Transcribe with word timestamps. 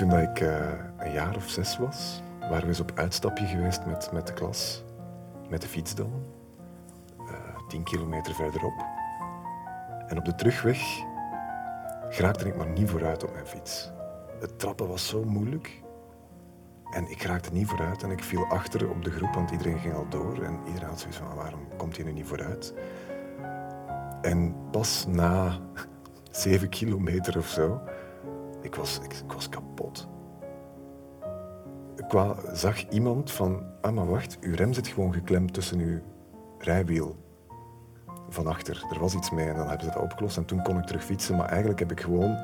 toen 0.00 0.18
ik 0.18 0.40
eh, 0.40 0.68
een 0.98 1.12
jaar 1.12 1.36
of 1.36 1.48
zes 1.48 1.78
was, 1.78 2.22
waren 2.40 2.60
we 2.60 2.66
eens 2.66 2.80
op 2.80 2.92
uitstapje 2.94 3.46
geweest 3.46 3.86
met, 3.86 4.12
met 4.12 4.26
de 4.26 4.32
klas. 4.32 4.84
Met 5.48 5.60
de 5.60 5.68
fiets 5.68 5.94
dan. 5.94 6.12
Eh, 7.18 7.66
tien 7.68 7.82
kilometer 7.82 8.34
verderop. 8.34 8.84
En 10.06 10.18
op 10.18 10.24
de 10.24 10.34
terugweg 10.34 10.80
geraakte 12.08 12.46
ik 12.46 12.56
maar 12.56 12.68
niet 12.68 12.90
vooruit 12.90 13.24
op 13.24 13.32
mijn 13.32 13.46
fiets. 13.46 13.90
Het 14.40 14.58
trappen 14.58 14.88
was 14.88 15.08
zo 15.08 15.24
moeilijk. 15.24 15.82
En 16.90 17.10
ik 17.10 17.22
raakte 17.22 17.52
niet 17.52 17.66
vooruit 17.66 18.02
en 18.02 18.10
ik 18.10 18.22
viel 18.22 18.44
achter 18.46 18.90
op 18.90 19.04
de 19.04 19.10
groep, 19.10 19.34
want 19.34 19.50
iedereen 19.50 19.78
ging 19.78 19.94
al 19.94 20.08
door. 20.08 20.42
En 20.42 20.58
iedereen 20.66 20.88
had 20.88 21.00
zoiets 21.00 21.18
van, 21.18 21.34
waarom 21.34 21.60
komt 21.76 21.96
hij 21.96 22.04
nu 22.04 22.12
niet 22.12 22.26
vooruit? 22.26 22.74
En 24.22 24.54
pas 24.70 25.06
na 25.08 25.58
zeven 26.30 26.68
kilometer 26.68 27.38
of 27.38 27.48
zo, 27.48 27.80
ik 28.62 28.74
was, 28.74 28.98
ik, 29.02 29.12
ik 29.12 29.32
was 29.32 29.48
kapot. 29.48 30.08
Ik 31.96 32.34
zag 32.52 32.88
iemand 32.88 33.30
van, 33.30 33.62
ah 33.80 33.92
maar 33.94 34.08
wacht, 34.08 34.38
uw 34.40 34.54
rem 34.54 34.72
zit 34.72 34.88
gewoon 34.88 35.12
geklemd 35.12 35.54
tussen 35.54 35.78
uw 35.78 35.98
rijwiel 36.58 37.16
van 38.28 38.46
achter. 38.46 38.86
Er 38.92 39.00
was 39.00 39.14
iets 39.14 39.30
mee 39.30 39.48
en 39.48 39.56
dan 39.56 39.68
hebben 39.68 39.86
ze 39.86 39.92
dat 39.92 40.02
opgelost 40.02 40.36
en 40.36 40.44
toen 40.44 40.62
kon 40.62 40.78
ik 40.78 40.84
terug 40.84 41.04
fietsen. 41.04 41.36
Maar 41.36 41.48
eigenlijk 41.48 41.78
heb 41.78 41.90
ik 41.90 42.00
gewoon 42.00 42.36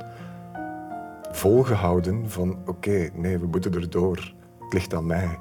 volgehouden 1.30 2.30
van, 2.30 2.58
oké, 2.66 3.08
nee, 3.14 3.38
we 3.38 3.46
moeten 3.46 3.74
erdoor. 3.74 4.34
Het 4.60 4.72
ligt 4.72 4.94
aan 4.94 5.06
mij. 5.06 5.38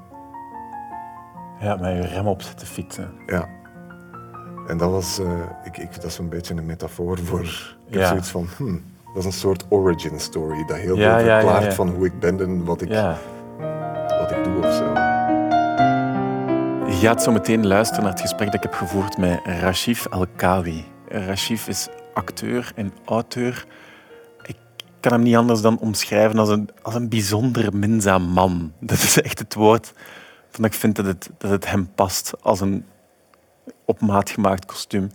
Ja, 1.60 1.76
met 1.76 1.92
je 1.96 2.06
rem 2.06 2.26
op 2.26 2.42
zitten 2.42 2.66
fietsen. 2.66 3.10
Ja. 3.26 3.48
En 4.66 4.76
dat 4.78 4.90
was, 4.90 5.18
eh, 5.18 5.40
ik, 5.64 5.76
ik, 5.76 5.94
dat 5.94 6.04
is 6.04 6.18
een 6.18 6.28
beetje 6.28 6.54
een 6.54 6.66
metafoor 6.66 7.18
voor, 7.18 7.40
ik 7.40 7.92
heb 7.92 8.00
Ja. 8.00 8.08
zoiets 8.08 8.30
van, 8.30 8.46
hmm, 8.56 8.82
dat 9.14 9.16
is 9.16 9.24
een 9.24 9.32
soort 9.32 9.64
origin 9.68 10.20
story, 10.20 10.64
dat 10.64 10.76
heel 10.76 10.96
Ja, 10.96 11.18
veel 11.18 11.26
ja, 11.26 11.40
verklaart 11.40 11.64
ja. 11.64 11.72
van 11.72 11.88
hoe 11.88 12.06
ik 12.06 12.18
ben 12.18 12.40
en 12.40 12.64
wat 12.64 12.80
ik, 12.80 12.88
wat 14.18 14.30
ik 14.30 14.44
doe 14.44 14.56
of 14.66 14.74
zo. 14.74 14.92
Je 16.86 16.96
gaat 17.02 17.22
zo 17.22 17.32
meteen 17.32 17.66
luisteren 17.66 18.02
naar 18.02 18.12
het 18.12 18.20
gesprek 18.20 18.46
dat 18.46 18.54
ik 18.54 18.62
heb 18.62 18.74
gevoerd 18.74 19.16
met 19.18 19.40
Rashif 19.44 20.08
Alkawi. 20.08 20.84
Rashif 21.08 21.68
is 21.68 21.88
acteur 22.14 22.72
en 22.74 22.92
auteur. 23.04 23.66
Ik 24.42 24.56
kan 25.00 25.12
hem 25.12 25.22
niet 25.22 25.36
anders 25.36 25.60
dan 25.60 25.78
omschrijven 25.78 26.38
als 26.38 26.48
een, 26.48 26.68
als 26.82 26.94
een 26.94 27.08
bijzonder 27.08 27.76
minzaam 27.76 28.22
man. 28.22 28.72
Dat 28.80 28.98
is 28.98 29.20
echt 29.20 29.38
het 29.38 29.54
woord 29.54 29.92
van 30.50 30.64
ik 30.64 30.74
vind 30.74 30.96
dat 30.96 31.06
het, 31.06 31.30
dat 31.38 31.50
het 31.50 31.70
hem 31.70 31.90
past 31.94 32.32
als 32.42 32.60
een 32.60 32.84
op 33.84 34.00
maat 34.00 34.30
gemaakt 34.30 34.66
kostuum. 34.66 35.10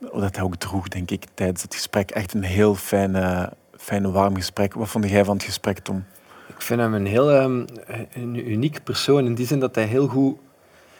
Dat 0.00 0.36
hij 0.36 0.44
ook 0.44 0.56
droeg, 0.56 0.88
denk 0.88 1.10
ik, 1.10 1.24
tijdens 1.34 1.62
het 1.62 1.74
gesprek. 1.74 2.10
Echt 2.10 2.34
een 2.34 2.42
heel 2.42 2.74
fijn, 2.74 3.50
fijn 3.76 4.12
warm 4.12 4.34
gesprek. 4.34 4.74
Wat 4.74 4.88
vond 4.88 5.08
jij 5.08 5.24
van 5.24 5.36
het 5.36 5.44
gesprek, 5.44 5.78
Tom? 5.78 6.04
Ik 6.48 6.62
vind 6.62 6.80
hem 6.80 6.94
een 6.94 7.06
heel 7.06 7.30
ehm, 7.30 7.64
een 8.12 8.50
uniek 8.50 8.84
persoon 8.84 9.24
in 9.24 9.34
die 9.34 9.46
zin 9.46 9.58
dat 9.58 9.74
hij 9.74 9.84
heel 9.84 10.06
goed 10.06 10.36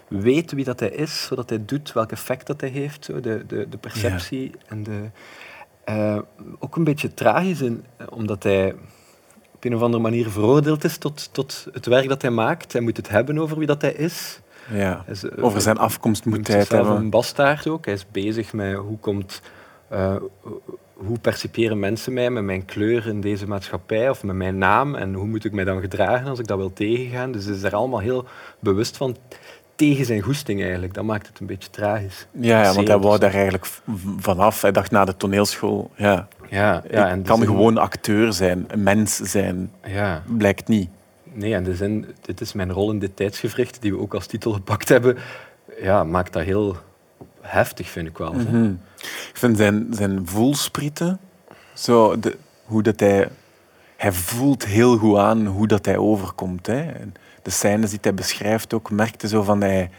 weet 0.09 0.53
wie 0.53 0.65
dat 0.65 0.81
hij 0.81 0.91
is, 0.91 1.29
wat 1.35 1.49
hij 1.49 1.65
doet, 1.65 1.93
welk 1.93 2.13
effect 2.13 2.47
dat 2.47 2.61
hij 2.61 2.71
heeft, 2.71 3.05
zo, 3.05 3.21
de, 3.21 3.45
de, 3.47 3.69
de 3.69 3.79
perceptie 3.79 4.53
en 4.67 4.83
de, 4.83 5.11
eh, 5.85 6.19
ook 6.59 6.77
een 6.77 6.85
beetje 6.85 7.15
tragisch, 7.15 7.61
in, 7.61 7.85
eh, 7.97 8.07
omdat 8.11 8.43
hij 8.43 8.75
op 9.55 9.65
een 9.65 9.75
of 9.75 9.83
andere 9.83 10.03
manier 10.03 10.31
veroordeeld 10.31 10.85
is 10.85 10.97
tot, 10.97 11.29
tot 11.33 11.67
het 11.73 11.87
werk 11.87 12.09
dat 12.09 12.23
hij 12.23 12.31
maakt. 12.31 12.73
Hij 12.73 12.83
moet 12.83 12.97
het 12.97 13.09
hebben 13.09 13.39
over 13.39 13.59
wie 13.59 13.67
dat 13.67 13.83
hij 13.83 13.93
is. 13.93 14.41
Ja. 14.73 15.05
Is, 15.09 15.25
eh, 15.29 15.45
Over 15.45 15.61
zijn 15.61 15.79
afkomst 15.79 16.25
moet 16.25 16.49
hij 16.49 16.59
het 16.59 16.69
hebben. 16.69 16.97
een 16.97 17.11
bastaard 17.11 17.69
ook. 17.69 17.85
Hij 17.85 17.95
is 17.95 18.07
bezig 18.13 18.53
met 18.53 18.75
hoe 18.75 18.99
komt... 18.99 19.41
eh, 19.89 20.17
hoe 20.95 21.19
perciperen 21.19 21.79
mensen 21.79 22.13
mij 22.13 22.31
met 22.31 22.43
mijn 22.45 22.65
kleur 22.65 23.07
in 23.07 23.21
deze 23.21 23.47
maatschappij 23.47 24.11
of 24.11 24.23
met 24.23 24.37
mijn 24.37 24.59
naam 24.59 24.95
en 24.95 25.15
hoe 25.15 25.27
moet 25.27 25.45
ik 25.45 25.53
mij 25.53 25.65
dan 25.65 25.81
gedragen 25.81 26.27
als 26.27 26.39
ik 26.39 26.47
dat 26.47 26.59
wil 26.59 26.73
tegengaan. 26.73 27.33
Dus 27.33 27.45
hij 27.45 27.55
is 27.55 27.61
daar 27.61 27.75
allemaal 27.75 27.99
heel 28.01 28.25
bewust 28.59 28.97
van 28.97 29.17
tegen 29.75 30.05
zijn 30.05 30.21
goesting 30.21 30.63
eigenlijk. 30.63 30.95
Dat 30.95 31.05
maakt 31.05 31.27
het 31.27 31.41
een 31.41 31.47
beetje 31.47 31.71
tragisch. 31.71 32.27
Ja, 32.33 32.63
ja 32.63 32.73
want 32.75 32.89
hij 32.89 32.99
wou 32.99 33.19
daar 33.19 33.33
eigenlijk 33.33 33.67
vanaf. 34.19 34.63
Hij 34.63 34.73
dacht 34.73 34.91
na 34.91 35.05
de 35.05 35.17
toneelschool, 35.17 35.91
ja, 35.97 36.29
Ja, 36.49 36.83
ja 36.91 37.09
en 37.09 37.19
ik 37.19 37.25
kan 37.25 37.39
zin- 37.39 37.47
gewoon 37.47 37.79
acteur 37.79 38.33
zijn, 38.33 38.65
een 38.69 38.83
mens 38.83 39.17
zijn. 39.17 39.71
Ja, 39.87 40.23
Blijkt 40.37 40.69
niet. 40.69 40.89
Nee, 41.33 41.55
en 41.55 41.65
de 41.65 41.77
zin, 41.77 42.07
dit 42.21 42.41
is 42.41 42.53
mijn 42.53 42.73
rol 42.73 42.91
in 42.91 42.99
dit 42.99 43.17
tijdsgevricht, 43.17 43.83
die 43.83 43.93
we 43.93 43.99
ook 43.99 44.15
als 44.15 44.27
titel 44.27 44.53
gepakt 44.53 44.89
hebben, 44.89 45.17
ja, 45.81 46.05
maakt 46.05 46.33
dat 46.33 46.43
heel 46.43 46.77
heftig, 47.41 47.89
vind 47.89 48.09
ik 48.09 48.19
wel. 48.19 48.33
Mhm. 48.33 48.73
Ik 49.03 49.37
vind 49.37 49.57
zijn, 49.57 49.87
zijn 49.91 50.27
voelsprieten, 50.27 51.21
zo 51.75 52.19
de, 52.19 52.37
hoe 52.65 52.83
dat 52.83 53.01
hij... 53.01 53.29
Hij 53.97 54.13
voelt 54.13 54.67
heel 54.67 54.97
goed 54.97 55.17
aan 55.17 55.47
hoe 55.47 55.67
dat 55.67 55.85
hij 55.85 55.97
overkomt. 55.97 56.67
Hè. 56.67 56.87
De 57.43 57.51
scènes 57.51 57.91
die 57.91 57.99
hij 58.03 58.15
beschrijft 58.15 58.75
ook, 58.75 58.91
merkte 58.91 59.29
zo 59.29 59.43
van... 59.43 59.61
Hij, 59.61 59.91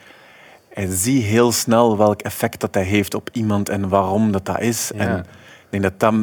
hij 0.70 0.88
ziet 0.90 1.24
heel 1.24 1.52
snel 1.52 1.98
welk 1.98 2.22
effect 2.22 2.60
dat 2.60 2.74
hij 2.74 2.84
heeft 2.84 3.14
op 3.14 3.30
iemand 3.32 3.70
en 3.70 3.90
waarom 3.90 4.32
dat 4.32 4.46
dat 4.46 4.60
is. 4.60 4.92
Ja. 4.96 5.00
En 5.00 5.26
denk 5.72 5.84
dat 5.84 6.00
dat 6.00 6.14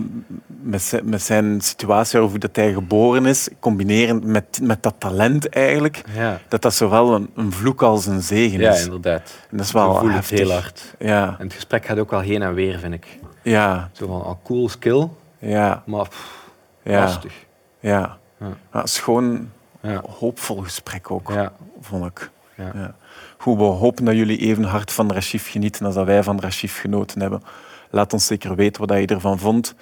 met 0.47 0.83
zijn, 0.83 1.09
met 1.09 1.23
zijn 1.23 1.61
situatie, 1.61 2.23
of 2.23 2.31
hoe 2.31 2.39
dat 2.39 2.57
hij 2.57 2.73
geboren 2.73 3.27
is, 3.27 3.49
combinerend 3.61 4.25
met, 4.25 4.59
met 4.63 4.83
dat 4.83 4.95
talent 4.99 5.49
eigenlijk, 5.49 6.03
Ja, 6.15 6.41
dat 6.49 6.63
dat 6.63 6.75
zowel 6.75 7.15
een, 7.15 7.31
een 7.35 7.53
vloek 7.53 7.83
als 7.83 8.07
een 8.07 8.23
zegen 8.23 8.61
ja 8.61 8.73
is. 8.73 8.85
inderdaad. 8.85 9.37
En 9.51 9.57
dat 9.57 9.67
is 9.67 9.73
wel 9.73 10.09
het 10.09 10.29
heel 10.31 10.51
hard. 10.53 10.95
Ja, 10.99 11.37
En 11.39 11.45
het 11.47 11.55
gesprek 11.55 11.87
gaat 11.87 11.99
ook 11.99 12.11
wel 12.11 12.21
heen 12.21 12.43
en 12.43 12.55
weer, 12.55 12.79
vind 12.79 12.95
ik. 12.95 13.19
ja, 13.43 13.91
Zo 13.93 14.07
van, 14.07 14.25
ah, 14.25 14.35
cool 14.45 14.69
skill, 14.69 15.09
ja, 15.39 15.83
maar 15.87 16.09
pff, 16.09 16.47
ja. 16.83 17.01
lastig. 17.01 17.33
Ja. 17.81 18.17
Ja. 18.41 18.47
Ja, 18.73 18.87
schoon, 18.87 19.51
Ja. 19.83 20.03
hoopvol 20.19 20.57
gesprek 20.57 21.11
ook, 21.11 21.31
Ja. 21.33 21.53
vond 21.81 22.05
ik. 22.07 22.31
Ja. 22.57 22.71
Ja. 22.75 22.95
Goed, 23.39 23.57
we 23.57 23.63
hopen 23.63 24.05
dat 24.05 24.15
jullie 24.15 24.39
even 24.39 24.65
hard 24.65 24.93
van 24.93 25.13
Rashif 25.13 25.51
genieten 25.51 25.87
als 25.87 25.95
dat 25.95 26.07
wij 26.07 26.23
van 26.23 26.41
Rashif 26.41 26.81
genoten 26.81 27.21
hebben. 27.21 27.43
Laat 27.91 28.13
ons 28.13 28.27
zeker 28.27 28.55
weten 28.55 28.87
wat 28.87 28.99
je 28.99 29.07
ervan 29.07 29.39
vond. 29.39 29.75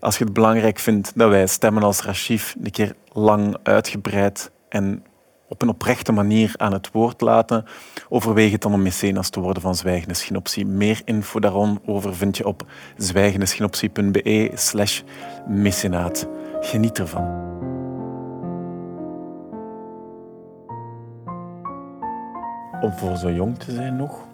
Als 0.00 0.18
je 0.18 0.24
het 0.24 0.32
belangrijk 0.32 0.78
vindt 0.78 1.12
dat 1.14 1.28
wij 1.30 1.46
stemmen 1.46 1.82
als 1.82 2.02
Rashif 2.02 2.56
een 2.62 2.70
keer 2.70 2.94
lang 3.12 3.56
uitgebreid 3.62 4.50
en 4.68 5.04
op 5.48 5.62
een 5.62 5.68
oprechte 5.68 6.12
manier 6.12 6.52
aan 6.56 6.72
het 6.72 6.90
woord 6.92 7.20
laten, 7.20 7.64
overweeg 8.08 8.52
het 8.52 8.62
dan 8.62 8.72
om 8.72 8.82
mecenas 8.82 9.28
te 9.28 9.40
worden 9.40 9.62
van 9.62 9.74
Zwijgende 9.74 10.14
Schinoptie. 10.14 10.66
Meer 10.66 11.00
info 11.04 11.40
daarover 11.40 12.14
vind 12.14 12.36
je 12.36 12.46
op 12.46 12.66
zwijgendeschinoptie.be 12.96 14.50
slash 14.54 15.02
mecenaat. 15.48 16.28
Geniet 16.60 16.98
ervan. 16.98 17.52
Om 22.80 22.92
voor 22.92 23.16
zo 23.16 23.30
jong 23.30 23.58
te 23.58 23.72
zijn 23.72 23.96
nog, 23.96 24.26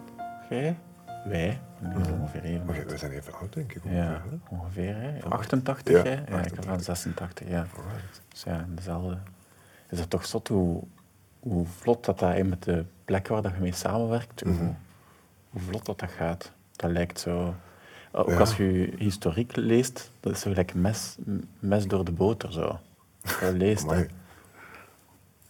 jij, 0.49 0.77
wij, 1.25 1.59
nu 1.81 1.95
ongeveer 2.19 2.43
even. 2.43 2.65
Maar 2.65 2.85
we 2.87 2.97
zijn 2.97 3.11
even 3.11 3.33
oud, 3.33 3.53
denk 3.53 3.73
ik. 3.73 3.81
Ja, 3.83 4.21
ongeveer, 4.49 4.95
hè? 4.95 4.95
ongeveer. 4.95 4.95
Hè? 4.95 5.29
88, 5.29 5.93
Ja, 5.93 6.03
hè? 6.03 6.09
Ja, 6.09 6.15
ik 6.17 6.27
heb 6.29 6.35
88. 6.57 6.65
van 6.65 6.79
86, 6.81 7.47
ja. 7.47 7.65
Alright. 7.77 8.21
Dus 8.27 8.43
ja, 8.43 8.65
dezelfde. 8.69 9.17
Is 9.89 9.99
het 9.99 10.09
toch 10.09 10.25
zot 10.25 10.47
hoe, 10.47 10.83
hoe 11.39 11.65
vlot 11.65 12.05
dat, 12.05 12.19
dat 12.19 12.33
hè, 12.33 12.43
met 12.43 12.63
de 12.63 12.85
plekken 13.05 13.33
waar 13.33 13.41
dat 13.41 13.53
je 13.53 13.59
mee 13.59 13.71
samenwerkt, 13.73 14.41
hoe, 14.41 14.73
hoe 15.49 15.61
vlot 15.61 15.85
dat, 15.85 15.99
dat 15.99 16.09
gaat. 16.11 16.51
Dat 16.75 16.91
lijkt 16.91 17.19
zo... 17.19 17.55
Ook 18.11 18.29
Ja. 18.29 18.37
als 18.39 18.57
je 18.57 18.93
historiek 18.97 19.55
leest, 19.55 20.11
dat 20.19 20.33
is 20.33 20.39
zo 20.39 20.49
gelijk 20.49 20.73
mes, 20.73 21.17
mes 21.59 21.87
door 21.87 22.05
de 22.05 22.11
boter. 22.11 22.51
Zo. 22.53 22.79
Dat 23.41 23.53
leest 23.53 23.89
dat. 23.89 24.05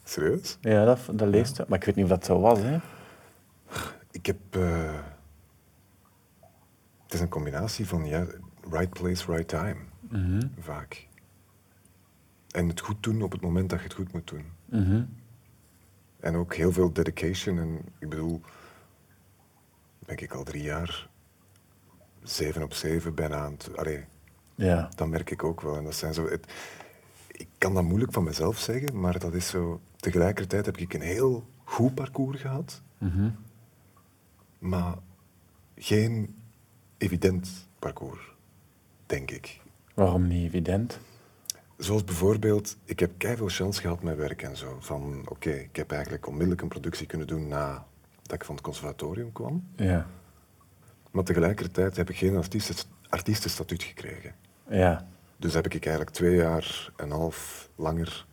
Serieus? 0.03 0.57
Ja, 0.61 0.85
dat, 0.85 0.99
dat 1.11 1.27
leest. 1.27 1.67
Maar 1.67 1.77
ik 1.79 1.83
weet 1.85 1.95
niet 1.95 2.03
of 2.05 2.11
dat 2.11 2.25
zo 2.25 2.39
was. 2.39 2.59
Hè? 2.59 2.77
Ik 4.11 4.25
heb... 4.25 4.37
eh, 4.49 4.93
het 7.11 7.19
is 7.19 7.25
een 7.25 7.31
combinatie 7.31 7.87
van 7.87 8.05
ja, 8.05 8.25
right 8.69 8.89
place, 8.89 9.31
right 9.31 9.47
time. 9.47 9.75
Mhm. 10.09 10.47
Vaak. 10.59 11.07
En 12.51 12.67
het 12.67 12.79
goed 12.79 13.03
doen 13.03 13.21
op 13.21 13.31
het 13.31 13.41
moment 13.41 13.69
dat 13.69 13.79
je 13.79 13.85
het 13.85 13.93
goed 13.93 14.13
moet 14.13 14.27
doen. 14.27 14.45
Mhm. 14.65 15.03
En 16.19 16.35
ook 16.35 16.55
heel 16.55 16.71
veel 16.71 16.91
dedication. 16.93 17.59
En 17.59 17.79
ik 17.99 18.09
bedoel, 18.09 18.41
denk 19.99 20.21
ik 20.21 20.33
al 20.33 20.43
drie 20.43 20.63
jaar, 20.63 21.09
zeven 22.23 22.63
op 22.63 22.73
zeven 22.73 23.15
bijna 23.15 23.35
aan 23.37 23.51
het... 23.51 23.77
Allee, 23.77 24.05
Ja. 24.55 24.89
dat 24.95 25.07
merk 25.07 25.31
ik 25.31 25.43
ook 25.43 25.61
wel. 25.61 25.77
En 25.77 25.83
dat 25.83 25.95
zijn 25.95 26.13
zo... 26.13 26.27
Het, 26.29 26.51
ik 27.27 27.47
kan 27.57 27.73
dat 27.73 27.83
moeilijk 27.83 28.13
van 28.13 28.23
mezelf 28.23 28.57
zeggen, 28.59 28.99
maar 28.99 29.19
dat 29.19 29.33
is 29.33 29.47
zo... 29.47 29.81
Tegelijkertijd 29.95 30.65
heb 30.65 30.77
ik 30.77 30.93
een 30.93 31.01
heel 31.01 31.47
goed 31.63 31.95
parcours 31.95 32.41
gehad, 32.41 32.81
Mhm. 32.97 33.29
maar 34.59 34.95
geen 35.75 36.35
evident 37.01 37.67
parcours, 37.79 38.35
denk 39.05 39.31
ik. 39.31 39.59
Waarom 39.93 40.27
niet 40.27 40.47
evident? 40.47 40.99
Zoals 41.77 42.03
bijvoorbeeld, 42.03 42.77
ik 42.85 42.99
heb 42.99 43.11
veel 43.17 43.47
chance 43.47 43.81
gehad 43.81 44.03
met 44.03 44.17
werk 44.17 44.41
en 44.41 44.57
zo. 44.57 44.77
Van, 44.79 45.25
oké, 45.29 45.51
ik 45.51 45.75
heb 45.75 45.91
eigenlijk 45.91 46.27
onmiddellijk 46.27 46.61
een 46.61 46.67
productie 46.67 47.07
kunnen 47.07 47.27
doen 47.27 47.47
na 47.47 47.85
dat 48.21 48.33
ik 48.33 48.43
van 48.43 48.55
het 48.55 48.63
conservatorium 48.63 49.31
kwam. 49.31 49.67
Ja. 49.75 50.07
Maar 51.11 51.23
tegelijkertijd 51.23 51.95
heb 51.95 52.09
ik 52.09 52.17
geen 52.17 52.35
artiesten, 52.35 52.75
artiestenstatuut 53.09 53.83
gekregen. 53.83 54.35
Ja. 54.69 55.07
Dus 55.37 55.53
heb 55.53 55.65
ik 55.65 55.85
eigenlijk 55.85 56.15
twee 56.15 56.35
jaar 56.35 56.91
en 56.95 57.05
een 57.05 57.11
half 57.11 57.69
langer 57.75 58.25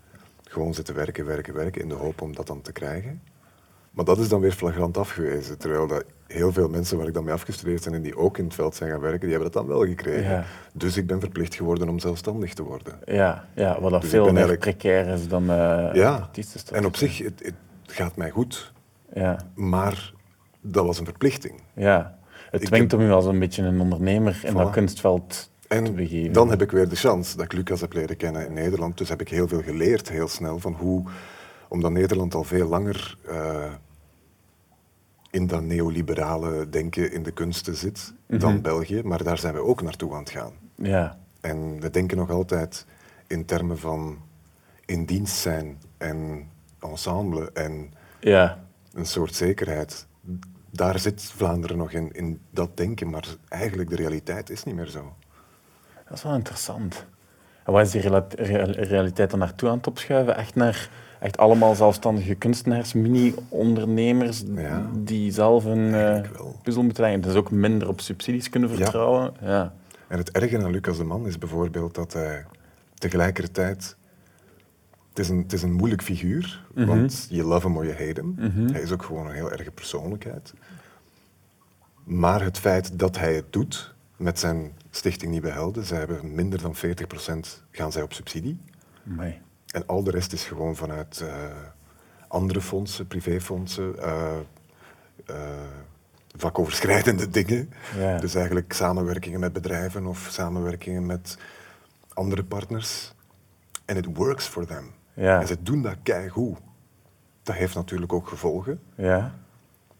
gewoon 0.43 0.75
zitten 0.75 0.95
werken, 0.95 1.25
werken, 1.25 1.55
werken 1.55 1.83
in 1.83 1.89
de 1.89 1.95
hoop 1.95 2.21
om 2.21 2.35
dat 2.35 2.47
dan 2.47 2.63
te 2.63 2.73
krijgen. 2.73 3.23
Maar 3.99 4.07
dat 4.07 4.19
is 4.19 4.29
dan 4.29 4.41
weer 4.41 4.53
flagrant 4.53 4.97
afgewezen. 4.97 5.59
Terwijl 5.59 5.87
dat 5.87 6.05
heel 6.27 6.53
veel 6.53 6.69
mensen 6.69 6.99
waar 6.99 7.07
ik 7.07 7.15
dan 7.15 7.25
mee 7.25 7.35
afgestudeerd 7.35 7.85
ben 7.85 7.95
en 7.95 8.03
die 8.03 8.17
ook 8.17 8.39
in 8.39 8.45
het 8.45 8.55
veld 8.55 8.75
zijn 8.75 8.91
gaan 8.91 9.01
werken, 9.01 9.21
die 9.21 9.31
hebben 9.31 9.53
dat 9.53 9.63
dan 9.63 9.67
wel 9.77 9.87
gekregen. 9.87 10.31
Ja. 10.31 10.45
Dus 10.73 10.97
ik 10.97 11.07
ben 11.07 11.21
verplicht 11.21 11.55
geworden 11.55 11.89
om 11.89 11.99
zelfstandig 11.99 12.55
te 12.55 12.63
worden. 12.63 12.99
Ja, 13.05 13.45
ja 13.55 13.81
wat 13.81 13.91
dat 13.91 14.01
Dus 14.01 14.11
veel 14.11 14.25
meer 14.25 14.33
eigenlijk- 14.33 14.61
precair 14.61 15.07
is 15.07 15.29
dan 15.29 15.43
eh 15.51 15.95
Ja, 15.95 16.31
en 16.73 16.85
op 16.87 16.97
zich, 16.97 17.19
het, 17.19 17.43
het 17.45 17.55
gaat 17.87 18.17
mij 18.17 18.31
goed. 18.31 18.73
Ja, 19.13 19.37
Maar 19.55 20.13
dat 20.61 20.87
was 20.87 20.99
een 20.99 21.05
verplichting. 21.05 21.61
ja. 21.73 22.17
Het 22.51 22.65
dwingt 22.65 22.91
heb- 22.91 23.01
om 23.01 23.07
u 23.07 23.11
als 23.11 23.25
een 23.27 23.39
beetje 23.39 23.63
een 23.63 23.81
ondernemer 23.81 24.41
in 24.45 24.55
dat 24.55 24.71
kunstveld 24.71 25.51
te 25.61 25.69
En 25.69 26.33
dan 26.33 26.51
heb 26.51 26.63
ik 26.63 26.71
weer 26.71 26.89
de 26.89 26.97
chance 26.97 27.37
dat 27.37 27.45
ik 27.45 27.53
Lucas 27.53 27.81
heb 27.81 27.93
leren 27.93 28.17
kennen 28.17 28.47
in 28.47 28.53
Nederland. 28.53 28.99
Dus 28.99 29.09
heb 29.09 29.21
ik 29.21 29.29
heel 29.29 29.49
veel 29.49 29.63
geleerd, 29.63 30.09
heel 30.09 30.29
snel, 30.29 30.59
van 30.59 30.73
hoe, 30.73 31.05
omdat 31.69 31.91
Nederland 31.91 32.35
al 32.35 32.45
veel 32.45 32.69
langer 32.69 33.17
eh, 33.29 33.65
in 35.31 35.47
dat 35.47 35.63
neoliberale 35.63 36.69
denken 36.69 37.13
in 37.13 37.23
de 37.23 37.31
kunsten 37.31 37.77
zit 37.77 38.13
dan 38.27 38.63
België. 38.63 39.03
Maar 39.03 39.23
daar 39.23 39.39
zijn 39.39 39.55
we 39.55 39.61
ook 39.61 39.83
naartoe 39.83 40.13
aan 40.13 40.19
het 40.19 40.31
gaan. 40.31 40.53
Ja, 40.75 41.19
En 41.41 41.81
we 41.81 41.91
denken 41.91 42.17
nog 42.17 42.31
altijd 42.31 42.87
in 43.27 43.45
termen 43.45 43.79
van 43.79 44.19
in 44.85 45.05
dienst 45.05 45.37
zijn 45.37 45.79
en 45.99 46.49
ensemble 46.81 47.51
en 47.53 47.93
ja. 48.21 48.65
een 48.93 49.07
soort 49.07 49.35
zekerheid. 49.35 50.07
Daar 50.71 50.99
zit 50.99 51.23
Vlaanderen 51.23 51.77
nog 51.77 51.93
in, 51.93 52.13
in 52.13 52.41
dat 52.51 52.77
denken, 52.77 53.11
maar 53.11 53.27
eigenlijk 53.49 53.91
de 53.91 53.97
realiteit 53.97 54.51
is 54.51 54.65
niet 54.65 54.75
meer 54.75 54.87
zo. 54.87 55.13
Dat 56.09 56.17
is 56.17 56.23
wel 56.23 56.35
interessant. 56.35 57.07
En 57.65 57.73
wat 57.73 57.87
is 57.87 57.91
die 57.91 58.01
realiteit 58.83 59.31
dan 59.31 59.39
naartoe 59.39 59.69
aan 59.69 59.77
het 59.77 59.87
opschuiven? 59.87 60.37
Echt 60.37 60.55
naar 60.55 60.91
echt 61.21 61.37
allemaal 61.37 61.75
zelfstandige 61.75 62.35
kunstenaars, 62.35 62.93
mini-ondernemers 62.93 64.43
Ja. 64.55 64.91
die 64.99 65.33
zelf 65.33 65.65
een 65.65 65.91
wel. 65.91 66.57
puzzel 66.63 66.83
moeten 66.83 67.03
leggen. 67.03 67.21
Dus 67.21 67.35
ook 67.35 67.51
minder 67.51 67.89
op 67.89 68.01
subsidies 68.01 68.49
kunnen 68.49 68.71
vertrouwen. 68.71 69.35
Ja. 69.41 69.75
En 70.09 70.19
het 70.19 70.31
erge 70.31 70.63
aan 70.63 70.71
Lucas 70.71 70.97
de 70.97 71.05
Man 71.05 71.27
is 71.27 71.39
bijvoorbeeld 71.39 71.95
dat 71.95 72.13
hij 72.13 72.45
tegelijkertijd... 72.95 73.97
Het 75.09 75.27
is 75.27 75.29
een, 75.33 75.43
het 75.43 75.53
is 75.53 75.63
een 75.63 75.73
moeilijk 75.73 76.03
figuur, 76.03 76.65
want 76.75 77.27
je 77.31 77.45
love 77.45 77.67
hem 77.67 77.77
or 77.77 77.85
je 77.87 77.93
hate 77.93 78.21
hem. 78.21 78.35
Hij 78.73 78.81
is 78.83 78.93
ook 78.93 79.03
gewoon 79.03 79.27
een 79.27 79.35
heel 79.35 79.53
erge 79.53 79.71
persoonlijkheid. 79.71 80.55
Maar 82.05 82.43
het 82.43 82.59
feit 82.59 82.99
dat 82.99 83.19
hij 83.19 83.35
het 83.35 83.53
doet 83.53 83.95
met 84.17 84.39
zijn 84.39 84.73
stichting 84.91 85.31
Nieuwe 85.31 85.49
Helden, 85.51 85.85
zij 85.85 85.99
hebben 85.99 86.35
minder 86.35 86.63
dan 86.63 86.75
40% 86.77 86.81
gaan 87.71 87.93
zij 87.93 88.03
op 88.03 88.13
subsidie. 88.13 88.59
Amai. 89.11 89.39
En 89.69 89.87
al 89.87 90.03
de 90.03 90.11
rest 90.11 90.33
is 90.33 90.45
gewoon 90.45 90.77
vanuit 90.77 91.21
eh, 91.21 91.35
andere 92.29 92.61
fondsen, 92.61 93.07
privéfondsen, 93.07 93.99
eh, 93.99 94.37
vakoverschrijdende 96.37 97.31
dingen. 97.31 97.73
Ja. 97.97 98.19
Dus 98.19 98.35
eigenlijk 98.35 98.73
samenwerkingen 98.73 99.41
met 99.41 99.53
bedrijven 99.53 100.07
of 100.07 100.29
samenwerkingen 100.31 101.07
met 101.07 101.39
andere 102.13 102.45
partners. 102.45 103.15
En 103.85 103.97
it 103.97 104.07
works 104.17 104.47
for 104.47 104.67
them. 104.67 104.91
Ja. 105.15 105.41
En 105.41 105.47
ze 105.47 105.63
doen 105.63 105.83
dat 105.83 105.97
keigoed. 106.03 106.59
Dat 107.43 107.57
heeft 107.57 107.75
natuurlijk 107.75 108.13
ook 108.13 108.29
gevolgen. 108.29 108.81
Ja. 108.95 109.35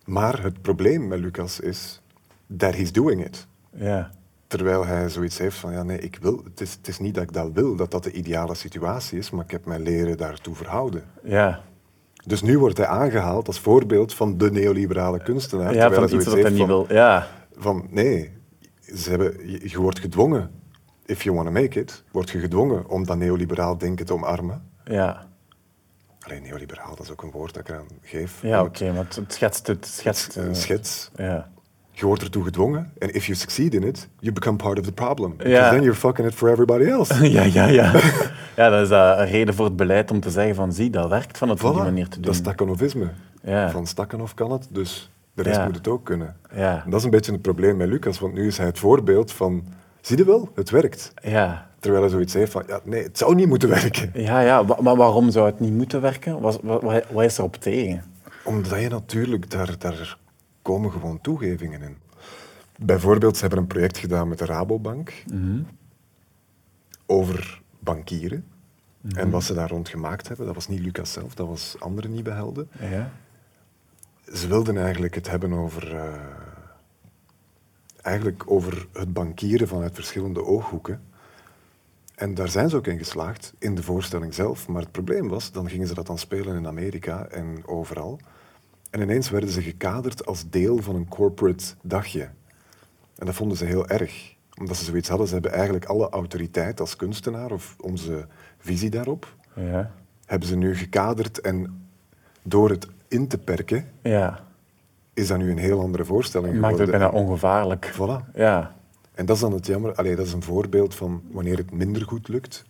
Maar 0.05 0.43
het 0.43 0.63
probleem 0.63 1.09
met 1.09 1.19
Lucas 1.19 1.61
is 1.61 2.03
that 2.57 2.75
he's 2.75 2.93
doing 2.93 3.25
it. 3.25 3.47
Ja. 3.71 4.11
Terwijl 4.49 4.87
hij 4.87 5.09
zoiets 5.09 5.39
heeft 5.39 5.57
van, 5.57 5.73
ja 5.73 5.83
nee, 5.83 5.99
ik 5.99 6.19
wil, 6.21 6.41
het 6.45 6.61
is, 6.61 6.73
het 6.73 6.89
is 6.89 6.99
niet 6.99 7.15
dat 7.15 7.23
ik 7.23 7.33
dat 7.33 7.51
wil, 7.53 7.77
dat 7.77 7.91
dat 7.91 8.05
de 8.05 8.13
ideale 8.13 8.55
situatie 8.55 9.19
is, 9.19 9.31
maar 9.31 9.45
ik 9.45 9.51
heb 9.51 9.65
mij 9.65 9.79
leren 9.79 10.17
daartoe 10.17 10.55
verhouden. 10.55 11.05
Ja. 11.23 11.61
Dus 12.27 12.43
nu 12.43 12.59
wordt 12.59 12.77
hij 12.77 12.87
aangehaald 12.87 13.47
als 13.47 13.61
voorbeeld 13.61 14.15
van 14.15 14.39
de 14.39 14.51
neoliberale 14.51 15.23
kunstenaar. 15.23 15.75
Ja, 15.75 15.81
terwijl 15.89 15.93
van 16.01 16.09
hij 16.09 16.17
iets 16.19 16.27
wat 16.27 16.41
hij 16.43 16.51
niet 16.51 16.67
wil. 16.67 16.87
Ja. 16.89 17.27
Van, 17.57 17.87
nee, 17.91 18.31
ze 18.97 19.11
hebben, 19.11 19.51
je, 19.51 19.71
je 19.71 19.81
wordt 19.81 19.99
gedwongen, 19.99 20.51
if 21.07 21.23
you 21.23 21.35
want 21.37 21.47
to 21.47 21.53
make 21.63 21.81
it, 21.81 22.05
word 22.11 22.31
je 22.31 22.39
gedwongen 22.39 22.89
om 22.89 23.07
dat 23.07 23.17
neoliberaal 23.17 23.79
denken 23.79 24.07
te 24.07 24.13
omarmen. 24.13 24.63
Ja. 24.85 25.27
Alleen 26.21 26.43
neoliberaal, 26.43 26.97
dat 26.97 27.05
is 27.05 27.11
ook 27.13 27.23
een 27.23 27.31
woord 27.31 27.55
dat 27.55 27.63
ik 27.63 27.69
eraan 27.69 27.87
geef. 28.03 28.43
Ja, 28.43 28.63
oké, 28.63 28.85
het- 28.85 28.95
maar 28.95 29.05
het, 29.05 29.17
het 29.17 29.33
schetst 29.33 29.67
het. 29.67 29.87
Schetst, 29.87 30.37
een 30.37 30.49
eh, 30.49 30.55
schets. 30.55 31.11
Ja. 31.17 31.51
Je 31.99 32.07
wordt 32.07 32.23
ertoe 32.23 32.45
gedwongen. 32.45 32.93
En 32.99 33.15
if 33.15 33.27
you 33.27 33.39
succeed 33.39 33.75
in 33.75 33.83
it, 33.83 34.09
you 34.21 34.33
become 34.33 34.57
part 34.57 34.79
of 34.79 34.85
the 34.85 34.93
problem. 34.93 35.35
Ja. 35.45 35.71
then 35.71 35.83
you're 35.83 35.99
fucking 35.99 36.29
it 36.29 36.35
for 36.35 36.49
everybody 36.51 36.85
else. 36.85 37.29
ja, 37.31 37.43
ja, 37.43 37.67
ja. 37.67 37.93
ja, 38.57 38.69
dat 38.69 38.83
is 38.87 38.91
uh, 38.91 39.15
een 39.17 39.27
reden 39.27 39.55
voor 39.55 39.65
het 39.65 39.77
beleid 39.77 40.11
om 40.11 40.21
te 40.21 40.31
zeggen 40.31 40.55
van 40.55 40.73
zie, 40.73 40.91
dat 40.91 41.09
werkt 41.09 41.39
van 41.39 41.49
het 41.49 41.65
op 41.65 41.75
die 41.75 41.83
manier 41.83 42.09
te 42.09 42.15
doen. 42.15 42.23
Dat 42.23 42.33
is 42.33 42.39
Stakhanovisme. 42.39 43.09
Ja. 43.43 43.71
Van 43.71 43.87
Stakhanov 43.87 44.33
kan 44.35 44.53
het, 44.53 44.67
dus 44.71 45.11
de 45.35 45.43
rest 45.43 45.57
Ja. 45.57 45.65
moet 45.65 45.77
het 45.77 45.89
ook 45.89 46.05
kunnen. 46.05 46.37
Ja. 46.55 46.83
En 46.85 46.91
dat 46.91 46.99
is 46.99 47.05
een 47.05 47.11
beetje 47.11 47.33
het 47.33 47.43
probleem 47.43 47.77
met 47.77 47.89
Lucas, 47.89 48.19
want 48.19 48.35
nu 48.35 48.47
is 48.47 48.57
hij 48.57 48.67
het 48.67 48.79
voorbeeld 48.79 49.33
van, 49.33 49.65
zie 50.01 50.17
je 50.17 50.25
wel, 50.25 50.49
het 50.55 50.71
werkt. 50.71 51.13
Ja. 51.23 51.67
Terwijl 51.81 52.03
hij 52.03 52.13
zoiets 52.13 52.35
heeft 52.35 52.53
van, 52.53 52.63
ja, 52.67 52.81
nee, 52.85 53.03
het 53.03 53.19
zou 53.19 53.35
niet 53.35 53.49
moeten 53.49 53.69
werken. 53.69 54.11
Ja, 54.15 54.41
ja, 54.41 54.63
maar 54.81 54.97
waarom 54.97 55.31
zou 55.31 55.47
het 55.47 55.61
niet 55.61 55.73
moeten 55.73 56.01
werken? 56.01 56.41
Wat, 56.41 56.61
wat, 56.63 56.83
wat 57.13 57.25
is 57.25 57.39
er 57.39 57.45
op 57.45 57.57
tegen? 57.57 58.05
Omdat 58.45 58.81
je 58.81 58.89
natuurlijk, 58.89 59.51
daar, 59.51 59.75
daar 59.79 60.17
komen 60.69 60.93
gewoon 60.93 61.21
toegevingen 61.21 61.83
in. 61.83 61.97
Bijvoorbeeld, 62.77 63.35
ze 63.35 63.41
hebben 63.41 63.59
een 63.59 63.67
project 63.67 63.99
gedaan 63.99 64.29
met 64.29 64.39
de 64.39 64.45
Rabobank 64.45 65.25
over 67.07 67.63
bankieren. 67.79 68.45
En 69.15 69.31
wat 69.31 69.45
ze 69.45 69.55
daar 69.55 69.69
rond 69.69 69.89
gemaakt 69.89 70.29
hebben, 70.29 70.47
dat 70.47 70.55
was 70.55 70.69
niet 70.69 70.81
Lucas 70.81 71.13
zelf, 71.13 71.35
dat 71.35 71.47
was 71.47 71.77
andere 71.79 72.09
nieuwe 72.09 72.31
helden. 72.31 72.69
Ja. 72.81 73.11
Ze 74.35 74.49
wilden 74.49 74.77
eigenlijk 74.77 75.15
het 75.15 75.31
hebben 75.31 75.53
over, 75.53 75.97
eh, 75.97 76.13
eigenlijk 78.03 78.43
over 78.47 78.87
het 78.93 79.13
bankieren 79.13 79.69
vanuit 79.69 79.95
verschillende 79.95 80.45
ooghoeken. 80.45 81.03
En 82.15 82.35
daar 82.35 82.49
zijn 82.49 82.69
ze 82.69 82.77
ook 82.77 82.87
in 82.87 82.99
geslaagd, 82.99 83.53
in 83.59 83.75
de 83.75 83.83
voorstelling 83.83 84.35
zelf. 84.35 84.69
Maar 84.69 84.83
het 84.83 84.93
probleem 84.93 85.29
was, 85.29 85.53
dan 85.53 85.69
gingen 85.69 85.87
ze 85.87 85.95
dat 85.95 86.07
dan 86.07 86.19
spelen 86.19 86.57
in 86.57 86.67
Amerika 86.67 87.27
en 87.27 87.67
overal. 87.67 88.21
En 88.91 89.01
ineens 89.01 89.31
werden 89.31 89.51
ze 89.51 89.63
gekaderd 89.63 90.27
als 90.27 90.51
deel 90.51 90.77
van 90.79 90.95
een 90.95 91.09
corporate 91.09 91.65
dagje. 91.83 92.29
En 93.19 93.27
dat 93.27 93.35
vonden 93.35 93.57
ze 93.57 93.65
heel 93.65 93.87
erg. 93.89 94.35
Omdat 94.61 94.77
ze 94.77 94.85
zoiets 94.85 95.09
hadden, 95.09 95.27
ze 95.27 95.33
hebben 95.33 95.53
eigenlijk 95.53 95.85
alle 95.85 96.09
autoriteit 96.09 96.81
als 96.81 96.97
kunstenaar, 96.97 97.51
of 97.51 97.77
onze 97.81 98.27
visie 98.59 98.91
daarop, 98.91 99.35
Ja. 99.55 99.91
hebben 100.27 100.49
ze 100.49 100.57
nu 100.57 100.75
gekaderd. 100.77 101.41
En 101.41 101.89
door 102.43 102.71
het 102.71 102.87
in 103.09 103.29
te 103.29 103.39
perken, 103.39 103.89
Ja. 104.03 104.45
is 105.15 105.27
dat 105.29 105.39
nu 105.39 105.51
een 105.51 105.59
heel 105.59 105.81
andere 105.81 106.05
voorstelling 106.05 106.55
Maakt 106.61 106.79
het 106.79 106.89
geworden. 106.89 107.11
bijna 107.11 107.25
ongevaarlijk. 107.25 107.93
Voilà. 107.95 108.35
Ja. 108.35 108.75
En 109.15 109.27
dat 109.27 109.37
is 109.37 109.43
dan 109.43 109.53
het 109.53 109.67
jammer. 109.67 109.95
Allee, 109.95 110.17
dat 110.17 110.27
is 110.27 110.33
een 110.33 110.43
voorbeeld 110.43 110.95
van 110.95 111.23
wanneer 111.31 111.57
het 111.57 111.73
minder 111.73 112.03
goed 112.03 112.29
lukt. 112.29 112.65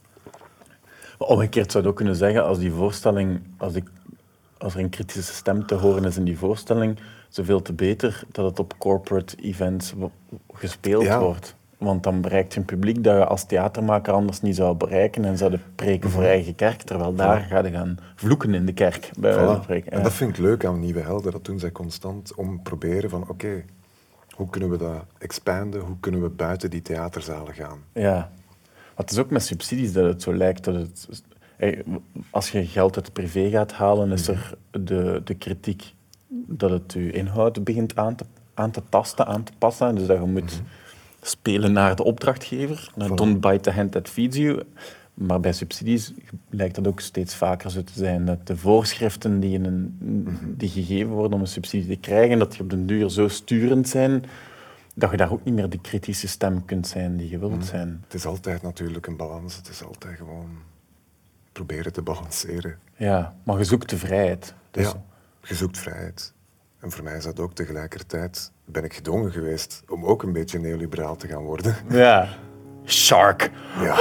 Maar 1.18 1.28
Omgekeerd 1.28 1.72
zou 1.72 1.84
je 1.84 1.90
ook 1.90 1.96
kunnen 1.96 2.16
zeggen, 2.16 2.44
als 2.44 2.58
die 2.58 2.72
voorstelling, 2.72 3.40
als, 3.56 3.74
ik, 3.74 3.84
als 4.58 4.74
er 4.74 4.80
een 4.80 4.88
kritische 4.88 5.32
stem 5.32 5.66
te 5.66 5.74
horen 5.74 6.04
is 6.04 6.16
in 6.16 6.24
die 6.24 6.38
voorstelling, 6.38 6.98
zoveel 7.28 7.62
te 7.62 7.72
beter 7.72 8.22
dat 8.32 8.44
het 8.44 8.58
op 8.58 8.74
corporate 8.78 9.36
events 9.36 9.94
gespeeld 10.52 11.04
Ja. 11.04 11.20
wordt. 11.20 11.56
Want 11.78 12.02
dan 12.02 12.20
bereikt 12.20 12.52
je 12.54 12.60
een 12.60 12.66
publiek 12.66 13.04
dat 13.04 13.16
je 13.16 13.24
als 13.24 13.46
theatermaker 13.46 14.12
anders 14.12 14.40
niet 14.40 14.56
zou 14.56 14.76
bereiken 14.76 15.24
en 15.24 15.38
zou 15.38 15.58
preken 15.74 16.10
voor 16.10 16.22
eigen 16.22 16.54
kerk, 16.54 16.82
terwijl 16.82 17.14
daar 17.14 17.40
ga 17.40 17.64
je 17.64 17.70
gaan 17.70 17.98
vloeken 18.14 18.54
in 18.54 18.66
de 18.66 18.72
kerk. 18.72 19.10
Bij 19.18 19.34
Voilà. 19.34 19.84
En 19.84 20.02
dat 20.02 20.12
vind 20.12 20.30
ik 20.30 20.38
leuk 20.38 20.64
aan 20.64 20.80
Nieuwe 20.80 21.00
Helden. 21.00 21.32
Dat 21.32 21.44
doen 21.44 21.58
zij 21.58 21.72
constant 21.72 22.34
om 22.34 22.62
proberen 22.62 23.10
van 23.10 23.28
oké, 23.28 23.64
hoe 24.30 24.50
kunnen 24.50 24.70
we 24.70 24.76
dat 24.76 25.04
expanden? 25.18 25.80
Hoe 25.80 25.96
kunnen 26.00 26.22
we 26.22 26.28
buiten 26.28 26.70
die 26.70 26.82
theaterzalen 26.82 27.54
gaan? 27.54 27.78
Ja. 27.92 28.30
Maar 28.98 29.06
het 29.06 29.10
is 29.10 29.18
ook 29.18 29.30
met 29.30 29.42
subsidies 29.42 29.92
dat 29.92 30.04
het 30.04 30.22
zo 30.22 30.34
lijkt 30.34 30.64
dat 30.64 30.74
het... 30.74 31.22
Als 32.30 32.50
je 32.50 32.66
geld 32.66 32.96
uit 32.96 33.04
het 33.04 33.14
privé 33.14 33.50
gaat 33.50 33.72
halen, 33.72 34.12
is 34.12 34.28
er 34.28 34.54
de, 34.70 35.20
de 35.24 35.34
kritiek 35.34 35.94
dat 36.28 36.70
het 36.70 36.92
je 36.92 37.10
inhoud 37.10 37.64
begint 37.64 37.96
aan 37.96 38.14
te, 38.14 38.24
aan 38.54 38.70
te 38.70 38.82
tasten, 38.88 39.26
aan 39.26 39.42
te 39.42 39.52
passen. 39.58 39.94
Dus 39.94 40.06
dat 40.06 40.18
je 40.20 40.26
moet 40.26 40.62
spelen 41.22 41.72
naar 41.72 41.96
de 41.96 42.04
opdrachtgever. 42.04 42.92
Naar 42.96 43.16
Don't 43.16 43.40
bite 43.40 43.60
the 43.60 43.70
hand 43.70 43.92
that 43.92 44.08
feeds 44.08 44.36
you. 44.36 44.62
Maar 45.14 45.40
bij 45.40 45.52
subsidies 45.52 46.12
lijkt 46.50 46.74
dat 46.74 46.86
ook 46.86 47.00
steeds 47.00 47.34
vaker 47.34 47.70
zo 47.70 47.84
te 47.84 47.92
zijn. 47.92 48.24
Dat 48.24 48.46
de 48.46 48.56
voorschriften 48.56 49.40
die, 49.40 49.52
in 49.52 49.64
een, 49.64 49.96
die 50.56 50.68
gegeven 50.68 51.12
worden 51.12 51.32
om 51.32 51.40
een 51.40 51.46
subsidie 51.46 51.88
te 51.88 52.00
krijgen, 52.00 52.38
dat 52.38 52.50
die 52.50 52.60
op 52.60 52.70
den 52.70 52.86
duur 52.86 53.10
zo 53.10 53.28
sturend 53.28 53.88
zijn 53.88 54.24
dat 54.94 55.10
je 55.10 55.16
daar 55.16 55.32
ook 55.32 55.44
niet 55.44 55.54
meer 55.54 55.68
de 55.68 55.80
kritische 55.80 56.28
stem 56.28 56.64
kunt 56.64 56.86
zijn 56.86 57.16
die 57.16 57.30
je 57.30 57.38
wilt 57.38 57.64
zijn. 57.64 58.00
Het 58.04 58.14
is 58.14 58.26
altijd 58.26 58.62
natuurlijk 58.62 59.06
een 59.06 59.16
balans. 59.16 59.56
Het 59.56 59.68
is 59.68 59.84
altijd 59.84 60.16
gewoon 60.16 60.50
proberen 61.64 61.92
te 61.92 62.02
balanceren. 62.02 62.78
Ja, 62.96 63.34
maar 63.44 63.58
je 63.58 63.64
zoekt 63.64 63.90
de 63.90 63.98
vrijheid. 63.98 64.54
Dus, 64.70 64.84
ja, 64.84 65.02
je 65.42 65.54
zoekt 65.54 65.78
vrijheid. 65.78 66.32
En 66.80 66.90
voor 66.90 67.04
mij 67.04 67.16
is 67.16 67.24
dat 67.24 67.40
ook 67.40 67.54
tegelijkertijd, 67.54 68.52
ben 68.64 68.84
ik 68.84 68.94
gedwongen 68.94 69.32
geweest 69.32 69.82
om 69.88 70.04
ook 70.04 70.22
een 70.22 70.32
beetje 70.32 70.58
neoliberaal 70.58 71.16
te 71.16 71.28
gaan 71.28 71.42
worden. 71.42 71.76
ja. 71.88 72.28
Shark. 72.84 73.50
Ja. 73.80 73.94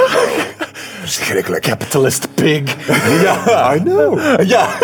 Verschrikkelijk. 1.00 1.62
Capitalist 1.62 2.34
pig. 2.34 2.86
ja. 3.22 3.74
I 3.74 3.80
know. 3.80 4.40
Ja. 4.42 4.78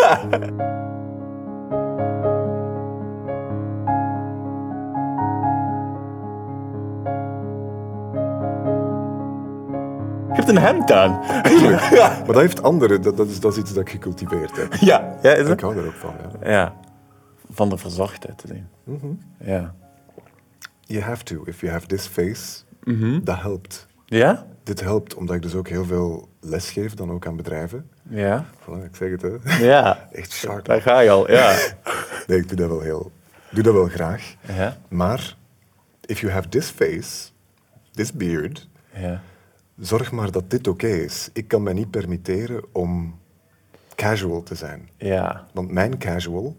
Een 10.49 10.59
hemd 10.59 10.93
aan. 10.93 11.21
Ja. 11.91 12.09
Maar 12.09 12.27
dat 12.27 12.37
heeft 12.37 12.63
andere, 12.63 12.99
dat, 12.99 13.17
dat, 13.17 13.29
is, 13.29 13.41
dat 13.41 13.53
is 13.53 13.59
iets 13.59 13.73
dat 13.73 13.83
ik 13.83 13.91
gecultiveerd 13.91 14.57
heb. 14.57 14.75
Ja, 14.75 15.19
ja 15.23 15.33
is 15.33 15.49
Ik 15.49 15.61
hou 15.61 15.77
er 15.77 15.87
ook 15.87 15.93
van. 15.93 16.15
Ja. 16.43 16.51
Ja. 16.51 16.75
Van 17.51 17.69
de 17.69 17.77
verzorgdheid 17.79 18.39
te 18.39 18.47
zien. 18.47 18.69
Ja. 19.39 19.75
You 20.81 21.03
have 21.03 21.25
to. 21.25 21.43
If 21.45 21.61
you 21.61 21.73
have 21.73 21.87
this 21.87 22.07
face, 22.07 22.63
dat 23.23 23.41
helpt. 23.41 23.87
Ja? 24.07 24.47
Dit 24.63 24.81
helpt 24.81 25.15
omdat 25.15 25.37
ik 25.37 25.43
dus 25.43 25.55
ook 25.55 25.69
heel 25.69 25.85
veel 25.85 26.29
les 26.41 26.71
geef, 26.71 26.95
dan 26.95 27.11
ook 27.11 27.27
aan 27.27 27.37
bedrijven. 27.37 27.89
Ja. 28.09 28.45
Voilà, 28.61 28.85
ik 28.85 28.97
zeg 28.97 29.11
het, 29.11 29.23
hè. 29.23 29.65
Ja. 29.65 29.99
Echt 30.13 30.33
sharp. 30.33 30.65
Daar 30.65 30.83
ga 30.83 31.01
je 31.01 31.11
al, 31.11 31.31
ja. 31.31 31.57
Nee, 32.27 32.39
ik 32.39 32.49
doe 32.49 32.57
dat 32.57 32.69
wel 32.69 32.81
heel... 32.81 33.13
doe 33.51 33.63
dat 33.63 33.75
wel 33.75 33.89
graag. 33.89 34.35
Ja. 34.57 34.77
Maar, 34.89 35.37
if 36.07 36.21
you 36.21 36.33
have 36.33 36.49
this 36.49 36.67
face, 36.71 37.31
this 37.93 38.13
beard, 38.13 38.69
Ja. 38.95 39.21
Zorg 39.79 40.13
maar 40.13 40.31
dat 40.31 40.51
dit 40.51 40.69
oké 40.69 40.87
is. 40.87 41.31
Ik 41.33 41.49
kan 41.49 41.63
mij 41.63 41.73
niet 41.73 41.91
permitteren 41.91 42.65
om 42.73 43.19
casual 43.95 44.43
te 44.43 44.55
zijn. 44.55 44.89
Ja. 44.97 45.47
Want 45.53 45.71
mijn 45.71 45.99
casual 45.99 46.57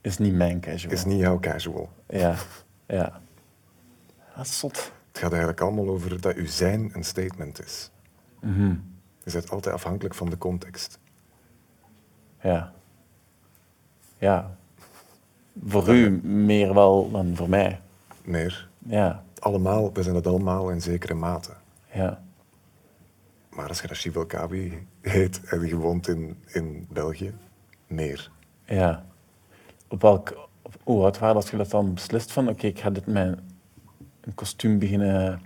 Is 0.00 0.18
niet 0.18 0.34
mijn 0.34 0.60
casual. 0.60 0.92
is 0.92 1.04
niet 1.04 1.18
jouw 1.18 1.40
casual. 1.40 1.88
Ja. 2.08 2.34
Ja. 2.86 3.20
Dat 4.36 4.46
is 4.46 4.58
zot. 4.58 4.92
Het 5.08 5.18
gaat 5.18 5.30
eigenlijk 5.30 5.60
allemaal 5.60 5.88
over 5.88 6.20
dat 6.20 6.34
uw 6.34 6.46
zijn 6.46 6.90
een 6.94 7.04
statement 7.04 7.64
is. 7.64 7.90
Mhm. 8.40 8.74
Je 9.24 9.32
bent 9.32 9.50
altijd 9.50 9.74
afhankelijk 9.74 10.14
van 10.14 10.30
de 10.30 10.38
context. 10.38 10.98
Ja. 12.42 12.72
Ja. 14.18 14.56
Voor 15.66 15.88
u 15.94 16.10
meer 16.26 16.74
wel 16.74 17.10
dan 17.10 17.36
voor 17.36 17.48
mij. 17.48 17.80
Meer. 18.24 18.68
Ja. 18.78 19.24
Allemaal, 19.38 19.92
we 19.92 20.02
zijn 20.02 20.14
het 20.14 20.26
allemaal 20.26 20.70
in 20.70 20.80
zekere 20.80 21.14
mate. 21.14 21.50
Ja. 21.92 22.22
Maar 23.58 23.68
als 23.68 23.80
je 23.80 23.86
Rashid 23.86 24.16
El 24.16 24.26
Kabi 24.26 24.86
heet 25.00 25.40
en 25.44 25.66
je 25.66 25.76
woont 25.76 26.08
in, 26.08 26.36
in 26.46 26.86
België, 26.90 27.34
meer. 27.86 28.30
Ja. 28.64 29.06
Op 29.88 30.02
welk... 30.02 30.48
Op, 30.62 30.74
hoe 30.82 31.02
oud 31.02 31.18
waren 31.18 31.36
als 31.36 31.50
je 31.50 31.56
dat 31.56 31.70
dan 31.70 31.94
beslist 31.94 32.32
van... 32.32 32.48
Oké, 32.48 32.66
ik 32.66 32.78
ga 32.78 32.90
dit 32.90 33.06
mijn 33.06 33.38
een 34.20 34.34
kostuum 34.34 34.78
beginnen... 34.78 35.40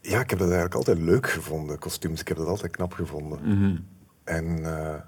Ja, 0.00 0.20
ik 0.20 0.30
heb 0.30 0.38
dat 0.38 0.48
eigenlijk 0.48 0.74
altijd 0.74 0.98
leuk 0.98 1.30
gevonden, 1.30 1.78
kostuums. 1.78 2.20
Ik 2.20 2.28
heb 2.28 2.36
dat 2.36 2.46
altijd 2.46 2.72
knap 2.72 2.92
gevonden. 2.92 3.38
En, 4.24 4.64
eh, 4.64 5.00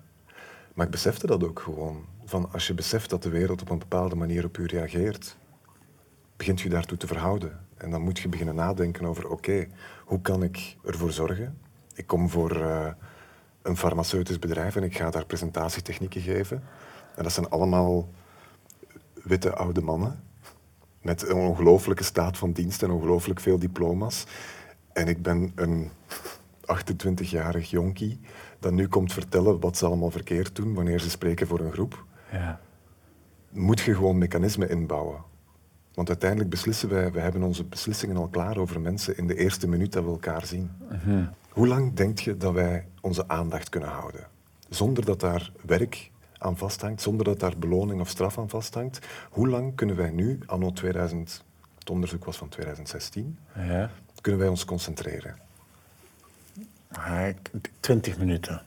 maar 0.75 0.87
ik 0.87 0.93
besefte 0.93 1.27
dat 1.27 1.45
ook 1.45 1.61
gewoon. 1.61 2.05
Van 2.25 2.53
als 2.53 2.67
je 2.67 2.75
beseft 2.75 3.11
dat 3.11 3.23
de 3.23 3.31
wereld 3.31 3.61
op 3.61 3.71
een 3.71 3.79
bepaalde 3.79 4.17
manier 4.17 4.45
op 4.45 4.59
u 4.59 4.67
reageert, 4.67 5.37
begint 6.37 6.61
je 6.61 6.69
daartoe 6.69 6.99
te 6.99 7.07
verhouden. 7.07 7.67
En 7.77 7.91
dan 7.91 8.03
moet 8.03 8.19
je 8.19 8.29
beginnen 8.29 8.55
nadenken 8.55 9.05
over, 9.05 9.29
oké, 9.29 9.67
hoe 10.05 10.21
kan 10.21 10.43
ik 10.43 10.77
ervoor 10.85 11.13
zorgen? 11.13 11.62
Ik 11.95 12.07
kom 12.07 12.29
voor 12.29 12.61
eh, 12.61 12.87
een 13.63 13.77
farmaceutisch 13.77 14.39
bedrijf 14.39 14.77
en 14.77 14.83
ik 14.83 14.97
ga 14.97 15.11
daar 15.11 15.27
presentatietechnieken 15.27 16.21
geven. 16.21 16.63
En 17.17 17.23
dat 17.23 17.33
zijn 17.33 17.49
allemaal 17.49 18.09
witte 19.23 19.55
oude 19.55 19.81
mannen 19.81 20.21
met 21.01 21.29
een 21.29 21.37
ongelooflijke 21.37 22.05
staat 22.05 22.39
van 22.39 22.53
dienst 22.53 22.83
en 22.83 22.91
ongelooflijk 22.91 23.41
veel 23.41 23.59
diploma's. 23.59 24.27
En 24.93 25.09
ik 25.09 25.23
ben 25.23 25.53
een 25.55 25.91
28-jarig 26.63 27.71
jonkie 27.71 28.21
dat 28.59 28.73
nu 28.73 28.89
komt 28.89 29.13
vertellen 29.13 29.61
wat 29.61 29.77
ze 29.77 29.87
allemaal 29.87 30.11
verkeerd 30.11 30.57
doen 30.57 30.75
wanneer 30.75 31.01
ze 31.01 31.11
spreken 31.11 31.47
voor 31.47 31.61
een 31.61 31.73
groep. 31.73 32.05
Ja. 32.33 32.61
Moet 33.51 33.81
je 33.81 33.95
gewoon 33.95 34.19
mechanismen 34.19 34.69
inbouwen. 34.69 35.23
Want 35.95 36.09
uiteindelijk 36.09 36.51
beslissen 36.51 36.89
wij, 36.89 37.13
we 37.13 37.21
hebben 37.21 37.43
onze 37.43 37.65
beslissingen 37.65 38.17
al 38.17 38.29
klaar 38.29 38.57
over 38.57 38.81
mensen 38.81 39.17
in 39.17 39.27
de 39.27 39.37
eerste 39.37 39.69
minuut 39.69 39.93
dat 39.93 40.05
we 40.05 40.11
elkaar 40.11 40.47
zien. 40.47 40.71
Hoe 41.53 41.67
lang 41.69 41.95
denk 41.95 42.19
je 42.19 42.37
dat 42.37 42.53
wij 42.53 42.87
onze 43.01 43.29
aandacht 43.29 43.69
kunnen 43.69 43.89
houden? 43.89 44.27
Zonder 44.69 45.05
dat 45.05 45.21
daar 45.21 45.53
werk 45.63 46.11
aan 46.39 46.57
vasthangt, 46.57 47.03
zonder 47.03 47.25
dat 47.25 47.41
daar 47.41 47.59
beloning 47.59 48.01
of 48.01 48.09
straf 48.09 48.39
aan 48.39 48.49
vasthangt. 48.49 48.99
Hoe 49.31 49.49
lang 49.49 49.75
kunnen 49.75 49.97
wij 49.97 50.11
nu, 50.11 50.39
anno 50.47 50.73
2000, 50.73 51.45
het 51.79 51.91
onderzoek 51.91 52.25
was 52.25 52.37
van 52.37 52.49
2016, 52.49 53.39
Ja. 53.55 53.91
kunnen 54.21 54.41
wij 54.41 54.49
ons 54.51 54.65
concentreren? 54.65 55.37
20 57.81 58.19
minuten. 58.19 58.63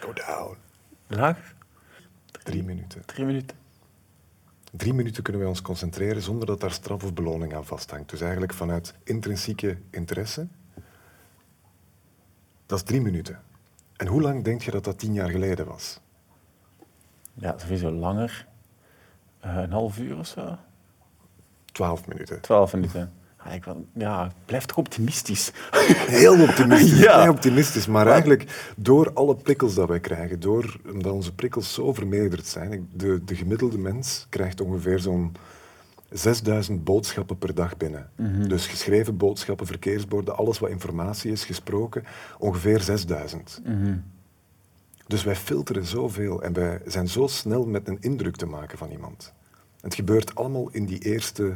Go 0.00 0.12
down. 0.12 0.56
Laag? 1.06 1.54
Drie 2.42 2.62
minuten. 2.62 3.04
Drie 3.06 3.24
minuten. 3.26 3.56
Drie 4.70 4.94
minuten 4.94 5.22
kunnen 5.22 5.42
wij 5.42 5.50
ons 5.50 5.62
concentreren 5.62 6.22
zonder 6.22 6.46
dat 6.46 6.60
daar 6.60 6.72
straf 6.72 7.04
of 7.04 7.14
beloning 7.14 7.54
aan 7.54 7.64
vasthangt. 7.64 8.10
Dus 8.10 8.20
eigenlijk 8.20 8.54
vanuit 8.54 8.94
intrinsieke 9.04 9.78
interesse. 9.90 10.46
Dat 12.66 12.78
is 12.78 12.84
drie 12.84 13.00
minuten. 13.00 13.40
En 13.96 14.06
hoe 14.06 14.22
lang 14.22 14.44
denk 14.44 14.62
je 14.62 14.70
dat 14.70 14.84
dat 14.84 14.98
tien 14.98 15.12
jaar 15.12 15.30
geleden 15.30 15.66
was? 15.66 16.00
Ja, 17.34 17.58
sowieso 17.58 17.90
langer. 17.90 18.46
Eh, 19.40 19.56
een 19.56 19.72
half 19.72 19.98
uur 19.98 20.18
of 20.18 20.26
zo. 20.26 20.56
Twaalf 21.72 22.06
minuten. 22.06 22.40
Twaalf 22.40 22.74
minuten. 22.74 23.12
Ik, 23.52 23.64
ja, 23.94 24.32
blijf 24.44 24.64
toch 24.64 24.76
optimistisch. 24.76 25.52
Heel 26.20 26.42
optimistisch. 26.42 26.98
Ja. 26.98 27.22
Heel 27.22 27.30
optimistisch. 27.30 27.86
Maar 27.86 28.06
eigenlijk 28.06 28.72
door 28.76 29.12
alle 29.12 29.36
prikkels 29.36 29.74
dat 29.74 29.88
wij 29.88 30.00
krijgen, 30.00 30.40
door, 30.40 30.80
omdat 30.92 31.12
onze 31.12 31.34
prikkels 31.34 31.72
zo 31.74 31.92
vermeerderd 31.92 32.46
zijn, 32.46 32.88
de, 32.92 33.24
de 33.24 33.34
gemiddelde 33.34 33.78
mens 33.78 34.26
krijgt 34.28 34.60
ongeveer 34.60 34.98
zo'n 34.98 35.32
6000 36.10 36.84
boodschappen 36.84 37.38
per 37.38 37.54
dag 37.54 37.76
binnen. 37.76 38.10
Dus 38.48 38.66
geschreven 38.66 39.16
boodschappen, 39.16 39.66
verkeersborden, 39.66 40.36
alles 40.36 40.58
wat 40.58 40.70
informatie 40.70 41.32
is, 41.32 41.44
gesproken, 41.44 42.04
ongeveer 42.38 42.80
6000. 42.80 43.60
Dus 45.06 45.24
wij 45.24 45.36
filteren 45.36 45.84
zoveel 45.84 46.42
en 46.42 46.52
wij 46.52 46.80
zijn 46.86 47.08
zo 47.08 47.26
snel 47.26 47.66
met 47.66 47.88
een 47.88 47.98
indruk 48.00 48.36
te 48.36 48.46
maken 48.46 48.78
van 48.78 48.90
iemand. 48.90 49.32
Het 49.80 49.94
gebeurt 49.94 50.34
allemaal 50.34 50.68
in 50.70 50.86
die 50.86 50.98
eerste 50.98 51.54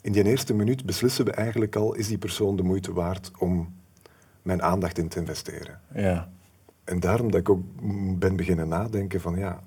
in 0.00 0.12
die 0.12 0.24
eerste 0.24 0.54
minuut 0.54 0.84
beslissen 0.86 1.24
we 1.24 1.30
eigenlijk 1.30 1.76
al, 1.76 1.94
is 1.94 2.08
die 2.08 2.18
persoon 2.18 2.56
de 2.56 2.62
moeite 2.62 2.92
waard 2.92 3.30
om 3.38 3.74
mijn 4.42 4.62
aandacht 4.62 4.98
in 4.98 5.08
te 5.08 5.18
investeren. 5.18 5.80
Ja. 5.94 6.28
En 6.84 7.00
daarom 7.00 7.30
dat 7.30 7.40
ik 7.40 7.48
ook 7.48 7.62
ben 8.18 8.36
beginnen 8.36 8.68
nadenken 8.68 9.20
van, 9.20 9.36
ja, 9.38 9.62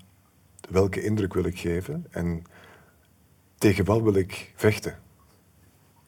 welke 0.70 1.04
indruk 1.04 1.34
wil 1.34 1.46
ik 1.46 1.60
geven 1.60 2.06
en 2.12 2.44
tegen 3.58 3.86
wat 3.86 4.02
wil 4.02 4.14
ik 4.16 4.52
vechten? 4.56 4.96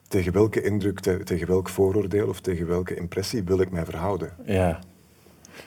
Tegen 0.07 0.33
welke 0.33 0.61
indruk, 0.61 0.99
te- 0.99 1.23
tegen 1.23 1.47
welk 1.47 1.69
vooroordeel 1.69 2.27
of 2.27 2.41
tegen 2.41 2.67
welke 2.67 2.95
impressie 2.95 3.43
wil 3.43 3.59
ik 3.59 3.71
mij 3.71 3.85
verhouden? 3.85 4.33
Ja. 4.45 4.79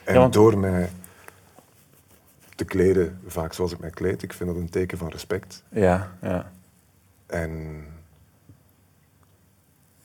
En 0.05 0.15
Ja, 0.15 0.21
want- 0.21 0.33
door 0.33 0.59
mij 0.59 0.91
te 2.55 2.65
kleden, 2.65 3.21
vaak 3.27 3.53
zoals 3.53 3.73
ik 3.73 3.79
mij 3.79 3.91
kleed, 3.91 4.23
ik 4.23 4.33
vind 4.33 4.51
dat 4.51 4.59
een 4.59 4.69
teken 4.71 4.99
van 4.99 5.09
respect. 5.09 5.63
Ja. 5.69 6.17
Ja. 6.23 6.53
En 7.27 7.85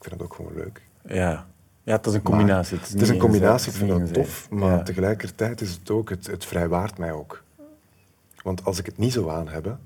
vind 0.04 0.14
het 0.14 0.22
ook 0.22 0.34
gewoon 0.34 0.54
leuk. 0.54 0.82
Ja. 1.06 1.46
Ja, 1.84 1.96
het 1.96 2.06
is 2.06 2.14
een 2.14 2.22
combinatie. 2.22 2.76
Maar 2.76 2.88
het 2.88 3.00
is 3.00 3.08
een 3.08 3.18
combinatie, 3.18 3.70
ik 3.72 3.76
vind 3.78 3.90
dat 3.90 4.12
tof, 4.14 4.50
maar 4.50 4.70
Ja. 4.76 4.82
tegelijkertijd 4.82 5.60
is 5.60 5.70
het 5.72 5.90
ook, 5.90 6.10
het, 6.10 6.26
het 6.26 6.44
vrijwaart 6.44 6.98
mij 6.98 7.12
ook. 7.12 7.42
Want 8.42 8.64
als 8.64 8.78
ik 8.78 8.86
het 8.86 8.98
niet 8.98 9.12
zou 9.12 9.30
aan 9.30 9.48
hebben, 9.48 9.80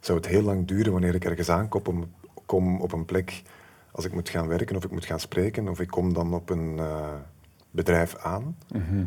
zou 0.00 0.18
het 0.18 0.26
heel 0.26 0.42
lang 0.42 0.66
duren 0.66 0.92
wanneer 0.92 1.14
ik 1.14 1.24
ergens 1.24 1.48
aankom 1.48 1.82
op, 1.86 2.06
kom 2.46 2.80
op 2.80 2.92
een 2.92 3.04
plek, 3.04 3.42
als 3.92 4.04
ik 4.04 4.12
moet 4.12 4.28
gaan 4.28 4.48
werken 4.48 4.76
of 4.76 4.84
ik 4.84 4.90
moet 4.90 5.04
gaan 5.04 5.20
spreken, 5.20 5.68
of 5.68 5.80
ik 5.80 5.88
kom 5.88 6.12
dan 6.12 6.34
op 6.34 6.50
een 6.50 6.78
eh, 6.78 7.08
bedrijf 7.70 8.16
aan. 8.16 8.56
Mhm. 8.68 9.04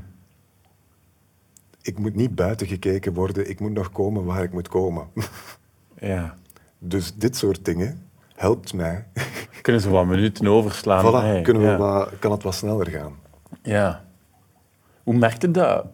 Ik 1.81 1.99
moet 1.99 2.15
niet 2.15 2.35
buiten 2.35 2.67
gekeken 2.67 3.13
worden, 3.13 3.49
ik 3.49 3.59
moet 3.59 3.71
nog 3.73 3.91
komen 3.91 4.23
waar 4.23 4.43
ik 4.43 4.51
moet 4.51 4.67
komen. 4.67 5.07
Ja. 5.99 6.35
dus 6.79 7.15
dit 7.15 7.35
soort 7.35 7.65
dingen 7.65 8.07
helpt 8.35 8.73
mij. 8.73 9.05
Kunnen 9.61 9.81
ze 9.81 9.89
wat 9.89 10.05
minuten 10.05 10.47
overslaan? 10.47 11.05
voilà, 11.05 11.25
Hey, 11.25 11.41
kunnen 11.41 11.61
we 11.63 11.67
ja. 11.67 11.77
wat, 11.77 12.09
kan 12.19 12.31
het 12.31 12.43
wat 12.43 12.55
sneller 12.55 12.87
gaan. 12.89 13.15
Ja. 13.61 14.03
Hoe 15.03 15.13
merkte 15.15 15.51
dat? 15.51 15.85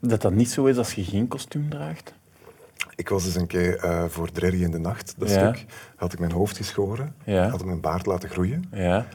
Dat 0.00 0.20
dat 0.22 0.32
niet 0.32 0.50
zo 0.50 0.64
is 0.64 0.76
als 0.76 0.92
je 0.94 1.04
geen 1.04 1.28
kostuum 1.28 1.68
draagt? 1.70 2.14
Ik 2.94 3.08
was 3.08 3.24
eens 3.24 3.34
een 3.34 3.46
keer 3.46 3.76
eh, 3.78 4.04
voor 4.04 4.30
Drerry 4.32 4.62
in 4.62 4.70
de 4.70 4.78
Nacht, 4.78 5.14
dat 5.18 5.30
Ja. 5.30 5.52
stuk, 5.54 5.66
had 5.96 6.12
ik 6.12 6.18
mijn 6.18 6.32
hoofd 6.32 6.56
geschoren, 6.56 7.14
Ja. 7.24 7.48
had 7.48 7.60
ik 7.60 7.66
mijn 7.66 7.80
baard 7.80 8.06
laten 8.06 8.28
groeien. 8.28 8.64
Ja. 8.72 9.06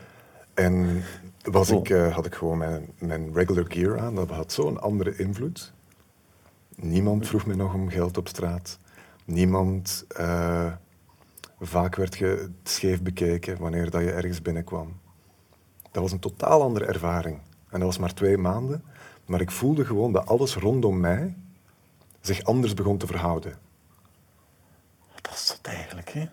En 0.54 1.04
was 1.44 1.68
Cool. 1.68 1.80
ik, 1.80 1.90
eh, 1.90 2.14
had 2.16 2.26
ik 2.26 2.36
gewoon 2.36 2.58
mijn, 2.58 2.86
mijn 3.00 3.34
regular 3.34 3.66
gear 3.68 4.00
aan, 4.00 4.16
dat 4.16 4.30
had 4.30 4.52
zo'n 4.52 4.82
andere 4.82 5.16
invloed. 5.18 5.74
Niemand 6.76 7.28
vroeg 7.28 7.46
me 7.46 7.56
nog 7.56 7.74
om 7.74 7.90
geld 7.90 8.18
op 8.18 8.28
straat. 8.28 8.80
Niemand, 9.26 10.06
eh, 10.08 10.72
vaak 11.60 11.96
werd 11.96 12.18
je 12.18 12.50
scheef 12.64 13.02
bekeken 13.02 13.58
wanneer 13.58 13.90
dat 13.90 14.02
je 14.02 14.12
ergens 14.12 14.42
binnenkwam. 14.42 15.00
Dat 15.92 16.04
was 16.04 16.12
een 16.12 16.20
totaal 16.20 16.62
andere 16.62 16.86
ervaring. 16.86 17.40
En 17.70 17.80
dat 17.80 17.88
was 17.90 17.98
maar 17.98 18.14
twee 18.14 18.38
maanden. 18.38 18.84
Maar 19.26 19.42
ik 19.42 19.52
voelde 19.52 19.86
gewoon 19.86 20.12
dat 20.12 20.28
alles 20.28 20.56
rondom 20.56 21.00
mij 21.00 21.36
zich 22.22 22.44
anders 22.44 22.74
begon 22.74 22.98
te 22.98 23.08
verhouden. 23.08 23.58
Dat 25.22 25.34
is 25.34 25.50
het 25.58 25.68
eigenlijk, 25.68 26.10
hè? 26.10 26.26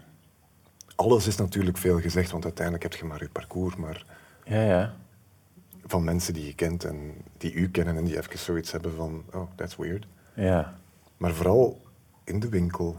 Alles 0.96 1.26
is 1.26 1.36
natuurlijk 1.36 1.78
veel 1.78 2.00
gezegd, 2.00 2.30
want 2.30 2.44
uiteindelijk 2.44 2.82
heb 2.84 2.94
je 2.94 3.04
maar 3.04 3.22
je 3.22 3.28
parcours. 3.28 3.76
Maar 3.76 4.06
Ja, 4.44 4.62
ja. 4.62 4.94
van 5.86 6.04
mensen 6.04 6.34
die 6.34 6.46
je 6.46 6.54
kent 6.54 6.84
en 6.84 7.14
die 7.38 7.52
u 7.52 7.70
kennen 7.70 7.96
en 7.96 8.04
die 8.04 8.16
even 8.16 8.38
zoiets 8.38 8.72
hebben 8.72 8.94
van, 8.94 9.24
oh, 9.32 9.50
that's 9.56 9.76
weird. 9.76 10.06
Ja. 10.34 10.78
Maar 11.16 11.32
vooral 11.34 11.80
in 12.24 12.40
de 12.40 12.48
winkel, 12.48 12.96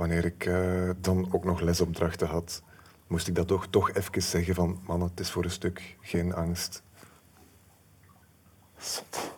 wanneer 0.00 0.24
ik 0.24 0.46
eh, 0.46 0.90
dan 1.00 1.32
ook 1.32 1.44
nog 1.44 1.60
lesopdrachten 1.60 2.28
had, 2.28 2.62
moest 3.06 3.28
ik 3.28 3.34
dat 3.34 3.46
toch, 3.46 3.66
toch 3.66 3.92
even 3.92 4.22
zeggen 4.22 4.54
van, 4.54 4.80
man, 4.86 5.02
het 5.02 5.20
is 5.20 5.30
voor 5.30 5.44
een 5.44 5.50
stuk 5.50 5.96
geen 6.00 6.34
angst. 6.34 6.82
Zot. 8.78 9.32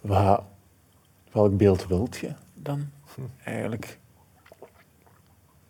Wat, 0.00 0.42
welk 1.32 1.56
beeld 1.56 1.86
wilt 1.86 2.16
je 2.16 2.34
dan 2.54 2.90
eigenlijk? 3.44 3.98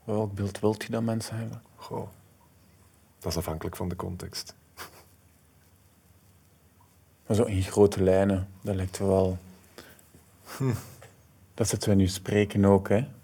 Welk 0.04 0.34
beeld 0.34 0.60
wilt 0.60 0.82
je 0.82 0.90
dat 0.90 1.02
mensen 1.02 1.36
hebben? 1.36 1.62
Goh, 1.76 2.08
dat 3.18 3.32
is 3.32 3.38
afhankelijk 3.38 3.76
van 3.76 3.88
de 3.88 3.96
context. 3.96 4.54
Maar 7.26 7.36
zo 7.36 7.44
in 7.44 7.62
grote 7.62 8.02
lijnen, 8.02 8.48
dat 8.60 8.74
lijkt 8.74 8.98
wel. 8.98 9.38
Dat 11.54 11.68
zitten 11.68 11.88
we 11.88 11.94
nu 11.94 12.06
spreken 12.06 12.64
ook, 12.64 12.88
hè? 12.88 13.14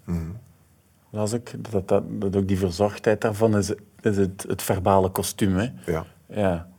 Las 1.09 1.33
ik 1.33 1.71
dat, 1.71 1.87
dat, 1.87 2.03
dat 2.21 2.35
ook 2.35 2.47
die 2.47 2.57
verzorgdheid 2.57 3.21
daarvan 3.21 3.57
is, 3.57 3.73
is 4.01 4.17
het, 4.17 4.45
het 4.47 4.61
verbale 4.61 5.09
kostuum, 5.09 5.55
hè? 5.57 5.69
Ja, 5.85 6.05
Ja. 6.27 6.69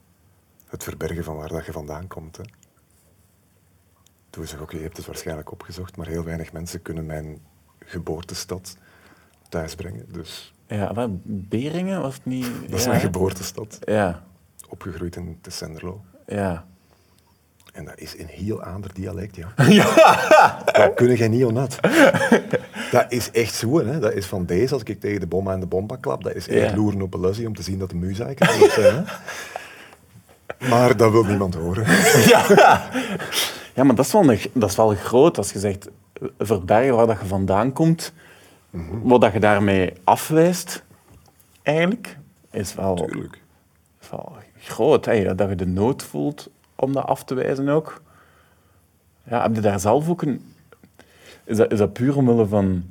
het 0.69 0.83
verbergen 0.85 1.25
van 1.25 1.37
waar 1.37 1.49
dat 1.49 1.67
je 1.67 1.73
vandaan 1.73 2.07
komt. 2.07 2.37
Hè. 2.37 2.43
Toen 4.31 4.47
zeg 4.47 4.61
oké, 4.61 4.77
je 4.77 4.83
hebt 4.83 4.97
het 4.97 5.07
waarschijnlijk 5.07 5.53
opgezocht, 5.53 5.97
maar 5.97 6.07
heel 6.07 6.25
weinig 6.25 6.53
mensen 6.53 6.83
kunnen 6.83 7.07
mijn 7.07 7.39
geboortestad 7.79 8.77
thuisbrengen. 9.49 10.13
Dus 10.13 10.55
Ja, 10.67 10.95
wat, 10.95 11.11
Beringen 11.49 12.01
was 12.01 12.15
het 12.15 12.25
niet. 12.25 12.47
dat 12.69 12.79
is 12.79 12.83
ja, 12.85 12.89
mijn 12.89 13.01
geboortestad, 13.01 13.79
Ja, 13.85 14.25
opgegroeid 14.69 15.17
in 15.17 15.39
Tessenderlo. 15.41 16.05
ja. 16.27 16.67
En 17.73 17.85
dat 17.85 17.99
is 17.99 18.19
een 18.19 18.27
heel 18.27 18.63
ander 18.63 18.95
dialect, 18.95 19.37
ja. 19.37 19.53
Dat 20.73 20.95
kun 20.95 21.17
je 21.17 21.29
niet 21.29 21.45
onnat. 21.45 21.79
Dat 22.91 23.05
is 23.09 23.31
echt 23.31 23.55
zo, 23.55 23.79
hè. 23.85 23.99
Dat 23.99 24.13
is 24.13 24.27
van 24.27 24.45
deze, 24.47 24.73
als 24.75 24.83
ik 24.83 25.01
tegen 25.01 25.21
de 25.21 25.27
bomma 25.27 25.53
en 25.53 25.61
de 25.61 25.67
bomba 25.67 25.97
klap, 26.01 26.23
dat 26.25 26.35
is 26.35 26.49
echt 26.49 26.71
Ja. 26.71 26.77
loeren 26.77 27.03
op 27.03 27.15
een 27.15 27.21
lussie 27.21 27.47
om 27.47 27.55
te 27.55 27.63
zien 27.63 27.79
dat 27.79 27.91
de 27.91 27.97
muziek 27.97 28.39
zijn. 28.71 29.07
Maar 30.69 30.97
dat 30.97 31.11
wil 31.13 31.25
niemand 31.25 31.55
horen. 31.55 31.85
Ja, 33.75 33.85
maar 33.85 33.95
dat 33.95 34.05
is, 34.07 34.13
wel 34.13 34.31
een, 34.31 34.41
dat 34.53 34.71
is 34.71 34.77
wel 34.77 34.89
groot 34.95 35.39
als 35.39 35.53
je 35.53 35.59
zegt 35.59 35.89
eh, 36.13 36.29
verbergen 36.39 36.97
waar 36.97 37.07
dat 37.07 37.21
je 37.21 37.27
vandaan 37.27 37.73
komt. 37.73 38.13
Wat 39.03 39.21
dat 39.21 39.33
je 39.33 39.41
daarmee 39.41 39.93
afwijst, 40.05 40.83
eigenlijk, 41.63 42.19
is 42.51 42.75
wel, 42.75 43.09
is 44.01 44.11
wel 44.11 44.37
groot. 44.59 45.05
Hè? 45.05 45.35
Dat 45.35 45.49
je 45.49 45.55
de 45.55 45.67
nood 45.67 46.03
voelt 46.03 46.49
om 46.75 46.93
dat 46.93 47.05
af 47.05 47.25
te 47.25 47.35
wijzen 47.35 47.69
ook. 47.69 48.03
Ja, 49.29 49.43
heb 49.43 49.55
je 49.55 49.61
daar 49.61 49.81
zelf 49.81 50.09
ook 50.09 50.23
een... 50.23 50.54
Is 51.45 51.57
dat, 51.57 51.73
is 51.73 51.79
dat 51.79 51.93
puur 51.93 52.17
omwille 52.17 52.47
van 52.47 52.85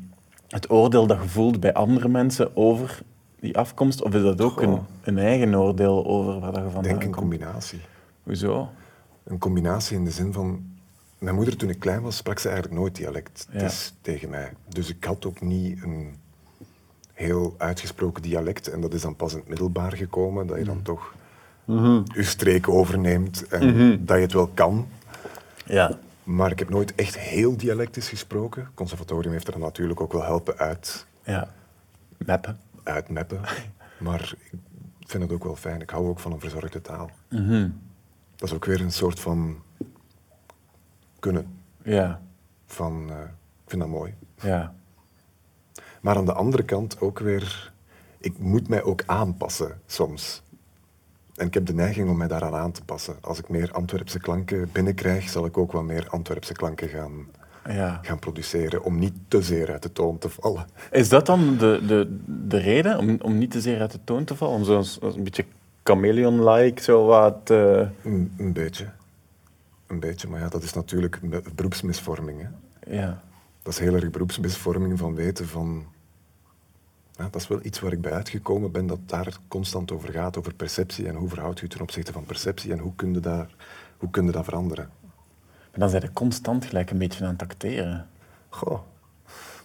het 0.48 0.70
oordeel 0.70 1.08
dat 1.08 1.22
je 1.22 1.28
voelt 1.28 1.60
bij 1.60 1.74
andere 1.74 2.08
mensen 2.08 2.56
over 2.56 3.02
die 3.40 3.58
afkomst? 3.58 4.02
Of 4.02 4.14
is 4.14 4.22
dat 4.22 4.42
ook 4.42 4.62
een, 4.62 4.70
Goh. 4.70 4.84
een 5.02 5.18
eigen 5.18 5.56
oordeel 5.56 6.06
over 6.06 6.40
waar 6.40 6.52
dat 6.52 6.64
je 6.64 6.70
vandaan 6.70 6.94
Ik 6.94 7.00
denk 7.00 7.04
een 7.04 7.20
combinatie. 7.22 7.82
Hoezo? 8.24 8.70
Een 9.24 9.38
combinatie 9.38 9.98
in 9.98 10.06
de 10.06 10.12
zin 10.12 10.34
van... 10.34 10.72
Mijn 11.18 11.36
moeder, 11.36 11.58
toen 11.58 11.70
ik 11.70 11.80
klein 11.80 12.02
was, 12.02 12.16
sprak 12.16 12.40
ze 12.40 12.50
eigenlijk 12.50 12.80
nooit 12.80 12.96
dialect 12.96 13.48
Ja. 13.52 13.62
Is 13.62 13.94
tegen 14.02 14.30
mij. 14.30 14.54
Dus 14.68 14.90
ik 14.90 15.04
had 15.04 15.26
ook 15.26 15.42
niet 15.42 15.84
een 15.84 16.16
heel 17.14 17.56
uitgesproken 17.58 18.22
dialect. 18.22 18.68
En 18.68 18.82
dat 18.82 18.94
is 18.94 19.02
dan 19.02 19.16
pas 19.16 19.32
in 19.32 19.40
het 19.40 19.48
middelbaar 19.48 19.92
gekomen, 19.92 20.48
dat 20.48 20.58
je 20.58 20.64
dan 20.64 20.82
toch 20.82 21.14
je 22.14 22.24
streek 22.24 22.70
overneemt 22.70 23.48
en 23.48 24.06
dat 24.06 24.16
je 24.16 24.24
het 24.24 24.34
wel 24.34 24.50
kan. 24.54 24.88
Ja. 25.66 25.98
Maar 26.24 26.52
ik 26.52 26.60
heb 26.60 26.70
nooit 26.70 26.96
echt 26.96 27.18
heel 27.18 27.58
dialectisch 27.58 28.10
gesproken. 28.10 28.64
Het 28.64 28.74
conservatorium 28.74 29.32
heeft 29.32 29.48
er 29.48 29.60
natuurlijk 29.60 30.02
ook 30.02 30.12
wel 30.12 30.24
helpen 30.24 30.58
uit, 30.58 31.06
Ja. 31.24 31.54
Meppen. 32.18 32.60
uitmeppen. 32.84 33.42
Maar 34.00 34.34
ik 35.00 35.10
vind 35.10 35.24
het 35.24 35.32
ook 35.32 35.44
wel 35.44 35.56
fijn. 35.56 35.82
Ik 35.82 35.90
hou 35.90 36.08
ook 36.08 36.20
van 36.20 36.32
een 36.32 36.40
verzorgde 36.40 36.82
taal. 36.82 37.10
Mhm. 37.30 37.70
Dat 38.36 38.50
is 38.50 38.54
ook 38.56 38.66
weer 38.66 38.82
een 38.82 38.92
soort 38.92 39.20
van 39.20 39.62
kunnen. 41.20 41.60
Ja. 41.84 42.22
Van, 42.66 43.10
eh, 43.10 43.20
ik 43.64 43.70
vind 43.70 43.82
dat 43.82 43.90
mooi. 43.92 44.14
Ja. 44.42 44.74
Maar 46.02 46.16
aan 46.16 46.26
de 46.26 46.34
andere 46.34 46.64
kant 46.64 47.00
ook 47.02 47.20
weer, 47.20 47.72
ik 48.18 48.38
moet 48.40 48.68
mij 48.68 48.84
ook 48.84 49.04
aanpassen 49.06 49.82
soms. 49.86 50.44
En 51.36 51.46
ik 51.48 51.54
heb 51.54 51.66
de 51.66 51.74
neiging 51.74 52.10
om 52.10 52.18
mij 52.18 52.28
daaraan 52.28 52.56
aan 52.56 52.72
te 52.72 52.84
passen. 52.84 53.16
Als 53.22 53.40
ik 53.40 53.50
meer 53.50 53.72
Antwerpse 53.72 54.20
klanken 54.20 54.70
binnenkrijg, 54.72 55.30
zal 55.30 55.46
ik 55.46 55.58
ook 55.58 55.72
wat 55.72 55.84
meer 55.84 56.08
Antwerpse 56.10 56.54
klanken 56.54 56.88
gaan, 56.90 57.12
Ja. 57.70 58.00
gaan 58.02 58.20
produceren. 58.20 58.84
Om 58.84 59.00
niet 59.00 59.14
te 59.28 59.42
zeer 59.42 59.72
uit 59.72 59.84
de 59.84 59.92
toon 59.92 60.18
te 60.18 60.30
vallen. 60.30 60.66
Is 60.92 61.10
dat 61.10 61.26
dan 61.26 61.58
de, 61.58 61.82
de, 61.88 62.18
de 62.48 62.58
reden 62.58 62.98
om, 62.98 63.18
om 63.22 63.38
niet 63.38 63.52
te 63.52 63.62
zeer 63.62 63.80
uit 63.80 63.92
de 63.92 64.00
toon 64.04 64.24
te 64.24 64.36
vallen? 64.36 64.56
Om 64.56 64.64
zo 64.64 64.82
zo 64.82 65.00
een 65.02 65.24
beetje 65.24 65.46
chameleon-like, 65.84 66.82
zo 66.82 67.06
wat... 67.06 67.50
eh, 67.50 67.88
Een, 68.04 68.34
een 68.38 68.54
beetje. 68.54 68.90
Een 69.88 70.00
beetje, 70.00 70.28
maar 70.28 70.40
ja, 70.40 70.48
dat 70.50 70.64
is 70.64 70.74
natuurlijk 70.74 71.20
beroepsmisvorming. 71.56 72.42
Hè? 72.42 72.96
ja. 72.96 73.22
Dat 73.64 73.74
is 73.74 73.80
heel 73.80 73.94
erg 73.96 74.10
beroepsmisvorming 74.10 75.00
van 75.00 75.16
weten 75.16 75.48
van... 75.48 75.86
Ja, 77.16 77.24
dat 77.32 77.42
is 77.42 77.48
wel 77.48 77.60
iets 77.64 77.80
waar 77.80 77.92
ik 77.92 78.02
bij 78.02 78.12
uitgekomen 78.12 78.72
ben, 78.72 78.88
dat 78.88 79.00
daar 79.06 79.38
constant 79.48 79.92
over 79.92 80.12
gaat, 80.12 80.38
over 80.38 80.54
perceptie 80.54 81.08
en 81.08 81.16
hoe 81.16 81.30
verhoud 81.30 81.60
je 81.60 81.68
ten 81.68 81.82
opzichte 81.82 82.12
van 82.12 82.24
perceptie 82.24 82.72
en 82.72 82.80
hoe 82.80 82.96
kun 82.96 83.14
je, 83.14 83.20
daar, 83.20 83.56
hoe 83.98 84.10
kun 84.10 84.26
je 84.26 84.32
dat 84.32 84.44
veranderen. 84.44 84.90
Maar 85.72 85.80
dan 85.80 85.90
zijn 85.90 86.02
je 86.02 86.14
constant 86.14 86.66
gelijk 86.66 86.92
een 86.92 86.98
beetje 86.98 87.26
aan 87.26 87.32
het 87.32 87.42
acteren. 87.42 88.08
Goh, 88.50 88.80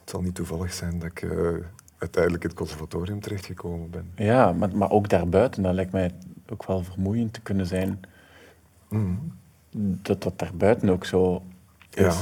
het 0.00 0.10
zal 0.10 0.22
niet 0.22 0.34
toevallig 0.34 0.72
zijn 0.72 0.98
dat 0.98 1.10
ik 1.10 1.22
eh, 1.22 1.54
uiteindelijk 1.98 2.42
in 2.42 2.48
het 2.48 2.58
conservatorium 2.58 3.20
terechtgekomen 3.20 3.90
ben. 3.90 4.10
Ja, 4.14 4.52
maar, 4.52 4.76
maar 4.76 4.90
ook 4.90 5.08
daarbuiten, 5.08 5.62
dat 5.62 5.74
lijkt 5.74 5.92
mij 5.92 6.14
ook 6.48 6.66
wel 6.66 6.82
vermoeiend 6.82 7.32
te 7.32 7.40
kunnen 7.40 7.66
zijn. 7.66 8.00
Mhm. 8.88 9.14
Dat 10.02 10.22
dat 10.22 10.38
daarbuiten 10.38 10.88
ook 10.88 11.04
zo 11.04 11.42
is. 11.90 12.02
Ja. 12.04 12.14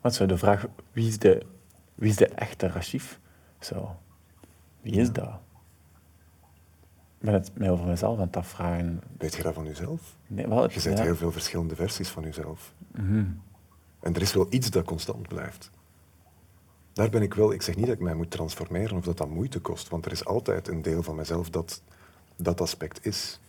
Wat 0.00 0.14
zou 0.14 0.28
de 0.28 0.38
vraag, 0.38 0.66
wie 0.92 1.08
is 1.08 1.18
de, 1.18 1.46
wie 1.94 2.10
is 2.10 2.16
de 2.16 2.28
echte 2.28 2.66
Rachif? 2.66 3.20
Zo, 3.58 3.96
wie 4.80 4.92
is 4.92 5.12
dat? 5.12 5.40
Ben 7.18 7.34
het 7.34 7.50
mij 7.54 7.70
over 7.70 7.86
mezelf 7.86 8.18
aan 8.18 8.26
het 8.26 8.36
afvragen. 8.36 9.00
Weet 9.18 9.34
je 9.34 9.42
dat 9.42 9.54
van 9.54 9.64
jezelf? 9.64 10.16
Nee, 10.26 10.46
wel, 10.46 10.70
Je 10.70 10.80
ziet 10.80 10.98
ja. 10.98 11.04
heel 11.04 11.16
veel 11.16 11.32
verschillende 11.32 11.74
versies 11.74 12.08
van 12.08 12.22
jezelf. 12.22 12.72
Mhm. 12.92 13.24
En 14.00 14.14
er 14.14 14.22
is 14.22 14.32
wel 14.32 14.46
iets 14.50 14.70
dat 14.70 14.84
constant 14.84 15.28
blijft. 15.28 15.70
Daar 16.92 17.10
ben 17.10 17.22
ik 17.22 17.34
wel, 17.34 17.52
ik 17.52 17.62
zeg 17.62 17.76
niet 17.76 17.86
dat 17.86 17.94
ik 17.94 18.00
mij 18.00 18.14
moet 18.14 18.30
transformeren 18.30 18.96
of 18.96 19.04
dat 19.04 19.16
dat 19.16 19.28
moeite 19.28 19.60
kost, 19.60 19.88
want 19.88 20.06
er 20.06 20.12
is 20.12 20.24
altijd 20.24 20.68
een 20.68 20.82
deel 20.82 21.02
van 21.02 21.16
mezelf 21.16 21.50
dat 21.50 21.82
dat 22.36 22.60
aspect 22.60 23.06
is. 23.06 23.40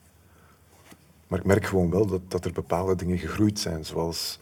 Maar 1.28 1.40
ik 1.40 1.46
merk 1.46 1.66
gewoon 1.66 1.90
wel 1.90 2.06
dat, 2.06 2.22
dat 2.28 2.46
er 2.46 2.52
bepaalde 2.52 2.96
dingen 2.96 3.18
gegroeid 3.18 3.60
zijn, 3.60 3.86
zoals 3.86 4.40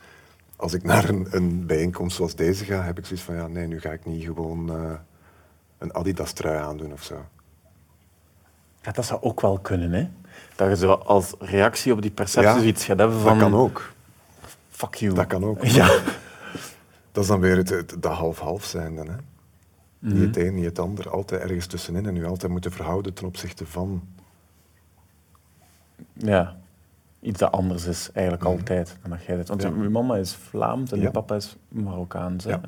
als 0.56 0.74
ik 0.74 0.84
naar 0.84 1.10
een, 1.10 1.28
een 1.30 1.66
bijeenkomst 1.66 2.16
zoals 2.16 2.36
deze 2.36 2.66
ga, 2.66 2.84
heb 2.84 2.98
ik 2.98 3.06
zoiets 3.06 3.26
van, 3.26 3.36
ja, 3.36 3.48
nee, 3.48 3.68
nu 3.68 3.80
ga 3.80 3.92
ik 3.92 4.06
niet 4.06 4.24
gewoon 4.24 4.70
eh, 4.70 4.94
een 5.80 5.94
Adidas-trui 5.94 6.58
aandoen 6.58 6.94
of 6.94 7.04
zo. 7.04 7.26
Ja, 8.82 8.92
dat 8.92 9.06
zou 9.06 9.22
ook 9.22 9.42
wel 9.42 9.60
kunnen, 9.60 9.92
hè? 9.92 10.08
Dat 10.56 10.70
je 10.70 10.76
zo 10.76 10.92
als 10.92 11.34
reactie 11.40 11.94
op 11.94 12.02
die 12.02 12.12
perceptie 12.12 12.52
Ja, 12.54 12.58
zoiets 12.60 12.86
gaat 12.86 12.98
hebben 13.00 13.20
van... 13.20 13.40
Dat 13.40 13.50
kan 13.50 13.60
ook. 13.60 13.92
Fuck 14.70 14.96
you. 14.96 15.14
Dat 15.14 15.28
kan 15.28 15.44
ook. 15.46 15.64
Ja. 15.80 16.00
Dat 17.12 17.24
is 17.24 17.30
dan 17.30 17.40
weer 17.40 17.58
het, 17.58 17.70
het, 17.70 17.96
dat 18.00 18.12
half-half 18.14 18.64
zijn 18.64 18.96
dan, 18.96 19.08
hè. 19.08 19.16
Niet 20.00 20.26
het 20.36 20.38
een, 20.38 20.56
niet 20.56 20.66
het 20.66 20.80
ander. 20.80 21.10
Altijd 21.10 21.42
ergens 21.42 21.66
tussenin 21.68 22.06
en 22.06 22.14
nu 22.14 22.26
altijd 22.26 22.52
moeten 22.52 22.72
verhouden 22.72 23.14
ten 23.14 23.28
opzichte 23.28 23.66
van... 23.66 24.02
ja. 26.14 26.58
Iets 27.22 27.40
dat 27.40 27.52
anders 27.52 27.86
is, 27.86 28.10
eigenlijk 28.14 28.46
Mhm. 28.48 28.58
altijd, 28.58 28.98
dan 29.02 29.10
dat 29.12 29.24
jij 29.24 29.36
dit. 29.36 29.48
Want 29.48 29.62
Ja. 29.62 29.68
je 29.68 29.90
mama 29.90 30.16
is 30.16 30.34
Vlaams 30.36 30.92
en 30.92 30.98
je 30.98 31.04
Ja. 31.04 31.12
papa 31.12 31.36
is 31.36 31.56
Marokkaans. 31.68 32.44
Ja. 32.44 32.62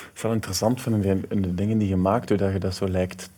Het 0.00 0.10
is 0.14 0.22
wel 0.22 0.32
interessant 0.32 0.80
vind 0.82 1.04
in 1.28 1.42
de 1.42 1.54
dingen 1.54 1.78
die 1.78 1.88
je 1.88 1.96
maakt, 1.96 2.28
hoe 2.28 2.38
dat 2.38 2.52
je 2.52 2.58
dat 2.58 2.74
zo 2.74 2.88
lijkt 2.88 3.30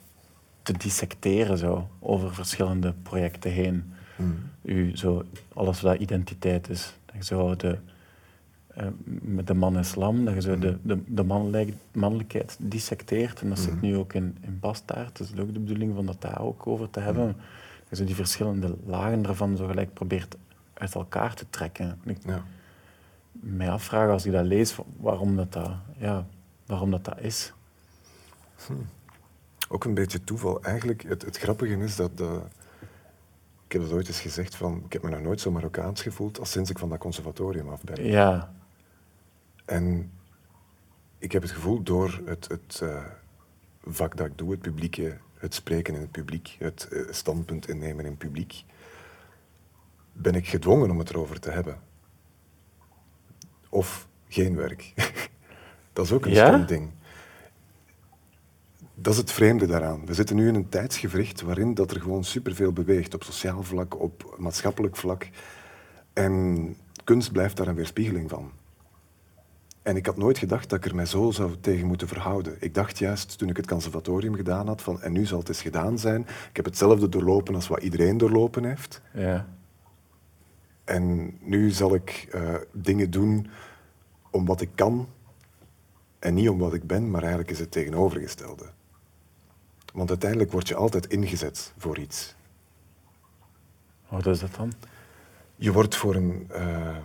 te 0.62 0.73
dissecteren 0.73 1.59
zo, 1.59 1.88
over 1.99 2.35
verschillende 2.35 2.94
projecten 3.03 3.51
heen. 3.51 3.92
Mhm. 4.16 4.29
U, 4.62 4.97
zo, 4.97 5.25
alles 5.55 5.81
wat 5.81 5.99
identiteit 5.99 6.68
is. 6.68 6.94
Dat 7.07 7.14
je 7.16 7.25
zo 7.25 7.57
de, 7.57 7.79
eh, 8.66 8.87
met 9.05 9.47
de 9.47 9.55
man 9.55 9.79
islam, 9.79 10.25
dat 10.25 10.35
je 10.35 10.40
zo 10.40 10.59
de, 10.59 10.79
de, 10.83 11.03
de 11.07 11.23
mannelijk, 11.25 11.73
mannelijkheid 11.92 12.57
dissecteert. 12.61 13.40
En 13.40 13.49
dat 13.49 13.59
zit 13.59 13.81
nu 13.81 13.97
ook 13.97 14.12
in, 14.12 14.37
in 14.40 14.59
Bastaard. 14.61 15.16
Dus 15.16 15.29
het 15.29 15.37
is 15.37 15.42
ook 15.42 15.53
de 15.53 15.61
bedoeling 15.61 15.94
van 15.94 16.07
dat 16.07 16.21
daar 16.21 16.40
ook 16.40 16.66
over 16.66 16.90
te 16.90 17.01
hebben. 17.01 17.37
je 17.88 17.97
zo 17.97 18.05
die 18.05 18.14
verschillende 18.14 18.77
lagen 18.87 19.27
ervan 19.27 19.57
zo 19.57 19.66
gelijk 19.66 19.92
probeert 19.94 20.37
uit 20.75 20.94
elkaar 20.94 21.35
te 21.35 21.44
trekken. 21.51 21.99
En 22.05 22.11
ik 22.11 22.18
Ja. 22.27 22.42
mij 23.33 23.71
afvragen 23.71 24.12
als 24.12 24.27
ik 24.27 24.33
dat 24.33 24.44
lees, 24.44 24.77
waarom 24.97 25.37
dat, 25.37 25.53
dat, 25.53 25.71
ja, 25.99 26.27
waarom 26.68 26.90
dat, 26.90 27.04
dat 27.04 27.20
is. 27.20 27.52
Ook 29.68 29.85
een 29.85 29.94
beetje 29.94 30.24
toeval. 30.24 30.62
Eigenlijk, 30.62 31.02
het, 31.02 31.22
het 31.22 31.38
grappige 31.38 31.76
is 31.76 31.96
dat... 31.96 32.16
De, 32.16 32.40
ik 33.66 33.72
heb 33.72 33.83
het 33.83 33.92
ooit 33.92 34.09
eens 34.09 34.20
gezegd, 34.20 34.54
van, 34.54 34.83
ik 34.85 34.92
heb 34.92 35.02
me 35.02 35.11
nog 35.11 35.20
nooit 35.20 35.40
zo 35.40 35.50
Marokkaans 35.50 36.02
gevoeld 36.02 36.38
als 36.38 36.50
sinds 36.50 36.70
ik 36.70 36.78
van 36.78 36.88
dat 36.88 36.98
conservatorium 36.98 37.68
af 37.68 37.83
ben. 37.83 38.04
Ja, 38.04 38.54
En 39.64 40.12
ik 41.18 41.33
heb 41.33 41.42
het 41.42 41.50
gevoel 41.50 41.83
door 41.83 42.20
het, 42.24 42.48
het 42.48 42.81
eh, 42.83 43.04
vak 43.85 44.16
dat 44.16 44.26
ik 44.26 44.38
doe, 44.38 44.50
het 44.50 44.61
publieke, 44.61 45.18
het 45.35 45.54
spreken 45.54 45.94
in 45.94 46.00
het 46.00 46.11
publiek, 46.11 46.57
het 46.59 46.88
eh, 46.88 47.02
standpunt 47.11 47.68
innemen 47.68 48.04
in 48.04 48.11
het 48.11 48.18
publiek, 48.18 48.64
ben 50.12 50.35
ik 50.35 50.48
gedwongen 50.48 50.90
om 50.90 50.98
het 50.98 51.11
erover 51.11 51.40
te 51.40 51.50
hebben. 51.50 51.81
Of 53.68 54.09
geen 54.28 54.57
werk. 54.57 54.92
dat 55.98 56.06
is 56.06 56.12
ook 56.12 56.26
een 56.26 56.32
Ja? 56.32 56.46
stom 56.46 56.66
ding. 56.66 56.90
Dat 58.94 59.12
is 59.12 59.18
het 59.18 59.32
vreemde 59.32 59.66
daaraan. 59.66 60.06
We 60.06 60.14
zitten 60.14 60.37
nu 60.37 60.48
in 60.48 60.54
een 60.54 60.68
tijdsgevricht 60.68 61.40
waarin 61.40 61.74
dat 61.74 61.90
er 61.90 62.00
gewoon 62.00 62.24
superveel 62.24 62.72
beweegt. 62.72 63.14
Op 63.14 63.22
sociaal 63.22 63.62
vlak, 63.62 64.00
op 64.00 64.34
maatschappelijk 64.38 64.96
vlak. 64.96 65.28
En 66.12 66.76
kunst 67.04 67.32
blijft 67.32 67.56
daar 67.56 67.68
een 67.68 67.74
weerspiegeling 67.74 68.30
van. 68.30 68.50
En 69.82 69.96
ik 69.96 70.06
had 70.06 70.16
nooit 70.16 70.38
gedacht 70.38 70.70
dat 70.70 70.78
ik 70.78 70.84
er 70.90 70.94
mij 70.94 71.06
zo 71.06 71.30
zou 71.30 71.54
tegen 71.61 71.87
moeten 71.87 72.08
verhouden. 72.08 72.56
Ik 72.61 72.74
dacht 72.74 72.98
juist 72.98 73.38
toen 73.38 73.48
ik 73.48 73.56
het 73.56 73.66
conservatorium 73.66 74.34
gedaan 74.34 74.66
had 74.66 74.82
van 74.82 75.02
en 75.02 75.12
nu 75.12 75.26
zal 75.26 75.38
het 75.38 75.48
eens 75.48 75.62
gedaan 75.62 75.98
zijn. 75.98 76.20
Ik 76.50 76.56
heb 76.56 76.64
hetzelfde 76.64 77.08
doorlopen 77.08 77.54
als 77.54 77.68
wat 77.68 77.82
iedereen 77.82 78.18
doorlopen 78.18 78.64
heeft. 78.64 79.00
ja. 79.12 79.46
En 80.84 81.37
nu 81.40 81.70
zal 81.70 81.94
ik 81.94 82.28
eh, 82.32 82.54
dingen 82.72 83.11
doen 83.11 83.46
om 84.30 84.46
wat 84.46 84.61
ik 84.61 84.70
kan 84.74 85.08
en 86.18 86.35
niet 86.35 86.48
om 86.48 86.59
wat 86.59 86.74
ik 86.74 86.87
ben, 86.87 87.11
maar 87.11 87.20
eigenlijk 87.20 87.50
is 87.50 87.59
het 87.59 87.70
tegenovergestelde. 87.70 88.70
Want 89.92 90.09
uiteindelijk 90.11 90.52
word 90.52 90.68
je 90.68 90.74
altijd 90.74 91.07
ingezet 91.07 91.72
voor 91.78 91.98
iets. 91.98 92.35
Wat 94.09 94.26
is 94.26 94.38
dat 94.38 94.54
dan? 94.54 94.72
Je 95.57 95.72
wordt 95.72 95.96
voor 95.96 96.14
een, 96.14 96.46
eh, 96.50 96.96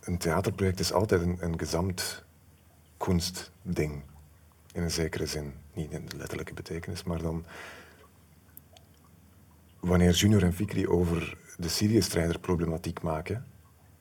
een 0.00 0.18
theaterproject 0.18 0.80
is 0.80 0.92
altijd 0.92 1.20
een, 1.22 1.36
een 1.40 1.58
gezamt 1.58 2.24
kunstding. 2.96 4.02
In 4.72 4.82
een 4.82 4.90
zekere 4.90 5.26
zin. 5.26 5.52
Niet 5.72 5.90
in 5.90 6.06
de 6.06 6.16
letterlijke 6.16 6.54
betekenis, 6.54 7.02
maar 7.02 7.22
dan... 7.22 7.44
Wanneer 9.80 10.12
Junior 10.12 10.42
en 10.42 10.52
Fikri 10.52 10.88
over 10.88 11.36
de 11.56 11.68
Syrië-strijderproblematiek 11.68 13.02
maken, 13.02 13.46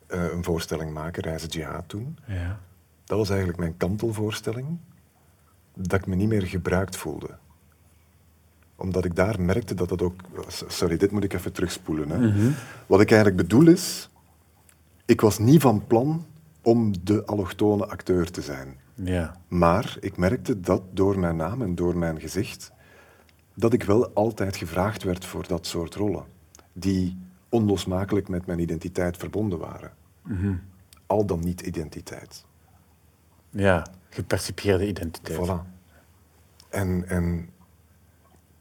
eh, 0.07 0.31
een 0.31 0.43
voorstelling 0.43 0.93
maken, 0.93 1.23
Reizen 1.23 1.49
Jihad 1.49 1.87
toen, 1.87 2.17
Ja. 2.25 2.59
Dat 3.09 3.17
was 3.17 3.29
eigenlijk 3.29 3.59
mijn 3.59 3.77
kantelvoorstelling, 3.77 4.77
dat 5.73 5.99
ik 5.99 6.07
me 6.07 6.15
niet 6.15 6.27
meer 6.27 6.47
gebruikt 6.47 6.95
voelde. 6.95 7.37
Omdat 8.75 9.05
ik 9.05 9.15
daar 9.15 9.41
merkte 9.41 9.73
dat 9.73 9.89
dat 9.89 10.01
ook... 10.01 10.21
Sorry, 10.67 10.97
dit 10.97 11.11
moet 11.11 11.23
ik 11.23 11.33
even 11.33 11.53
terugspoelen. 11.53 12.09
Hè. 12.09 12.51
Wat 12.87 13.01
ik 13.01 13.11
eigenlijk 13.11 13.41
bedoel 13.41 13.67
is, 13.67 14.09
ik 15.05 15.21
was 15.21 15.39
niet 15.39 15.61
van 15.61 15.87
plan 15.87 16.25
om 16.61 16.93
de 17.03 17.25
allochtone 17.25 17.87
acteur 17.87 18.31
te 18.31 18.41
zijn. 18.41 18.77
Ja. 18.93 19.35
Maar 19.47 19.97
ik 19.99 20.17
merkte 20.17 20.59
dat 20.59 20.81
door 20.91 21.19
mijn 21.19 21.35
naam 21.35 21.61
en 21.61 21.75
door 21.75 21.97
mijn 21.97 22.19
gezicht, 22.19 22.71
dat 23.53 23.73
ik 23.73 23.83
wel 23.83 24.09
altijd 24.13 24.55
gevraagd 24.55 25.03
werd 25.03 25.25
voor 25.25 25.47
dat 25.47 25.67
soort 25.67 25.95
rollen, 25.95 26.25
die 26.73 27.17
onlosmakelijk 27.49 28.29
met 28.29 28.45
mijn 28.45 28.59
identiteit 28.59 29.17
verbonden 29.17 29.59
waren. 29.59 29.91
Al 31.05 31.25
dan 31.25 31.39
niet 31.39 31.61
identiteit. 31.61 32.47
Ja, 33.49 33.85
gepercipieerde 34.09 34.87
identiteit. 34.87 35.47
Voilà. 35.47 35.77
En, 36.69 37.07
en 37.07 37.49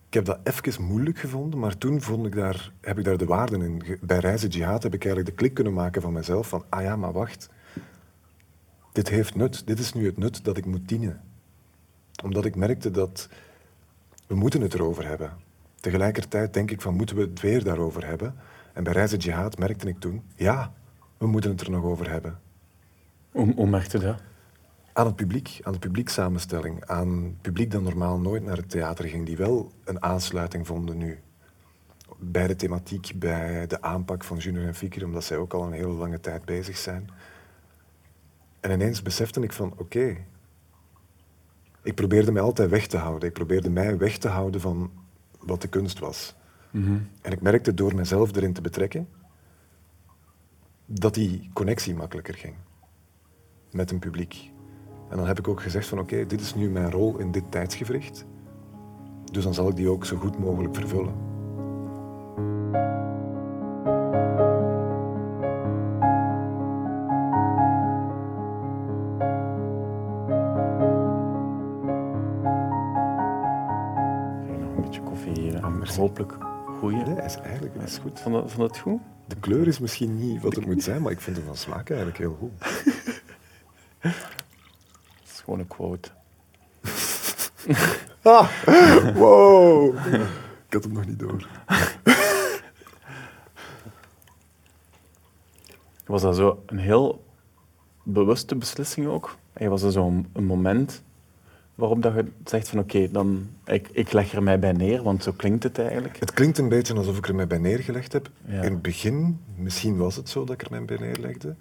ik 0.09 0.15
heb 0.15 0.25
dat 0.25 0.39
even 0.43 0.83
moeilijk 0.83 1.19
gevonden, 1.19 1.59
maar 1.59 1.79
toen 1.79 2.01
vond 2.01 2.27
ik 2.27 2.35
daar, 2.35 2.73
heb 2.81 2.99
ik 2.99 3.05
daar 3.05 3.17
de 3.17 3.25
waarden 3.25 3.63
in. 3.63 3.99
Bij 4.01 4.19
Reizen 4.19 4.49
Jihad 4.49 4.83
heb 4.83 4.95
ik 4.95 5.05
eigenlijk 5.05 5.31
de 5.37 5.43
klik 5.43 5.55
kunnen 5.55 5.73
maken 5.73 6.03
van 6.03 6.13
mezelf 6.13 6.49
van, 6.49 6.65
ah 6.69 6.83
ja, 6.83 6.97
maar 6.97 7.13
wacht. 7.13 7.49
Dit 8.93 9.09
heeft 9.09 9.35
nut. 9.35 9.67
Dit 9.67 9.79
is 9.79 9.93
nu 9.93 10.07
het 10.07 10.17
nut 10.17 10.45
dat 10.45 10.57
ik 10.57 10.67
moet 10.67 10.89
dienen. 10.89 11.21
Omdat 12.23 12.45
ik 12.45 12.57
merkte 12.57 12.91
dat 12.91 13.29
we 14.27 14.35
moeten 14.35 14.61
het 14.61 14.75
erover 14.75 15.07
hebben. 15.07 15.33
Tegelijkertijd 15.81 16.55
denk 16.55 16.71
ik 16.71 16.81
van, 16.81 16.95
moeten 16.95 17.17
we 17.17 17.23
het 17.23 17.41
weer 17.41 17.65
daarover 17.65 18.07
hebben? 18.07 18.35
En 18.73 18.85
bij 18.85 18.93
Reizen 18.93 19.19
Jihad 19.19 19.59
merkte 19.59 19.89
ik 19.89 19.99
toen, 19.99 20.23
ja, 20.35 20.73
we 21.19 21.27
moeten 21.27 21.51
het 21.51 21.61
er 21.61 21.71
nog 21.71 21.85
over 21.85 22.11
hebben. 22.11 22.41
Hoe 23.31 23.67
merkte 23.67 23.99
dat? 23.99 24.21
Aan 24.99 25.07
het 25.07 25.17
publiek, 25.17 25.61
aan 25.63 25.73
de 25.73 25.79
publieksamenstelling, 25.79 26.85
aan 26.85 27.23
het 27.23 27.41
publiek 27.41 27.71
dat 27.71 27.83
normaal 27.83 28.19
nooit 28.19 28.43
naar 28.45 28.57
het 28.57 28.71
theater 28.71 29.05
ging, 29.05 29.27
die 29.27 29.37
wel 29.37 29.73
een 29.85 30.03
aansluiting 30.03 30.67
vonden 30.67 30.97
nu. 30.97 31.19
Bij 32.19 32.47
de 32.47 32.57
thematiek, 32.57 33.13
bij 33.17 33.67
de 33.67 33.83
aanpak 33.83 34.25
van 34.25 34.37
Junior 34.37 34.67
en 34.67 34.75
Fikir, 34.75 35.05
omdat 35.05 35.25
zij 35.25 35.37
ook 35.37 35.53
al 35.53 35.65
een 35.65 35.73
hele 35.73 35.93
lange 35.93 36.21
tijd 36.21 36.45
bezig 36.45 36.77
zijn. 36.77 37.11
En 38.61 38.71
ineens 38.71 39.03
besefte 39.03 39.41
ik 39.41 39.53
van, 39.53 39.75
oké, 39.77 40.17
ik 41.83 41.95
probeerde 41.95 42.33
mij 42.33 42.43
altijd 42.43 42.71
weg 42.71 42.87
te 42.87 42.97
houden. 42.97 43.29
Ik 43.29 43.35
probeerde 43.35 43.71
mij 43.71 43.99
weg 43.99 44.19
te 44.19 44.29
houden 44.29 44.61
van 44.61 44.91
wat 45.39 45.63
de 45.63 45.69
kunst 45.69 45.99
was. 45.99 46.35
En 47.23 47.33
ik 47.33 47.41
merkte 47.41 47.75
door 47.75 47.95
mezelf 47.95 48.37
erin 48.37 48.53
te 48.53 48.61
betrekken, 48.61 49.09
dat 50.87 51.15
die 51.15 51.51
connectie 51.53 51.95
makkelijker 51.95 52.35
ging 52.35 52.55
met 53.71 53.91
een 53.91 53.99
publiek. 53.99 54.57
En 55.09 55.17
dan 55.17 55.27
heb 55.27 55.39
ik 55.39 55.49
ook 55.49 55.63
gezegd 55.63 55.87
van 55.87 55.99
oké, 55.99 56.27
dit 56.27 56.41
is 56.41 56.55
nu 56.55 56.71
mijn 56.71 56.91
rol 56.91 57.19
in 57.19 57.31
dit 57.31 57.45
tijdsgevricht. 57.49 58.27
Dus 59.33 59.45
dan 59.45 59.55
zal 59.55 59.69
ik 59.69 59.77
die 59.77 59.89
ook 59.89 60.05
zo 60.05 60.17
goed 60.17 60.39
mogelijk 60.39 60.75
vervullen. 60.75 61.15
Nog 74.61 74.77
een 74.77 74.83
beetje 74.83 75.03
koffie 75.03 75.33
hier. 75.33 75.61
Ah. 75.61 75.89
Hopelijk 75.89 76.37
goeie. 76.79 77.05
Nee, 77.05 77.25
is 77.25 77.37
eigenlijk 77.37 77.75
is 77.75 77.99
goed. 77.99 78.21
Vond 78.21 78.35
dat, 78.35 78.53
vond 78.53 78.69
dat 78.69 78.79
goed? 78.79 79.01
De 79.27 79.37
kleur 79.37 79.67
is 79.67 79.79
misschien 79.79 80.19
niet 80.19 80.43
wat 80.43 80.55
het 80.55 80.67
moet 80.67 80.83
zijn, 80.83 81.03
maar 81.03 81.13
ik 81.13 81.21
vind 81.21 81.37
het 81.37 81.45
van 81.45 81.57
smaak 81.57 81.91
eigenlijk 81.91 82.19
heel 82.19 82.37
goed. 82.41 82.53
Gewoon 85.49 85.63
een 85.63 85.67
quote. 85.67 86.09
Ah, 88.23 88.49
wow! 89.15 89.97
Ik 90.67 90.73
had 90.73 90.85
hem 90.85 90.93
nog 90.93 91.07
niet 91.07 91.19
door. 91.19 91.49
Was 96.07 96.23
dat 96.23 96.37
zo 96.37 96.63
een 96.67 96.79
heel 96.79 97.25
bewuste 98.03 98.57
beslissing 98.57 99.07
ook? 99.07 99.37
En 99.53 99.71
was 99.71 99.83
er 99.83 99.93
zo'n 99.93 100.27
een 100.33 100.45
moment 100.45 101.03
waarop 101.75 102.03
dat 102.03 102.15
je 102.15 102.25
zegt 102.45 102.69
van 102.69 102.79
oké, 102.79 103.11
dan 103.11 103.49
ik, 103.65 103.89
ik 103.93 104.13
leg 104.13 104.33
er 104.33 104.43
mij 104.43 104.59
bij 104.59 104.73
neer, 104.73 105.03
want 105.03 105.23
zo 105.23 105.33
klinkt 105.33 105.63
het 105.63 105.79
eigenlijk. 105.79 106.21
Het 106.21 106.33
klinkt 106.33 106.59
een 106.59 106.69
beetje 106.69 106.95
alsof 106.95 107.17
ik 107.17 107.29
er 107.29 107.35
mij 107.35 107.47
bij 107.47 107.59
neergelegd 107.59 108.13
heb. 108.13 108.31
Ja. 108.45 108.63
In 108.63 108.73
het 108.73 108.83
begin, 108.83 109.41
misschien 109.57 109.97
was 109.97 110.17
het 110.17 110.29
zo 110.29 110.45
dat 110.45 110.55
ik 110.55 110.63
er 110.63 110.71
mij 110.71 110.85
bij 110.85 110.97
neerlegde, 110.97 111.57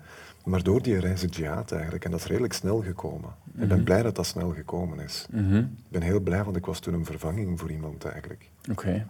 maar 0.47 0.63
door 0.63 0.81
die 0.81 0.99
reizen 0.99 1.29
jihad 1.29 1.71
eigenlijk. 1.71 2.05
En 2.05 2.11
dat 2.11 2.19
is 2.19 2.25
redelijk 2.25 2.53
snel 2.53 2.81
gekomen. 2.81 3.29
Ik 3.57 3.67
ben 3.67 3.83
blij 3.83 4.01
dat 4.01 4.15
dat 4.15 4.25
snel 4.25 4.53
gekomen 4.53 4.99
is. 4.99 5.25
Mhm. 5.31 5.57
Ik 5.57 5.89
ben 5.89 6.01
heel 6.01 6.19
blij, 6.19 6.43
want 6.43 6.55
ik 6.55 6.65
was 6.65 6.79
toen 6.79 6.93
een 6.93 7.05
vervanging 7.05 7.59
voor 7.59 7.71
iemand 7.71 8.05
eigenlijk. 8.05 8.49
Oké. 8.71 9.07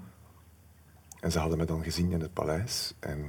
En 1.20 1.32
ze 1.32 1.40
hadden 1.40 1.58
me 1.58 1.66
dan 1.66 1.84
gezien 1.84 2.12
in 2.12 2.22
het 2.22 2.34
paleis. 2.34 2.94
En 3.00 3.26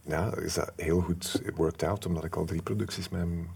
ja, 0.00 0.36
is 0.36 0.54
dat 0.54 0.72
heel 0.76 1.00
goed 1.00 1.42
worked 1.54 1.82
out, 1.82 2.06
omdat 2.06 2.24
ik 2.24 2.36
al 2.36 2.44
drie 2.44 2.62
producties 2.62 3.08
met 3.08 3.20
hem 3.20 3.48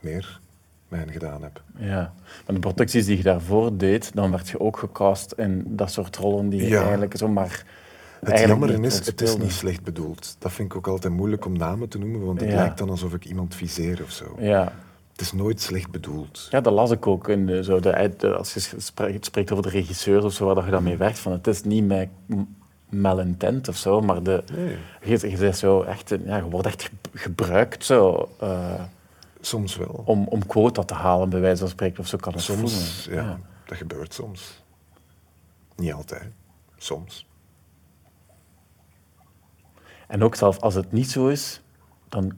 meer 0.00 0.40
met 0.88 1.00
hen 1.00 1.12
gedaan 1.12 1.42
heb. 1.42 1.62
Ja. 1.76 2.14
Maar 2.46 2.54
de 2.54 2.58
producties 2.58 3.06
die 3.06 3.16
je 3.16 3.22
daarvoor 3.22 3.76
deed, 3.76 4.14
dan 4.14 4.30
werd 4.30 4.48
je 4.48 4.60
ook 4.60 4.78
gecast 4.78 5.32
in 5.32 5.76
dat 5.76 5.90
soort 5.92 6.16
rollen 6.16 6.48
die 6.48 6.62
je 6.62 6.68
Ja. 6.68 6.82
eigenlijk 6.82 7.16
zomaar... 7.16 7.64
Het 8.26 8.38
jammer 8.38 8.84
is, 8.84 9.06
het 9.06 9.20
is 9.20 9.36
niet 9.36 9.52
slecht 9.52 9.82
bedoeld. 9.82 10.36
Dat 10.38 10.52
vind 10.52 10.70
ik 10.70 10.76
ook 10.76 10.86
altijd 10.86 11.12
moeilijk 11.12 11.44
om 11.44 11.56
namen 11.56 11.88
te 11.88 11.98
noemen, 11.98 12.24
want 12.24 12.40
het 12.40 12.50
Ja. 12.50 12.56
lijkt 12.56 12.78
dan 12.78 12.90
alsof 12.90 13.12
ik 13.14 13.24
iemand 13.24 13.54
viseer 13.54 14.02
of 14.02 14.10
zo. 14.10 14.36
Ja. 14.38 14.72
Het 15.12 15.20
is 15.20 15.32
nooit 15.32 15.60
slecht 15.60 15.90
bedoeld. 15.90 16.46
ja, 16.50 16.60
dat 16.60 16.72
las 16.72 16.90
ik 16.90 17.06
ook. 17.06 17.28
In 17.28 17.46
de, 17.46 17.64
zo 17.64 17.80
de, 17.80 18.12
de- 18.18 18.34
als 18.36 18.54
je 18.54 18.60
spreekt, 19.20 19.50
over 19.52 19.62
de 19.62 19.68
regisseurs 19.70 20.24
of 20.24 20.32
zo, 20.32 20.44
waar 20.46 20.54
dat 20.54 20.64
je 20.64 20.70
dan 20.70 20.82
mee 20.82 20.96
werkt, 20.96 21.18
van 21.18 21.32
het 21.32 21.46
is 21.46 21.62
niet 21.62 21.86
met 21.86 22.08
malintent 22.88 23.68
of 23.68 23.76
zo, 23.76 24.00
maar 24.00 24.22
de, 24.22 24.42
Nee. 24.54 24.76
je, 25.18 25.30
je, 25.38 25.52
zo 25.52 25.82
echt, 25.82 26.08
ja, 26.24 26.36
je 26.36 26.42
wordt 26.48 26.66
echt 26.66 26.82
ge- 26.82 26.90
gebruikt 27.18 27.84
zo, 27.84 28.28
eh, 28.40 28.82
Soms 29.40 29.76
wel. 29.76 30.02
om, 30.04 30.26
om 30.28 30.46
quota 30.46 30.82
te 30.82 30.94
halen, 30.94 31.28
bij 31.28 31.40
wijze 31.40 31.58
van 31.60 31.68
spreken. 31.68 31.98
Of 32.00 32.06
zo 32.06 32.16
kan 32.18 32.32
het 32.32 32.42
Soms, 32.42 33.06
ja, 33.10 33.38
dat 33.66 33.76
gebeurt 33.78 34.14
soms. 34.14 34.62
Niet 35.76 35.92
altijd. 35.92 36.30
Soms. 36.76 37.26
En 40.12 40.22
ook 40.22 40.34
zelfs 40.34 40.60
als 40.60 40.74
het 40.74 40.92
niet 40.92 41.10
zo 41.10 41.28
is, 41.28 41.62
dan 42.08 42.32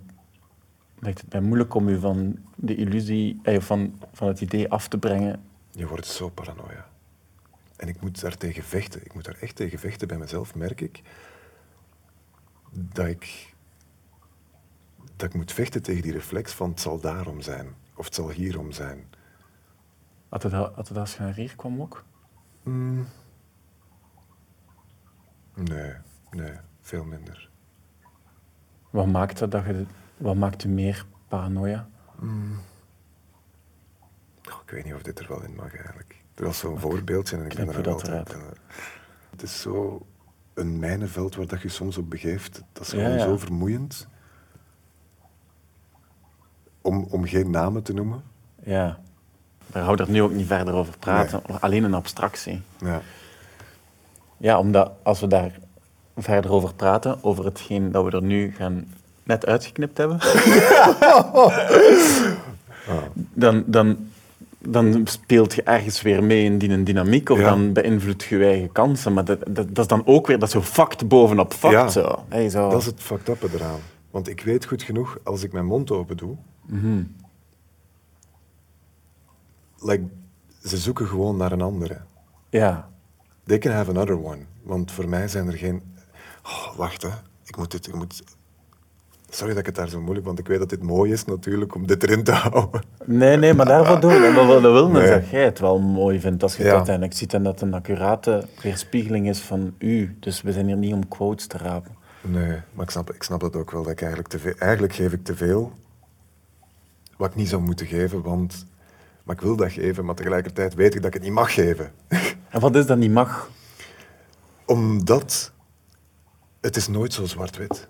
lijkt 0.99 1.21
het 1.21 1.33
mij 1.33 1.41
moeilijk 1.41 1.75
om 1.75 1.89
u 1.89 1.99
van 1.99 2.39
de 2.57 2.75
illusie, 2.75 3.41
eh, 3.43 3.61
van, 3.61 4.01
van 4.13 4.29
het 4.29 4.41
idee 4.41 4.71
af 4.71 4.89
te 4.89 4.99
brengen. 4.99 5.45
Je 5.71 5.87
wordt 5.87 6.07
zo 6.07 6.29
paranoia. 6.29 6.89
En 7.77 7.89
ik 7.89 8.01
moet 8.01 8.21
daar 8.21 8.37
tegen 8.37 8.63
vechten. 8.63 9.05
Ik 9.05 9.15
moet 9.15 9.25
daar 9.25 9.37
echt 9.41 9.57
tegen 9.57 9.79
vechten 9.79 10.09
bij 10.09 10.19
mezelf, 10.19 10.55
merk 10.55 10.81
ik. 10.81 11.03
Dat 12.71 13.07
ik, 13.07 13.55
dat 15.17 15.29
ik 15.29 15.35
moet 15.35 15.53
vechten 15.53 15.83
tegen 15.83 16.03
die 16.03 16.13
reflex 16.13 16.53
van 16.53 16.71
het 16.71 16.81
zal 16.81 17.01
daarom 17.01 17.41
zijn. 17.41 17.75
Of 17.95 18.05
het 18.05 18.15
zal 18.15 18.31
hierom 18.31 18.73
zijn. 18.73 19.05
Had 20.29 20.43
het, 20.43 20.53
al- 20.53 20.73
had 20.75 20.89
het 20.89 20.99
als 20.99 21.15
je 21.17 21.23
naar 21.23 21.35
hier 21.35 21.57
kwam 21.57 21.81
ook? 21.81 22.05
Mm. 22.63 23.07
Nee, 25.55 25.93
nee, 26.31 26.53
veel 26.81 27.05
minder. 27.05 27.53
Wat 28.95 29.07
maakt 29.07 29.39
dat, 29.39 29.51
dat 29.51 29.65
je, 29.65 29.85
wat 30.17 30.35
maakt 30.35 30.65
u 30.65 30.69
meer 30.69 31.07
paranoia? 31.29 31.87
Goh, 34.43 34.61
ik 34.65 34.71
weet 34.71 34.85
niet 34.85 34.95
of 34.95 35.03
dit 35.03 35.19
er 35.19 35.29
wel 35.29 35.43
in 35.43 35.55
mag 35.55 35.77
eigenlijk. 35.77 36.23
Er 36.35 36.45
was 36.45 36.59
zo'n 36.59 36.79
voorbeeldje 36.79 37.37
en 37.37 37.45
ik 37.45 37.55
ben 37.55 37.69
er 37.69 37.89
altijd... 37.89 38.33
eh, 38.33 38.41
het 39.31 39.43
is 39.43 39.61
zo 39.61 40.07
een 40.55 40.79
mijnenveld 40.79 41.35
waar 41.35 41.47
dat 41.47 41.63
je 41.63 41.69
soms 41.69 41.99
op 41.99 42.11
begeeft. 42.11 42.63
Dat 42.73 42.83
is 42.83 42.89
gewoon 42.89 43.11
ja. 43.11 43.19
zo 43.19 43.37
vermoeiend. 43.37 44.09
Om, 46.81 47.07
om 47.11 47.27
geen 47.27 47.51
namen 47.51 47.83
te 47.83 47.93
noemen. 47.93 48.23
Ja. 48.63 48.99
Daar 49.67 49.97
we 49.97 50.03
er 50.03 50.11
nu 50.11 50.23
ook 50.23 50.33
niet 50.33 50.47
verder 50.47 50.75
over 50.75 50.99
praten. 50.99 51.61
Alleen 51.61 51.85
een 51.85 51.95
abstractie. 51.95 52.63
Ja. 52.81 53.01
Ja, 54.37 54.59
omdat 54.59 54.93
als 55.03 55.21
we 55.21 55.27
daar 55.27 55.59
verder 56.17 56.53
over 56.53 56.75
praten, 56.75 57.19
over 57.25 57.45
hetgeen 57.45 57.93
dat 57.93 58.05
we 58.05 58.11
er 58.11 58.23
nu 58.23 58.55
gaan 58.57 58.87
net 59.23 59.47
uitgeknipt 59.47 59.99
hebben, 59.99 60.19
dan, 63.35 63.65
dan, 63.67 63.97
dan 64.59 65.01
speelt 65.07 65.55
je 65.55 65.63
ergens 65.63 66.03
weer 66.03 66.25
mee 66.25 66.45
in 66.45 66.59
die 66.59 66.71
een 66.71 66.85
dynamiek 66.85 67.29
of 67.29 67.39
Ja. 67.39 67.49
dan 67.49 67.73
beïnvloedt 67.73 68.25
je 68.25 68.37
je 68.39 68.45
eigen 68.45 68.73
kansen. 68.73 69.13
Maar 69.13 69.25
dat, 69.25 69.39
dat, 69.49 69.67
dat 69.69 69.79
is 69.79 69.87
dan 69.87 70.03
ook 70.07 70.27
weer 70.27 70.39
dat 70.39 70.51
zo 70.51 70.61
fact 70.61 71.09
bovenop 71.09 71.53
fact. 71.53 71.75
Ja. 71.75 71.89
Zo. 71.89 72.25
Hey, 72.29 72.49
zo. 72.49 72.71
Dat 72.71 72.81
is 72.81 72.87
het 72.87 73.01
fucked 73.01 73.29
up 73.29 73.43
eraan. 73.55 73.81
Want 74.11 74.29
ik 74.29 74.41
weet 74.41 74.65
goed 74.65 74.83
genoeg, 74.83 75.19
als 75.23 75.43
ik 75.43 75.53
mijn 75.53 75.67
mond 75.67 75.91
open 75.91 76.17
doe... 76.17 76.37
Mhm. 76.67 77.03
like, 79.81 80.05
ze 80.65 80.77
zoeken 80.77 81.07
gewoon 81.07 81.37
naar 81.37 81.53
een 81.53 81.61
andere. 81.61 82.01
Ja. 82.51 82.89
They 83.47 83.59
can 83.59 83.73
have 83.73 83.91
another 83.91 84.25
one. 84.25 84.39
Want 84.63 84.91
voor 84.91 85.09
mij 85.09 85.29
zijn 85.29 85.47
er 85.47 85.57
geen... 85.57 85.83
Oh, 86.45 86.77
wacht, 86.77 87.03
hè. 87.03 87.09
Ik 87.45 87.57
moet 87.57 87.71
dit... 87.71 87.87
Ik 87.87 87.95
moet... 87.95 88.23
Sorry 89.31 89.51
dat 89.53 89.61
ik 89.61 89.67
het 89.67 89.75
daar 89.75 89.89
zo 89.89 90.01
moeilijk... 90.01 90.27
Want 90.27 90.39
ik 90.39 90.47
weet 90.47 90.59
dat 90.59 90.69
dit 90.69 90.83
mooi 90.83 91.13
is 91.13 91.25
natuurlijk 91.25 91.75
om 91.75 91.87
dit 91.87 92.03
erin 92.03 92.25
te 92.25 92.33
houden. 92.33 92.83
Nee, 93.05 93.37
nee, 93.37 93.55
maar 93.55 93.67
daarvoor 93.67 94.01
doen 94.01 94.11
we 94.13 94.61
dat. 94.63 94.85
Niet 94.85 94.93
Nee. 94.93 95.11
dat 95.11 95.29
jij 95.31 95.45
het 95.45 95.59
wel 95.59 95.79
mooi 95.81 96.21
vindt 96.21 96.43
als 96.43 96.53
je 96.57 96.59
het 96.63 96.71
Ja. 96.71 96.77
uiteindelijk 96.77 97.17
ziet 97.17 97.35
en 97.35 97.43
dat 97.43 97.53
het 97.53 97.63
een 97.63 97.75
accurate 97.75 98.47
weerspiegeling 98.63 99.29
is 99.29 99.41
van 99.41 99.75
u. 99.79 100.17
Dus 100.21 100.43
we 100.43 100.53
zijn 100.53 100.67
hier 100.67 100.77
niet 100.77 100.93
om 100.93 101.09
quotes 101.09 101.47
te 101.47 101.59
rapen. 101.59 101.97
Nee, 102.21 102.61
maar 102.73 102.85
ik 102.85 102.91
snap, 102.91 103.13
ik 103.13 103.23
snap 103.23 103.41
dat 103.41 103.57
ook 103.57 103.71
wel. 103.71 103.83
Dat 103.83 103.93
ik 103.93 104.01
eigenlijk, 104.01 104.29
te 104.31 104.39
veel, 104.39 104.55
eigenlijk 104.59 104.95
geef 104.95 105.13
ik 105.13 105.25
te 105.25 105.37
veel 105.37 105.73
wat 107.17 107.31
ik 107.31 107.37
niet 107.37 107.49
zou 107.49 107.63
moeten 107.63 107.87
geven. 107.87 108.23
Want... 108.23 108.67
Maar 109.25 109.35
ik 109.35 109.41
wil 109.43 109.57
dat 109.57 109.73
geven, 109.73 110.05
maar 110.05 110.15
tegelijkertijd 110.15 110.75
weet 110.75 110.95
ik 110.95 110.99
dat 111.03 111.07
ik 111.07 111.15
het 111.15 111.23
niet 111.23 111.33
mag 111.33 111.55
geven. 111.55 111.93
En 112.51 112.61
wat 112.61 112.77
is 112.77 112.87
dat 112.87 112.99
niet 112.99 113.13
mag? 113.13 113.51
Omdat 114.65 115.53
het 116.65 116.77
is 116.77 116.89
nooit 116.89 117.13
zo 117.13 117.25
zwart-wit. 117.27 117.89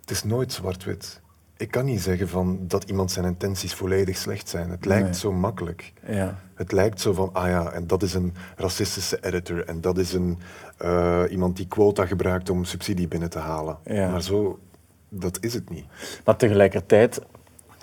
Het 0.00 0.10
is 0.10 0.24
nooit 0.24 0.52
zwart-wit. 0.52 1.20
Ik 1.56 1.70
kan 1.70 1.84
niet 1.84 2.00
zeggen 2.00 2.28
van 2.28 2.58
dat 2.60 2.84
iemand 2.84 3.10
zijn 3.12 3.24
intenties 3.26 3.74
volledig 3.74 4.16
slecht 4.16 4.48
zijn. 4.48 4.70
Het 4.70 4.84
lijkt 4.84 5.04
Nee. 5.04 5.14
zo 5.14 5.32
makkelijk. 5.32 5.92
Ja. 6.06 6.38
Het 6.54 6.72
lijkt 6.72 7.00
zo 7.00 7.12
van, 7.12 7.30
ah 7.32 7.48
ja, 7.48 7.70
en 7.72 7.86
dat 7.86 8.02
is 8.02 8.14
een 8.14 8.34
racistische 8.56 9.18
editor 9.24 9.64
en 9.64 9.80
dat 9.80 9.98
is 9.98 10.12
een, 10.12 10.38
eh, 10.78 11.22
iemand 11.30 11.56
die 11.56 11.66
quota 11.66 12.06
gebruikt 12.06 12.50
om 12.50 12.64
subsidie 12.64 13.08
binnen 13.08 13.30
te 13.30 13.38
halen. 13.38 13.78
Ja. 13.84 14.10
Maar 14.10 14.22
zo, 14.22 14.58
dat 15.08 15.38
is 15.40 15.54
het 15.54 15.70
niet. 15.70 15.84
Maar 16.24 16.36
tegelijkertijd 16.36 17.20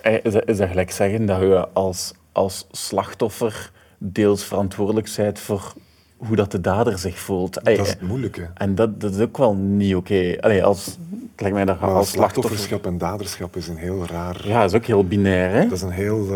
eh, 0.00 0.24
is 0.24 0.32
dat, 0.32 0.48
is 0.48 0.56
dat 0.56 0.68
gelijk 0.68 0.90
zeggen 0.90 1.26
dat 1.26 1.40
je 1.40 1.68
als, 1.72 2.14
als 2.32 2.66
slachtoffer 2.70 3.72
deels 3.98 4.44
verantwoordelijk 4.44 5.12
bent 5.16 5.38
voor 5.38 5.74
hoe 6.16 6.36
dat 6.36 6.50
de 6.50 6.60
dader 6.60 6.98
zich 6.98 7.18
voelt. 7.18 7.54
Dat 7.54 7.68
is 7.68 7.88
het 7.88 8.02
moeilijke. 8.02 8.50
En 8.54 8.74
dat, 8.74 9.00
dat 9.00 9.14
is 9.14 9.20
ook 9.20 9.36
wel 9.36 9.54
niet 9.54 9.94
oké. 9.94 10.40
Als, 10.62 10.86
het 10.86 11.40
lijkt 11.40 11.56
mij 11.56 11.64
dat 11.64 11.78
je 11.78 11.86
Maar 11.86 11.94
als 11.94 12.10
slachtoffer... 12.10 12.12
slachtofferschap 12.12 12.86
en 12.86 12.98
daderschap 12.98 13.56
is 13.56 13.68
een 13.68 13.76
heel 13.76 14.06
raar... 14.06 14.48
Ja, 14.48 14.60
dat 14.60 14.70
is 14.70 14.76
ook 14.76 14.84
heel 14.84 15.06
binair, 15.06 15.50
hè? 15.50 15.62
Dat 15.62 15.72
is 15.72 15.82
een 15.82 15.90
heel... 15.90 16.26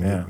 Ja. 0.00 0.26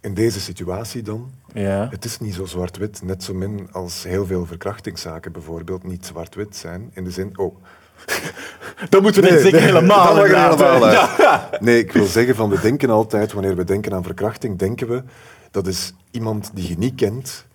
In 0.00 0.14
deze 0.14 0.40
situatie 0.40 1.02
dan, 1.02 1.30
Ja. 1.52 1.88
Het 1.90 2.04
is 2.04 2.18
niet 2.18 2.34
zo 2.34 2.44
zwart-wit, 2.44 3.02
net 3.02 3.22
zo 3.22 3.34
min 3.34 3.68
als 3.72 4.02
heel 4.02 4.26
veel 4.26 4.46
verkrachtingszaken 4.46 5.32
bijvoorbeeld 5.32 5.84
niet 5.84 6.06
zwart-wit 6.06 6.56
zijn. 6.56 6.90
In 6.92 7.04
de 7.04 7.10
zin, 7.10 7.38
oh. 7.38 7.56
Dat 8.88 9.02
moeten 9.02 9.22
we 9.22 9.28
Nee, 9.28 9.36
niet 9.36 9.44
zeker 9.44 9.60
nee, 9.60 9.68
helemaal 9.68 10.14
dat 10.14 10.26
helemaal 10.26 10.84
uit. 10.84 11.60
Nee, 11.60 11.78
ik 11.78 11.92
wil 11.92 12.06
zeggen 12.06 12.34
van, 12.34 12.50
we 12.50 12.60
denken 12.60 12.90
altijd, 12.90 13.32
wanneer 13.32 13.56
we 13.56 13.64
denken 13.64 13.92
aan 13.94 14.02
verkrachting, 14.02 14.58
denken 14.58 14.88
we, 14.88 15.02
dat 15.50 15.66
is 15.66 15.92
iemand 16.10 16.50
die 16.54 16.68
je 16.68 16.78
niet 16.78 16.94
kent, 16.94 17.46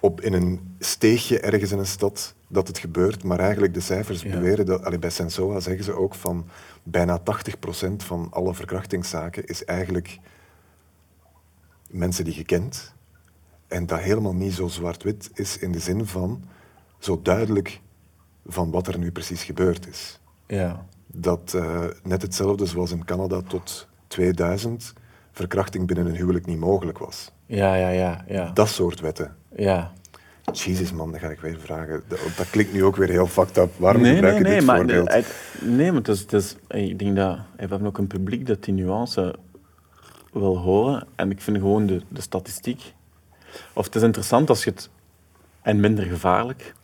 op, 0.00 0.20
in 0.20 0.32
een 0.32 0.74
steegje 0.78 1.40
ergens 1.40 1.72
in 1.72 1.78
een 1.78 1.86
stad, 1.86 2.34
dat 2.48 2.66
het 2.68 2.78
gebeurt. 2.78 3.24
Maar 3.24 3.38
eigenlijk, 3.38 3.74
de 3.74 3.80
cijfers 3.80 4.22
Ja. 4.22 4.30
beweren, 4.30 4.66
dat, 4.66 4.84
allee, 4.84 4.98
bij 4.98 5.10
Sensoa 5.10 5.60
zeggen 5.60 5.84
ze 5.84 5.92
ook 5.92 6.14
van, 6.14 6.46
bijna 6.82 7.20
80% 7.20 7.22
van 7.96 8.28
alle 8.30 8.54
verkrachtingszaken 8.54 9.46
is 9.46 9.64
eigenlijk 9.64 10.18
mensen 11.88 12.24
die 12.24 12.36
je 12.36 12.44
kent. 12.44 12.92
En 13.68 13.86
dat 13.86 13.98
helemaal 13.98 14.34
niet 14.34 14.52
zo 14.52 14.66
zwart-wit 14.68 15.30
is 15.34 15.58
in 15.58 15.72
de 15.72 15.78
zin 15.78 16.06
van 16.06 16.44
zo 16.98 17.20
duidelijk 17.22 17.80
van 18.46 18.70
wat 18.70 18.86
er 18.86 18.98
nu 18.98 19.10
precies 19.12 19.44
gebeurd 19.44 19.88
is. 19.88 20.20
Ja. 20.46 20.86
Dat 21.06 21.52
eh, 21.56 21.84
net 22.02 22.22
hetzelfde 22.22 22.66
zoals 22.66 22.90
in 22.90 23.04
Canada 23.04 23.40
tot 23.40 23.88
2000 24.06 24.92
verkrachting 25.32 25.86
binnen 25.86 26.06
een 26.06 26.16
huwelijk 26.16 26.46
niet 26.46 26.58
mogelijk 26.58 26.98
was. 26.98 27.32
Ja, 27.46 27.74
ja, 27.74 27.88
ja, 27.88 28.24
ja. 28.28 28.50
Dat 28.54 28.68
soort 28.68 29.00
wetten. 29.00 29.36
ja. 29.56 29.92
Jezus 30.52 30.92
man, 30.92 31.10
dan 31.10 31.20
ga 31.20 31.28
ik 31.28 31.40
weer 31.40 31.58
vragen. 31.60 32.02
Dat, 32.08 32.18
dat 32.36 32.50
klinkt 32.50 32.72
nu 32.72 32.84
ook 32.84 32.96
weer 32.96 33.08
heel 33.08 33.26
fucked 33.26 33.56
up. 33.56 33.70
Waarom 33.76 34.02
nee, 34.02 34.14
gebruik 34.14 34.34
nee, 34.34 34.42
je 34.42 34.48
nee, 34.48 34.58
dit 34.58 34.66
maar, 34.66 34.76
voorbeeld? 34.76 35.06
de- 35.06 35.12
uit- 35.12 35.34
nee, 35.60 35.86
maar 35.92 36.00
het 36.00 36.08
is, 36.08 36.20
het 36.20 36.32
is, 36.32 36.56
ik 36.68 36.98
denk 36.98 37.16
dat 37.16 37.36
we 37.36 37.42
hebben 37.56 37.86
ook 37.86 37.98
een 37.98 38.06
publiek 38.06 38.46
dat 38.46 38.64
die 38.64 38.74
nuance 38.74 39.34
wil 40.32 40.58
horen. 40.58 41.06
En 41.16 41.30
ik 41.30 41.40
vind 41.40 41.56
gewoon 41.56 41.86
de, 41.86 42.02
de 42.08 42.20
statistiek. 42.20 42.94
Of 43.72 43.84
het 43.84 43.94
is 43.94 44.02
interessant 44.02 44.48
als 44.48 44.64
je 44.64 44.70
het. 44.70 44.90
En 45.62 45.80
minder 45.80 46.04
gevaarlijk. 46.04 46.74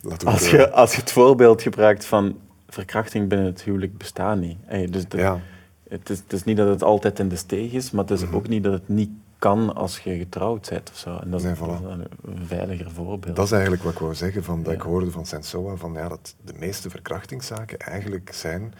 Laten 0.00 0.26
we 0.26 0.32
Als 0.32 0.50
je, 0.50 0.66
eh, 0.66 0.72
als 0.74 0.94
je 0.94 1.00
het 1.00 1.12
voorbeeld 1.12 1.62
gebruikt 1.62 2.04
van 2.04 2.38
verkrachting 2.68 3.28
binnen 3.28 3.46
het 3.46 3.62
huwelijk 3.62 3.98
bestaat 3.98 4.38
niet. 4.38 4.56
Hey, 4.64 4.86
dus 4.86 5.08
de- 5.08 5.18
Ja. 5.18 5.40
het, 5.88 6.10
is, 6.10 6.18
het 6.18 6.32
is 6.32 6.44
niet 6.44 6.56
dat 6.56 6.68
het 6.68 6.82
altijd 6.82 7.18
in 7.18 7.28
de 7.28 7.36
steeg 7.36 7.72
is, 7.72 7.90
maar 7.90 8.04
het 8.04 8.12
is 8.12 8.24
Mhm. 8.24 8.34
ook 8.34 8.48
niet 8.48 8.64
dat 8.64 8.72
het 8.72 8.88
niet 8.88 9.10
kan 9.38 9.74
als 9.74 9.98
je 9.98 10.16
getrouwd 10.18 10.68
bent 10.70 10.90
of 10.90 10.98
zo. 10.98 11.16
En 11.16 11.30
dat 11.30 11.40
is, 11.40 11.46
Nee, 11.46 11.54
dat 11.54 11.68
voilà. 11.68 11.72
is 11.86 11.92
een, 11.92 12.06
een 12.34 12.46
veiliger 12.46 12.90
voorbeeld. 12.90 13.36
Dat 13.36 13.44
is 13.44 13.52
eigenlijk 13.52 13.82
wat 13.82 13.92
ik 13.92 13.98
wou 13.98 14.14
zeggen, 14.14 14.44
van, 14.44 14.62
dat 14.62 14.66
Ja. 14.72 14.78
ik 14.78 14.80
hoorde 14.84 15.10
van 15.10 15.26
Sensoa, 15.26 15.76
van, 15.76 15.92
ja, 15.92 16.08
dat 16.08 16.34
de 16.44 16.52
meeste 16.58 16.90
verkrachtingszaken 16.90 17.78
eigenlijk 17.78 18.30
zijn 18.34 18.74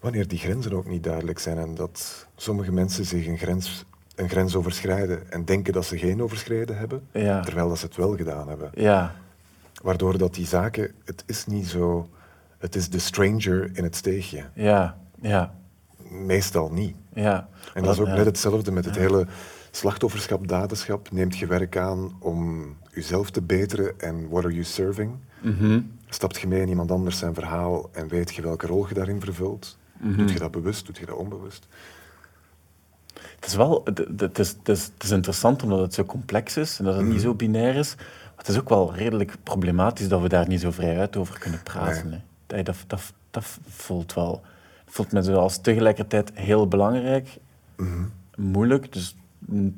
wanneer 0.00 0.28
die 0.28 0.38
grenzen 0.38 0.72
ook 0.72 0.86
niet 0.86 1.02
duidelijk 1.04 1.38
zijn 1.38 1.58
en 1.58 1.74
dat 1.74 2.26
sommige 2.36 2.72
mensen 2.72 3.04
zich 3.04 3.26
een 3.26 3.38
grens, 3.38 3.84
een 4.14 4.28
grens 4.28 4.56
overschrijden 4.56 5.30
en 5.32 5.44
denken 5.44 5.72
dat 5.72 5.84
ze 5.84 5.98
geen 5.98 6.22
overschreden 6.22 6.78
hebben, 6.78 7.02
Ja. 7.12 7.40
terwijl 7.40 7.68
dat 7.68 7.78
ze 7.78 7.86
het 7.86 7.96
wel 7.96 8.16
gedaan 8.16 8.48
hebben. 8.48 8.70
Ja, 8.74 9.14
Waardoor 9.84 10.18
dat 10.18 10.34
die 10.34 10.46
zaken, 10.46 10.92
het 11.04 11.22
is 11.26 11.46
niet 11.46 11.66
zo, 11.66 12.08
het 12.58 12.74
is 12.74 12.88
de 12.90 12.98
stranger 12.98 13.70
in 13.72 13.84
het 13.84 13.96
steegje. 13.96 14.44
ja, 14.54 14.96
ja, 15.20 15.54
Meestal 16.08 16.70
niet. 16.72 16.96
ja. 17.14 17.48
En 17.74 17.82
dat 17.82 17.92
is 17.94 18.00
ook 18.00 18.06
Ja. 18.06 18.14
net 18.14 18.24
hetzelfde 18.24 18.72
met 18.72 18.84
het 18.84 18.96
hele 18.96 19.26
slachtofferschap, 19.70 20.48
daderschap. 20.48 21.10
Neemt 21.12 21.38
je 21.38 21.46
werk 21.46 21.76
aan 21.76 22.16
om 22.18 22.64
jezelf 22.92 23.30
te 23.30 23.42
beteren 23.42 24.00
en 24.00 24.28
what 24.28 24.44
are 24.44 24.52
you 24.52 24.64
serving? 24.64 25.12
Mhm. 25.42 25.80
Stapt 26.08 26.40
je 26.40 26.46
mee 26.46 26.60
in 26.60 26.68
iemand 26.68 26.90
anders 26.90 27.18
zijn 27.18 27.34
verhaal 27.34 27.88
en 27.92 28.08
weet 28.08 28.34
je 28.34 28.42
welke 28.42 28.66
rol 28.66 28.88
je 28.88 28.94
daarin 28.94 29.20
vervult? 29.20 29.78
Mhm. 30.00 30.16
Doet 30.16 30.30
je 30.30 30.38
dat 30.38 30.50
bewust, 30.50 30.86
doet 30.86 30.98
je 30.98 31.06
dat 31.06 31.16
onbewust? 31.16 31.66
Het 33.14 33.44
is 33.46 33.54
wel 33.54 33.80
het, 33.84 34.38
is, 34.38 34.48
het, 34.48 34.68
is, 34.68 34.82
het 34.94 35.02
is 35.02 35.10
interessant 35.10 35.62
omdat 35.62 35.80
het 35.80 35.94
zo 35.94 36.04
complex 36.04 36.56
is 36.56 36.78
en 36.78 36.84
dat 36.84 36.96
het 36.96 37.06
niet 37.06 37.20
zo 37.20 37.34
binair 37.34 37.74
is. 37.74 37.94
Het 38.44 38.54
is 38.54 38.60
ook 38.60 38.68
wel 38.68 38.94
redelijk 38.94 39.36
problematisch 39.42 40.08
dat 40.08 40.20
we 40.20 40.28
daar 40.28 40.48
niet 40.48 40.60
zo 40.60 40.70
vrij 40.70 40.98
uit 40.98 41.16
over 41.16 41.38
kunnen 41.38 41.62
praten. 41.62 42.08
Nee. 42.08 42.20
hè. 42.46 42.62
Dat, 42.62 42.76
dat, 42.86 43.12
dat, 43.30 43.58
voelt 43.68 44.14
wel 44.14 44.42
voelt 44.86 45.12
me 45.12 45.22
zo 45.22 45.34
als 45.34 45.60
tegelijkertijd 45.60 46.30
heel 46.34 46.68
belangrijk, 46.68 47.38
moeilijk, 48.36 48.92
dus 48.92 49.16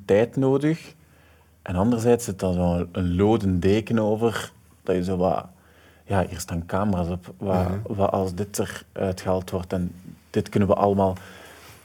tijd 0.05 0.37
nodig. 0.37 0.94
En 1.62 1.74
anderzijds 1.74 2.24
zit 2.24 2.42
er 2.42 2.52
zo 2.52 2.87
een 2.92 3.16
loden 3.16 3.61
deken 3.61 3.98
over, 3.98 4.52
dat 4.83 4.96
je 4.96 5.05
zo 5.05 5.16
wat... 5.16 5.46
Ja, 6.05 6.26
hier 6.29 6.40
staan 6.40 6.66
camera's 6.66 7.09
op. 7.09 7.35
Wat, 7.37 7.66
wat 7.83 8.11
als 8.11 8.35
dit 8.35 8.62
eruit 8.92 9.20
gehaald 9.20 9.50
wordt 9.50 9.72
en 9.72 9.92
dit 10.31 10.48
kunnen 10.48 10.68
we 10.68 10.74
allemaal... 10.74 11.16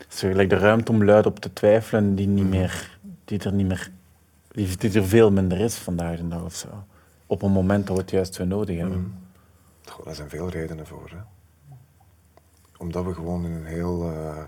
Zo 0.07 0.27
gelijk 0.27 0.49
de 0.49 0.57
ruimte 0.57 0.91
om 0.91 1.05
luid 1.05 1.25
op 1.25 1.39
te 1.39 1.53
twijfelen 1.53 2.15
die, 2.15 2.27
niet 2.27 2.49
meer, 2.49 2.97
die 3.25 3.39
er 3.39 3.53
niet 3.53 3.67
meer... 3.67 3.91
Die 4.51 4.91
er 4.93 5.05
veel 5.05 5.31
minder 5.31 5.59
is 5.59 5.75
vandaag 5.75 6.17
de 6.17 6.27
dag 6.27 6.43
of 6.43 6.55
zo. 6.55 6.67
Op 7.25 7.41
een 7.41 7.51
moment 7.51 7.87
dat 7.87 7.95
we 7.95 8.01
het 8.01 8.11
juist 8.11 8.33
zo 8.33 8.45
nodig 8.45 8.77
hebben. 8.77 9.13
Goh, 9.85 10.05
daar 10.05 10.15
zijn 10.15 10.29
veel 10.29 10.49
redenen 10.49 10.87
voor. 10.87 11.09
Hè? 11.09 11.17
Omdat 12.77 13.05
we 13.05 13.13
gewoon 13.13 13.45
in 13.45 13.51
een 13.51 13.65
heel... 13.65 14.11
eh, 14.11 14.43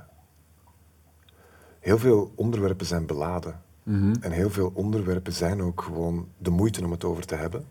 heel 1.79 1.97
veel 1.97 2.31
onderwerpen 2.35 2.85
zijn 2.85 3.05
beladen. 3.05 3.61
En 4.21 4.31
heel 4.31 4.49
veel 4.49 4.71
onderwerpen 4.73 5.33
zijn 5.33 5.61
ook 5.61 5.81
gewoon 5.81 6.27
de 6.37 6.49
moeite 6.49 6.83
om 6.83 6.91
het 6.91 7.03
over 7.03 7.25
te 7.25 7.35
hebben. 7.35 7.65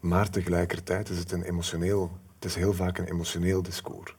Maar 0.00 0.30
tegelijkertijd 0.30 1.08
is 1.08 1.18
het 1.18 1.32
een 1.32 1.42
emotioneel... 1.42 2.10
Het 2.34 2.44
is 2.44 2.54
heel 2.54 2.72
vaak 2.72 2.98
een 2.98 3.04
emotioneel 3.04 3.62
discours. 3.62 4.16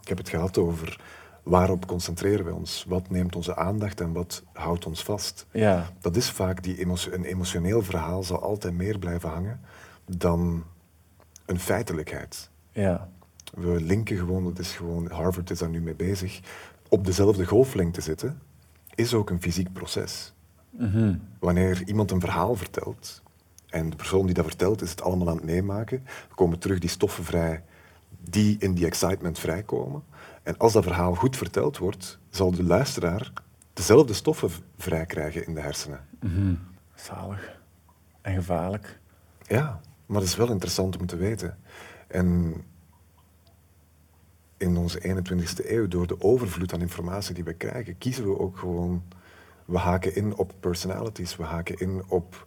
Ik 0.00 0.08
heb 0.08 0.18
het 0.18 0.28
gehad 0.28 0.58
over 0.58 1.00
waarop 1.46 1.86
concentreren 1.86 2.44
we 2.44 2.54
ons? 2.54 2.84
Wat 2.88 3.10
neemt 3.10 3.36
onze 3.36 3.56
aandacht 3.56 4.00
en 4.00 4.12
wat 4.12 4.42
houdt 4.52 4.86
ons 4.86 5.02
vast? 5.02 5.46
Ja, 5.50 5.90
Dat 6.00 6.16
is 6.16 6.30
vaak 6.30 6.62
die 6.62 6.78
emotio- 6.78 7.12
een 7.12 7.24
emotioneel 7.24 7.82
verhaal 7.82 8.22
zal 8.22 8.42
altijd 8.42 8.74
meer 8.74 8.98
blijven 8.98 9.28
hangen 9.28 9.60
dan 10.04 10.64
een 11.46 11.58
feitelijkheid. 11.60 12.50
ja, 12.70 13.08
We 13.54 13.80
linken 13.80 14.16
gewoon, 14.16 14.44
het 14.46 14.58
is 14.58 14.72
gewoon, 14.72 15.10
Harvard 15.10 15.50
is 15.50 15.58
daar 15.58 15.68
nu 15.68 15.80
mee 15.80 15.94
bezig, 15.94 16.40
op 16.88 17.04
dezelfde 17.04 17.46
golflengte 17.46 18.00
zitten, 18.00 18.40
is 18.94 19.14
ook 19.14 19.30
een 19.30 19.42
fysiek 19.42 19.72
proces. 19.72 20.32
Wanneer 21.38 21.82
iemand 21.84 22.10
een 22.10 22.20
verhaal 22.20 22.54
vertelt, 22.56 23.22
en 23.66 23.90
de 23.90 23.96
persoon 23.96 24.26
die 24.26 24.34
dat 24.34 24.44
vertelt 24.46 24.82
is 24.82 24.90
het 24.90 25.02
allemaal 25.02 25.28
aan 25.28 25.36
het 25.36 25.44
meemaken, 25.44 26.04
komen 26.34 26.58
terug 26.58 26.78
die 26.78 26.90
stoffen 26.90 27.24
vrij 27.24 27.62
die 28.30 28.56
in 28.58 28.74
die 28.74 28.86
excitement 28.86 29.38
vrijkomen. 29.38 30.02
En 30.46 30.58
als 30.58 30.72
dat 30.72 30.84
verhaal 30.84 31.14
goed 31.14 31.36
verteld 31.36 31.78
wordt, 31.78 32.18
zal 32.30 32.50
de 32.50 32.62
luisteraar 32.62 33.32
dezelfde 33.72 34.12
stoffen 34.12 34.50
vrij 34.76 35.06
krijgen 35.06 35.46
in 35.46 35.54
de 35.54 35.60
hersenen. 35.60 36.00
zalig. 36.94 37.60
En 38.20 38.34
gevaarlijk. 38.34 38.98
Ja, 39.46 39.80
maar 40.06 40.20
dat 40.20 40.28
is 40.28 40.36
wel 40.36 40.50
interessant 40.50 40.98
om 40.98 41.06
te 41.06 41.16
weten. 41.16 41.58
En 42.08 42.54
in 44.56 44.76
onze 44.76 45.22
21ste 45.22 45.70
eeuw, 45.70 45.88
door 45.88 46.06
de 46.06 46.20
overvloed 46.20 46.72
aan 46.72 46.80
informatie 46.80 47.34
die 47.34 47.44
we 47.44 47.54
krijgen, 47.54 47.98
kiezen 47.98 48.24
we 48.24 48.38
ook 48.38 48.58
gewoon... 48.58 49.02
We 49.64 49.78
haken 49.78 50.14
in 50.14 50.36
op 50.36 50.52
personalities, 50.60 51.36
we 51.36 51.42
haken 51.42 51.78
in 51.78 52.02
op 52.08 52.46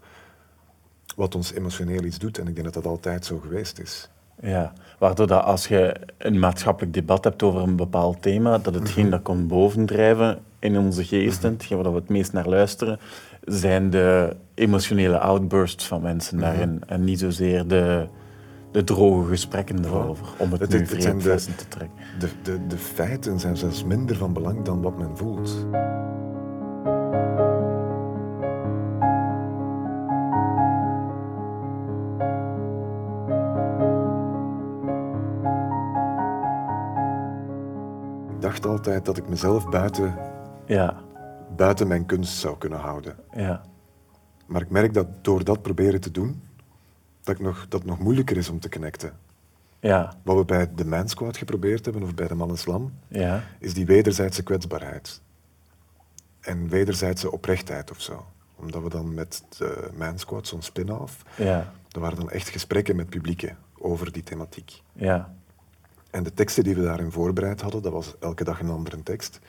wat 1.15 1.35
ons 1.35 1.51
emotioneel 1.53 2.03
iets 2.03 2.19
doet. 2.19 2.37
En 2.37 2.47
ik 2.47 2.53
denk 2.53 2.65
dat 2.65 2.83
dat 2.83 2.91
altijd 2.91 3.25
zo 3.25 3.39
geweest 3.39 3.79
is. 3.79 4.09
Ja, 4.41 4.73
waardoor 4.99 5.27
dat 5.27 5.43
als 5.43 5.67
je 5.67 5.95
een 6.17 6.39
maatschappelijk 6.39 6.93
debat 6.93 7.23
hebt 7.23 7.43
over 7.43 7.61
een 7.61 7.75
bepaald 7.75 8.21
thema, 8.21 8.57
dat 8.57 8.73
hetgeen 8.73 9.09
dat 9.09 9.21
komt 9.21 9.47
bovendrijven 9.47 10.39
in 10.59 10.77
onze 10.77 11.03
geesten, 11.03 11.51
hetgeen 11.51 11.77
waar 11.81 11.91
we 11.93 11.99
het 11.99 12.09
meest 12.09 12.33
naar 12.33 12.47
luisteren, 12.47 12.99
zijn 13.45 13.89
de 13.89 14.35
emotionele 14.53 15.19
outbursts 15.19 15.87
van 15.87 16.01
mensen 16.01 16.37
daarin. 16.37 16.81
En 16.87 17.03
niet 17.03 17.19
zozeer 17.19 17.67
de, 17.67 18.07
de 18.71 18.83
droge 18.83 19.27
gesprekken 19.29 19.85
erover, 19.85 20.25
om 20.37 20.51
het, 20.51 20.59
Het- 20.61 20.69
nu 20.71 20.77
het 20.79 21.01
zijn 21.03 21.17
de- 21.17 21.35
te 21.55 21.67
trekken. 21.67 21.97
De, 22.19 22.27
de, 22.43 22.67
de 22.67 22.77
feiten 22.77 23.39
zijn 23.39 23.57
zelfs 23.57 23.83
minder 23.83 24.15
van 24.15 24.33
belang 24.33 24.61
dan 24.65 24.81
wat 24.81 24.97
men 24.97 25.17
voelt. 25.17 25.65
Dacht 38.39 38.65
altijd 38.65 39.05
dat 39.05 39.17
ik 39.17 39.29
mezelf 39.29 39.69
buiten, 39.69 40.15
Ja, 40.65 41.01
buiten 41.55 41.87
mijn 41.87 42.05
kunst 42.05 42.37
zou 42.37 42.57
kunnen 42.57 42.79
houden. 42.79 43.15
ja, 43.31 43.61
Maar 44.45 44.61
ik 44.61 44.69
merk 44.69 44.93
dat 44.93 45.07
door 45.21 45.43
dat 45.43 45.61
proberen 45.61 46.01
te 46.01 46.11
doen, 46.11 46.41
dat, 47.23 47.35
ik 47.35 47.41
nog, 47.41 47.65
dat 47.69 47.79
het 47.79 47.89
nog 47.89 47.99
moeilijker 47.99 48.37
is 48.37 48.49
om 48.49 48.59
te 48.59 48.69
connecten. 48.69 49.13
ja, 49.79 50.13
Wat 50.23 50.37
we 50.37 50.45
bij 50.45 50.69
de 50.75 50.85
Man 50.85 51.09
Squad 51.09 51.37
geprobeerd 51.37 51.85
hebben, 51.85 52.03
of 52.03 52.15
bij 52.15 52.27
de 52.27 52.35
Man 52.35 52.51
Islam, 52.51 52.93
ja, 53.07 53.43
is 53.59 53.73
die 53.73 53.85
wederzijdse 53.85 54.43
kwetsbaarheid. 54.43 55.21
En 56.39 56.69
wederzijdse 56.69 57.31
oprechtheid 57.31 57.91
of 57.91 58.01
zo. 58.01 58.25
Omdat 58.55 58.83
we 58.83 58.89
dan 58.89 59.13
met 59.13 59.43
de 59.57 59.89
Man 59.97 60.19
Squad, 60.19 60.47
zo'n 60.47 60.61
spin-off, 60.61 61.23
ja, 61.37 61.71
er 61.91 61.99
waren 61.99 62.17
dan 62.17 62.29
echt 62.29 62.49
gesprekken 62.49 62.95
met 62.95 63.09
publieken 63.09 63.57
over 63.77 64.11
die 64.11 64.23
thematiek. 64.23 64.81
ja. 64.93 65.37
En 66.09 66.23
de 66.23 66.33
teksten 66.33 66.63
die 66.63 66.75
we 66.75 66.81
daarin 66.83 67.11
voorbereid 67.11 67.61
hadden, 67.61 67.81
dat 67.81 67.91
was 67.91 68.15
elke 68.19 68.43
dag 68.43 68.59
een 68.59 68.69
andere 68.69 69.03
tekst. 69.03 69.39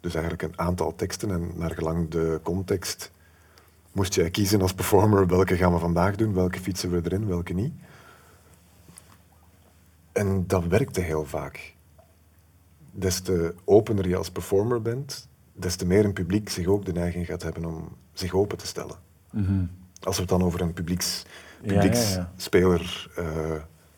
Dus 0.00 0.14
eigenlijk 0.14 0.42
een 0.42 0.58
aantal 0.58 0.94
teksten 0.94 1.30
en 1.30 1.50
naar 1.54 1.70
gelang 1.70 2.08
de 2.10 2.40
context 2.42 3.10
moest 3.92 4.14
jij 4.14 4.30
kiezen 4.30 4.60
als 4.62 4.74
performer 4.74 5.26
welke 5.26 5.56
gaan 5.56 5.72
we 5.72 5.78
vandaag 5.78 6.16
doen, 6.16 6.34
welke 6.34 6.60
fietsen 6.60 6.90
we 6.90 7.00
erin, 7.04 7.26
welke 7.26 7.52
niet. 7.52 7.72
En 10.12 10.44
dat 10.46 10.64
werkte 10.66 11.00
heel 11.00 11.24
vaak. 11.24 11.74
Des 12.92 13.20
te 13.20 13.54
opener 13.64 14.08
je 14.08 14.16
als 14.16 14.30
performer 14.30 14.82
bent, 14.82 15.28
des 15.52 15.76
te 15.76 15.86
meer 15.86 16.04
een 16.04 16.12
publiek 16.12 16.48
zich 16.48 16.66
ook 16.66 16.84
de 16.84 16.92
neiging 16.92 17.26
gaat 17.26 17.42
hebben 17.42 17.64
om 17.64 17.88
zich 18.12 18.32
open 18.34 18.58
te 18.58 18.66
stellen. 18.66 18.96
Als 20.02 20.14
we 20.16 20.20
het 20.20 20.30
dan 20.30 20.42
over 20.42 20.60
een 20.60 20.72
publieks, 20.72 21.22
Ja, 21.62 21.72
ja, 21.72 21.82
ja. 21.82 21.88
publieksspeler 21.88 23.10
eh, 23.16 23.24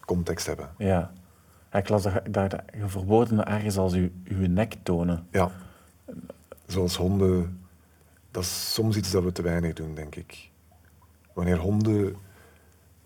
context 0.05 0.47
hebben. 0.47 0.71
ja. 0.79 1.13
Ik 1.73 1.89
las 1.89 2.03
dat, 2.03 2.13
je- 2.13 2.31
dat 2.31 2.55
je 2.79 2.89
verwoorden 2.89 3.47
ergens 3.47 3.77
als 3.79 3.93
je, 3.93 4.11
uw 4.25 4.47
nek 4.49 4.75
tonen. 4.83 5.27
Ja. 5.31 5.51
Zoals 6.67 6.97
honden, 6.97 7.61
dat 8.31 8.43
is 8.43 8.73
soms 8.75 8.97
iets 8.97 9.11
dat 9.11 9.23
we 9.25 9.33
te 9.33 9.43
weinig 9.43 9.73
doen, 9.73 9.95
denk 9.95 10.15
ik. 10.17 10.51
Wanneer 11.33 11.59
honden, 11.59 12.17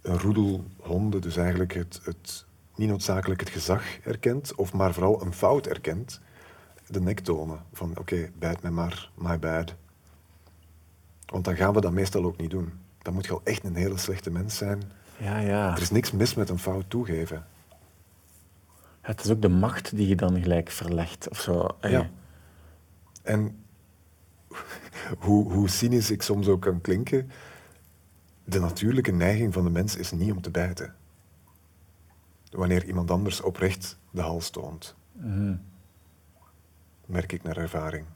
een 0.02 0.18
roedel 0.18 0.64
honden, 0.78 1.20
dus 1.20 1.36
eigenlijk 1.36 1.74
het, 1.74 2.00
het, 2.04 2.44
niet 2.76 2.88
noodzakelijk 2.88 3.40
het 3.40 3.50
gezag 3.50 3.98
erkent, 4.04 4.54
of 4.54 4.72
maar 4.72 4.92
vooral 4.92 5.22
een 5.22 5.32
fout 5.32 5.66
erkent, 5.66 6.20
de 6.86 7.00
nek 7.00 7.20
tonen. 7.20 7.58
Van 7.72 7.98
oké, 7.98 8.30
bijt 8.38 8.62
mij 8.62 8.70
maar, 8.70 9.10
my 9.14 9.38
bad. 9.38 9.74
Want 11.26 11.44
dan 11.44 11.56
gaan 11.56 11.74
we 11.74 11.80
dat 11.80 11.92
meestal 11.92 12.24
ook 12.24 12.36
niet 12.36 12.50
doen. 12.50 12.72
Dan 13.02 13.14
moet 13.14 13.26
je 13.26 13.32
al 13.32 13.40
echt 13.44 13.64
een 13.64 13.74
hele 13.76 13.98
slechte 13.98 14.30
mens 14.30 14.56
zijn. 14.56 14.82
Ja, 15.16 15.38
ja. 15.38 15.74
Er 15.76 15.82
is 15.82 15.90
niks 15.90 16.12
mis 16.12 16.34
met 16.34 16.48
een 16.48 16.58
fout 16.58 16.84
toegeven. 16.90 17.46
Het 19.02 19.24
is 19.24 19.30
ook 19.30 19.42
de 19.42 19.48
macht 19.48 19.96
die 19.96 20.08
je 20.08 20.16
dan 20.16 20.42
gelijk 20.42 20.70
verlegt. 20.70 21.28
Of 21.28 21.40
zo. 21.40 21.68
Ja. 21.80 22.10
En 23.22 23.64
hoe, 25.18 25.52
hoe 25.52 25.68
cynisch 25.68 26.10
ik 26.10 26.22
soms 26.22 26.48
ook 26.48 26.60
kan 26.60 26.80
klinken, 26.80 27.30
de 28.44 28.60
natuurlijke 28.60 29.12
neiging 29.12 29.52
van 29.52 29.64
de 29.64 29.70
mens 29.70 29.96
is 29.96 30.10
niet 30.10 30.32
om 30.32 30.40
te 30.40 30.50
bijten. 30.50 30.94
Wanneer 32.50 32.84
iemand 32.84 33.10
anders 33.10 33.40
oprecht 33.40 33.98
de 34.10 34.20
hals 34.20 34.50
toont. 34.50 34.94
Merk 37.06 37.32
ik 37.32 37.42
naar 37.42 37.56
ervaring. 37.56 38.06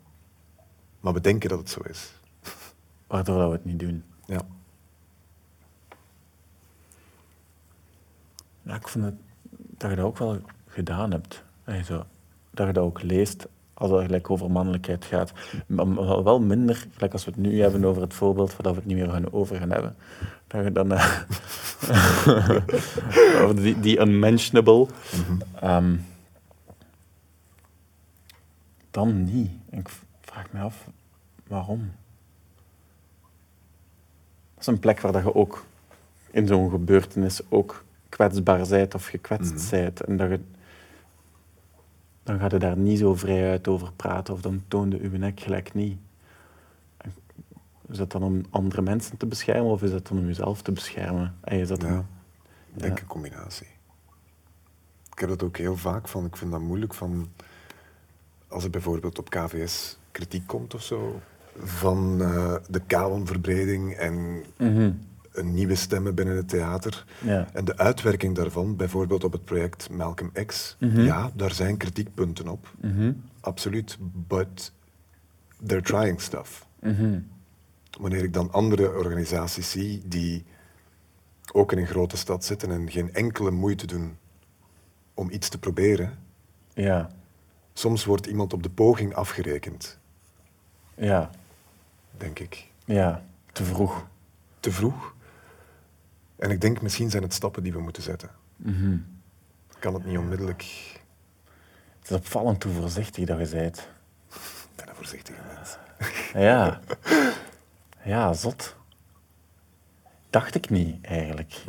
Maar 1.00 1.12
we 1.12 1.20
denken 1.20 1.48
dat 1.48 1.58
het 1.58 1.70
zo 1.70 1.80
is. 1.80 2.12
Waardoor 3.06 3.38
dat 3.38 3.48
we 3.48 3.56
het 3.56 3.64
niet 3.64 3.78
doen. 3.78 4.04
Ja. 4.26 4.40
Ja, 8.62 8.74
ik 8.74 8.88
vind 8.88 9.04
het, 9.04 9.14
dat 9.50 9.90
je 9.90 9.96
dat 9.96 10.04
ook 10.04 10.18
wel 10.18 10.40
gedaan 10.76 11.10
hebt. 11.10 11.42
Zo, 11.84 12.04
dat 12.50 12.66
je 12.66 12.72
dat 12.72 12.84
ook 12.84 13.02
leest 13.02 13.46
als 13.74 13.90
het 13.90 14.04
gelijk 14.04 14.30
over 14.30 14.50
mannelijkheid 14.50 15.04
gaat. 15.04 15.32
Maar 15.66 16.24
wel 16.24 16.40
minder, 16.40 16.86
gelijk 16.94 17.12
als 17.12 17.24
we 17.24 17.30
het 17.30 17.40
nu 17.40 17.60
hebben 17.60 17.84
over 17.84 18.02
het 18.02 18.14
voorbeeld 18.14 18.56
waar 18.56 18.72
we 18.72 18.78
het 18.78 18.86
niet 18.86 18.96
meer 18.96 19.10
gaan 19.10 19.32
over 19.32 19.56
gaan 19.56 19.70
hebben. 19.70 19.94
Dat 20.46 20.64
je 20.64 20.72
dan... 20.72 20.92
eh, 20.92 21.20
over 23.42 23.56
die, 23.56 23.80
die 23.80 23.98
unmentionable. 24.00 24.86
Ehm, 25.60 25.96
dan 28.90 29.24
niet. 29.24 29.50
Ik 29.70 29.88
vraag 30.20 30.52
me 30.52 30.60
af, 30.60 30.86
waarom? 31.46 31.92
Dat 34.54 34.60
is 34.60 34.66
een 34.66 34.78
plek 34.78 35.00
waar 35.00 35.12
dat 35.12 35.22
je 35.22 35.34
ook 35.34 35.64
in 36.30 36.46
zo'n 36.46 36.70
gebeurtenis 36.70 37.40
ook 37.48 37.84
kwetsbaar 38.08 38.68
bent 38.68 38.94
of 38.94 39.06
gekwetst 39.06 39.70
bent. 39.70 40.00
En 40.00 40.16
dat 40.16 40.28
je, 40.30 40.40
dan 42.26 42.38
ga 42.38 42.46
je 42.50 42.58
daar 42.58 42.76
niet 42.76 42.98
zo 42.98 43.14
vrij 43.14 43.50
uit 43.50 43.68
over 43.68 43.92
praten 43.96 44.34
of 44.34 44.40
dan 44.40 44.62
toonde 44.68 45.02
je 45.10 45.18
nek 45.18 45.40
gelijk 45.40 45.74
niet. 45.74 45.98
Is 47.88 47.96
dat 47.96 48.12
dan 48.12 48.22
om 48.22 48.42
andere 48.50 48.82
mensen 48.82 49.16
te 49.16 49.26
beschermen 49.26 49.70
of 49.72 49.82
is 49.82 49.90
dat 49.90 50.06
dan 50.08 50.18
om 50.18 50.26
jezelf 50.26 50.62
te 50.62 50.72
beschermen? 50.72 51.34
En 51.40 51.58
is 51.58 51.68
dat 51.68 51.82
Ja. 51.82 51.88
dan- 51.88 52.06
Ik 52.74 52.82
denk 52.82 52.96
Ja. 52.96 53.02
een 53.02 53.08
combinatie. 53.08 53.66
Ik 55.12 55.18
heb 55.18 55.28
dat 55.28 55.42
ook 55.42 55.56
heel 55.56 55.76
vaak 55.76 56.08
van. 56.08 56.24
Ik 56.24 56.36
vind 56.36 56.50
dat 56.50 56.60
moeilijk 56.60 56.94
van. 56.94 57.28
Als 58.48 58.64
er 58.64 58.70
bijvoorbeeld 58.70 59.18
op 59.18 59.30
KVS 59.30 59.98
kritiek 60.10 60.46
komt 60.46 60.74
of 60.74 60.82
zo. 60.82 61.20
van 61.64 62.22
eh, 62.22 62.54
de 62.68 62.80
Kawan-verbreding 62.86 63.92
en 63.94 64.44
een 65.36 65.54
nieuwe 65.54 65.74
stemmen 65.74 66.14
binnen 66.14 66.36
het 66.36 66.48
theater. 66.48 67.04
Ja. 67.22 67.48
En 67.52 67.64
de 67.64 67.76
uitwerking 67.76 68.34
daarvan, 68.34 68.76
bijvoorbeeld 68.76 69.24
op 69.24 69.32
het 69.32 69.44
project 69.44 69.90
Malcolm 69.90 70.30
X, 70.46 70.76
ja, 70.78 71.30
daar 71.34 71.52
zijn 71.52 71.76
kritiekpunten 71.76 72.48
op. 72.48 72.72
Absoluut. 73.40 73.96
But 74.00 74.72
they're 75.66 75.82
trying 75.82 76.20
stuff. 76.20 76.66
Wanneer 78.00 78.24
ik 78.24 78.32
dan 78.32 78.52
andere 78.52 78.88
organisaties 78.96 79.70
zie 79.70 80.02
die 80.04 80.44
ook 81.52 81.72
in 81.72 81.78
een 81.78 81.86
grote 81.86 82.16
stad 82.16 82.44
zitten 82.44 82.70
en 82.70 82.90
geen 82.90 83.14
enkele 83.14 83.50
moeite 83.50 83.86
doen 83.86 84.16
om 85.14 85.30
iets 85.30 85.48
te 85.48 85.58
proberen, 85.58 86.18
Ja. 86.74 87.10
soms 87.72 88.04
wordt 88.04 88.26
iemand 88.26 88.52
op 88.52 88.62
de 88.62 88.70
poging 88.70 89.14
afgerekend, 89.14 89.98
Ja. 90.94 91.30
denk 92.16 92.38
ik. 92.38 92.66
Ja. 92.84 93.24
Te 93.52 93.64
vroeg. 93.64 94.06
Te 94.60 94.70
vroeg. 94.72 95.14
En 96.36 96.50
ik 96.50 96.60
denk, 96.60 96.82
misschien 96.82 97.10
zijn 97.10 97.22
het 97.22 97.34
stappen 97.34 97.62
die 97.62 97.72
we 97.72 97.80
moeten 97.80 98.02
zetten. 98.02 98.30
Kan 99.78 99.94
het 99.94 100.04
niet 100.04 100.18
onmiddellijk... 100.18 100.64
Het 101.98 102.10
is 102.10 102.16
opvallend 102.16 102.62
hoe 102.62 102.72
voorzichtig 102.72 103.24
dat 103.26 103.38
je 103.50 103.56
bent. 103.56 103.88
Ik 104.30 104.76
ben 104.76 104.88
een 104.88 104.94
voorzichtige 104.94 105.38
mens. 105.54 105.76
Ja. 106.32 106.80
Ja, 108.04 108.32
zot. 108.32 108.76
Dacht 110.30 110.54
ik 110.54 110.70
niet, 110.70 111.04
eigenlijk. 111.04 111.62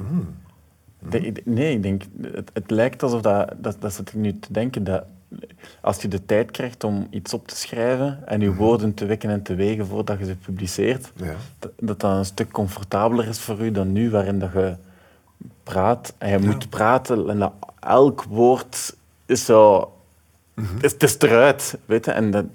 De- 1.00 1.20
ik- 1.20 1.46
nee, 1.46 1.74
ik 1.76 1.82
denk, 1.84 2.04
het, 2.22 2.50
het 2.54 2.70
lijkt 2.72 3.04
alsof 3.04 3.22
dat, 3.22 3.54
dat, 3.58 3.82
dat 3.82 3.94
zit 3.94 4.08
ik 4.08 4.14
nu 4.16 4.40
te 4.40 4.54
denken, 4.54 4.84
dat 4.84 5.06
als 5.82 6.02
je 6.02 6.08
de 6.08 6.26
tijd 6.26 6.52
krijgt 6.52 6.84
om 6.84 7.08
iets 7.10 7.34
op 7.34 7.48
te 7.48 7.56
schrijven 7.56 8.28
en 8.28 8.40
je 8.42 8.54
woorden 8.54 8.94
te 8.94 9.06
wekken 9.06 9.30
en 9.30 9.42
te 9.42 9.56
wegen 9.56 9.88
voordat 9.88 10.20
je 10.20 10.26
ze 10.26 10.36
publiceert, 10.36 11.12
Ja. 11.16 11.34
dat 11.60 11.72
dat 11.80 12.00
dat 12.00 12.18
een 12.18 12.26
stuk 12.26 12.52
comfortabeler 12.52 13.28
is 13.28 13.40
voor 13.40 13.60
u 13.60 13.72
dan 13.72 13.92
nu, 13.92 14.10
waarin 14.10 14.40
dat 14.40 14.52
je 14.54 14.76
praat 15.64 16.14
en 16.18 16.30
je 16.32 16.40
moet 16.48 16.70
praten 16.70 17.30
en 17.30 17.40
dat 17.40 17.54
elk 17.80 18.24
woord 18.24 18.96
is 19.26 19.46
zo... 19.46 19.92
is, 20.82 20.92
het 20.92 21.04
is 21.04 21.18
eruit, 21.20 21.78
weet 21.86 22.06
je. 22.06 22.12
En 22.12 22.32
dat, 22.32 22.46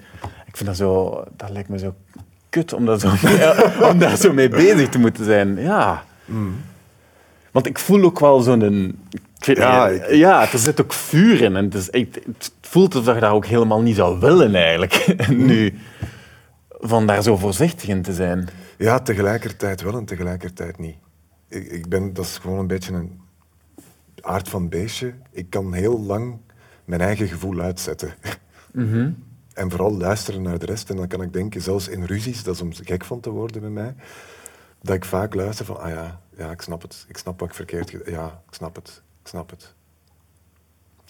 ik 0.46 0.56
vind 0.56 0.68
dat 0.68 0.76
zo... 0.76 1.24
Dat 1.36 1.50
lijkt 1.50 1.68
me 1.68 1.78
zo 1.78 1.94
kut 2.48 2.72
om 2.72 2.86
daar 2.86 2.98
zo 2.98 3.12
mee, 3.22 3.64
om 3.90 3.98
daar 3.98 4.16
zo 4.16 4.32
mee 4.32 4.48
bezig 4.48 4.88
te 4.88 4.98
moeten 4.98 5.24
zijn. 5.24 5.56
Ja. 5.56 6.04
Want 7.52 7.66
ik 7.66 7.78
voel 7.78 8.02
ook 8.04 8.18
wel 8.20 8.40
zo'n... 8.40 8.98
Ja, 9.38 9.88
niet, 9.88 10.00
ik- 10.02 10.10
ja, 10.14 10.52
er 10.52 10.58
zit 10.58 10.80
ook 10.80 10.92
vuur 10.92 11.40
in. 11.40 11.56
En 11.56 11.64
het, 11.64 11.74
is, 11.74 11.88
het 11.92 12.52
voelt 12.60 12.94
alsof 12.94 13.14
je 13.14 13.20
dat 13.20 13.30
ook 13.30 13.46
helemaal 13.46 13.82
niet 13.82 13.96
zou 13.96 14.20
willen, 14.20 14.54
eigenlijk. 14.54 14.94
En 14.94 15.44
nu, 15.46 15.74
van 16.80 17.06
daar 17.06 17.22
zo 17.22 17.36
voorzichtig 17.36 17.88
in 17.88 18.02
te 18.02 18.12
zijn. 18.12 18.48
Ja, 18.78 18.98
tegelijkertijd 19.00 19.82
wel 19.82 19.96
en 19.96 20.04
tegelijkertijd 20.04 20.78
niet. 20.78 20.96
Ik, 21.48 21.66
ik 21.70 21.88
ben, 21.88 22.12
dat 22.14 22.24
is 22.24 22.38
gewoon 22.38 22.58
een 22.58 22.66
beetje 22.66 22.92
een 22.92 23.20
aard 24.20 24.48
van 24.48 24.68
beestje. 24.68 25.12
Ik 25.30 25.50
kan 25.50 25.72
heel 25.72 26.00
lang 26.00 26.36
mijn 26.84 27.00
eigen 27.00 27.28
gevoel 27.28 27.60
uitzetten. 27.60 28.14
En 29.52 29.70
vooral 29.70 29.96
luisteren 29.96 30.42
naar 30.42 30.58
de 30.58 30.66
rest. 30.66 30.90
En 30.90 30.96
dan 30.96 31.06
kan 31.08 31.22
ik 31.22 31.32
denken, 31.32 31.60
zelfs 31.60 31.88
in 31.88 32.04
ruzies, 32.04 32.42
dat 32.42 32.54
is 32.54 32.60
om 32.60 32.70
gek 32.74 33.04
van 33.04 33.20
te 33.20 33.30
worden 33.30 33.62
met 33.62 33.70
mij, 33.72 33.94
dat 34.82 34.94
ik 34.96 35.04
vaak 35.04 35.34
luister 35.34 35.64
van, 35.64 35.80
ah 35.80 35.90
ja, 35.90 36.20
ja 36.36 36.50
ik 36.50 36.60
snap 36.62 36.82
het. 36.82 37.04
Ik 37.08 37.16
snap 37.16 37.40
wat 37.40 37.48
ik 37.48 37.54
verkeerd 37.54 37.90
Ja, 38.06 38.42
ik 38.48 38.54
snap 38.54 38.74
het. 38.74 39.02
Ik 39.22 39.28
snap 39.28 39.50
het. 39.50 39.74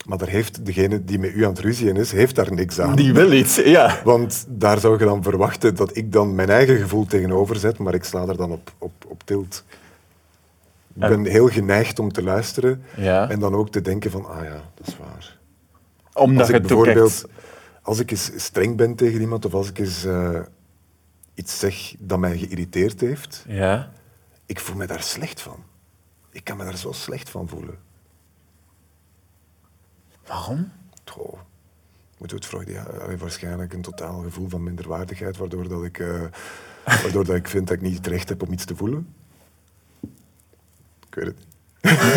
Maar 0.06 0.18
daar 0.18 0.28
heeft 0.28 0.66
degene 0.66 1.04
die 1.04 1.18
met 1.18 1.34
u 1.34 1.44
aan 1.44 1.50
het 1.50 1.58
ruzien 1.58 1.96
is, 1.96 2.12
heeft 2.12 2.34
daar 2.34 2.52
niks 2.54 2.80
aan. 2.80 2.96
Die 2.96 3.12
wil 3.12 3.32
iets, 3.32 3.56
ja. 3.56 4.00
Want 4.04 4.44
daar 4.48 4.78
zou 4.80 4.98
je 4.98 5.04
dan 5.04 5.22
verwachten 5.22 5.74
dat 5.74 5.96
ik 5.96 6.12
dan 6.12 6.34
mijn 6.34 6.48
eigen 6.50 6.78
gevoel 6.78 7.06
tegenover 7.06 7.56
zet, 7.56 7.78
maar 7.78 7.94
ik 7.94 8.04
sla 8.04 8.26
er 8.26 8.36
dan 8.36 8.50
op, 8.50 8.72
op, 8.78 8.92
op 9.08 9.22
tilt. 9.24 9.64
Ik 10.94 11.02
En- 11.02 11.08
ben 11.08 11.24
heel 11.32 11.48
geneigd 11.48 11.98
om 11.98 12.12
te 12.12 12.22
luisteren 12.22 12.82
Ja. 12.96 13.30
en 13.30 13.38
dan 13.40 13.54
ook 13.54 13.70
te 13.70 13.80
denken 13.80 14.10
van, 14.10 14.26
ah 14.26 14.44
ja, 14.44 14.62
dat 14.74 14.86
is 14.86 14.96
waar. 14.98 15.38
Omdat 16.12 16.38
Als 16.40 16.48
ik 16.48 16.54
het 16.54 16.66
bijvoorbeeld, 16.66 17.24
als 17.82 17.98
ik 17.98 18.10
eens 18.10 18.30
streng 18.36 18.76
ben 18.76 18.94
tegen 18.94 19.20
iemand 19.20 19.44
of 19.44 19.54
als 19.54 19.68
ik 19.68 19.78
eens 19.78 20.04
eh, 20.04 20.40
iets 21.34 21.58
zeg 21.58 21.94
dat 21.98 22.18
mij 22.18 22.38
geïrriteerd 22.38 23.00
heeft, 23.00 23.44
Ja. 23.48 23.92
Ik 24.52 24.60
voel 24.60 24.76
me 24.76 24.86
daar 24.86 25.02
slecht 25.02 25.40
van. 25.40 25.64
Ik 26.30 26.44
kan 26.44 26.56
me 26.56 26.64
daar 26.64 26.76
zo 26.76 26.92
slecht 26.92 27.30
van 27.30 27.48
voelen. 27.48 27.78
Waarom? 30.26 30.72
Goh, 31.04 31.38
we 32.18 32.34
het 32.34 32.46
Freudiaan... 32.46 33.00
allee, 33.00 33.16
waarschijnlijk 33.16 33.72
een 33.72 33.82
totaal 33.82 34.22
gevoel 34.22 34.48
van 34.48 34.62
minderwaardigheid, 34.62 35.36
waardoor, 35.36 35.68
dat 35.68 35.84
ik, 35.84 35.98
eh, 35.98 36.24
waardoor 37.02 37.24
dat 37.24 37.36
ik 37.36 37.48
vind 37.48 37.66
dat 37.66 37.76
ik 37.76 37.82
niet 37.82 37.96
het 37.96 38.06
recht 38.06 38.28
heb 38.28 38.42
om 38.42 38.52
iets 38.52 38.64
te 38.64 38.76
voelen. 38.76 39.14
Ik 41.06 41.14
weet 41.14 41.26
het 41.26 41.36
niet. 41.36 41.51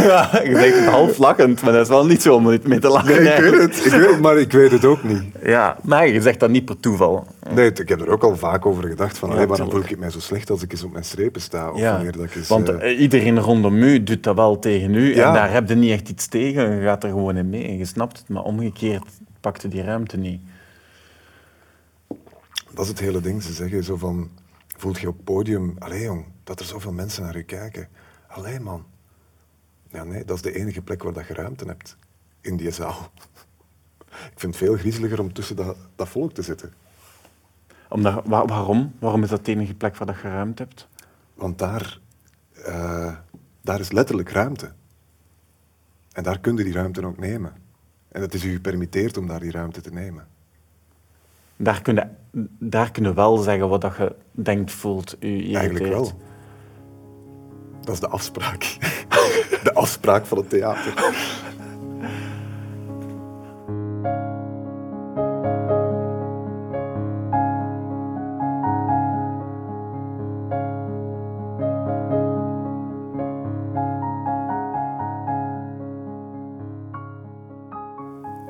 Ja, 0.04 0.42
je 0.44 0.56
zegt 0.56 0.76
het 0.80 0.86
half 0.86 1.18
lachend, 1.18 1.62
maar 1.62 1.72
dat 1.74 1.82
is 1.82 1.88
wel 1.88 2.06
niet 2.06 2.22
zo 2.22 2.36
om 2.36 2.48
er 2.48 2.60
mee 2.64 2.80
te 2.80 2.88
lachen. 2.90 3.24
Nee, 3.24 3.34
ik 3.34 3.40
weet 3.40 3.62
het, 3.62 3.86
ik 3.86 3.92
weet 3.92 4.10
het, 4.10 4.20
maar 4.22 4.38
ik 4.38 4.52
weet 4.52 4.72
het 4.72 4.86
ook 4.86 5.04
niet. 5.04 5.24
Ja, 5.44 5.78
maar 5.84 6.08
je 6.08 6.22
zegt 6.22 6.40
dat 6.40 6.50
niet 6.50 6.66
per 6.66 6.80
toeval. 6.80 7.28
Nee, 7.54 7.72
ik 7.74 7.90
heb 7.90 8.02
er 8.02 8.10
ook 8.10 8.24
al 8.24 8.36
vaak 8.38 8.66
over 8.66 8.84
gedacht 8.88 9.18
van, 9.18 9.30
Ja, 9.30 9.48
waarom 9.48 9.72
voel 9.72 9.80
ik 9.80 9.98
mij 9.98 10.10
zo 10.10 10.20
slecht 10.20 10.50
als 10.50 10.62
ik 10.64 10.72
eens 10.72 10.84
op 10.84 10.92
mijn 10.92 11.04
strepen 11.04 11.42
sta? 11.42 11.72
Of 11.72 11.80
Ja, 11.80 11.92
wanneer 11.94 12.12
dat 12.12 12.24
ik 12.24 12.36
eens, 12.36 12.48
want 12.48 12.70
eh, 12.70 12.92
eh, 12.92 13.00
iedereen 13.00 13.40
rondom 13.40 13.76
u 13.76 14.04
doet 14.04 14.24
dat 14.24 14.36
wel 14.36 14.60
tegen 14.60 14.94
u 14.96 15.16
Ja. 15.16 15.28
en 15.28 15.34
daar 15.34 15.52
heb 15.52 15.70
je 15.70 15.76
niet 15.76 15.92
echt 15.92 16.10
iets 16.10 16.28
tegen. 16.28 16.76
Je 16.76 16.82
gaat 16.82 17.04
er 17.04 17.10
gewoon 17.10 17.38
in 17.38 17.50
mee 17.50 17.64
en 17.68 17.78
je 17.78 17.86
snapt 17.86 18.18
het, 18.18 18.30
maar 18.30 18.44
omgekeerd 18.44 19.04
pakte 19.42 19.68
die 19.68 19.84
ruimte 19.84 20.18
niet. 20.18 20.42
Dat 22.74 22.84
is 22.84 22.88
het 22.88 23.00
hele 23.00 23.22
ding. 23.22 23.44
Ze 23.44 23.54
zeggen 23.54 23.84
zo 23.84 23.96
van, 23.96 24.30
voelt 24.78 25.00
je 25.00 25.08
op 25.08 25.16
het 25.16 25.24
podium, 25.24 25.76
allee 25.80 26.02
jong, 26.04 26.26
dat 26.44 26.60
er 26.60 26.66
zoveel 26.66 26.92
mensen 26.92 27.24
naar 27.24 27.38
je 27.38 27.44
kijken. 27.44 27.88
Allee 28.28 28.60
man. 28.60 28.84
Ja, 29.96 30.04
nee, 30.04 30.26
dat 30.26 30.36
is 30.36 30.42
de 30.42 30.52
enige 30.56 30.82
plek 30.82 31.04
waar 31.04 31.14
dat 31.14 31.28
je 31.28 31.34
ruimte 31.34 31.66
hebt. 31.66 31.98
In 32.42 32.58
die 32.58 32.72
zaal. 32.72 33.12
Ik 34.10 34.40
vind 34.40 34.56
het 34.56 34.64
veel 34.64 34.76
griezeliger 34.78 35.20
om 35.20 35.34
tussen 35.34 35.56
dat, 35.56 35.78
dat 35.96 36.10
volk 36.10 36.34
te 36.34 36.42
zitten. 36.42 36.74
Omdat, 37.90 38.22
wa- 38.26 38.46
waarom? 38.46 38.94
Waarom 39.00 39.24
is 39.24 39.30
dat 39.30 39.46
de 39.46 39.52
enige 39.52 39.74
plek 39.74 39.96
waar 39.98 40.08
dat 40.08 40.16
je 40.22 40.28
ruimte 40.30 40.64
hebt? 40.64 40.88
Want 41.34 41.58
daar, 41.60 42.00
eh, 42.66 43.16
daar 43.62 43.80
is 43.80 43.92
letterlijk 43.92 44.30
ruimte. 44.30 44.72
En 46.12 46.24
daar 46.24 46.40
kun 46.40 46.56
je 46.58 46.64
die 46.64 46.74
ruimte 46.74 47.06
ook 47.06 47.18
nemen. 47.18 47.54
En 48.08 48.22
het 48.22 48.34
is 48.34 48.44
u 48.44 48.52
gepermitteerd 48.52 49.18
om 49.18 49.28
daar 49.28 49.40
die 49.40 49.52
ruimte 49.52 49.82
te 49.82 49.90
nemen. 49.94 50.28
Daar 51.56 51.82
kun 51.82 51.96
je, 51.96 52.08
daar 52.60 52.92
kun 52.92 53.04
je 53.04 53.14
wel 53.14 53.38
zeggen 53.38 53.70
wat 53.70 53.82
dat 53.82 53.96
je 53.98 54.16
denkt, 54.32 54.72
voelt, 54.72 55.16
u 55.20 55.28
irriteert. 55.28 55.56
Eigenlijk 55.56 55.88
wel. 55.94 56.20
Dat 57.86 57.94
is 57.94 58.00
de 58.00 58.08
afspraak. 58.08 58.78
De 59.64 59.74
afspraak 59.74 60.26
van 60.26 60.38
het 60.38 60.50
theater. 60.50 60.94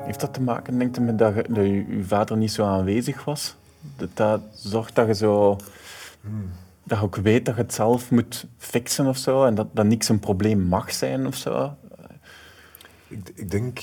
Heeft 0.04 0.20
dat 0.20 0.34
te 0.34 0.40
maken, 0.40 0.78
denk 0.78 0.94
je, 0.94 1.00
met 1.00 1.18
dat, 1.18 1.34
je, 1.34 1.44
dat 1.48 1.64
je, 1.64 1.96
je 1.96 2.04
vader 2.04 2.36
niet 2.36 2.52
zo 2.52 2.64
aanwezig 2.64 3.24
was? 3.24 3.56
Dat 3.96 4.08
dat 4.14 4.40
zorgt 4.52 4.94
dat 4.94 5.06
je 5.06 5.14
zo... 5.14 5.58
Dat 6.86 6.98
je 6.98 7.04
ook 7.04 7.16
weet 7.16 7.44
dat 7.44 7.54
je 7.56 7.60
het 7.62 7.74
zelf 7.74 8.10
moet 8.10 8.46
fixen 8.56 9.06
of 9.06 9.16
zo, 9.16 9.44
en 9.44 9.54
dat, 9.54 9.66
dat 9.72 9.84
niks 9.86 10.08
een 10.08 10.18
probleem 10.20 10.60
mag 10.60 10.92
zijn 10.92 11.26
of 11.26 11.34
zo? 11.36 11.74
Ik, 13.08 13.30
ik 13.34 13.50
denk, 13.50 13.80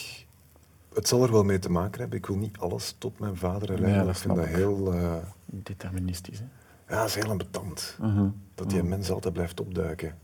het 0.93 1.07
zal 1.07 1.23
er 1.23 1.31
wel 1.31 1.43
mee 1.43 1.59
te 1.59 1.69
maken 1.71 1.99
hebben. 1.99 2.17
Ik 2.17 2.25
wil 2.25 2.35
niet 2.37 2.57
alles 2.57 2.95
tot 2.97 3.19
mijn 3.19 3.35
vader 3.37 3.71
Ja, 3.73 3.79
leggen. 3.79 4.05
dat 4.05 4.15
ik 4.15 4.21
vind 4.21 4.35
dat 4.35 4.45
heel... 4.45 4.93
eh, 4.93 5.15
Deterministisch, 5.45 6.39
hè? 6.39 6.45
ja, 6.93 6.99
dat 6.99 7.07
is 7.07 7.15
heel 7.15 7.29
ambetant. 7.29 7.97
Mhm. 8.01 8.27
Dat 8.55 8.69
die 8.69 8.83
mens 8.83 9.11
altijd 9.11 9.33
blijft 9.33 9.59
opduiken. 9.59 10.15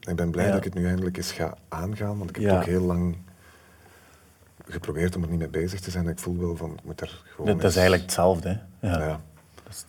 Ik 0.00 0.16
ben 0.16 0.30
blij 0.30 0.44
Ja. 0.44 0.50
dat 0.50 0.58
ik 0.58 0.64
het 0.64 0.74
nu 0.74 0.86
eindelijk 0.86 1.16
eens 1.16 1.32
ga 1.32 1.56
aangaan, 1.68 2.18
want 2.18 2.30
ik 2.30 2.36
heb 2.36 2.44
Ja. 2.44 2.56
ook 2.56 2.64
heel 2.64 2.82
lang 2.82 3.16
geprobeerd 4.64 5.16
om 5.16 5.22
er 5.22 5.28
niet 5.28 5.38
mee 5.38 5.48
bezig 5.48 5.80
te 5.80 5.90
zijn. 5.90 6.08
Ik 6.08 6.18
voel 6.18 6.38
wel 6.38 6.56
van, 6.56 6.72
ik 6.72 6.84
moet 6.84 7.00
er 7.00 7.22
gewoon 7.30 7.46
Dat, 7.46 7.60
dat 7.60 7.70
is 7.70 7.76
eigenlijk 7.76 8.04
hetzelfde, 8.04 8.48
hè? 8.48 8.88
Ja. 8.88 8.98
Ja. 8.98 9.20
Dat 9.64 9.72
is- 9.72 9.84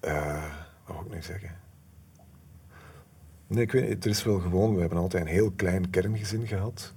Eh, 0.00 0.44
wat 0.86 0.96
wil 0.96 1.04
ik 1.06 1.12
nu 1.14 1.22
zeggen? 1.22 1.56
Nee, 3.46 3.62
ik 3.62 3.72
weet. 3.72 4.04
Er 4.04 4.10
is 4.10 4.22
wel 4.24 4.38
gewoon... 4.38 4.74
We 4.74 4.80
hebben 4.80 4.98
altijd 4.98 5.22
een 5.22 5.28
heel 5.28 5.50
klein 5.50 5.90
kerngezin 5.90 6.46
gehad. 6.46 6.92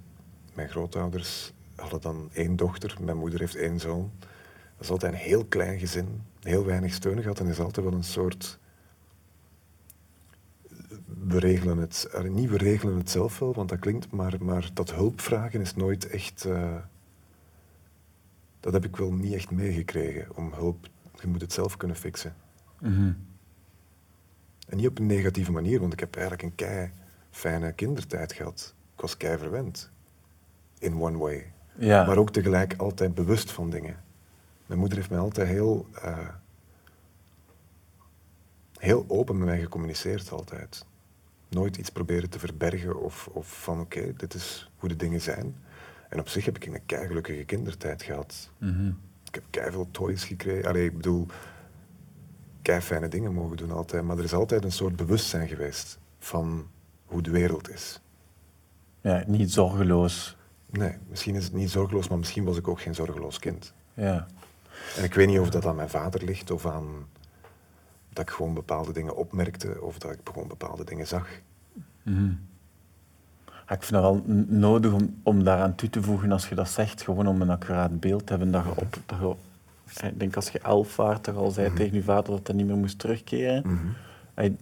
Mijn 0.54 0.68
grootouders 0.68 1.52
hadden 1.76 2.00
dan 2.00 2.28
één 2.32 2.56
dochter. 2.56 2.96
Mijn 3.00 3.16
moeder 3.16 3.40
heeft 3.40 3.54
één 3.56 3.80
zoon. 3.80 4.10
Dat 4.76 4.80
is 4.84 4.90
altijd 4.90 5.12
een 5.12 5.18
heel 5.18 5.44
klein 5.44 5.78
gezin. 5.78 6.22
Heel 6.40 6.64
weinig 6.64 6.92
steun 6.94 7.22
gehad. 7.22 7.40
En 7.40 7.46
is 7.46 7.60
altijd 7.60 7.86
wel 7.86 7.94
een 7.94 8.04
soort... 8.04 8.58
We 11.18 11.38
regelen 11.38 11.78
het... 11.78 12.08
eh, 12.12 12.22
Niet 12.22 12.50
we 12.50 12.56
regelen 12.56 12.96
het 12.96 13.10
zelf 13.10 13.38
wel, 13.38 13.54
want 13.54 13.68
dat 13.68 13.78
klinkt... 13.78 14.10
Maar, 14.10 14.34
maar 14.44 14.70
dat 14.74 14.90
hulp 14.92 15.20
vragen 15.20 15.60
is 15.60 15.74
nooit 15.74 16.06
echt... 16.06 16.44
eh, 16.44 16.76
dat 18.60 18.72
heb 18.72 18.84
ik 18.84 18.96
wel 18.96 19.12
niet 19.12 19.32
echt 19.32 19.50
meegekregen. 19.50 20.36
Om 20.36 20.52
hulp 20.52 20.88
je 21.20 21.26
moet 21.26 21.40
het 21.40 21.52
zelf 21.52 21.76
kunnen 21.76 21.96
fixen. 21.96 22.34
Mhm. 22.84 23.12
En 24.68 24.76
niet 24.76 24.86
op 24.86 24.98
een 24.98 25.06
negatieve 25.06 25.52
manier, 25.52 25.80
want 25.80 25.92
ik 25.92 26.00
heb 26.00 26.14
eigenlijk 26.14 26.42
een 26.42 26.54
kei 26.54 26.90
fijne 27.30 27.72
kindertijd 27.72 28.32
gehad. 28.32 28.74
Ik 28.94 29.00
was 29.00 29.16
kei 29.16 29.38
verwend. 29.38 29.90
In 30.78 31.00
one 31.00 31.18
way. 31.18 31.52
Ja. 31.78 32.06
Maar 32.06 32.16
ook 32.16 32.30
tegelijk 32.30 32.74
altijd 32.76 33.14
bewust 33.14 33.52
van 33.52 33.70
dingen. 33.70 33.96
Mijn 34.66 34.78
moeder 34.78 34.98
heeft 34.98 35.10
mij 35.10 35.18
altijd 35.18 35.48
heel, 35.48 35.86
eh, 36.02 36.28
heel 38.78 39.04
open 39.08 39.38
met 39.38 39.46
mij 39.46 39.60
gecommuniceerd 39.60 40.30
altijd. 40.30 40.84
Nooit 41.48 41.76
iets 41.76 41.90
proberen 41.90 42.30
te 42.30 42.38
verbergen 42.38 43.00
of, 43.00 43.28
of 43.32 43.62
van 43.62 43.80
oké, 43.80 44.12
dit 44.16 44.34
is 44.34 44.70
hoe 44.76 44.88
de 44.88 44.96
dingen 44.96 45.20
zijn. 45.20 45.56
En 46.08 46.20
op 46.20 46.28
zich 46.28 46.44
heb 46.44 46.56
ik 46.56 46.66
een 46.66 46.86
keigelukkige 46.86 47.44
kindertijd 47.44 48.02
gehad. 48.02 48.50
Mhm. 48.58 48.88
Ik 49.24 49.34
heb 49.34 49.44
keiveel 49.50 49.88
toys 49.90 50.24
gekregen. 50.24 50.68
Allee, 50.68 50.84
ik 50.84 50.96
bedoel, 50.96 51.26
kei 51.26 51.34
fijne 52.64 53.08
dingen 53.08 53.32
mogen 53.32 53.56
doen 53.56 53.70
altijd. 53.70 54.04
Maar 54.04 54.18
er 54.18 54.24
is 54.24 54.32
altijd 54.32 54.64
een 54.64 54.72
soort 54.72 54.96
bewustzijn 54.96 55.48
geweest 55.48 55.98
van 56.18 56.66
hoe 57.04 57.22
de 57.22 57.30
wereld 57.30 57.70
is. 57.70 58.00
ja, 59.00 59.24
niet 59.26 59.52
zorgeloos. 59.52 60.36
Nee, 60.70 60.96
misschien 61.08 61.34
is 61.34 61.44
het 61.44 61.52
niet 61.52 61.70
zorgeloos, 61.70 62.08
maar 62.08 62.18
misschien 62.18 62.44
was 62.44 62.56
ik 62.56 62.68
ook 62.68 62.80
geen 62.80 62.94
zorgeloos 62.94 63.38
kind. 63.38 63.72
Ja. 63.94 64.26
En 64.96 65.04
ik 65.04 65.14
weet 65.14 65.26
niet 65.26 65.38
of 65.38 65.50
dat 65.50 65.66
aan 65.66 65.76
mijn 65.76 65.88
vader 65.88 66.24
ligt 66.24 66.50
of 66.50 66.66
aan 66.66 67.06
dat 68.12 68.28
ik 68.28 68.30
gewoon 68.30 68.54
bepaalde 68.54 68.92
dingen 68.92 69.16
opmerkte 69.16 69.80
of 69.80 69.98
dat 69.98 70.12
ik 70.12 70.18
gewoon 70.24 70.48
bepaalde 70.48 70.84
dingen 70.84 71.06
zag. 71.06 71.28
Mhm. 72.02 72.32
Ja, 73.46 73.74
ik 73.74 73.82
vind 73.82 74.02
het 74.02 74.02
wel 74.02 74.22
nodig 74.46 74.92
om, 74.92 75.20
om 75.22 75.44
daaraan 75.44 75.74
toe 75.74 75.90
te 75.90 76.02
voegen 76.02 76.32
als 76.32 76.48
je 76.48 76.54
dat 76.54 76.68
zegt, 76.68 77.02
gewoon 77.02 77.26
om 77.26 77.40
een 77.40 77.50
accuraat 77.50 78.00
beeld 78.00 78.26
te 78.26 78.32
hebben. 78.32 78.50
Dat 78.50 78.64
je 78.64 78.70
op, 78.70 78.96
dat 79.06 79.18
je, 79.18 79.34
ik 80.02 80.18
denk 80.18 80.36
als 80.36 80.48
je 80.50 80.58
elf 80.58 80.94
dat 80.96 81.24
je 81.24 81.32
al 81.32 81.50
zei 81.50 81.66
Mhm. 81.68 81.76
tegen 81.76 81.94
je 81.94 82.02
vader 82.02 82.30
dat 82.30 82.46
hij 82.46 82.56
niet 82.56 82.66
meer 82.66 82.76
moest 82.76 82.98
terugkeren. 82.98 83.94
Hij- 84.34 84.56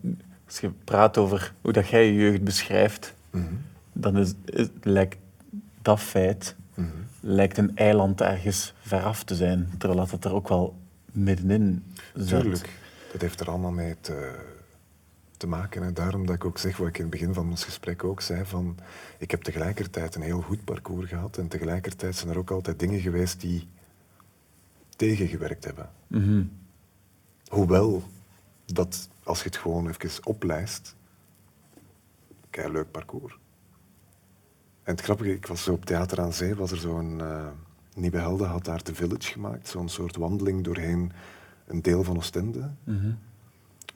Als 0.46 0.60
je 0.60 0.70
praat 0.84 1.18
over 1.18 1.52
hoe 1.60 1.72
dat 1.72 1.88
jij 1.88 2.06
je 2.06 2.14
jeugd 2.14 2.42
beschrijft, 2.44 3.14
Mhm. 3.30 3.44
dan 3.92 4.18
is, 4.18 4.32
is- 4.44 4.68
lijkt 4.82 5.16
dat 5.82 6.00
feit 6.00 6.56
Mhm. 6.74 6.86
lijkt 7.20 7.58
een 7.58 7.76
eiland 7.76 8.20
ergens 8.20 8.74
veraf 8.80 9.24
te 9.24 9.34
zijn, 9.34 9.68
terwijl 9.78 10.00
dat 10.00 10.10
het 10.10 10.24
er 10.24 10.32
ook 10.34 10.48
wel 10.48 10.74
middenin 11.12 11.84
zit. 12.14 12.28
Tuurlijk, 12.40 12.68
dat 13.12 13.20
heeft 13.20 13.40
er 13.40 13.48
allemaal 13.48 13.70
mee 13.70 13.94
te, 14.00 14.34
te 15.36 15.46
maken. 15.46 15.82
En 15.82 15.94
daarom 15.94 16.26
dat 16.26 16.34
ik 16.34 16.44
ook 16.44 16.58
zeg 16.58 16.76
wat 16.76 16.88
ik 16.88 16.96
in 16.96 17.02
het 17.02 17.10
begin 17.10 17.34
van 17.34 17.48
ons 17.50 17.64
gesprek 17.64 18.04
ook 18.04 18.20
zei, 18.20 18.44
van 18.44 18.76
ik 19.18 19.30
heb 19.30 19.42
tegelijkertijd 19.42 20.14
een 20.14 20.22
heel 20.22 20.40
goed 20.40 20.64
parcours 20.64 21.08
gehad 21.08 21.38
en 21.38 21.48
tegelijkertijd 21.48 22.16
zijn 22.16 22.30
er 22.30 22.38
ook 22.38 22.50
altijd 22.50 22.78
dingen 22.78 23.00
geweest 23.00 23.40
die 23.40 23.68
tegengewerkt 25.06 25.64
hebben. 25.64 25.90
Mhm. 26.06 26.44
Hoewel 27.48 28.02
dat, 28.64 29.08
als 29.22 29.38
je 29.38 29.44
het 29.44 29.56
gewoon 29.56 29.88
even 29.88 30.26
oplijst, 30.26 30.96
kei 32.50 32.72
leuk 32.72 32.90
parcours. 32.90 33.38
En 34.82 34.94
het 34.94 35.00
grappige, 35.00 35.32
ik 35.32 35.46
was 35.46 35.62
zo 35.62 35.72
op 35.72 35.84
Theater 35.84 36.20
aan 36.20 36.32
Zee, 36.32 36.54
was 36.54 36.70
er 36.70 36.78
zo'n... 36.78 37.20
eh 37.20 37.46
Nieuwe 37.94 38.18
Helden 38.18 38.48
had 38.48 38.64
daar 38.64 38.82
The 38.82 38.94
Village 38.94 39.32
gemaakt, 39.32 39.68
zo'n 39.68 39.88
soort 39.88 40.16
wandeling 40.16 40.64
doorheen 40.64 41.12
een 41.66 41.82
deel 41.82 42.04
van 42.04 42.16
Oostende. 42.16 42.70
Mhm. 42.84 43.12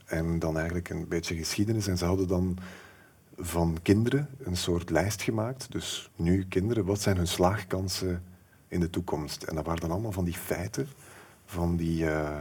En 0.04 0.38
dan 0.38 0.56
eigenlijk 0.56 0.88
een 0.88 1.08
beetje 1.08 1.36
geschiedenis. 1.36 1.86
En 1.86 1.98
ze 1.98 2.04
hadden 2.04 2.28
dan 2.28 2.58
van 3.36 3.78
kinderen 3.82 4.28
een 4.38 4.56
soort 4.56 4.90
lijst 4.90 5.22
gemaakt. 5.22 5.72
Dus 5.72 6.10
nu 6.16 6.44
kinderen, 6.48 6.84
wat 6.84 7.00
zijn 7.00 7.16
hun 7.16 7.26
slaagkansen 7.26 8.22
in 8.68 8.80
de 8.80 8.90
toekomst? 8.90 9.42
En 9.42 9.54
dat 9.54 9.66
waren 9.66 9.80
dan 9.80 9.90
allemaal 9.90 10.12
van 10.12 10.24
die 10.24 10.34
feiten, 10.34 10.88
van 11.44 11.76
die 11.76 12.10
eh, 12.10 12.38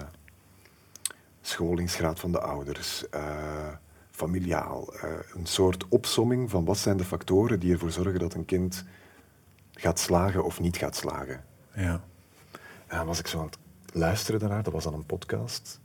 scholingsgraad 1.42 2.20
van 2.20 2.32
de 2.32 2.40
ouders, 2.40 3.10
eh, 3.10 3.68
familiaal. 4.12 4.94
eh, 4.94 5.12
een 5.34 5.46
soort 5.46 5.88
opsomming 5.88 6.50
van 6.50 6.66
wat 6.66 6.78
zijn 6.78 6.98
de 6.98 7.04
factoren 7.04 7.60
die 7.60 7.74
ervoor 7.74 7.92
zorgen 7.92 8.20
dat 8.20 8.34
een 8.34 8.46
kind 8.46 8.86
gaat 9.72 10.00
slagen 10.00 10.44
of 10.44 10.60
niet 10.60 10.78
gaat 10.78 10.96
slagen. 10.96 11.44
Ja. 11.74 12.02
En 12.88 12.98
dan 12.98 13.06
was 13.06 13.20
ik 13.20 13.28
zo 13.28 13.40
aan 13.40 13.46
het 13.46 13.58
luisteren 13.94 14.40
daarnaar. 14.40 14.64
Dat 14.64 14.74
was 14.74 14.84
dan 14.84 14.94
een 14.94 15.06
podcast. 15.06 15.80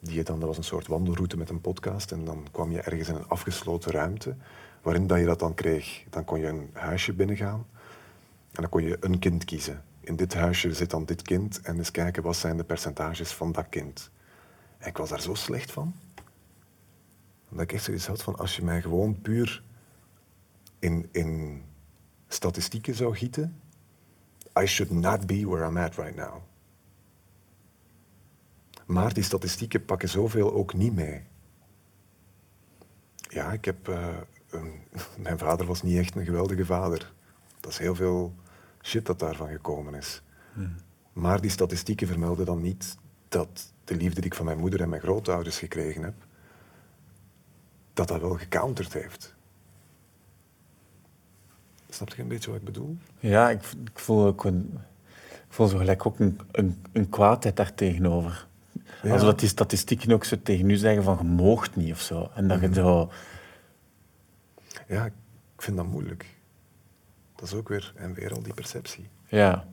Die 0.00 0.14
je 0.14 0.22
dan, 0.22 0.38
dat 0.38 0.48
was 0.48 0.56
een 0.56 0.64
soort 0.64 0.86
wandelroute 0.86 1.36
met 1.36 1.50
een 1.50 1.60
podcast. 1.60 2.12
En 2.12 2.24
dan 2.24 2.46
kwam 2.50 2.70
je 2.70 2.80
ergens 2.80 3.08
in 3.08 3.14
een 3.14 3.28
afgesloten 3.28 3.92
ruimte. 3.92 4.36
Waarin 4.82 5.06
dat 5.06 5.18
je 5.18 5.24
dat 5.24 5.38
dan 5.38 5.54
kreeg. 5.54 6.04
Dan 6.10 6.24
kon 6.24 6.38
je 6.38 6.46
een 6.46 6.70
huisje 6.72 7.12
binnengaan. 7.12 7.66
En 8.58 8.64
dan 8.64 8.72
kon 8.72 8.82
je 8.82 8.96
een 9.00 9.18
kind 9.18 9.44
kiezen. 9.44 9.84
In 10.00 10.16
dit 10.16 10.34
huisje 10.34 10.74
zit 10.74 10.90
dan 10.90 11.04
dit 11.04 11.22
kind. 11.22 11.60
En 11.60 11.76
eens 11.76 11.90
kijken 11.90 12.22
wat 12.22 12.36
zijn 12.36 12.56
de 12.56 12.64
percentages 12.64 13.32
van 13.32 13.52
dat 13.52 13.68
kind. 13.68 14.10
En 14.78 14.88
ik 14.88 14.96
was 14.96 15.08
daar 15.08 15.20
zo 15.20 15.34
slecht 15.34 15.70
van. 15.72 15.94
Dat 17.48 17.60
ik 17.60 17.72
echt 17.72 17.84
zoiets 17.84 18.06
had 18.06 18.22
van 18.22 18.36
als 18.36 18.56
je 18.56 18.64
mij 18.64 18.82
gewoon 18.82 19.20
puur 19.20 19.62
in, 20.78 21.08
in 21.12 21.62
statistieken 22.28 22.94
zou 22.94 23.16
gieten. 23.16 23.60
I 24.60 24.66
should 24.66 24.92
not 24.92 25.26
be 25.26 25.46
where 25.46 25.66
I'm 25.66 25.76
at 25.76 25.94
right 25.94 26.16
now. 26.16 26.42
Maar 28.86 29.14
die 29.14 29.24
statistieken 29.24 29.84
pakken 29.84 30.08
zoveel 30.08 30.52
ook 30.52 30.74
niet 30.74 30.94
mee. 30.94 31.22
Ja, 33.28 33.52
ik 33.52 33.64
heb... 33.64 33.88
eh, 33.88 34.16
mijn 35.24 35.38
vader 35.38 35.66
was 35.66 35.82
niet 35.82 35.98
echt 35.98 36.16
een 36.16 36.24
geweldige 36.24 36.64
vader. 36.64 37.12
Dat 37.60 37.70
is 37.70 37.78
heel 37.78 37.94
veel 37.94 38.34
shit 38.88 39.06
dat 39.06 39.18
daarvan 39.18 39.48
gekomen 39.48 39.94
is. 39.94 40.22
Maar 41.12 41.40
die 41.40 41.50
statistieken 41.50 42.06
vermelden 42.06 42.46
dan 42.46 42.62
niet 42.62 42.96
dat 43.28 43.72
de 43.84 43.96
liefde 43.96 44.20
die 44.20 44.30
ik 44.30 44.36
van 44.36 44.44
mijn 44.44 44.58
moeder 44.58 44.80
en 44.80 44.88
mijn 44.88 45.02
grootouders 45.02 45.58
gekregen 45.58 46.02
heb, 46.02 46.14
dat 47.92 48.08
dat 48.08 48.20
wel 48.20 48.36
gecounterd 48.36 48.92
heeft. 48.92 49.34
Snap 51.88 52.14
je 52.14 52.22
een 52.22 52.28
beetje 52.28 52.50
wat 52.50 52.58
ik 52.58 52.64
bedoel? 52.64 52.96
Ja, 53.18 53.50
ik, 53.50 53.62
ik 53.84 53.98
voel 53.98 54.26
ook 54.26 54.44
een, 54.44 54.78
ik 55.30 55.46
voel 55.48 55.66
zo 55.66 55.78
gelijk 55.78 56.06
ook 56.06 56.18
een, 56.18 56.40
een, 56.52 56.82
een 56.92 57.08
kwaadheid 57.08 57.56
daar 57.56 57.74
tegenover. 57.74 58.46
Ja. 59.02 59.12
Alsof 59.12 59.28
dat 59.28 59.40
die 59.40 59.48
statistieken 59.48 60.12
ook 60.12 60.24
zo 60.24 60.36
tegen 60.42 60.70
u 60.70 60.76
zeggen 60.76 61.02
van 61.02 61.16
je 61.20 61.24
moogt 61.24 61.76
niet 61.76 61.92
of 61.92 62.00
zo. 62.00 62.30
En 62.34 62.48
dat 62.48 62.60
je 62.60 62.74
zo... 62.74 63.10
Ja, 64.86 65.04
ik 65.04 65.12
vind 65.56 65.76
dat 65.76 65.86
moeilijk. 65.86 66.37
Dat 67.38 67.48
is 67.48 67.54
ook 67.54 67.68
weer, 67.68 67.92
en 67.96 68.14
weer 68.14 68.32
al 68.32 68.42
die 68.42 68.54
perceptie. 68.54 69.08
Ja. 69.26 69.64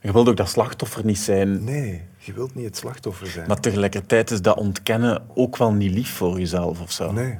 Je 0.00 0.12
wilt 0.12 0.28
ook 0.28 0.36
dat 0.36 0.48
slachtoffer 0.48 1.04
niet 1.04 1.18
zijn, 1.18 1.64
Nee, 1.64 2.02
je 2.16 2.32
wilt 2.32 2.54
niet 2.54 2.64
het 2.64 2.76
slachtoffer 2.76 3.26
zijn. 3.26 3.48
maar 3.48 3.60
tegelijkertijd 3.60 4.30
is 4.30 4.42
dat 4.42 4.56
ontkennen 4.56 5.26
ook 5.34 5.56
wel 5.56 5.72
niet 5.72 5.92
lief 5.92 6.14
voor 6.14 6.38
jezelf 6.38 6.80
of 6.80 6.92
zo. 6.92 7.12
Nee. 7.12 7.38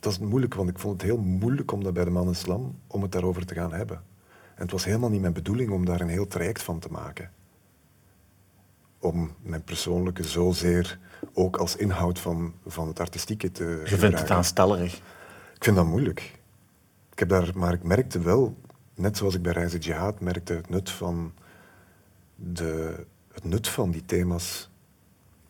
Dat 0.00 0.12
is 0.12 0.18
moeilijk, 0.18 0.54
want 0.54 0.68
ik 0.68 0.78
vond 0.78 0.92
het 0.92 1.10
heel 1.10 1.18
moeilijk 1.18 1.72
om 1.72 1.82
dat 1.82 1.92
bij 1.92 2.04
de 2.04 2.10
man 2.10 2.26
in 2.26 2.34
slam, 2.34 2.78
om 2.86 3.02
het 3.02 3.12
daarover 3.12 3.46
te 3.46 3.54
gaan 3.54 3.72
hebben. 3.72 3.96
En 4.54 4.62
het 4.62 4.70
was 4.70 4.84
helemaal 4.84 5.10
niet 5.10 5.20
mijn 5.20 5.32
bedoeling 5.32 5.70
om 5.70 5.84
daar 5.84 6.00
een 6.00 6.08
heel 6.08 6.26
traject 6.26 6.62
van 6.62 6.78
te 6.78 6.88
maken. 6.90 7.30
Om 8.98 9.34
mijn 9.42 9.62
persoonlijke 9.62 10.22
zozeer 10.22 10.98
ook 11.32 11.56
als 11.56 11.76
inhoud 11.76 12.18
van, 12.18 12.54
van 12.66 12.88
het 12.88 13.00
artistieke 13.00 13.52
te 13.52 13.82
Je 13.84 13.96
vindt 13.96 14.18
het 14.18 14.30
aanstellerig. 14.30 14.94
Ik 15.54 15.64
vind 15.64 15.76
dat 15.76 15.86
moeilijk. 15.86 16.37
Ik 17.18 17.28
heb 17.28 17.40
daar, 17.40 17.58
maar 17.58 17.72
ik 17.72 17.82
merkte 17.82 18.20
wel, 18.20 18.56
net 18.94 19.16
zoals 19.16 19.34
ik 19.34 19.42
bij 19.42 19.52
Reizen 19.52 19.78
Jihad 19.78 20.20
merkte, 20.20 20.52
het 20.52 20.68
nut 20.68 20.90
van, 20.90 21.32
de, 22.34 23.06
het 23.32 23.44
nut 23.44 23.68
van 23.68 23.90
die 23.90 24.04
thema's 24.04 24.70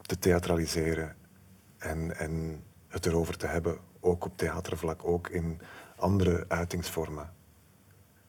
te 0.00 0.18
theatraliseren 0.18 1.16
en, 1.78 2.18
en 2.18 2.62
het 2.86 3.06
erover 3.06 3.36
te 3.36 3.46
hebben, 3.46 3.78
ook 4.00 4.24
op 4.24 4.36
theatervlak, 4.36 5.04
ook 5.04 5.28
in 5.28 5.60
andere 5.96 6.44
uitingsvormen. 6.48 7.32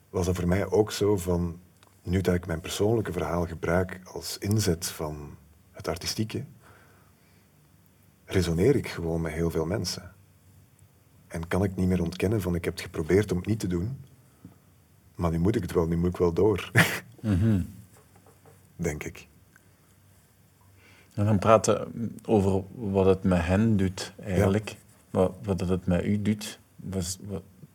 Was 0.10 0.26
dat 0.26 0.36
voor 0.36 0.48
mij 0.48 0.70
ook 0.70 0.92
zo 0.92 1.18
van, 1.18 1.60
nu 2.04 2.22
dat 2.22 2.36
ik 2.36 2.46
mijn 2.46 2.62
persoonlijke 2.62 3.12
verhaal 3.12 3.46
gebruik 3.46 4.00
als 4.04 4.38
inzet 4.38 4.88
van 4.88 5.38
het 5.72 5.88
artistieke, 5.88 6.46
resoneer 8.26 8.76
ik 8.76 8.88
gewoon 8.88 9.22
met 9.22 9.34
heel 9.34 9.50
veel 9.50 9.66
mensen. 9.66 10.18
En 11.30 11.48
kan 11.48 11.64
ik 11.64 11.76
niet 11.76 11.88
meer 11.88 12.02
ontkennen 12.02 12.42
van 12.42 12.56
ik 12.56 12.66
heb 12.66 12.74
het 12.74 12.84
geprobeerd 12.84 13.32
om 13.32 13.38
het 13.38 13.48
niet 13.48 13.60
te 13.60 13.68
doen, 13.68 13.98
maar 15.16 15.32
nu 15.32 15.40
moet 15.40 15.56
ik 15.56 15.62
het 15.62 15.72
wel, 15.72 15.88
nu 15.88 15.98
moet 15.98 16.10
ik 16.10 16.18
wel 16.18 16.34
door. 16.34 16.72
Denk 18.76 19.04
ik. 19.04 19.28
En 21.14 21.26
dan 21.26 21.40
praten 21.40 21.92
over 22.26 22.64
wat 22.76 23.06
het 23.06 23.24
met 23.24 23.46
hen 23.46 23.78
doet, 23.78 24.14
eigenlijk. 24.20 24.76
Wat, 25.10 25.36
wat 25.44 25.60
het 25.60 25.86
met 25.86 26.06
u 26.06 26.22
doet. 26.22 26.60
Wat, 26.76 27.20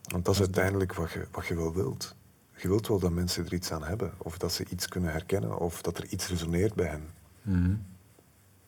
Want 0.03 0.25
dat 0.25 0.33
is 0.33 0.39
uiteindelijk 0.39 0.93
wat 0.93 1.11
je, 1.11 1.27
wat 1.31 1.45
je 1.45 1.55
wel 1.55 1.73
wilt. 1.73 2.15
Je 2.57 2.67
wilt 2.67 2.87
wel 2.87 2.99
dat 2.99 3.11
mensen 3.11 3.45
er 3.45 3.53
iets 3.53 3.71
aan 3.71 3.83
hebben, 3.83 4.13
of 4.17 4.37
dat 4.37 4.51
ze 4.51 4.65
iets 4.69 4.87
kunnen 4.87 5.11
herkennen, 5.11 5.57
of 5.59 5.81
dat 5.81 5.97
er 5.97 6.05
iets 6.05 6.27
resoneert 6.27 6.73
bij 6.73 6.87
hen. 6.87 7.03
Mhm. 7.41 7.75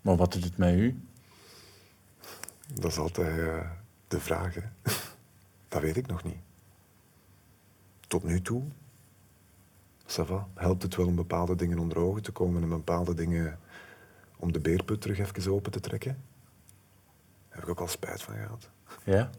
Maar 0.01 0.15
wat 0.15 0.33
doet 0.33 0.43
het 0.43 0.57
met 0.57 0.73
u? 0.75 0.99
Dat 2.73 2.91
is 2.91 2.97
altijd 2.97 3.39
eh, 3.39 3.69
de 4.07 4.19
vraag. 4.19 4.53
Hè? 4.53 4.61
Dat 5.67 5.81
weet 5.81 5.97
ik 5.97 6.07
nog 6.07 6.23
niet. 6.23 6.39
Tot 8.07 8.23
nu 8.23 8.41
toe, 8.41 8.63
ça 10.05 10.25
va, 10.25 10.47
helpt 10.53 10.83
het 10.83 10.95
wel 10.95 11.07
om 11.07 11.15
bepaalde 11.15 11.55
dingen 11.55 11.79
onder 11.79 11.97
ogen 11.97 12.21
te 12.21 12.31
komen 12.31 12.61
en 12.61 12.69
bepaalde 12.69 13.13
dingen 13.13 13.59
om 14.37 14.51
de 14.51 14.59
beerput 14.59 15.01
terug 15.01 15.19
even 15.19 15.51
open 15.51 15.71
te 15.71 15.79
trekken. 15.79 16.23
Daar 17.47 17.59
heb 17.59 17.63
ik 17.63 17.69
ook 17.69 17.79
al 17.79 17.87
spijt 17.87 18.21
van 18.21 18.35
gehad. 18.35 18.69
Ja? 19.03 19.29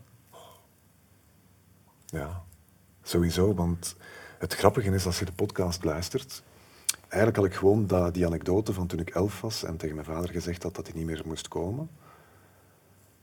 Ja, 2.06 2.42
sowieso. 3.02 3.54
Want 3.54 3.96
het 4.38 4.54
grappige 4.54 4.90
is, 4.90 5.06
als 5.06 5.18
je 5.18 5.24
de 5.24 5.32
podcast 5.32 5.84
luistert... 5.84 6.42
Eigenlijk 7.08 7.36
had 7.36 7.46
ik 7.46 7.54
gewoon 7.54 8.10
die 8.12 8.26
anekdote 8.26 8.72
van 8.72 8.86
toen 8.86 8.98
ik 8.98 9.10
elf 9.10 9.40
was 9.40 9.62
en 9.62 9.76
tegen 9.76 9.94
mijn 9.94 10.06
vader 10.06 10.30
gezegd 10.30 10.62
had 10.62 10.74
dat 10.74 10.86
hij 10.86 10.96
niet 10.96 11.06
meer 11.06 11.22
moest 11.24 11.48
komen. 11.48 11.90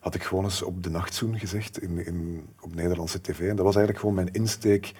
Had 0.06 0.16
ik 0.16 0.24
gewoon 0.24 0.44
eens 0.44 0.62
op 0.62 0.84
de 0.84 0.90
nachtzoen 0.90 1.40
gezegd 1.40 1.82
in, 1.82 2.06
in, 2.06 2.48
op 2.62 2.76
Nederlandse 2.76 3.22
tv. 3.22 3.40
En 3.40 3.56
dat 3.56 3.66
was 3.66 3.76
eigenlijk 3.76 4.00
gewoon 4.00 4.16
mijn 4.16 4.32
insteek 4.32 4.94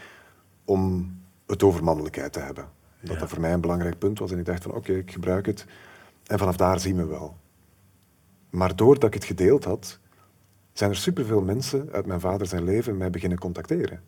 om 0.64 1.12
het 1.48 1.64
over 1.64 1.84
mannelijkheid 1.84 2.34
te 2.34 2.40
hebben. 2.40 2.68
Dat 3.02 3.14
Ja. 3.14 3.20
dat 3.20 3.30
voor 3.30 3.40
mij 3.40 3.54
een 3.54 3.62
belangrijk 3.62 3.98
punt 3.98 4.20
was. 4.20 4.32
En 4.32 4.40
ik 4.40 4.46
dacht 4.46 4.64
van 4.64 4.74
oké, 4.74 4.94
ik 4.94 5.12
gebruik 5.12 5.46
het. 5.46 5.66
En 6.26 6.38
vanaf 6.38 6.58
daar 6.58 6.80
zien 6.80 6.96
we 6.96 7.06
wel. 7.06 7.38
Maar 8.50 8.76
doordat 8.76 9.08
ik 9.08 9.14
het 9.14 9.24
gedeeld 9.26 9.64
had, 9.64 10.00
zijn 10.74 10.90
er 10.90 10.98
superveel 10.98 11.42
mensen 11.42 11.90
uit 11.92 12.06
mijn 12.06 12.20
vader 12.20 12.48
zijn 12.48 12.64
leven 12.64 12.98
mij 12.98 13.10
beginnen 13.10 13.40
contacteren. 13.40 14.04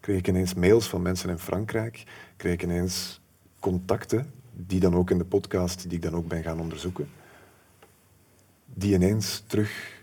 Kreeg 0.00 0.18
ik 0.18 0.28
ineens 0.28 0.54
mails 0.54 0.88
van 0.88 1.02
mensen 1.02 1.30
in 1.30 1.38
Frankrijk, 1.38 2.04
kreeg 2.36 2.52
ik 2.52 2.62
ineens 2.62 3.20
contacten, 3.60 4.32
die 4.52 4.80
dan 4.80 4.94
ook 4.94 5.10
in 5.10 5.18
de 5.18 5.24
podcast, 5.24 5.82
die 5.82 5.96
ik 5.98 6.02
dan 6.02 6.14
ook 6.14 6.28
ben 6.28 6.42
gaan 6.42 6.60
onderzoeken, 6.60 7.08
die 8.66 8.94
ineens 8.94 9.44
terug 9.46 10.00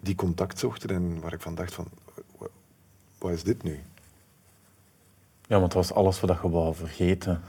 die 0.00 0.14
contact 0.14 0.58
zochten 0.58 0.90
en 0.90 1.20
waar 1.20 1.32
ik 1.32 1.40
van 1.40 1.54
dacht 1.54 1.74
van, 1.74 1.88
wa- 2.38 2.46
wat 3.18 3.32
is 3.32 3.42
dit 3.42 3.62
nu? 3.62 3.80
Ja, 5.46 5.60
want 5.60 5.62
het 5.62 5.74
was 5.74 5.92
alles 5.92 6.20
wat 6.20 6.38
je 6.42 6.50
wou 6.50 6.74
vergeten. 6.74 7.40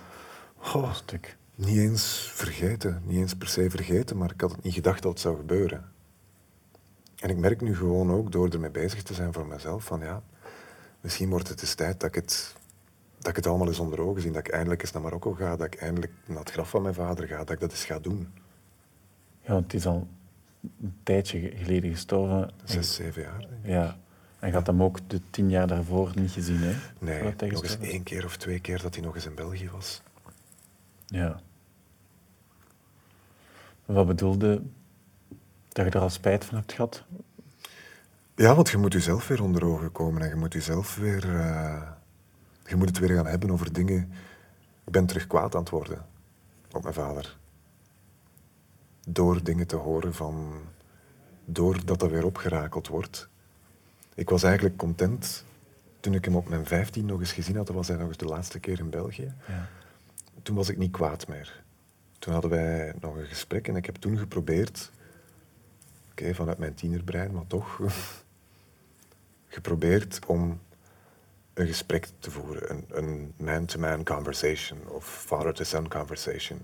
Een 0.74 0.96
stuk. 0.96 1.38
Niet 1.56 1.78
eens 1.78 2.32
vergeten, 2.34 3.02
niet 3.06 3.18
eens 3.18 3.36
per 3.36 3.48
se 3.48 3.70
vergeten, 3.70 4.18
maar 4.18 4.32
ik 4.32 4.42
had 4.42 4.52
het 4.52 4.64
niet 4.64 4.74
gedacht 4.74 5.02
dat 5.02 5.12
het 5.12 5.22
zou 5.22 5.38
gebeuren. 5.38 5.92
En 7.16 7.30
ik 7.30 7.38
merk 7.38 7.62
nu 7.62 7.76
gewoon 7.76 8.12
ook, 8.12 8.32
door 8.32 8.50
ermee 8.50 8.70
bezig 8.70 9.04
te 9.04 9.14
zijn 9.14 9.34
voor 9.34 9.48
mezelf, 9.48 9.84
van 9.84 10.00
ja, 10.00 10.24
misschien 11.02 11.30
wordt 11.30 11.48
het 11.48 11.62
eens 11.62 11.76
tijd 11.76 12.00
dat 12.00 12.10
ik 12.10 12.16
het, 12.16 12.56
dat 13.18 13.28
ik 13.28 13.36
het 13.36 13.48
allemaal 13.48 13.68
eens 13.68 13.80
onder 13.80 14.02
ogen 14.02 14.22
zie. 14.22 14.32
Dat 14.32 14.48
ik 14.48 14.54
eindelijk 14.54 14.82
eens 14.82 14.92
naar 14.92 15.02
Marokko 15.02 15.34
ga, 15.34 15.56
dat 15.56 15.66
ik 15.66 15.76
eindelijk 15.76 16.12
naar 16.26 16.40
het 16.40 16.52
graf 16.52 16.70
van 16.70 16.82
mijn 16.82 16.94
vader 16.94 17.28
ga, 17.28 17.38
dat 17.38 17.50
ik 17.50 17.60
dat 17.60 17.72
eens 17.72 17.86
ga 17.86 18.00
doen. 18.00 18.34
Ja, 19.42 19.52
want 19.54 19.64
het 19.64 19.74
is 19.74 19.86
al 19.86 20.08
een 20.62 20.96
tijdje 21.04 21.40
ge- 21.40 21.56
geleden 21.58 21.92
gestorven. 21.92 22.52
Zes, 22.64 22.96
zeven 22.96 23.22
jaar, 23.22 23.40
denk 23.40 23.52
ik. 23.64 23.70
Ja. 23.70 23.98
En 24.40 24.48
je 24.48 24.54
had 24.54 24.68
hem 24.68 24.84
ook 24.84 25.00
de 25.10 25.22
tien 25.30 25.50
jaar 25.50 25.68
daarvoor 25.68 26.12
niet 26.16 26.32
gezien, 26.32 26.60
hè? 26.60 26.76
Nee, 27.00 27.24
nog 27.52 27.64
eens 27.64 27.78
één 27.80 28.04
keer 28.04 28.26
of 28.26 28.38
twee 28.38 28.60
keer 28.60 28.82
dat 28.82 28.96
hij 28.96 29.04
nog 29.04 29.16
eens 29.16 29.26
in 29.26 29.36
België 29.36 29.70
was. 29.70 30.02
Ja. 31.06 31.40
Wat 33.86 34.08
bedoelde 34.08 34.62
dat 35.70 35.86
je 35.86 35.92
er 35.92 36.00
al 36.00 36.10
spijt 36.10 36.46
van 36.46 36.56
hebt 36.58 36.74
gehad? 36.74 37.04
Ja, 38.36 38.56
want 38.56 38.70
je 38.70 38.78
moet 38.78 38.94
jezelf 38.94 39.28
weer 39.28 39.44
onder 39.44 39.66
ogen 39.66 39.92
komen 39.92 40.22
en 40.22 40.30
je 40.30 40.36
moet 40.36 40.54
jezelf 40.54 40.96
weer... 40.96 41.36
eh, 41.36 41.82
je 42.66 42.76
moet 42.76 42.88
het 42.88 43.00
weer 43.00 43.16
gaan 43.16 43.28
hebben 43.28 43.52
over 43.52 43.74
dingen... 43.74 44.12
Ik 44.86 44.92
ben 44.92 45.06
terug 45.06 45.28
kwaad 45.28 45.56
aan 45.56 45.62
het 45.62 45.70
worden 45.70 46.06
op 46.72 46.82
mijn 46.84 46.94
vader. 46.94 47.38
Door 49.12 49.44
dingen 49.44 49.68
te 49.68 49.76
horen 49.76 50.14
van... 50.14 50.54
Doordat 51.46 52.00
dat 52.00 52.10
weer 52.12 52.26
opgerakeld 52.26 52.88
wordt. 52.88 53.28
Ik 54.16 54.30
was 54.30 54.44
eigenlijk 54.44 54.78
content 54.78 55.44
toen 56.00 56.14
ik 56.14 56.26
hem 56.26 56.36
op 56.36 56.50
mijn 56.50 56.66
15 56.66 57.06
nog 57.06 57.20
eens 57.20 57.32
gezien 57.32 57.56
had. 57.56 57.68
Dat 57.68 57.76
was 57.76 57.88
hij 57.88 57.98
nog 57.98 58.08
eens 58.08 58.18
de 58.18 58.26
laatste 58.26 58.60
keer 58.60 58.80
in 58.80 58.90
België. 58.90 59.34
Ja. 59.48 59.68
Toen 60.44 60.56
was 60.56 60.70
ik 60.70 60.78
niet 60.78 60.92
kwaad 60.92 61.28
meer. 61.28 61.64
Toen 62.20 62.34
hadden 62.34 62.52
wij 62.52 62.94
nog 63.02 63.16
een 63.16 63.26
gesprek 63.26 63.68
en 63.68 63.76
ik 63.76 63.86
heb 63.86 63.96
toen 63.96 64.18
geprobeerd, 64.18 64.92
oké, 66.12 66.34
vanuit 66.34 66.58
mijn 66.58 66.74
tienerbrein, 66.74 67.32
maar 67.32 67.48
toch, 67.48 67.80
geprobeerd 69.48 70.20
om 70.26 70.60
een 71.54 71.68
gesprek 71.68 72.08
te 72.20 72.32
voeren, 72.32 72.72
een- 72.72 72.86
een 72.90 73.34
man-to-man 73.38 74.04
conversation 74.04 74.80
of 74.88 75.06
father-to-son 75.06 75.88
conversation. 75.88 76.60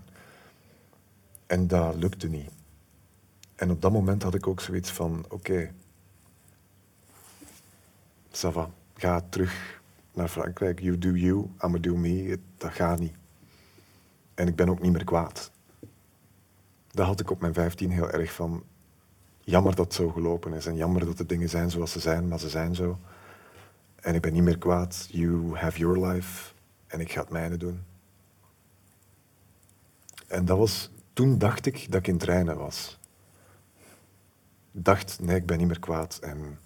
En 1.46 1.66
dat 1.66 1.94
lukte 1.94 2.28
niet. 2.28 2.50
En 3.54 3.70
op 3.70 3.82
dat 3.82 3.92
moment 3.92 4.22
had 4.22 4.34
ik 4.34 4.46
ook 4.46 4.60
zoiets 4.60 4.90
van, 4.90 5.24
oké, 5.28 5.72
ça 8.30 8.52
va, 8.52 8.70
ga 8.94 9.20
terug 9.28 9.80
naar 10.12 10.28
Frankrijk, 10.28 10.80
you 10.80 10.98
do 10.98 11.10
you, 11.10 11.50
I'ma 11.62 11.78
do 11.78 11.96
me, 11.96 12.38
dat 12.56 12.72
gaat 12.72 12.98
niet. 12.98 13.14
En 14.34 14.48
ik 14.48 14.56
ben 14.56 14.68
ook 14.68 14.80
niet 14.80 14.92
meer 14.92 15.04
kwaad. 15.04 15.50
Dat 16.90 17.06
had 17.06 17.20
ik 17.20 17.30
op 17.30 17.40
mijn 17.40 17.54
15 17.54 17.90
heel 17.90 18.10
erg 18.10 18.32
van. 18.32 18.64
Jammer 19.40 19.74
dat 19.74 19.84
het 19.84 19.94
zo 19.94 20.08
gelopen 20.10 20.52
is. 20.52 20.66
En 20.66 20.76
jammer 20.76 21.04
dat 21.04 21.18
de 21.18 21.26
dingen 21.26 21.48
zijn 21.48 21.70
zoals 21.70 21.92
ze 21.92 22.00
zijn, 22.00 22.28
maar 22.28 22.38
ze 22.38 22.48
zijn 22.48 22.74
zo. 22.74 22.98
En 23.94 24.14
ik 24.14 24.20
ben 24.20 24.32
niet 24.32 24.42
meer 24.42 24.58
kwaad. 24.58 25.08
You 25.10 25.56
have 25.56 25.78
your 25.78 26.06
life. 26.06 26.52
En 26.86 27.00
ik 27.00 27.12
ga 27.12 27.20
het 27.20 27.30
mijne 27.30 27.56
doen. 27.56 27.82
En 30.26 30.44
dat 30.44 30.58
was, 30.58 30.90
toen 31.16 31.38
dacht 31.38 31.66
ik 31.66 31.86
dat 31.90 32.00
ik 32.00 32.06
in 32.06 32.14
het 32.14 32.22
reinen 32.22 32.56
was. 32.56 32.98
Dacht, 34.70 35.20
nee, 35.20 35.36
ik 35.36 35.46
ben 35.46 35.58
niet 35.58 35.66
meer 35.66 35.80
kwaad. 35.80 36.18
En 36.18 36.58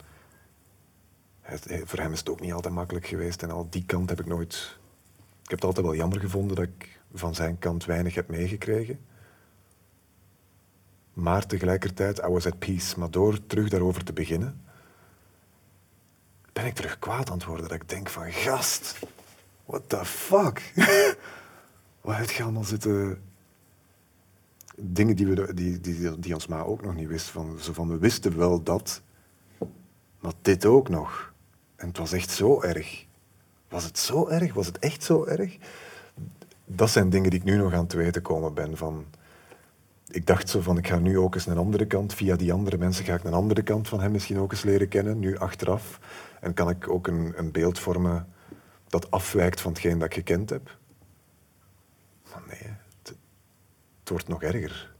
het- 1.41 1.83
voor 1.85 1.99
hem 1.99 2.13
is 2.13 2.19
het 2.19 2.29
ook 2.29 2.41
niet 2.41 2.53
altijd 2.53 2.75
makkelijk 2.75 3.07
geweest. 3.07 3.43
En 3.43 3.51
al 3.51 3.67
die 3.71 3.85
kant 3.85 4.09
heb 4.09 4.21
ik 4.21 4.27
nooit 4.27 4.79
ik 5.43 5.51
heb 5.51 5.59
het 5.59 5.65
altijd 5.65 5.87
wel 5.87 5.95
jammer 5.95 6.21
gevonden 6.21 6.57
dat 6.57 6.65
ik 6.65 7.01
van 7.15 7.35
zijn 7.35 7.59
kant 7.59 7.85
weinig 7.85 8.15
heb 8.15 8.29
meegekregen. 8.29 9.01
Maar 11.13 11.47
tegelijkertijd, 11.47 12.19
I 12.19 12.27
was 12.29 12.47
at 12.47 12.59
peace. 12.59 12.99
Maar 12.99 13.11
door 13.11 13.47
terug 13.47 13.69
daarover 13.69 14.05
te 14.05 14.13
beginnen, 14.13 14.63
ben 16.53 16.65
ik 16.67 16.75
terug 16.75 16.99
kwaad 16.99 17.31
aan 17.31 17.37
het 17.37 17.45
worden. 17.47 17.69
Dat 17.69 17.83
ik 17.83 17.89
denk 17.89 18.09
van, 18.09 18.33
gast, 18.33 18.99
what 19.65 19.89
the 19.89 20.05
fuck? 20.05 20.73
Wat 22.01 22.17
heb 22.17 22.31
je 22.31 22.43
allemaal 22.43 22.65
zitten... 22.65 23.23
Dingen 24.81 25.17
die, 25.17 25.27
we, 25.27 25.55
die, 25.55 25.81
die, 25.81 26.19
die 26.19 26.35
ons 26.35 26.47
ma 26.47 26.63
ook 26.63 26.83
nog 26.83 26.95
niet 26.95 27.09
wist. 27.09 27.27
Van, 27.27 27.59
zo 27.61 27.73
van, 27.73 27.89
we 27.89 27.99
wisten 27.99 28.37
wel 28.37 28.63
dat, 28.63 29.03
maar 30.21 30.33
dit 30.43 30.67
ook 30.67 30.89
nog. 30.89 31.33
En 31.77 31.89
het 31.89 31.99
was 31.99 32.13
echt 32.13 32.31
zo 32.31 32.63
erg. 32.63 33.07
Was 33.69 33.85
het 33.85 33.99
zo 33.99 34.29
erg? 34.29 34.55
Was 34.55 34.67
het 34.67 34.79
echt 34.79 35.03
zo 35.03 35.25
erg? 35.25 35.57
Dat 36.65 36.91
zijn 36.91 37.11
dingen 37.11 37.31
die 37.31 37.39
ik 37.39 37.45
nu 37.45 37.57
nog 37.57 37.73
aan 37.73 37.87
te 37.87 37.97
weten 37.97 38.23
komen 38.23 38.55
ben. 38.55 38.77
Van, 38.77 39.05
ik 40.09 40.27
dacht 40.27 40.49
zo 40.49 40.61
van, 40.61 40.79
ik 40.79 40.87
ga 40.89 40.99
nu 40.99 41.19
ook 41.19 41.35
eens 41.35 41.47
een 41.47 41.59
andere 41.59 41.87
kant, 41.87 42.15
via 42.15 42.37
die 42.37 42.53
andere 42.53 42.79
mensen 42.79 43.05
ga 43.05 43.15
ik 43.15 43.25
een 43.25 43.33
andere 43.33 43.63
kant 43.63 43.89
van 43.89 44.01
hem 44.01 44.11
misschien 44.11 44.39
ook 44.39 44.53
eens 44.53 44.63
leren 44.63 44.89
kennen, 44.89 45.19
nu 45.19 45.39
achteraf. 45.39 46.01
En 46.41 46.55
kan 46.55 46.69
ik 46.69 46.89
ook 46.89 47.07
een, 47.07 47.33
een 47.37 47.51
beeld 47.51 47.79
vormen 47.79 48.27
dat 48.89 49.11
afwijkt 49.11 49.61
van 49.61 49.73
hetgeen 49.73 49.99
dat 49.99 50.07
ik 50.07 50.15
gekend 50.15 50.51
heb. 50.51 50.79
Maar 52.31 52.43
nee, 52.47 52.73
het, 53.03 53.15
het 53.99 54.00
wordt 54.11 54.29
nog 54.29 54.43
erger. 54.43 54.93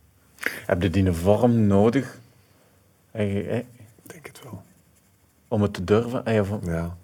Heb 0.67 0.83
je 0.83 0.91
die 0.91 1.07
een 1.07 1.15
vorm 1.15 1.67
nodig 1.67 2.19
Ik 3.13 3.67
denk 4.03 4.27
het 4.27 4.43
wel. 4.43 4.63
om 5.49 5.63
het 5.63 5.75
te 5.75 5.85
durven? 5.85 6.23
Ja. 6.65 6.97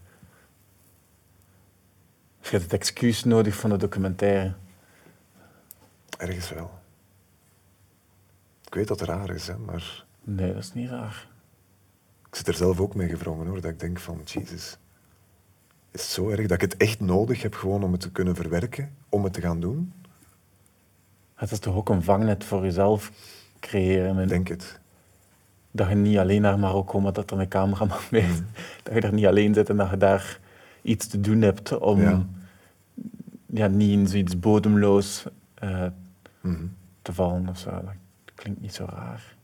je 2.40 2.48
hebt 2.50 2.62
het 2.62 2.72
excuus 2.72 3.24
nodig 3.24 3.56
van 3.56 3.70
de 3.70 3.76
documentaire? 3.76 4.54
Ergens 6.18 6.50
wel. 6.50 6.70
Ik 8.66 8.74
weet 8.74 8.88
dat 8.88 9.00
het 9.00 9.08
raar 9.08 9.30
is, 9.30 9.46
hè, 9.46 9.56
maar 9.56 10.04
Nee, 10.20 10.52
dat 10.54 10.62
is 10.62 10.72
niet 10.72 10.90
raar. 10.90 11.28
ik 12.28 12.34
zit 12.36 12.48
er 12.48 12.54
zelf 12.54 12.80
ook 12.80 12.94
mee 12.94 13.08
gevrongen 13.08 13.46
hoor. 13.46 13.60
Dat 13.60 13.70
ik 13.70 13.80
denk 13.80 13.98
van, 13.98 14.20
Jesus, 14.24 14.78
is 15.90 16.00
het 16.00 16.10
zo 16.10 16.28
erg 16.28 16.40
dat 16.46 16.62
ik 16.62 16.70
het 16.70 16.76
echt 16.76 17.00
nodig 17.00 17.42
heb 17.42 17.54
gewoon 17.54 17.82
om 17.82 17.92
het 17.92 18.00
te 18.00 18.10
kunnen 18.12 18.34
verwerken, 18.34 18.96
om 19.08 19.24
het 19.24 19.32
te 19.32 19.40
gaan 19.40 19.60
doen? 19.60 19.92
Het 21.36 21.50
is 21.50 21.58
toch 21.58 21.74
ook 21.74 21.88
een 21.88 22.02
vangnet 22.02 22.44
voor 22.44 22.62
jezelf 22.62 23.10
creëren. 23.60 24.14
Ik 24.14 24.20
En 24.22 24.28
denk 24.28 24.48
het. 24.48 24.78
dat 25.70 25.88
je 25.88 25.94
niet 25.94 26.18
alleen 26.18 26.42
naar 26.42 26.58
Marokko, 26.58 27.00
maar 27.00 27.12
dat 27.12 27.30
er 27.30 27.40
een 27.40 27.48
cameraman 27.48 27.98
bij 28.10 28.20
is. 28.20 28.40
Dat 28.82 28.94
je 28.94 29.00
daar 29.00 29.12
niet 29.12 29.26
alleen 29.26 29.54
zit 29.54 29.68
en 29.68 29.76
dat 29.76 29.90
je 29.90 29.96
daar 29.96 30.38
iets 30.82 31.06
te 31.06 31.20
doen 31.20 31.40
hebt 31.42 31.78
om 31.78 32.00
Ja. 32.00 32.26
ja. 33.46 33.66
niet 33.66 33.90
in 33.90 34.06
zoiets 34.06 34.38
bodemloos 34.38 35.24
eh, 35.54 35.86
Mhm. 36.40 36.66
te 37.02 37.12
vallen 37.12 37.48
of 37.48 37.58
zo. 37.58 37.70
Dat 37.70 38.34
klinkt 38.34 38.60
niet 38.60 38.74
zo 38.74 38.84
raar. 38.90 39.34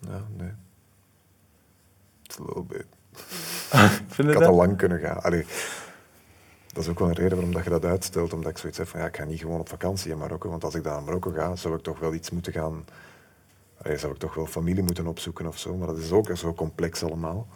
Ja, 0.00 0.22
nee. 0.36 0.50
It's 2.22 2.38
a 2.40 2.42
little 2.44 2.62
bit. 2.62 2.86
Ik 4.18 4.24
had 4.24 4.32
dat? 4.34 4.42
al 4.46 4.54
lang 4.54 4.76
kunnen 4.76 4.98
gaan. 5.00 5.22
Allee, 5.22 5.46
dat 6.72 6.82
is 6.82 6.88
ook 6.88 6.98
wel 6.98 7.08
een 7.08 7.14
reden 7.14 7.32
waarom 7.32 7.52
dat 7.52 7.64
je 7.64 7.70
dat 7.70 7.84
uitstelt. 7.84 8.32
Omdat 8.32 8.50
ik 8.50 8.58
zoiets 8.58 8.78
heb 8.78 8.88
van, 8.88 9.00
ja, 9.00 9.06
ik 9.06 9.16
ga 9.16 9.24
niet 9.24 9.40
gewoon 9.40 9.60
op 9.60 9.68
vakantie 9.68 10.10
in 10.10 10.18
Marokko. 10.18 10.48
Want 10.48 10.64
als 10.64 10.74
ik 10.74 10.82
dan 10.82 10.92
naar 10.92 11.02
Marokko 11.02 11.30
ga, 11.30 11.56
zou 11.56 11.76
ik 11.76 11.82
toch 11.82 11.98
wel 11.98 12.14
iets 12.14 12.30
moeten 12.30 12.52
gaan... 12.52 12.84
Allee, 13.82 13.98
zou 13.98 14.12
ik 14.12 14.18
toch 14.18 14.34
wel 14.34 14.46
familie 14.46 14.82
moeten 14.82 15.06
opzoeken 15.06 15.46
of 15.46 15.58
zo. 15.58 15.76
Maar 15.76 15.86
dat 15.86 15.98
is 15.98 16.12
ook 16.12 16.36
zo 16.36 16.54
complex 16.54 17.02
allemaal. 17.02 17.46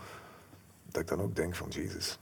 Dat 0.91 1.03
ik 1.03 1.09
dan 1.09 1.21
ook 1.21 1.37
denk 1.37 1.55
van, 1.55 1.69
Jezus. 1.69 2.19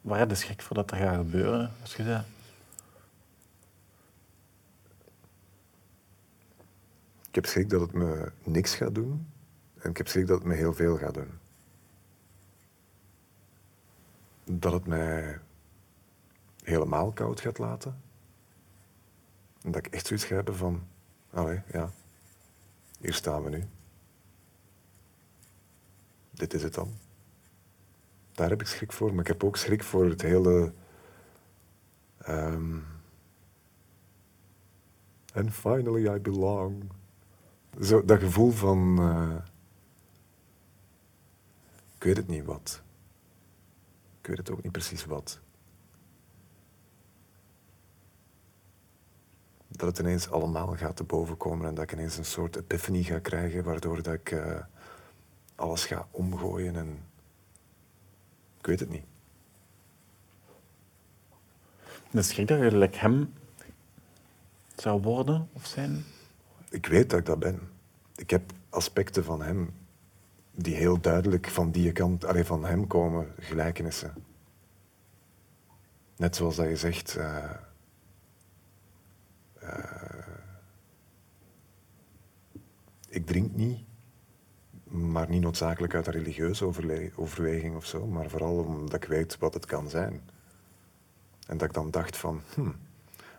Waar 0.00 0.18
heb 0.18 0.30
je 0.30 0.34
schrik 0.34 0.62
voor 0.62 0.76
dat 0.76 0.90
er 0.90 0.96
gaat 0.96 1.16
gebeuren? 1.16 1.70
Als 1.80 1.94
je 1.94 2.04
dat... 2.04 2.24
Ik 7.28 7.34
heb 7.34 7.46
schrik 7.46 7.70
dat 7.70 7.80
het 7.80 7.92
me 7.92 8.30
niks 8.42 8.74
gaat 8.74 8.94
doen. 8.94 9.26
En 9.78 9.90
ik 9.90 9.96
heb 9.96 10.08
schrik 10.08 10.26
dat 10.26 10.38
het 10.38 10.46
me 10.46 10.54
heel 10.54 10.74
veel 10.74 10.96
gaat 10.96 11.14
doen. 11.14 11.40
Dat 14.44 14.72
het 14.72 14.86
mij 14.86 15.38
helemaal 16.62 17.12
koud 17.12 17.40
gaat 17.40 17.58
laten. 17.58 18.00
En 19.62 19.70
dat 19.70 19.86
ik 19.86 19.92
echt 19.92 20.06
zoiets 20.06 20.24
ga 20.24 20.34
hebben 20.34 20.56
van... 20.56 20.86
Allee, 21.30 21.60
ja. 21.72 21.90
Hier 22.98 23.14
staan 23.14 23.42
we 23.42 23.50
nu. 23.50 23.66
Dit 26.30 26.54
is 26.54 26.62
het 26.62 26.74
dan. 26.74 26.92
Daar 28.32 28.50
heb 28.50 28.60
ik 28.60 28.66
schrik 28.66 28.92
voor. 28.92 29.10
Maar 29.10 29.20
ik 29.20 29.26
heb 29.26 29.44
ook 29.44 29.56
schrik 29.56 29.82
voor 29.82 30.04
het 30.04 30.22
hele... 30.22 30.72
ehm 32.18 32.78
And 35.34 35.52
finally 35.52 36.14
I 36.14 36.18
belong. 36.18 36.90
Zo, 37.80 38.04
dat 38.04 38.20
gevoel 38.20 38.50
van... 38.50 38.98
eh, 38.98 39.44
ik 41.96 42.02
weet 42.02 42.16
het 42.16 42.28
niet 42.28 42.44
wat. 42.44 42.81
Ik 44.22 44.28
weet 44.28 44.36
het 44.36 44.50
ook 44.50 44.62
niet 44.62 44.72
precies 44.72 45.04
wat. 45.04 45.40
Dat 49.68 49.88
het 49.88 49.98
ineens 49.98 50.30
allemaal 50.30 50.76
gaat 50.76 50.96
te 50.96 51.04
boven 51.04 51.36
komen 51.36 51.66
en 51.66 51.74
dat 51.74 51.84
ik 51.84 51.92
ineens 51.92 52.16
een 52.16 52.24
soort 52.24 52.56
epiphany 52.56 53.02
ga 53.02 53.18
krijgen, 53.18 53.64
waardoor 53.64 54.02
dat 54.02 54.14
ik 54.14 54.30
eh, 54.30 54.60
alles 55.54 55.84
ga 55.84 56.08
omgooien 56.10 56.76
en... 56.76 57.04
Ik 58.58 58.66
weet 58.66 58.80
het 58.80 58.88
niet. 58.88 59.04
De 62.10 62.22
schrik 62.22 62.48
dat 62.48 62.58
je 62.58 62.88
hem 62.92 63.32
zou 64.76 65.02
worden 65.02 65.48
of 65.52 65.66
zijn. 65.66 66.04
Ik 66.70 66.86
weet 66.86 67.10
dat 67.10 67.18
ik 67.18 67.26
dat 67.26 67.38
ben. 67.38 67.60
Ik 68.16 68.30
heb 68.30 68.52
aspecten 68.68 69.24
van 69.24 69.42
hem 69.42 69.81
die 70.54 70.74
heel 70.74 71.00
duidelijk 71.00 71.46
van 71.48 71.70
die 71.70 71.92
kant, 71.92 72.24
allee, 72.24 72.44
van 72.44 72.64
hem 72.64 72.86
komen, 72.86 73.32
gelijkenissen. 73.38 74.14
Net 76.16 76.36
zoals 76.36 76.56
dat 76.56 76.68
je 76.68 76.76
zegt. 76.76 77.16
eh, 77.16 77.50
eh, 79.60 80.26
ik 83.08 83.26
drink 83.26 83.54
niet, 83.54 83.84
maar 84.84 85.28
niet 85.28 85.42
noodzakelijk 85.42 85.94
uit 85.94 86.06
een 86.06 86.12
religieuze 86.12 86.66
overweging 87.16 87.76
of 87.76 87.86
zo, 87.86 88.06
maar 88.06 88.30
vooral 88.30 88.64
omdat 88.64 89.02
ik 89.02 89.08
weet 89.08 89.38
wat 89.38 89.54
het 89.54 89.66
kan 89.66 89.88
zijn. 89.88 90.20
En 91.46 91.58
dat 91.58 91.68
ik 91.68 91.74
dan 91.74 91.90
dacht 91.90 92.16
van, 92.16 92.40
hm, 92.54 92.70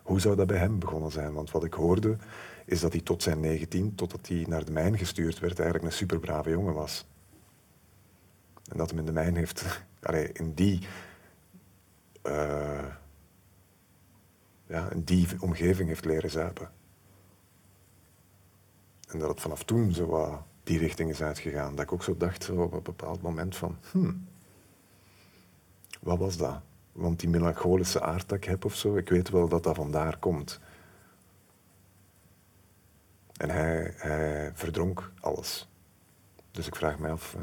hoe 0.02 0.20
zou 0.20 0.36
dat 0.36 0.46
bij 0.46 0.58
hem 0.58 0.78
begonnen 0.78 1.10
zijn? 1.10 1.32
Want 1.32 1.50
wat 1.50 1.64
ik 1.64 1.74
hoorde, 1.74 2.16
is 2.64 2.80
dat 2.80 2.92
hij 2.92 3.00
tot 3.00 3.22
zijn 3.22 3.40
19, 3.40 3.94
totdat 3.94 4.28
hij 4.28 4.44
naar 4.48 4.64
de 4.64 4.72
mijn 4.72 4.98
gestuurd 4.98 5.38
werd, 5.38 5.58
eigenlijk 5.58 5.90
een 5.90 5.98
superbrave 5.98 6.50
jongen 6.50 6.74
was. 6.74 7.06
En 8.70 8.76
dat 8.76 8.90
hem 8.90 8.98
in 8.98 9.04
de 9.06 9.12
mijn 9.12 9.36
heeft, 9.36 9.82
in 10.32 10.54
die, 10.54 10.86
eh, 12.22 12.86
ja, 14.66 14.90
in 14.90 15.02
die 15.02 15.28
omgeving 15.40 15.88
heeft 15.88 16.04
leren 16.04 16.30
zuipen. 16.30 16.70
En 19.08 19.18
dat 19.18 19.28
het 19.28 19.40
vanaf 19.40 19.64
toen 19.64 19.92
zo 19.92 20.44
die 20.62 20.78
richting 20.78 21.10
is 21.10 21.22
uitgegaan. 21.22 21.74
Dat 21.74 21.84
ik 21.84 21.92
ook 21.92 22.02
zo 22.02 22.16
dacht 22.16 22.50
op 22.50 22.72
een 22.72 22.82
bepaald 22.82 23.22
moment 23.22 23.56
van, 23.56 23.76
hmm, 23.90 24.26
wat 26.00 26.18
was 26.18 26.36
dat? 26.36 26.60
Want 26.92 27.20
die 27.20 27.28
melancholische 27.28 28.02
aard 28.02 28.28
dat 28.28 28.38
ik 28.38 28.44
heb 28.44 28.64
of 28.64 28.74
zo, 28.74 28.96
ik 28.96 29.08
weet 29.08 29.30
wel 29.30 29.48
dat 29.48 29.62
dat 29.62 29.76
vandaar 29.76 30.16
komt. 30.18 30.60
En 33.44 33.50
hij, 33.50 33.92
hij 33.96 34.50
verdronk 34.54 35.12
alles. 35.20 35.68
Dus 36.50 36.66
ik 36.66 36.76
vraag 36.76 36.98
me 36.98 37.08
af, 37.08 37.34
eh, 37.34 37.40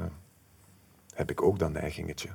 heb 1.13 1.29
ik 1.29 1.41
ook 1.41 1.59
dat 1.59 1.71
neigingetje? 1.71 2.29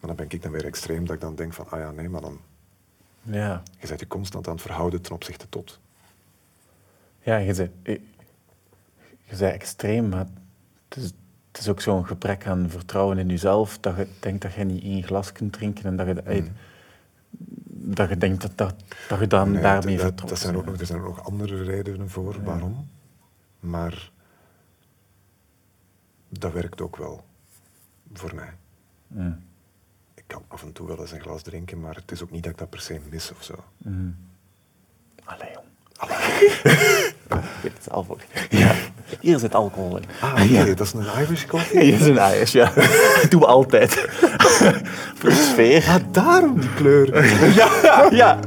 Maar 0.00 0.06
dan 0.06 0.16
ben 0.16 0.28
ik 0.28 0.42
dan 0.42 0.52
weer 0.52 0.64
extreem 0.64 1.06
dat 1.06 1.14
ik 1.14 1.20
dan 1.20 1.34
denk 1.34 1.52
van, 1.52 1.70
ah 1.70 1.78
ja, 1.80 1.90
nee, 1.90 2.08
maar 2.08 2.20
dan, 2.20 2.40
Ja, 3.22 3.62
je 3.78 3.86
bent 3.86 4.00
je 4.00 4.06
constant 4.06 4.46
aan 4.46 4.52
het 4.52 4.62
verhouden 4.62 5.02
ten 5.02 5.12
opzichte 5.14 5.48
tot. 5.48 5.80
ja 7.20 7.36
je, 7.36 7.54
zei, 7.54 7.70
je, 7.82 8.00
je 9.24 9.36
zei 9.36 9.52
extreem, 9.52 10.08
maar 10.08 10.26
het 10.88 10.98
is, 10.98 11.12
het 11.48 11.58
is 11.58 11.68
ook 11.68 11.80
zo'n 11.80 12.06
gebrek 12.06 12.46
aan 12.46 12.70
vertrouwen 12.70 13.18
in 13.18 13.28
jezelf, 13.28 13.78
dat 13.78 13.96
je 13.96 14.08
denkt 14.20 14.42
dat 14.42 14.54
je 14.54 14.64
niet 14.64 14.82
één 14.82 15.02
glas 15.02 15.32
kunt 15.32 15.52
drinken 15.52 15.84
en 15.84 15.96
dat 15.96 16.06
je, 16.06 16.22
ey, 16.22 16.52
dat 17.94 18.08
je 18.08 18.16
denkt 18.16 18.42
dat, 18.42 18.52
dat, 18.54 18.74
dat 19.08 19.18
je 19.18 19.26
dan 19.26 19.50
Nee, 19.50 19.62
daarmee 19.62 19.96
dat, 19.96 20.18
dat 20.18 20.38
zijn 20.38 20.56
ook 20.56 20.64
nog, 20.64 20.80
er 20.80 20.86
zijn 20.86 21.00
ook 21.00 21.16
nog 21.16 21.24
andere 21.26 21.62
redenen 21.62 22.10
voor 22.10 22.42
waarom. 22.44 22.88
Maar 23.60 24.10
dat 26.28 26.52
werkt 26.52 26.80
ook 26.80 26.96
wel 26.96 27.24
voor 28.12 28.34
mij. 28.34 28.52
Mm. 29.06 29.44
Ik 30.14 30.24
kan 30.26 30.44
af 30.48 30.62
en 30.62 30.72
toe 30.72 30.86
wel 30.86 31.00
eens 31.00 31.12
een 31.12 31.20
glas 31.20 31.42
drinken, 31.42 31.80
maar 31.80 31.94
het 31.94 32.10
is 32.10 32.22
ook 32.22 32.30
niet 32.30 32.42
dat 32.42 32.52
ik 32.52 32.58
dat 32.58 32.70
per 32.70 32.80
se 32.80 33.00
mis 33.10 33.30
of 33.30 33.42
zo. 33.42 33.64
Allee, 35.24 35.52
jong. 35.52 35.66
Weet 36.62 37.14
het 37.28 37.72
zelf 37.90 38.10
ook. 38.10 38.20
Ja. 38.50 38.72
Hier 39.20 39.38
zit 39.38 39.54
alcohol 39.54 39.96
in. 39.96 40.04
Ah, 40.20 40.34
nee, 40.34 40.74
dat 40.74 40.86
is 40.86 40.92
een 40.92 41.06
Irish 41.20 41.46
coffee. 41.46 41.80
Hier 41.80 41.94
is 41.94 42.06
een 42.06 42.18
ijs, 42.18 42.52
ja. 42.52 42.72
Dat 42.74 43.30
doen 43.30 43.40
we 43.40 43.46
altijd. 43.46 43.94
Voor 45.18 45.30
de 45.30 45.48
sfeer. 45.52 45.84
Ah, 45.88 45.94
daarom 46.10 46.60
die 46.60 46.74
kleur. 46.74 47.24
Ja, 47.54 48.08
ja. 48.10 48.38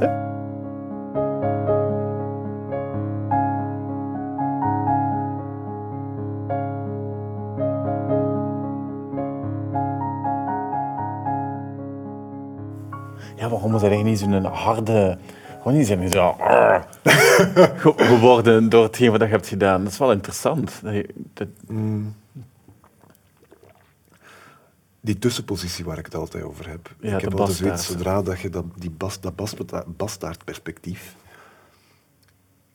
Ja, 13.36 13.48
waarom 13.48 13.74
is 13.74 13.80
dat 13.80 13.90
eigenlijk 13.90 14.04
niet 14.04 14.18
zo'n 14.18 14.44
harde... 14.44 15.18
Gewoon 15.62 15.76
niet 15.78 15.86
zijn 15.86 16.10
zo... 16.10 16.28
"Arr." 16.28 16.86
Ge- 17.80 17.94
geworden 17.96 18.68
door 18.68 18.82
hetgeen 18.82 19.10
wat 19.10 19.20
je 19.20 19.26
hebt 19.26 19.46
gedaan. 19.48 19.82
Dat 19.82 19.92
is 19.92 19.98
wel 19.98 20.12
interessant. 20.12 20.80
Dat 20.82 20.94
je- 20.94 21.14
dat- 21.34 21.48
Die 25.00 25.18
tussenpositie 25.18 25.84
waar 25.84 25.98
ik 25.98 26.04
het 26.04 26.14
altijd 26.14 26.44
over 26.44 26.68
heb. 26.68 26.94
Ja, 27.00 27.14
ik 27.16 27.20
heb 27.20 27.32
altijd 27.38 27.56
zoiets, 27.58 27.86
zodra 27.86 28.22
dat 28.22 28.40
je 28.40 28.50
dat, 28.50 28.64
die 28.76 28.90
bas, 28.90 29.20
dat 29.20 29.36
bas, 29.36 29.54
bastaardperspectief, 29.96 31.16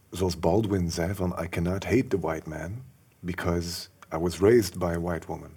zoals 0.09 0.39
Baldwin 0.39 0.91
zei 0.91 1.13
van 1.15 1.35
I 1.43 1.49
cannot 1.49 1.83
hate 1.83 2.07
the 2.07 2.19
white 2.19 2.49
man 2.49 2.81
because 3.19 3.87
I 4.13 4.17
was 4.17 4.39
raised 4.39 4.77
by 4.77 4.93
a 4.95 4.99
white 4.99 5.27
woman. 5.27 5.49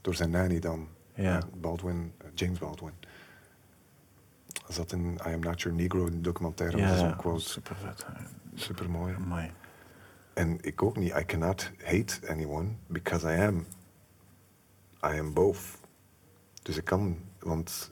Door 0.00 0.14
zijn 0.14 0.30
nanny 0.30 0.58
dan. 0.58 0.88
Ja. 1.14 1.36
Eh, 1.36 1.42
Baldwin, 1.60 2.12
eh, 2.18 2.26
James 2.34 2.58
Baldwin. 2.58 2.92
Zat 4.68 4.92
in 4.92 5.18
I 5.26 5.32
Am 5.32 5.40
Not 5.40 5.62
Your 5.62 5.76
Negro, 5.76 6.06
een 6.06 6.22
documentaire, 6.22 6.76
ja, 6.76 6.96
zo'n 6.96 7.08
ja, 7.08 7.14
quote. 7.14 7.40
super 7.40 7.76
vet. 7.76 8.06
Super 8.54 8.90
mooi. 8.90 9.14
Amai. 9.14 9.50
En 10.34 10.58
ik 10.60 10.82
ook 10.82 10.96
niet. 10.96 11.14
I 11.14 11.24
cannot 11.24 11.70
hate 11.82 12.28
anyone 12.28 12.68
because 12.86 13.34
I 13.34 13.40
am. 13.40 13.66
I 15.04 15.18
am 15.18 15.32
both. 15.32 15.58
Dus 16.62 16.76
ik 16.76 16.84
kan, 16.84 17.18
want 17.38 17.90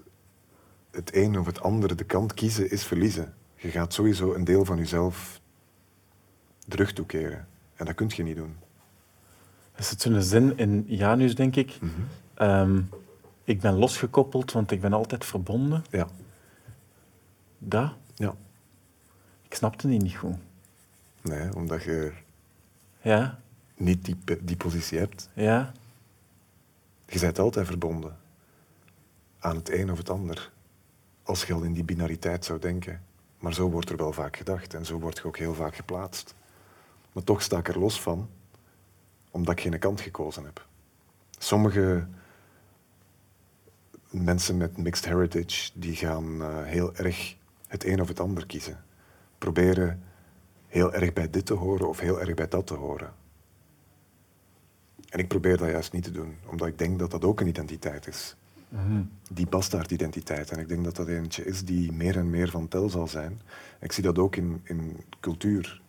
het 0.91 1.15
een 1.17 1.39
of 1.39 1.47
het 1.47 1.61
andere, 1.61 1.95
de 1.95 2.05
kant 2.05 2.35
kiezen 2.35 2.71
is 2.71 2.85
verliezen. 2.85 3.35
Je 3.57 3.71
gaat 3.71 3.93
sowieso 3.93 4.35
een 4.35 4.45
deel 4.45 4.65
van 4.65 4.77
jezelf 4.77 5.41
terug 6.69 6.93
toekeren. 6.93 7.49
En 7.75 7.87
dat 7.87 7.95
kun 7.95 8.11
je 8.15 8.23
niet 8.23 8.37
doen. 8.37 8.57
Er 9.75 9.85
zit 9.85 10.01
zo'n 10.01 10.23
zin 10.23 10.59
in 10.59 10.85
Janus, 10.87 11.35
denk 11.35 11.57
ik. 11.57 11.79
Mhm. 11.81 11.91
Ehm, 12.35 12.81
ik 13.45 13.61
ben 13.61 13.75
losgekoppeld, 13.75 14.53
want 14.53 14.71
ik 14.71 14.81
ben 14.81 14.93
altijd 14.93 15.25
verbonden. 15.25 15.85
Ja. 15.91 16.09
Dat, 17.69 17.93
ja. 18.15 18.35
ik 19.43 19.55
snapte 19.55 19.89
die 19.89 20.03
niet 20.03 20.17
goed. 20.17 20.37
Nee, 21.23 21.55
omdat 21.55 21.83
je 21.83 22.13
Ja, 23.01 23.39
niet 23.77 24.05
die, 24.05 24.17
die 24.43 24.57
positie 24.57 24.99
hebt. 24.99 25.29
ja, 25.33 25.73
Je 27.07 27.19
bent 27.21 27.39
altijd 27.39 27.67
verbonden 27.67 28.17
aan 29.39 29.57
het 29.57 29.71
een 29.71 29.91
of 29.91 29.99
het 29.99 30.11
ander. 30.11 30.53
Als 31.23 31.45
je 31.45 31.53
al 31.55 31.63
in 31.63 31.73
die 31.73 31.85
binariteit 31.85 32.45
zou 32.45 32.59
denken. 32.59 33.03
Maar 33.39 33.55
zo 33.55 33.71
wordt 33.71 33.91
er 33.91 33.97
wel 33.97 34.13
vaak 34.13 34.37
gedacht 34.37 34.75
en 34.75 34.85
zo 34.87 34.99
word 34.99 35.19
je 35.19 35.25
ook 35.25 35.39
heel 35.39 35.55
vaak 35.55 35.75
geplaatst. 35.77 36.35
Maar 37.13 37.25
toch 37.25 37.43
sta 37.43 37.59
ik 37.59 37.69
er 37.69 37.79
los 37.79 38.01
van, 38.01 38.29
omdat 39.31 39.55
ik 39.55 39.61
geen 39.61 39.79
kant 39.79 40.01
gekozen 40.01 40.45
heb. 40.45 40.67
Sommige 41.39 42.07
mensen 44.11 44.57
met 44.57 44.77
mixed 44.77 45.05
heritage 45.05 45.71
die 45.75 45.97
gaan 45.97 46.43
eh, 46.43 46.63
heel 46.63 46.95
erg 46.95 47.37
het 47.75 47.85
een 47.85 48.01
of 48.01 48.09
het 48.09 48.21
ander 48.21 48.47
kiezen. 48.47 48.85
Proberen 49.39 50.03
heel 50.67 50.93
erg 50.93 51.13
bij 51.13 51.31
dit 51.31 51.47
te 51.47 51.55
horen 51.55 51.89
of 51.89 51.99
heel 52.01 52.21
erg 52.21 52.35
bij 52.35 52.49
dat 52.49 52.67
te 52.67 52.75
horen. 52.75 53.13
En 55.09 55.19
ik 55.19 55.29
probeer 55.29 55.57
dat 55.57 55.71
juist 55.71 55.93
niet 55.93 56.03
te 56.03 56.11
doen, 56.11 56.37
omdat 56.47 56.69
ik 56.69 56.79
denk 56.79 56.99
dat 56.99 57.11
dat 57.11 57.25
ook 57.25 57.41
een 57.41 57.47
identiteit 57.47 58.07
is. 58.07 58.37
Die 59.33 59.47
bastaardidentiteit. 59.47 60.51
En 60.51 60.59
ik 60.59 60.69
denk 60.69 60.85
dat 60.85 60.97
dat 60.97 61.09
eentje 61.09 61.45
is 61.45 61.65
die 61.65 61.93
meer 61.93 62.17
en 62.17 62.31
meer 62.31 62.51
van 62.51 62.69
tel 62.69 62.89
zal 62.89 63.09
zijn. 63.09 63.41
Ik 63.81 63.93
zie 63.93 64.03
dat 64.03 64.19
ook 64.19 64.37
in, 64.37 64.61
in 64.65 64.97
cultuur. 65.21 65.83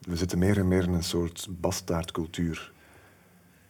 We 0.00 0.16
zitten 0.16 0.38
meer 0.38 0.58
en 0.58 0.68
meer 0.68 0.82
in 0.82 0.92
een 0.92 1.02
soort 1.02 1.48
bastaardcultuur. 1.60 2.72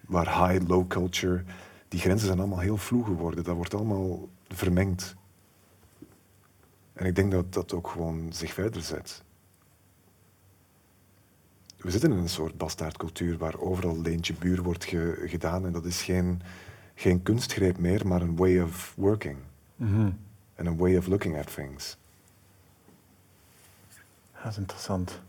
Waar 0.07 0.49
high-low 0.49 0.86
culture, 0.86 1.45
die 1.88 2.01
grenzen 2.01 2.26
zijn 2.26 2.38
allemaal 2.38 2.59
heel 2.59 2.76
vloe 2.76 3.05
geworden. 3.05 3.45
Dat 3.45 3.57
wordt 3.57 3.74
allemaal 3.74 4.28
vermengd. 4.49 5.16
En 7.01 7.07
ik 7.07 7.14
denk 7.14 7.30
dat 7.32 7.53
dat 7.53 7.72
ook 7.72 7.88
gewoon 7.88 8.32
zich 8.32 8.53
verder 8.53 8.82
zet. 8.82 9.22
We 11.76 11.90
zitten 11.90 12.12
in 12.12 12.18
een 12.18 12.28
soort 12.28 12.57
bastaardcultuur 12.59 13.38
waar 13.38 13.59
overal 13.61 14.01
leentje 14.01 14.34
buur 14.34 14.62
wordt 14.62 14.84
ge- 14.84 15.22
gedaan 15.26 15.66
en 15.66 15.72
dat 15.72 15.84
is 15.84 16.03
geen, 16.03 16.42
geen 16.94 17.22
kunstgreep 17.22 17.78
meer, 17.78 18.07
maar 18.07 18.20
een 18.22 18.36
way 18.36 18.61
of 18.61 18.94
working. 18.96 19.38
Mhm. 19.76 20.11
En 20.55 20.66
een 20.66 20.76
way 20.76 20.96
of 20.96 21.07
looking 21.07 21.38
at 21.38 21.55
things. 21.55 21.96
Ja, 24.34 24.42
dat 24.42 24.53
is 24.53 24.59
interessant. 24.59 25.20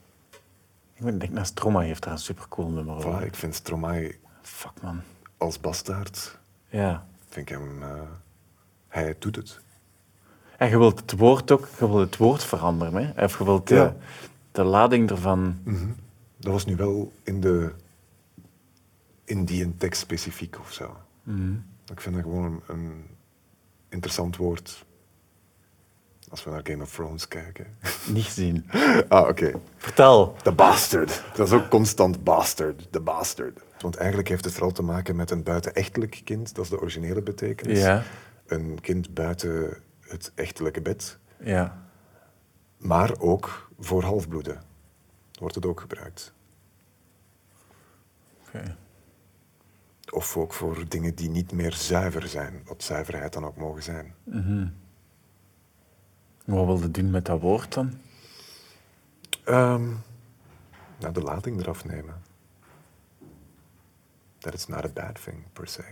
Ik 0.93 1.03
denken, 1.03 1.34
naar 1.34 1.45
Stromae 1.45 1.86
heeft 1.86 2.03
daar 2.03 2.13
een 2.13 2.19
supercool 2.19 2.69
nummer 2.69 2.95
over. 2.95 3.22
Voilà, 3.22 3.26
ik 3.26 3.36
vind 3.36 3.55
Stromae 3.55 4.15
Fuck, 4.41 4.82
man. 4.82 5.01
als 5.38 5.59
bastaard, 5.59 6.38
Ja. 6.69 7.07
vind 7.30 7.49
ik 7.49 7.55
hem, 7.57 7.84
eh, 7.84 8.01
hij 8.88 9.15
doet 9.19 9.36
het. 9.36 9.59
En 10.62 10.70
je 10.70 10.78
wilt 10.78 10.99
het 10.99 11.12
woord 11.12 11.51
ook, 11.51 11.68
je 11.80 11.88
wilt 11.89 11.99
het 11.99 12.18
woord 12.18 12.43
veranderen, 12.43 12.93
hè? 13.16 13.24
Of 13.24 13.38
je 13.38 13.43
wilt 13.43 13.68
de, 13.68 13.76
Ja. 13.76 13.95
de 14.51 14.64
lading 14.64 15.09
ervan... 15.09 15.59
Mhm. 15.64 15.88
Dat 16.38 16.51
was 16.51 16.66
nu 16.66 16.76
wel 16.76 17.12
in, 17.24 17.41
de, 17.41 17.72
in 19.24 19.45
die 19.45 19.64
een 19.64 19.78
tekst 19.78 20.01
specifiek 20.01 20.59
of 20.59 20.74
zo. 20.74 20.97
Mhm. 21.24 21.53
Ik 21.91 22.01
vind 22.01 22.16
dat 22.16 22.24
gewoon 22.24 22.43
een, 22.45 22.62
een 22.68 23.05
interessant 23.89 24.38
woord. 24.38 24.86
Als 26.30 26.43
we 26.43 26.49
naar 26.49 26.62
Game 26.64 26.84
of 26.84 26.91
Thrones 26.93 27.28
kijken. 27.28 27.66
Niet 28.14 28.24
gezien. 28.26 28.66
ah, 29.07 29.28
oké. 29.28 29.51
Vertel. 29.78 30.36
De 30.43 30.51
bastard. 30.51 31.24
Dat 31.36 31.47
is 31.47 31.53
ook 31.53 31.70
constant 31.70 32.24
bastard. 32.24 32.88
De 32.91 32.99
bastard. 32.99 33.59
Want 33.80 33.95
eigenlijk 33.95 34.28
heeft 34.30 34.43
het 34.45 34.53
vooral 34.53 34.72
te 34.72 34.84
maken 34.84 35.16
met 35.16 35.32
een 35.32 35.43
buitenechtelijk 35.43 36.22
kind. 36.24 36.55
Dat 36.55 36.64
is 36.64 36.70
de 36.70 36.80
originele 36.80 37.22
betekenis. 37.22 37.80
Ja. 37.80 38.03
Een 38.47 38.78
kind 38.82 39.14
buiten 39.14 39.78
het 40.12 40.32
echtelijke 40.36 40.82
bed. 40.82 41.18
Ja. 41.39 41.89
Maar 42.78 43.20
ook 43.20 43.70
voor 43.80 44.03
halfbloeden 44.03 44.62
wordt 45.39 45.55
het 45.55 45.66
ook 45.66 45.80
gebruikt. 45.80 46.34
Oké. 48.47 48.76
Of 50.09 50.38
ook 50.38 50.53
voor 50.53 50.88
dingen 50.88 51.16
die 51.16 51.30
niet 51.30 51.51
meer 51.51 51.74
zuiver 51.74 52.28
zijn. 52.28 52.62
Wat 52.66 52.84
zuiverheid 52.84 53.34
dan 53.34 53.45
ook 53.45 53.57
mogen 53.57 53.84
zijn. 53.84 54.16
Mhm. 54.24 54.68
Wat 56.45 56.66
wil 56.66 56.80
je 56.80 56.91
doen 56.91 57.09
met 57.09 57.26
dat 57.26 57.41
woord 57.41 57.74
dan? 57.74 57.99
Ehm 59.43 59.89
nou, 60.99 61.14
de 61.14 61.22
lading 61.22 61.59
eraf 61.59 61.86
nemen. 61.86 62.22
That 64.38 64.53
is 64.53 64.68
not 64.68 64.86
a 64.86 64.89
bad 64.89 65.24
thing, 65.24 65.43
per 65.53 65.68
se. 65.68 65.84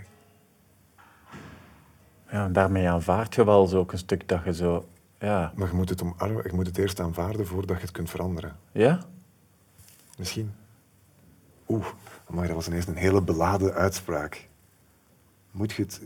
Ja, 2.32 2.48
daarmee 2.48 2.90
aanvaard 2.90 3.36
je 3.36 3.46
wel 3.46 3.68
zo 3.68 3.80
ook 3.80 3.92
een 3.92 3.98
stuk 3.98 4.28
dat 4.28 4.44
je 4.44 4.54
zo... 4.54 4.86
Ja. 5.20 5.54
Maar 5.56 5.68
je 5.68 5.74
moet 5.74 5.90
het, 5.90 6.02
omarmen, 6.02 6.44
je 6.44 6.54
moet 6.54 6.68
het 6.68 6.78
eerst 6.78 7.00
aanvaarden 7.00 7.48
voordat 7.48 7.76
je 7.76 7.82
het 7.82 7.92
kunt 7.92 8.10
veranderen. 8.10 8.56
Ja? 8.72 9.00
Misschien. 10.18 10.52
Oeh, 11.68 11.86
maar 12.30 12.48
dat 12.48 12.56
was 12.56 12.68
ineens 12.68 12.88
een 12.88 12.96
hele 12.96 13.22
beladen 13.22 13.74
uitspraak. 13.74 14.48
Moet 15.52 15.72
je 15.72 15.82
het, 15.82 16.02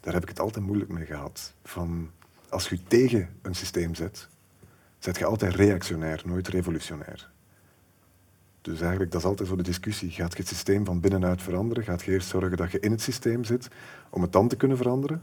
daar 0.00 0.12
heb 0.12 0.22
ik 0.22 0.28
het 0.28 0.40
altijd 0.40 0.64
moeilijk 0.64 0.90
mee 0.90 1.06
gehad. 1.06 1.54
Van, 1.62 2.10
als 2.48 2.68
je 2.68 2.82
tegen 2.82 3.28
een 3.42 3.54
systeem 3.54 3.94
zet, 3.94 4.28
zet 4.98 5.18
je 5.18 5.24
altijd 5.24 5.54
reactionair, 5.54 6.22
nooit 6.24 6.48
revolutionair. 6.48 7.30
Dus 8.60 8.80
eigenlijk, 8.80 9.10
dat 9.10 9.20
is 9.20 9.26
altijd 9.26 9.48
zo 9.48 9.56
de 9.56 9.62
discussie. 9.62 10.10
Gaat 10.10 10.32
je 10.32 10.38
het 10.38 10.48
systeem 10.48 10.84
van 10.84 11.00
binnenuit 11.00 11.42
veranderen? 11.42 11.84
Gaat 11.84 12.02
je 12.02 12.12
eerst 12.12 12.28
zorgen 12.28 12.56
dat 12.56 12.70
je 12.70 12.80
in 12.80 12.90
het 12.90 13.00
systeem 13.00 13.44
zit 13.44 13.68
om 14.10 14.22
het 14.22 14.32
dan 14.32 14.48
te 14.48 14.56
kunnen 14.56 14.76
veranderen? 14.76 15.22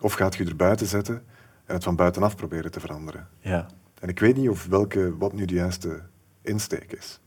Of 0.00 0.12
gaat 0.12 0.34
je 0.36 0.44
er 0.44 0.56
buiten 0.56 0.86
zetten 0.86 1.24
en 1.64 1.74
het 1.74 1.84
van 1.84 1.96
buitenaf 1.96 2.36
proberen 2.36 2.70
te 2.70 2.80
veranderen? 2.80 3.28
Ja. 3.40 3.66
En 4.00 4.08
ik 4.08 4.18
weet 4.18 4.36
niet 4.36 4.48
of 4.48 4.66
welke, 4.66 5.16
wat 5.16 5.32
nu 5.32 5.44
de 5.44 5.54
juiste 5.54 6.02
insteek 6.42 6.92
is. 6.92 7.20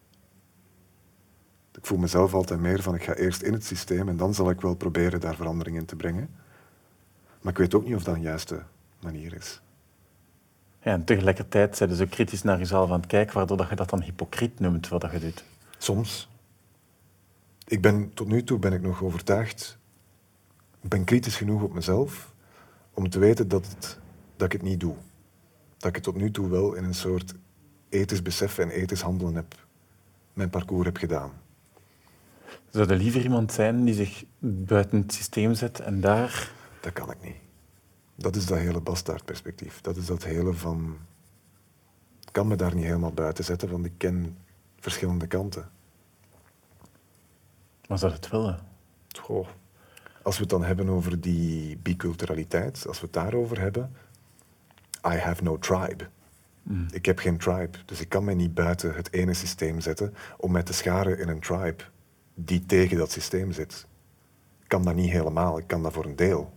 Ik 1.78 1.86
voel 1.86 1.98
mezelf 1.98 2.34
altijd 2.34 2.60
meer 2.60 2.82
van 2.82 2.96
ik 2.96 3.04
ga 3.04 3.14
eerst 3.14 3.42
in 3.42 3.54
het 3.54 3.66
systeem 3.66 4.10
en 4.10 4.18
dan 4.18 4.34
zal 4.34 4.50
ik 4.50 4.62
wel 4.62 4.76
proberen 4.76 5.20
daar 5.20 5.36
verandering 5.36 5.78
in 5.78 5.86
te 5.86 5.96
brengen. 5.96 6.30
Maar 7.42 7.52
ik 7.52 7.58
weet 7.58 7.74
ook 7.74 7.86
niet 7.86 7.96
of 7.96 8.04
dat 8.04 8.16
een 8.16 8.22
juiste 8.22 8.62
manier 9.00 9.34
is. 9.34 9.62
ja. 10.84 10.92
En 10.92 11.04
tegelijkertijd 11.04 11.78
zijn 11.78 11.90
ze 11.90 11.96
zo 11.96 12.06
kritisch 12.10 12.44
naar 12.44 12.58
jezelf 12.58 12.92
aan 12.92 13.00
het 13.00 13.08
kijken, 13.08 13.36
waardoor 13.36 13.58
dat 13.58 13.70
je 13.70 13.76
dat 13.76 13.90
dan 13.90 14.02
hypocriet 14.02 14.60
noemt, 14.60 14.88
wat 14.88 15.02
dat 15.02 15.12
je 15.12 15.20
doet. 15.20 15.44
Soms. 15.78 16.30
Ik 17.68 17.82
ben, 17.82 18.14
tot 18.14 18.28
nu 18.28 18.44
toe 18.44 18.60
ben 18.60 18.74
ik 18.74 18.82
nog 18.82 19.04
overtuigd, 19.04 19.78
ik 20.82 20.90
ben 20.90 21.04
kritisch 21.04 21.36
genoeg 21.36 21.62
op 21.62 21.74
mezelf 21.74 22.31
om 22.94 23.10
te 23.10 23.20
weten 23.20 23.48
dat, 23.48 23.68
het, 23.68 24.00
dat 24.36 24.46
ik 24.46 24.52
het 24.52 24.62
niet 24.62 24.80
doe. 24.80 24.96
Dat 25.78 25.90
ik 25.90 25.96
het 25.96 26.04
tot 26.04 26.16
nu 26.16 26.32
toe 26.32 26.50
wel 26.50 26.74
in 26.74 26.84
een 26.84 26.94
soort 26.94 27.36
ethisch 27.90 28.22
besef 28.22 28.58
en 28.58 28.70
ethisch 28.70 29.02
handelen 29.02 29.36
heb, 29.36 29.66
mijn 30.34 30.50
parcours 30.50 30.86
heb 30.86 30.98
gedaan. 30.98 31.32
Zou 32.70 32.90
er 32.90 32.98
liever 32.98 33.24
iemand 33.24 33.52
zijn 33.52 33.86
die 33.86 33.94
zich 33.94 34.24
buiten 34.40 35.02
het 35.02 35.14
systeem 35.14 35.54
zet 35.54 35.80
en 35.80 36.02
daar... 36.02 36.52
Dat 36.82 36.94
kan 36.94 37.12
ik 37.12 37.22
niet. 37.22 37.36
Dat 38.16 38.36
is 38.36 38.46
dat 38.46 38.58
hele 38.58 38.82
bastaardperspectief. 38.82 39.82
Dat 39.82 39.98
is 39.98 40.06
dat 40.06 40.24
hele 40.24 40.54
van... 40.54 40.98
Ik 42.26 42.32
kan 42.32 42.48
me 42.48 42.56
daar 42.56 42.76
niet 42.76 42.86
helemaal 42.86 43.14
buiten 43.14 43.44
zetten, 43.44 43.70
want 43.70 43.86
ik 43.86 43.94
ken 43.98 44.38
verschillende 44.80 45.28
kanten. 45.28 45.70
Maar 47.88 48.00
zou 48.00 48.14
het 48.14 48.30
willen? 48.30 48.60
Goh. 49.20 49.48
Als 50.24 50.36
we 50.36 50.42
het 50.42 50.50
dan 50.50 50.64
hebben 50.64 50.90
over 50.90 51.22
die 51.22 51.78
biculturaliteit, 51.78 52.88
als 52.88 53.00
we 53.00 53.06
het 53.06 53.14
daarover 53.14 53.60
hebben... 53.60 53.96
I 55.08 55.16
have 55.18 55.44
no 55.44 55.58
tribe. 55.58 56.10
Ik 56.92 57.06
heb 57.06 57.20
geen 57.20 57.38
tribe, 57.38 57.78
dus 57.86 58.02
ik 58.02 58.10
kan 58.10 58.24
mij 58.24 58.34
niet 58.34 58.54
buiten 58.54 58.96
het 58.96 59.14
ene 59.14 59.34
systeem 59.34 59.80
zetten 59.80 60.14
om 60.38 60.52
mij 60.52 60.64
te 60.64 60.74
scharen 60.74 61.20
in 61.20 61.28
een 61.28 61.40
tribe 61.40 61.84
die 62.34 62.66
tegen 62.66 62.98
dat 62.98 63.12
systeem 63.12 63.52
zit. 63.52 63.88
Ik 64.62 64.68
kan 64.68 64.84
dat 64.84 64.96
niet 64.96 65.12
helemaal, 65.12 65.58
ik 65.58 65.68
kan 65.68 65.84
dat 65.84 65.94
voor 65.94 66.06
een 66.06 66.16
deel. 66.16 66.54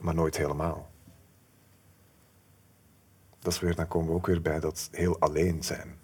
Maar 0.00 0.14
nooit 0.14 0.36
helemaal. 0.36 0.90
Dat 3.38 3.52
is 3.52 3.60
weer, 3.60 3.74
dan 3.74 3.88
komen 3.88 4.08
we 4.08 4.14
ook 4.14 4.26
weer 4.26 4.42
bij 4.42 4.60
dat 4.60 4.88
heel 4.92 5.18
alleen 5.18 5.62
zijn. 5.62 5.94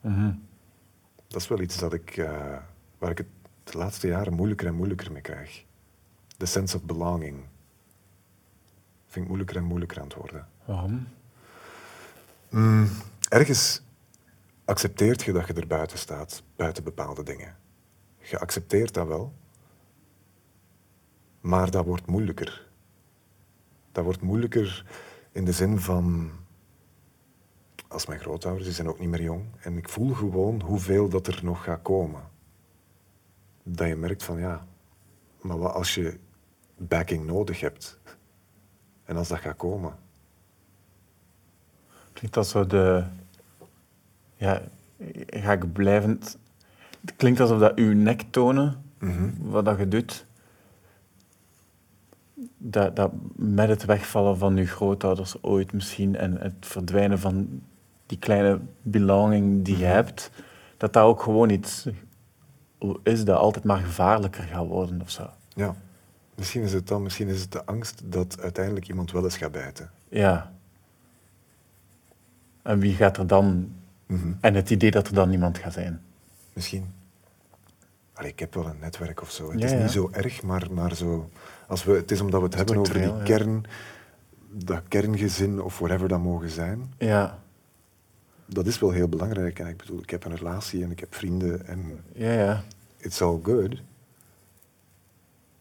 Mhm. 0.00 0.32
Dat 1.28 1.40
is 1.40 1.48
wel 1.48 1.60
iets 1.60 1.78
dat 1.78 1.92
ik, 1.92 2.16
eh, 2.16 2.56
waar 2.98 3.10
ik 3.10 3.18
het 3.18 3.35
de 3.70 3.78
laatste 3.78 4.06
jaren 4.06 4.34
moeilijker 4.34 4.66
en 4.66 4.74
moeilijker 4.74 5.12
mee 5.12 5.22
krijg. 5.22 5.64
De 6.36 6.46
sense 6.46 6.76
of 6.76 6.82
belonging. 6.82 7.44
Vind 9.06 9.24
ik 9.24 9.26
moeilijker 9.26 9.56
en 9.56 9.64
moeilijker 9.64 9.98
aan 9.98 10.06
het 10.06 10.14
worden. 10.14 10.48
Waarom? 10.64 11.08
Mm, 12.48 12.88
ergens 13.28 13.82
accepteert 14.64 15.22
je 15.22 15.32
dat 15.32 15.46
je 15.46 15.52
er 15.52 15.66
buiten 15.66 15.98
staat, 15.98 16.42
buiten 16.56 16.84
bepaalde 16.84 17.22
dingen. 17.22 17.56
Je 18.18 18.38
accepteert 18.38 18.94
dat 18.94 19.06
wel, 19.06 19.32
maar 21.40 21.70
dat 21.70 21.84
wordt 21.84 22.06
moeilijker. 22.06 22.68
Dat 23.92 24.04
wordt 24.04 24.20
moeilijker 24.20 24.86
in 25.32 25.44
de 25.44 25.52
zin 25.52 25.78
van, 25.78 26.30
als 27.88 28.06
mijn 28.06 28.20
grootouders, 28.20 28.64
die 28.64 28.74
zijn 28.74 28.88
ook 28.88 28.98
niet 28.98 29.08
meer 29.08 29.22
jong, 29.22 29.44
en 29.60 29.76
ik 29.76 29.88
voel 29.88 30.14
gewoon 30.14 30.60
hoeveel 30.62 31.08
dat 31.08 31.26
er 31.26 31.40
nog 31.42 31.64
gaat 31.64 31.82
komen. 31.82 32.34
Dat 33.68 33.88
je 33.88 33.96
merkt 33.96 34.22
van 34.22 34.38
ja, 34.38 34.66
maar 35.40 35.58
wat 35.58 35.74
als 35.74 35.94
je 35.94 36.18
backing 36.76 37.26
nodig 37.26 37.60
hebt? 37.60 37.98
En 39.04 39.16
als 39.16 39.28
dat 39.28 39.38
gaat 39.38 39.56
komen, 39.56 39.94
Klinkt 42.12 42.34
dat 42.34 42.46
zo 42.46 42.66
de... 42.66 43.04
Ja, 44.36 44.62
ga 45.26 45.52
ik 45.52 45.72
blijvend... 45.72 46.38
Het 47.00 47.16
klinkt 47.16 47.40
alsof 47.40 47.58
dat 47.58 47.76
uw 47.78 47.94
nek 47.94 48.22
tonen, 48.30 48.82
Mhm. 48.98 49.30
wat 49.38 49.64
dat 49.64 49.78
je 49.78 49.88
doet, 49.88 50.26
dat, 52.56 52.96
dat 52.96 53.12
met 53.34 53.68
het 53.68 53.84
wegvallen 53.84 54.38
van 54.38 54.56
uw 54.56 54.66
grootouders 54.66 55.42
ooit 55.42 55.72
misschien 55.72 56.16
en 56.16 56.40
het 56.40 56.54
verdwijnen 56.60 57.18
van 57.18 57.62
die 58.06 58.18
kleine 58.18 58.60
belonging 58.82 59.64
die 59.64 59.78
je 59.78 59.84
hebt, 59.84 60.30
dat 60.76 60.92
dat 60.92 61.04
ook 61.04 61.22
gewoon 61.22 61.50
iets 61.50 61.86
is 63.02 63.24
dat 63.24 63.36
altijd 63.38 63.64
maar 63.64 63.78
gevaarlijker 63.78 64.42
gaat 64.44 64.66
worden 64.66 65.00
of 65.00 65.10
zo. 65.10 65.30
Ja, 65.54 65.74
misschien 66.34 66.62
is 66.62 66.72
het 66.72 66.88
dan, 66.88 67.02
misschien 67.02 67.28
is 67.28 67.40
het 67.40 67.52
de 67.52 67.64
angst 67.64 68.02
dat 68.04 68.40
uiteindelijk 68.40 68.88
iemand 68.88 69.12
wel 69.12 69.24
eens 69.24 69.36
gaat 69.36 69.52
bijten. 69.52 69.90
Ja. 70.08 70.52
En 72.62 72.78
wie 72.78 72.94
gaat 72.94 73.16
er 73.16 73.26
dan... 73.26 73.72
Mhm. 74.06 74.32
En 74.40 74.54
het 74.54 74.70
idee 74.70 74.90
dat 74.90 75.06
er 75.08 75.14
dan 75.14 75.28
niemand 75.28 75.58
gaat 75.58 75.72
zijn. 75.72 76.00
Misschien. 76.52 76.94
Allee, 78.12 78.30
ik 78.30 78.38
heb 78.38 78.54
wel 78.54 78.66
een 78.66 78.78
netwerk 78.80 79.22
of 79.22 79.30
zo. 79.30 79.50
Het 79.50 79.60
Ja, 79.60 79.66
is 79.66 79.72
ja. 79.72 79.78
niet 79.78 79.90
zo 79.90 80.08
erg, 80.12 80.42
maar, 80.42 80.66
maar 80.72 80.94
zo. 80.94 81.30
Als 81.66 81.84
we, 81.84 81.92
het 81.92 82.10
is 82.10 82.20
omdat 82.20 82.40
we 82.40 82.46
het 82.46 82.54
hebben 82.54 82.76
over 82.76 82.94
die 83.00 83.22
kern, 83.22 83.64
dat 84.50 84.82
kerngezin 84.88 85.62
of 85.62 85.78
whatever 85.78 86.08
dat 86.08 86.20
mogen 86.20 86.50
zijn. 86.50 86.92
Ja. 86.98 87.38
dat 88.46 88.66
is 88.66 88.78
wel 88.78 88.90
heel 88.90 89.08
belangrijk. 89.08 89.58
En 89.58 89.66
ik 89.66 89.76
bedoel, 89.76 89.98
ik 89.98 90.10
heb 90.10 90.24
een 90.24 90.36
relatie 90.36 90.82
en 90.82 90.90
ik 90.90 91.00
heb 91.00 91.14
vrienden 91.14 91.66
en 91.66 92.00
Ja, 92.12 92.32
ja. 92.32 92.62
It's 93.06 93.20
all 93.20 93.40
good. 93.42 93.80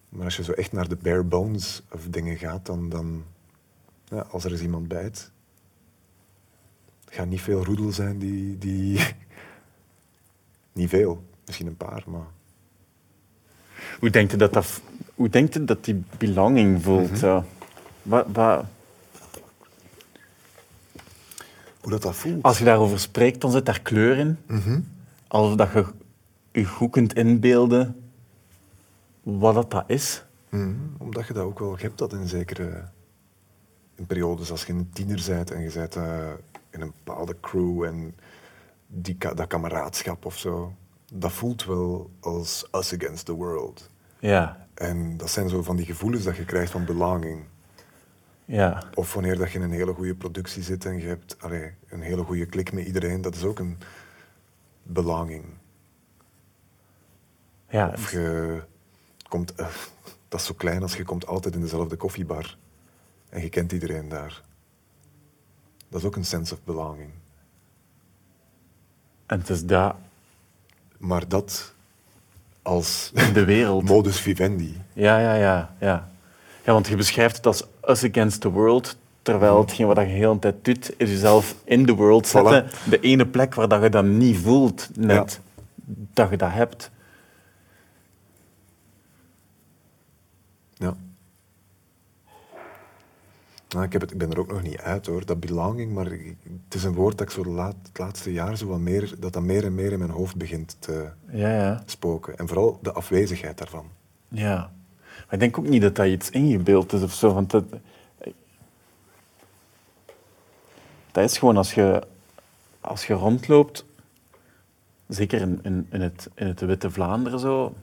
Maar 0.09 0.25
als 0.25 0.35
je 0.35 0.43
zo 0.43 0.51
echt 0.51 0.71
naar 0.71 0.87
de 0.87 0.95
bare 0.95 1.23
bones 1.23 1.81
of 1.91 2.07
dingen 2.09 2.37
gaat, 2.37 2.65
dan, 2.65 2.89
dan 2.89 3.23
ja, 4.09 4.25
als 4.29 4.43
er 4.43 4.51
eens 4.51 4.61
iemand 4.61 4.87
bijt, 4.87 5.31
gaat 7.09 7.27
niet 7.27 7.41
veel 7.41 7.63
roedel 7.63 7.91
zijn 7.91 8.19
die, 8.19 8.57
die 8.57 8.99
niet 10.73 10.89
veel, 10.89 11.23
misschien 11.45 11.67
een 11.67 11.77
paar, 11.77 12.03
maar 12.07 12.27
Hoe 13.99 14.09
denkt 14.09 14.33
u 14.33 14.37
dat, 14.37 14.53
dat, 14.53 14.81
hoe 15.15 15.29
denkt 15.29 15.55
u 15.55 15.65
dat 15.65 15.85
die 15.85 16.03
belonging 16.17 16.83
voelt? 16.83 17.17
zo? 17.17 17.43
Wat, 18.01 18.25
wat, 18.33 18.65
hoe 21.81 21.91
dat 21.91 22.01
dat 22.01 22.15
voelt. 22.15 22.43
als 22.43 22.57
je 22.57 22.63
daarover 22.65 22.99
spreekt, 22.99 23.41
dan 23.41 23.51
zit 23.51 23.65
daar 23.65 23.81
kleur 23.81 24.17
in. 24.17 24.37
Mhm. 24.47 24.79
Alsof 25.27 25.55
dat 25.55 25.71
je 25.71 25.85
je 26.55 26.65
goed 26.65 26.91
kunt 26.91 27.13
inbeelden 27.13 28.09
wat 29.23 29.53
dat, 29.53 29.71
dat 29.71 29.83
is. 29.87 30.25
Mhm, 30.49 30.73
Omdat 30.97 31.27
je 31.27 31.33
dat 31.33 31.43
ook 31.43 31.59
wel, 31.59 31.77
hebt 31.77 31.97
dat 31.97 32.13
in 32.13 32.27
zekere 32.27 32.83
in 33.95 34.05
periodes, 34.05 34.51
als 34.51 34.65
je 34.65 34.73
een 34.73 34.89
tiener 34.93 35.23
bent 35.27 35.51
en 35.51 35.61
je 35.61 35.71
bent 35.73 35.95
eh, 35.95 36.31
in 36.69 36.81
een 36.81 36.93
bepaalde 37.03 37.35
crew 37.41 37.83
en 37.83 38.15
die, 38.87 39.17
dat 39.17 39.47
kameraadschap 39.47 40.25
of 40.25 40.37
zo, 40.37 40.73
dat 41.13 41.31
voelt 41.31 41.65
wel 41.65 42.09
als 42.19 42.67
us 42.71 42.93
against 42.93 43.25
the 43.25 43.33
world. 43.33 43.89
Ja, 44.19 44.67
En 44.73 45.17
dat 45.17 45.29
zijn 45.29 45.49
zo 45.49 45.61
van 45.63 45.75
die 45.75 45.85
gevoelens 45.85 46.23
dat 46.23 46.35
je 46.35 46.45
krijgt 46.45 46.71
van 46.71 46.85
belonging. 46.85 47.43
ja, 48.45 48.83
Of 48.93 49.13
wanneer 49.13 49.37
dat 49.37 49.51
je 49.51 49.57
in 49.57 49.63
een 49.63 49.71
hele 49.71 49.93
goede 49.93 50.15
productie 50.15 50.63
zit 50.63 50.85
en 50.85 50.97
je 50.97 51.07
hebt 51.07 51.35
allee, 51.41 51.71
een 51.89 52.01
hele 52.01 52.23
goede 52.23 52.45
klik 52.45 52.73
met 52.73 52.85
iedereen, 52.85 53.21
dat 53.21 53.35
is 53.35 53.43
ook 53.43 53.59
een 53.59 53.77
belonging. 54.83 55.43
Ja. 57.75 57.91
Of 57.93 58.11
je 58.11 58.61
komt, 59.27 59.55
eh, 59.55 59.67
dat 60.29 60.39
is 60.39 60.45
zo 60.45 60.53
klein 60.53 60.81
als 60.81 60.95
je 60.95 61.03
komt 61.03 61.27
altijd 61.27 61.55
in 61.55 61.61
dezelfde 61.61 61.95
koffiebar 61.95 62.57
en 63.29 63.41
je 63.41 63.49
kent 63.49 63.71
iedereen 63.71 64.09
daar. 64.09 64.41
Dat 65.87 65.99
is 65.99 66.07
ook 66.07 66.15
een 66.15 66.25
sense 66.25 66.53
of 66.53 66.63
belonging. 66.63 67.09
En 69.25 69.39
het 69.39 69.49
is 69.49 69.65
dat 69.65 69.95
Maar 70.97 71.27
dat 71.27 71.73
als 72.61 73.11
de 73.33 73.45
wereld. 73.45 73.83
modus 73.95 74.19
vivendi. 74.19 74.81
Ja, 74.93 75.19
ja, 75.19 75.33
ja, 75.33 75.75
ja. 75.79 76.09
Ja, 76.63 76.73
want 76.73 76.87
je 76.87 76.95
beschrijft 76.95 77.35
het 77.35 77.45
als 77.45 77.63
us 77.83 78.03
against 78.03 78.41
the 78.41 78.49
world, 78.49 78.97
terwijl 79.21 79.59
hetgeen 79.59 79.87
wat 79.87 79.97
je 79.97 80.03
de 80.03 80.09
hele 80.09 80.39
tijd 80.39 80.65
doet, 80.65 80.93
is 80.97 81.09
jezelf 81.09 81.55
in 81.63 81.85
the 81.85 81.93
world 81.93 82.27
zetten. 82.27 82.69
De 82.89 82.99
ene 82.99 83.27
plek 83.27 83.53
waar 83.53 83.67
dat 83.67 83.81
je 83.81 83.89
dat 83.89 84.05
niet 84.05 84.37
voelt, 84.37 84.89
net 84.93 85.39
dat 86.13 86.29
je 86.29 86.37
dat 86.37 86.51
hebt. 86.51 86.91
Ja. 90.73 90.95
Nou, 93.75 93.87
ik, 93.87 93.93
heb 93.93 94.01
het, 94.01 94.11
ik 94.11 94.17
ben 94.17 94.31
er 94.31 94.39
ook 94.39 94.51
nog 94.51 94.61
niet 94.61 94.77
uit 94.77 95.05
hoor, 95.05 95.25
dat 95.25 95.39
belonging, 95.39 95.93
maar 95.93 96.11
ik- 96.11 96.37
het 96.63 96.73
is 96.75 96.83
een 96.83 96.93
woord 96.93 97.17
dat 97.17 97.27
ik 97.27 97.33
zo 97.33 97.45
laat, 97.45 97.75
het 97.87 97.97
laatste 97.97 98.31
jaar 98.33 98.57
zo 98.57 98.67
wat 98.67 98.79
meer, 98.79 99.13
dat 99.19 99.33
dat 99.33 99.43
meer 99.43 99.63
en 99.65 99.75
meer 99.75 99.91
in 99.91 99.99
mijn 99.99 100.11
hoofd 100.11 100.35
begint 100.35 100.75
te 100.79 101.09
Ja, 101.31 101.49
ja. 101.61 101.83
spoken. 101.85 102.37
En 102.37 102.47
vooral 102.47 102.79
de 102.81 102.91
afwezigheid 102.91 103.57
daarvan. 103.57 103.89
Ja. 104.27 104.55
Maar 105.15 105.33
ik 105.33 105.39
denk 105.39 105.57
ook 105.57 105.67
niet 105.67 105.81
dat 105.81 105.95
dat 105.95 106.05
iets 106.07 106.29
ingebeeld 106.29 106.93
is 106.93 107.01
of 107.01 107.13
zo. 107.13 107.33
Want 107.33 107.51
dat, 107.51 107.63
dat 111.11 111.23
is 111.23 111.37
gewoon 111.37 111.57
als 111.57 111.73
je, 111.73 112.03
als 112.81 113.07
je 113.07 113.13
rondloopt, 113.13 113.85
zeker 115.07 115.41
in, 115.41 115.59
in, 115.63 115.87
in, 115.91 116.01
het, 116.01 116.29
in 116.35 116.47
het 116.47 116.59
Witte 116.61 116.91
Vlaanderen 116.91 117.39
zo. 117.39 117.75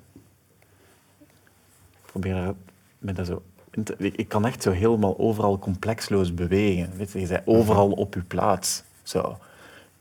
Ik 1.91 2.07
probeer 2.07 2.35
daar 2.35 2.55
met 2.99 3.17
dat 3.17 3.27
zo. 3.27 3.43
Ik 3.99 4.29
kan 4.29 4.47
echt 4.47 4.63
zo 4.63 4.71
helemaal 4.71 5.19
overal 5.19 5.59
complexloos 5.59 6.35
bewegen. 6.35 6.91
Weet 6.97 7.13
je, 7.13 7.21
je 7.21 7.27
bent 7.27 7.43
overal 7.45 7.91
op 7.91 8.15
je 8.15 8.23
plaats. 8.23 8.83
Zo. 9.03 9.39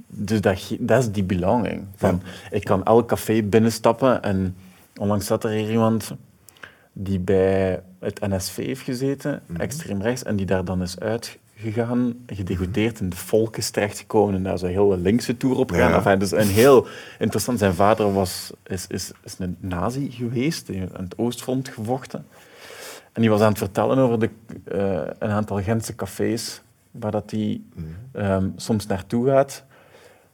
Dus 0.08 0.42
dat, 0.42 0.76
dat 0.80 1.00
is 1.00 1.12
die 1.12 1.24
belonging. 1.24 1.86
Van, 1.96 2.22
Ik 2.52 2.64
kan 2.64 2.86
elk 2.86 3.08
café 3.08 3.44
binnenstappen 3.44 4.24
en 4.24 4.56
onlangs 4.98 5.26
zat 5.26 5.44
er 5.44 5.50
hier 5.50 5.72
iemand 5.72 6.16
die 6.94 7.20
bij 7.20 7.82
het 8.00 8.20
NSV 8.20 8.56
heeft 8.56 8.82
gezeten, 8.82 9.42
extreem 9.58 10.02
rechts, 10.02 10.24
en 10.24 10.36
die 10.36 10.46
daar 10.46 10.66
dan 10.66 10.82
is 10.82 11.00
uitgegaan, 11.00 12.14
gedegoteerd 12.28 13.00
in 13.00 13.10
de 13.10 13.16
volk 13.16 13.58
is 13.58 13.70
terechtgekomen 13.70 14.36
en 14.36 14.44
daar 14.44 14.58
zo 14.58 14.66
heel 14.66 14.94
een 14.94 15.02
linkse 15.02 15.38
tour 15.38 15.58
op 15.58 15.72
gegaan. 15.72 15.90
Ja. 15.90 15.96
Enfin, 15.96 16.20
dus 16.20 16.32
een 16.32 16.48
heel 16.48 16.88
interessant. 17.20 17.60
Zijn 17.60 17.74
vader 17.74 18.14
was, 18.14 18.52
is, 18.64 18.86
is, 18.88 19.12
is 19.24 19.36
een 19.38 19.58
nazi 19.60 20.12
geweest, 20.12 20.68
die 20.68 20.82
aan 20.82 21.04
het 21.04 21.18
Oostfront 21.18 21.70
gevochten. 21.70 22.26
En 23.12 23.22
die 23.22 23.30
was 23.30 23.42
aan 23.42 23.50
het 23.50 23.58
vertellen 23.58 23.98
over 23.98 24.20
de, 24.20 24.30
eh, 24.64 25.14
een 25.20 25.30
aantal 25.30 25.62
Gentse 25.62 25.96
cafés 25.96 26.62
waar 26.92 27.12
dat 27.12 27.32
hij 27.32 27.62
ehm, 28.12 28.50
soms 28.56 28.88
naartoe 28.88 29.28
gaat. 29.28 29.64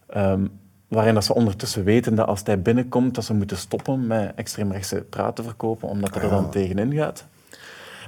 Ehm, 0.07 0.45
waarin 0.87 1.13
dat 1.13 1.25
ze 1.25 1.33
ondertussen 1.33 1.83
weten 1.83 2.15
dat 2.15 2.27
als 2.27 2.41
hij 2.43 2.61
binnenkomt, 2.61 3.15
dat 3.15 3.23
ze 3.23 3.33
moeten 3.33 3.57
stoppen 3.57 4.07
met 4.07 4.31
extreemrechtse 4.35 5.01
praten 5.09 5.43
verkopen, 5.43 5.87
omdat 5.89 6.13
hij 6.13 6.23
er 6.23 6.29
dan 6.29 6.43
Ja. 6.43 6.49
tegenin 6.49 6.93
gaat. 6.93 7.25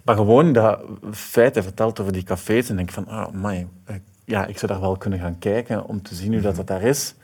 Maar 0.03 0.15
gewoon 0.15 0.53
dat 0.53 0.79
feit, 1.11 1.53
hij 1.53 1.63
vertelt 1.63 1.99
over 1.99 2.13
die 2.13 2.23
cafés 2.23 2.69
en 2.69 2.75
denk 2.75 2.91
van, 2.91 3.07
ah, 3.07 3.27
amai, 3.33 3.67
eh, 3.85 3.95
ja, 4.25 4.45
ik 4.45 4.57
zou 4.57 4.71
daar 4.71 4.81
wel 4.81 4.97
kunnen 4.97 5.19
gaan 5.19 5.39
kijken 5.39 5.85
om 5.85 6.01
te 6.01 6.15
zien 6.15 6.33
hoe 6.33 6.41
dat, 6.41 6.55
dat 6.55 6.67
daar 6.67 6.81
is. 6.81 7.15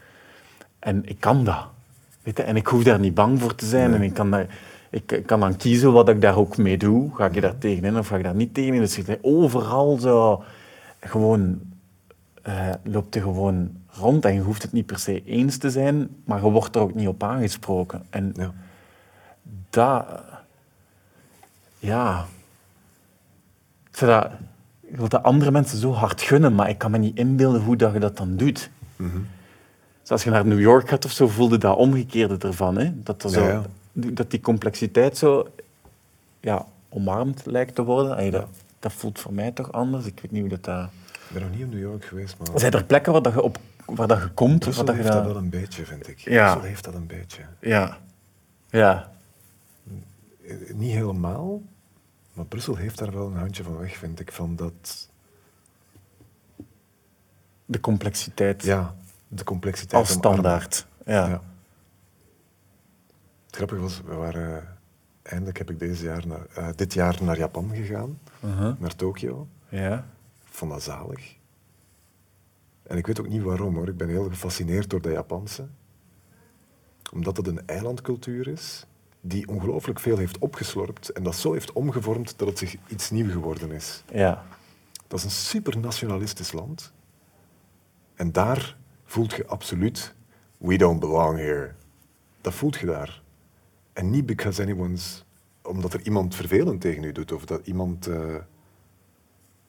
En 0.80 1.02
ik 1.06 1.20
kan 1.20 1.44
dat. 1.44 1.66
Weet 2.24 2.38
je? 2.38 2.44
En 2.44 2.56
ik 2.56 2.68
hoef 2.68 2.84
daar 2.84 3.00
niet 3.00 3.14
bang 3.14 3.42
voor 3.42 3.56
te 3.56 3.66
zijn. 3.66 3.94
En 3.94 4.02
ik 4.02 4.14
kan, 4.14 4.32
daar, 4.32 4.48
ik, 4.96 5.12
ik 5.12 5.26
kan 5.26 5.40
dan 5.40 5.58
kiezen 5.58 5.92
wat 5.94 6.10
ik 6.10 6.22
daar 6.22 6.38
ook 6.38 6.58
mee 6.58 6.78
doe. 6.78 7.16
Ga 7.16 7.26
ik 7.26 7.42
daar 7.42 7.58
tegenin 7.58 7.98
of 7.98 8.08
ga 8.08 8.18
ik 8.18 8.24
daar 8.24 8.36
niet 8.36 8.54
tegenin? 8.54 8.80
Dus 8.80 9.00
overal 9.22 9.98
zo 9.98 10.44
gewoon 11.00 11.60
eh, 12.42 12.70
loopt 12.84 13.14
je 13.14 13.22
gewoon 13.22 13.72
rond 13.88 14.26
en 14.26 14.34
je 14.34 14.40
hoeft 14.42 14.62
het 14.62 14.72
niet 14.72 14.86
per 14.86 15.00
se 15.00 15.24
eens 15.26 15.58
te 15.58 15.70
zijn, 15.70 16.10
maar 16.26 16.44
je 16.44 16.50
wordt 16.52 16.76
er 16.76 16.82
ook 16.82 16.94
niet 16.94 17.08
op 17.08 17.24
aangesproken. 17.24 18.04
En 18.10 18.34
Ja. 18.36 18.54
dat, 19.70 20.06
ja, 21.78 22.26
dat, 23.92 24.30
ik 24.82 24.98
wil 24.98 25.10
dat 25.10 25.24
andere 25.24 25.52
mensen 25.52 25.78
zo 25.78 25.92
hard 25.92 26.22
gunnen, 26.22 26.56
maar 26.56 26.70
ik 26.70 26.78
kan 26.78 26.92
me 26.92 26.98
niet 26.98 27.18
inbeelden 27.18 27.62
hoe 27.62 27.76
dat 27.76 27.94
je 27.94 28.00
dat 28.00 28.18
dan 28.18 28.36
doet. 28.38 28.70
Dus 30.02 30.12
als 30.12 30.24
je 30.24 30.30
naar 30.30 30.46
New 30.46 30.60
York 30.60 30.90
gaat 30.90 31.06
of 31.06 31.12
zo, 31.12 31.28
voelde 31.28 31.58
dat 31.58 31.78
omgekeerde 31.78 32.48
ervan. 32.48 32.78
Hè? 32.78 32.92
Dat, 33.04 33.24
er 33.24 33.30
zo, 33.30 33.42
Ja, 33.42 33.50
ja. 33.50 33.64
Dat 33.96 34.32
die 34.32 34.40
complexiteit 34.42 35.18
zo 35.18 35.48
ja, 36.40 36.66
omarmd 36.90 37.46
lijkt 37.46 37.76
te 37.76 37.84
worden. 37.84 38.12
Allee, 38.12 38.32
dat, 38.32 38.48
dat 38.80 38.94
voelt 38.94 39.20
voor 39.20 39.34
mij 39.34 39.52
toch 39.52 39.72
anders. 39.72 40.06
Ik 40.06 40.20
weet 40.22 40.32
niet 40.32 40.42
hoe 40.42 40.50
dat... 40.50 40.64
dat... 40.64 40.90
Ik 41.12 41.32
ben 41.34 41.42
nog 41.42 41.52
niet 41.52 41.60
in 41.60 41.70
New 41.70 41.80
York 41.80 42.06
geweest, 42.06 42.36
maar 42.38 42.60
Zijn 42.60 42.72
er 42.72 42.84
plekken 42.86 43.12
waar, 43.12 43.22
dat 43.22 43.34
je, 43.34 43.42
op, 43.42 43.58
waar 43.86 44.08
dat 44.08 44.22
je 44.22 44.30
komt? 44.30 44.60
Brussel 44.60 44.86
waar 44.86 44.96
dat 44.96 45.04
heeft 45.04 45.16
dat 45.16 45.24
dat- 45.24 45.34
wel 45.34 45.42
een 45.44 45.50
beetje, 45.50 45.86
vind 45.86 46.08
ik. 46.08 46.20
Ja. 46.20 46.44
Brussel 46.52 46.70
heeft 46.70 46.84
dat 46.84 46.94
een 46.94 47.08
beetje. 47.08 47.42
Ja. 47.60 47.98
Ja. 48.70 49.12
Eh, 50.48 50.54
Niet 50.74 50.92
helemaal, 50.92 51.62
maar 52.34 52.46
Brussel 52.46 52.76
heeft 52.76 52.98
daar 52.98 53.12
wel 53.14 53.28
een 53.28 53.38
handje 53.38 53.64
van 53.64 53.78
weg, 53.78 53.98
vind 53.98 54.20
ik. 54.20 54.32
Van 54.32 54.56
dat, 54.56 55.10
De 57.66 57.80
complexiteit 57.80 58.64
ja, 58.64 58.96
de 59.28 59.44
complexiteit 59.44 60.02
als 60.02 60.12
standaard. 60.12 60.86
Ja. 61.06 61.28
Ja. 61.28 61.42
Het 63.56 63.64
grappige 63.64 63.82
was, 63.90 64.02
we 64.06 64.16
waren, 64.16 64.58
eh, 64.62 64.68
eindelijk 65.32 65.58
heb 65.58 65.70
ik 65.70 65.80
deze 65.80 66.04
jaar 66.04 66.28
naar, 66.28 66.46
eh, 66.56 66.68
dit 66.76 66.94
jaar 66.94 67.24
naar 67.24 67.38
Japan 67.38 67.70
gegaan, 67.76 68.20
Uh-huh. 68.46 68.80
naar 68.80 68.96
Tokio. 68.96 69.48
ja. 69.70 70.08
Vond 70.44 70.72
dat 70.72 70.84
zalig. 70.84 71.36
En 72.84 72.98
ik 72.98 73.08
weet 73.08 73.20
ook 73.20 73.28
niet 73.28 73.42
waarom 73.42 73.76
hoor. 73.76 73.88
Ik 73.88 73.98
ben 73.98 74.08
heel 74.10 74.30
gefascineerd 74.30 74.90
door 74.90 75.02
dat 75.02 75.12
Japanse. 75.12 75.68
Omdat 77.14 77.38
het 77.38 77.48
een 77.48 77.68
eilandcultuur 77.68 78.48
is 78.48 78.86
die 79.22 79.48
ongelooflijk 79.48 80.00
veel 80.00 80.18
heeft 80.18 80.38
opgeslorpt 80.38 81.10
en 81.10 81.24
dat 81.24 81.36
zo 81.36 81.54
heeft 81.54 81.74
omgevormd 81.74 82.38
dat 82.38 82.48
het 82.48 82.58
zich 82.58 82.76
iets 82.88 83.10
nieuws 83.10 83.32
geworden 83.32 83.72
is. 83.72 84.04
Ja. 84.12 84.46
Dat 85.08 85.20
is 85.20 85.26
een 85.26 85.32
super 85.32 85.78
nationalistisch 85.78 86.52
land. 86.52 86.94
En 88.16 88.32
daar 88.32 88.78
voelt 89.06 89.34
je 89.34 89.48
absoluut, 89.48 90.14
we 90.58 90.78
don't 90.78 91.00
belong 91.00 91.38
here. 91.38 91.72
Dat 92.42 92.54
voelt 92.54 92.76
je 92.76 92.86
daar. 92.86 93.24
En 93.96 94.10
niet 94.10 94.26
because 94.26 94.62
anyone's, 94.62 95.26
omdat 95.62 95.94
er 95.94 96.02
iemand 96.02 96.36
vervelend 96.36 96.82
tegen 96.82 97.04
u 97.04 97.12
doet 97.12 97.32
of 97.32 97.46
dat 97.46 97.68
iemand, 97.68 98.08
eh 98.08 98.36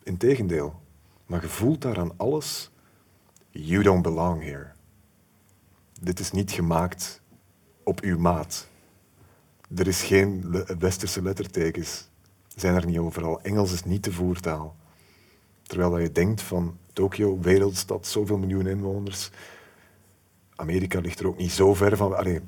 integendeel. 0.03 0.81
Maar 1.27 1.43
je 1.43 1.49
voelt 1.49 1.83
daar 1.83 1.99
aan 1.99 2.12
alles, 2.16 2.70
you 3.51 3.83
don't 3.83 4.03
belong 4.03 4.43
here. 4.43 4.66
Dit 6.01 6.18
is 6.18 6.31
niet 6.31 6.51
gemaakt 6.51 7.20
op 7.83 8.01
uw 8.01 8.18
maat. 8.18 8.68
Er 9.77 9.87
is 9.87 10.03
geen 10.03 10.51
westerse 10.79 11.22
lettertekens. 11.22 12.09
Zijn 12.55 12.74
er 12.74 12.87
niet 12.87 12.99
overal. 12.99 13.43
Engels 13.43 13.72
is 13.72 13.85
niet 13.85 14.05
de 14.05 14.12
voertaal. 14.12 14.77
Terwijl 15.62 15.99
je 15.99 16.12
denkt 16.12 16.43
van, 16.43 16.79
Tokio, 16.93 17.39
wereldstad, 17.41 18.07
zoveel 18.07 18.39
miljoen 18.39 18.66
inwoners. 18.66 19.31
Amerika 20.55 21.01
ligt 21.01 21.20
er 21.20 21.27
ook 21.27 21.39
niet 21.39 21.53
zo 21.53 21.74
ver 21.74 21.97
van. 21.97 22.16
Allee. 22.16 22.41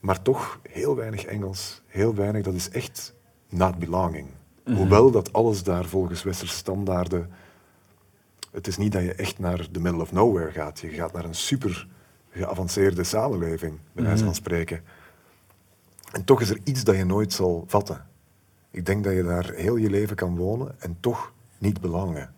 Maar 0.00 0.22
toch 0.22 0.60
heel 0.68 0.96
weinig 0.96 1.24
Engels, 1.24 1.82
heel 1.86 2.14
weinig. 2.14 2.42
Dat 2.42 2.54
is 2.54 2.70
echt 2.70 3.14
not 3.48 3.78
belonging. 3.78 4.26
Hoewel 4.64 5.10
dat 5.10 5.32
alles 5.32 5.62
daar 5.62 5.84
volgens 5.84 6.22
westerse 6.22 6.56
standaarden. 6.56 7.30
Het 8.50 8.66
is 8.66 8.76
niet 8.76 8.92
dat 8.92 9.02
je 9.02 9.14
echt 9.14 9.38
naar 9.38 9.70
the 9.70 9.80
middle 9.80 10.00
of 10.00 10.12
nowhere 10.12 10.50
gaat. 10.50 10.80
Je 10.80 10.88
gaat 10.88 11.12
naar 11.12 11.24
een 11.24 11.34
super 11.34 11.88
geavanceerde 12.30 13.04
samenleving, 13.04 13.78
bij 13.92 14.04
wijze 14.04 14.24
van 14.24 14.34
spreken. 14.34 14.82
En 16.12 16.24
toch 16.24 16.40
is 16.40 16.50
er 16.50 16.58
iets 16.64 16.84
dat 16.84 16.96
je 16.96 17.04
nooit 17.04 17.32
zal 17.32 17.64
vatten. 17.66 18.06
Ik 18.70 18.86
denk 18.86 19.04
dat 19.04 19.12
je 19.12 19.22
daar 19.22 19.50
heel 19.50 19.76
je 19.76 19.90
leven 19.90 20.16
kan 20.16 20.36
wonen 20.36 20.74
en 20.78 20.96
toch 21.00 21.32
niet 21.58 21.80
belangen. 21.80 22.34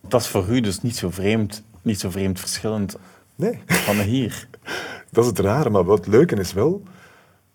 Dat 0.00 0.20
is 0.20 0.28
voor 0.28 0.48
u 0.48 0.60
dus 0.60 0.82
niet 0.82 0.96
zo 0.96 1.10
vreemd, 1.10 1.62
niet 1.82 2.00
zo 2.00 2.10
vreemd 2.10 2.40
verschillend 2.40 2.96
Nee, 3.38 3.58
van 3.66 3.96
hier. 3.96 4.48
dat 5.10 5.24
is 5.24 5.30
het 5.30 5.38
rare. 5.38 5.70
Maar 5.70 5.84
wat 5.84 6.06
leuke 6.06 6.36
is 6.36 6.52
wel 6.52 6.82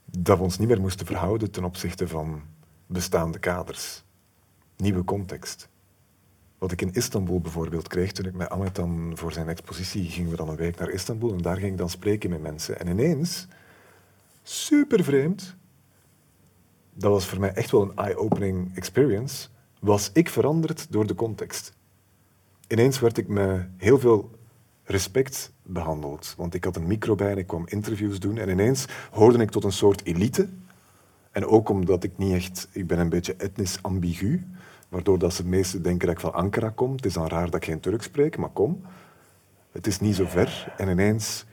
dat 0.05 0.38
we 0.38 0.43
ons 0.43 0.57
niet 0.57 0.67
meer 0.67 0.81
moesten 0.81 1.05
verhouden 1.05 1.51
ten 1.51 1.63
opzichte 1.63 2.07
van 2.07 2.41
bestaande 2.88 3.39
kaders. 3.39 4.03
Nieuwe 4.77 5.03
context. 5.03 5.69
Wat 6.57 6.71
ik 6.71 6.81
in 6.81 6.93
Istanbul 6.93 7.39
bijvoorbeeld 7.39 7.88
kreeg 7.88 8.11
toen 8.11 8.25
ik 8.25 8.34
met 8.34 8.49
Ahmed 8.49 8.75
dan 8.75 9.11
voor 9.15 9.31
zijn 9.31 9.49
expositie 9.49 10.09
gingen 10.09 10.29
we 10.29 10.36
dan 10.36 10.49
een 10.49 10.55
week 10.55 10.77
naar 10.77 10.89
Istanbul 10.89 11.31
en 11.31 11.41
daar 11.41 11.57
ging 11.57 11.71
ik 11.71 11.77
dan 11.77 11.89
spreken 11.89 12.29
met 12.29 12.41
mensen. 12.41 12.79
En 12.79 12.88
ineens, 12.88 13.47
super 14.43 15.03
vreemd, 15.03 15.55
dat 16.93 17.11
was 17.11 17.25
voor 17.25 17.39
mij 17.39 17.53
echt 17.53 17.71
wel 17.71 17.81
een 17.81 17.95
eye-opening 17.95 18.75
experience, 18.75 19.47
was 19.79 20.09
ik 20.13 20.29
veranderd 20.29 20.91
door 20.91 21.07
de 21.07 21.15
context. 21.15 21.73
Ineens 22.67 22.99
werd 22.99 23.17
ik 23.17 23.27
met 23.27 23.67
heel 23.77 23.99
veel 23.99 24.41
respect 24.84 25.51
behandeld. 25.63 26.34
Want 26.38 26.53
ik 26.53 26.63
had 26.63 26.75
een 26.75 26.88
micro 26.88 27.15
bij 27.15 27.31
en 27.31 27.38
ik 27.38 27.47
kwam 27.47 27.63
interviews 27.67 28.19
doen. 28.19 28.38
En 28.38 28.49
ineens 28.49 28.86
hoorde 29.11 29.38
ik 29.38 29.51
tot 29.51 29.63
een 29.63 29.71
soort 29.71 30.05
elite. 30.05 30.49
En 31.31 31.45
ook 31.45 31.69
omdat 31.69 32.03
ik 32.03 32.11
niet 32.15 32.34
echt... 32.34 32.67
Ik 32.71 32.88
ben 32.88 32.99
een 32.99 33.09
beetje 33.09 33.36
etnisch 33.36 33.79
ambigu. 33.81 34.47
Waardoor 34.89 35.19
dat 35.19 35.34
ze 35.34 35.45
meesten 35.45 35.81
denken 35.81 36.07
dat 36.07 36.15
ik 36.15 36.21
van 36.21 36.34
Ankara 36.34 36.69
kom. 36.69 36.95
Het 36.95 37.05
is 37.05 37.13
dan 37.13 37.27
raar 37.27 37.45
dat 37.45 37.55
ik 37.55 37.65
geen 37.65 37.79
Turks 37.79 38.05
spreek, 38.05 38.38
maar 38.38 38.49
kom. 38.49 38.81
Het 39.71 39.88
is 39.88 39.99
niet 39.99 40.15
zo 40.15 40.25
ver. 40.25 40.73
En 40.77 40.89
ineens 40.89 41.45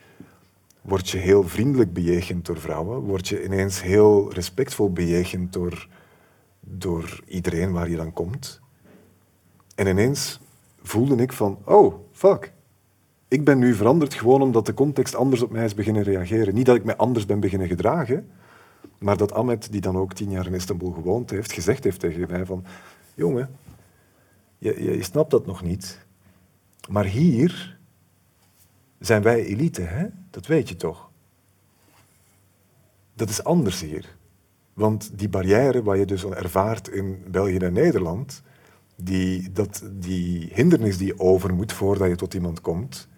word 0.80 1.08
je 1.08 1.18
heel 1.18 1.48
vriendelijk 1.48 1.92
bejegend 1.92 2.46
door 2.46 2.60
vrouwen. 2.60 3.00
Word 3.00 3.28
je 3.28 3.44
ineens 3.44 3.82
heel 3.82 4.32
respectvol 4.32 4.92
bejegend 4.92 5.52
door, 5.52 5.88
door 6.60 7.20
iedereen 7.26 7.72
waar 7.72 7.90
je 7.90 7.96
dan 7.96 8.12
komt. 8.12 8.60
En 9.74 9.86
ineens 9.86 10.40
voelde 10.82 11.16
ik 11.16 11.32
van, 11.32 11.58
oh, 11.64 11.94
fuck. 12.12 12.52
Ik 13.30 13.44
ben 13.44 13.58
nu 13.58 13.74
veranderd 13.74 14.14
gewoon 14.14 14.42
omdat 14.42 14.66
de 14.66 14.74
context 14.74 15.14
anders 15.14 15.42
op 15.42 15.50
mij 15.50 15.64
is 15.64 15.74
beginnen 15.74 16.02
reageren. 16.02 16.54
Niet 16.54 16.66
dat 16.66 16.76
ik 16.76 16.84
mij 16.84 16.96
anders 16.96 17.26
ben 17.26 17.40
beginnen 17.40 17.68
gedragen, 17.68 18.30
maar 18.98 19.16
dat 19.16 19.32
Ahmed, 19.32 19.72
die 19.72 19.80
dan 19.80 19.96
ook 19.96 20.12
tien 20.12 20.30
jaar 20.30 20.46
in 20.46 20.54
Istanbul 20.54 20.90
gewoond 20.90 21.30
heeft, 21.30 21.52
gezegd 21.52 21.84
heeft 21.84 22.00
tegen 22.00 22.30
mij 22.30 22.46
van, 22.46 22.64
jongen, 23.14 23.50
je, 24.58 24.82
je, 24.82 25.02
snapt 25.02 25.30
dat 25.30 25.46
nog 25.46 25.62
niet, 25.62 26.06
maar 26.88 27.04
hier 27.04 27.78
zijn 28.98 29.22
wij 29.22 29.44
elite, 29.44 29.82
hè? 29.82 30.06
Dat 30.30 30.46
weet 30.46 30.68
je 30.68 30.76
toch? 30.76 31.10
Dat 33.14 33.28
is 33.28 33.44
anders 33.44 33.80
hier. 33.80 34.16
Want 34.72 35.18
die 35.18 35.28
barrière 35.28 35.82
wat 35.82 35.98
je 35.98 36.04
dus 36.04 36.24
al 36.24 36.34
ervaart 36.34 36.88
in 36.88 37.24
België 37.26 37.56
en 37.56 37.72
Nederland, 37.72 38.42
die, 38.96 39.52
dat, 39.52 39.82
die 39.92 40.50
hindernis 40.52 40.98
die 40.98 41.06
je 41.06 41.18
over 41.18 41.54
moet 41.54 41.72
voordat 41.72 42.08
je 42.08 42.16
tot 42.16 42.34
iemand 42.34 42.60
komt, 42.60 43.08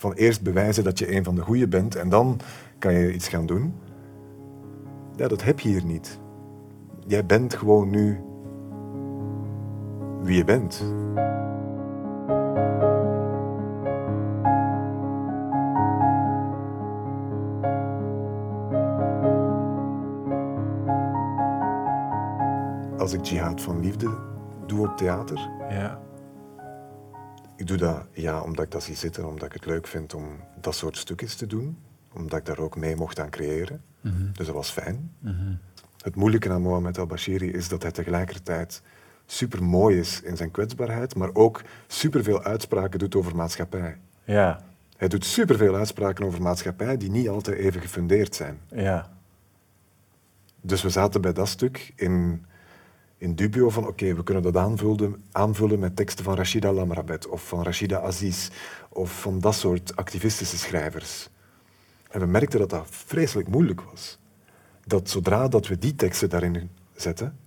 van 0.00 0.12
eerst 0.12 0.42
bewijzen 0.42 0.84
dat 0.84 0.98
je 0.98 1.16
een 1.16 1.24
van 1.24 1.34
de 1.34 1.40
goeie 1.40 1.68
bent 1.68 1.96
en 1.96 2.08
dan 2.08 2.40
kan 2.78 2.92
je 2.92 3.14
iets 3.14 3.28
gaan 3.28 3.46
doen, 3.46 3.74
ja, 5.16 5.28
dat 5.28 5.42
heb 5.42 5.60
je 5.60 5.68
hier 5.68 5.84
niet. 5.84 6.18
Jij 7.06 7.26
bent 7.26 7.54
gewoon 7.54 7.90
nu 7.90 8.20
wie 10.22 10.36
je 10.36 10.44
bent. 10.44 10.84
Als 22.98 23.12
ik 23.12 23.24
jihad 23.24 23.60
van 23.60 23.80
liefde 23.80 24.10
doe 24.66 24.88
op 24.88 24.96
theater, 24.96 25.50
Ja. 25.70 26.00
Ik 27.60 27.66
doe 27.66 27.76
dat 27.76 28.04
ja, 28.12 28.40
omdat 28.40 28.64
ik 28.64 28.70
dat 28.70 28.82
zie 28.82 28.96
zitten, 28.96 29.28
omdat 29.28 29.46
ik 29.46 29.52
het 29.52 29.66
leuk 29.66 29.86
vind 29.86 30.14
om 30.14 30.26
dat 30.60 30.74
soort 30.74 30.96
stukjes 30.96 31.34
te 31.34 31.46
doen, 31.46 31.78
omdat 32.12 32.38
ik 32.38 32.44
daar 32.44 32.58
ook 32.58 32.76
mee 32.76 32.96
mocht 32.96 33.20
aan 33.20 33.30
creëren. 33.30 33.82
Dus 34.32 34.46
dat 34.46 34.54
was 34.54 34.70
fijn. 34.70 35.14
Het 35.98 36.14
moeilijke 36.14 36.50
aan 36.50 36.62
Mohamed 36.62 36.98
El-Bashiri 36.98 37.52
is 37.52 37.68
dat 37.68 37.82
hij 37.82 37.90
tegelijkertijd 37.90 38.82
super 39.26 39.64
mooi 39.64 39.98
is 39.98 40.22
in 40.22 40.36
zijn 40.36 40.50
kwetsbaarheid, 40.50 41.14
maar 41.14 41.30
ook 41.32 41.62
superveel 41.86 42.42
uitspraken 42.42 42.98
doet 42.98 43.14
over 43.14 43.36
maatschappij. 43.36 43.96
Ja. 44.24 44.60
Hij 44.96 45.08
doet 45.08 45.24
superveel 45.24 45.74
uitspraken 45.76 46.24
over 46.24 46.42
maatschappij 46.42 46.96
die 46.96 47.10
niet 47.10 47.28
altijd 47.28 47.56
even 47.56 47.80
gefundeerd 47.80 48.34
zijn. 48.34 48.60
Ja. 48.68 49.10
Dus 50.60 50.82
we 50.82 50.90
zaten 50.90 51.20
bij 51.20 51.32
dat 51.32 51.48
stuk 51.48 51.92
in, 51.96 52.44
in 53.20 53.34
dubio 53.34 53.70
van 53.70 53.86
oké, 53.86 54.14
we 54.14 54.22
kunnen 54.22 54.42
dat 54.42 54.56
aanvullen, 54.56 55.24
aanvullen 55.32 55.78
met 55.78 55.96
teksten 55.96 56.24
van 56.24 56.34
Rashida 56.34 56.72
Lamrabet 56.72 57.28
of 57.28 57.48
van 57.48 57.62
Rashida 57.62 58.00
Aziz 58.00 58.50
of 58.88 59.20
van 59.20 59.40
dat 59.40 59.54
soort 59.54 59.96
activistische 59.96 60.58
schrijvers. 60.58 61.28
En 62.10 62.20
we 62.20 62.26
merkten 62.26 62.58
dat 62.58 62.70
dat 62.70 62.86
vreselijk 62.90 63.48
moeilijk 63.48 63.80
was. 63.80 64.18
Dat 64.84 65.10
zodra 65.10 65.48
dat 65.48 65.66
we 65.66 65.78
die 65.78 65.94
teksten 65.94 66.28
daarin 66.28 66.70
zetten, 66.94 67.38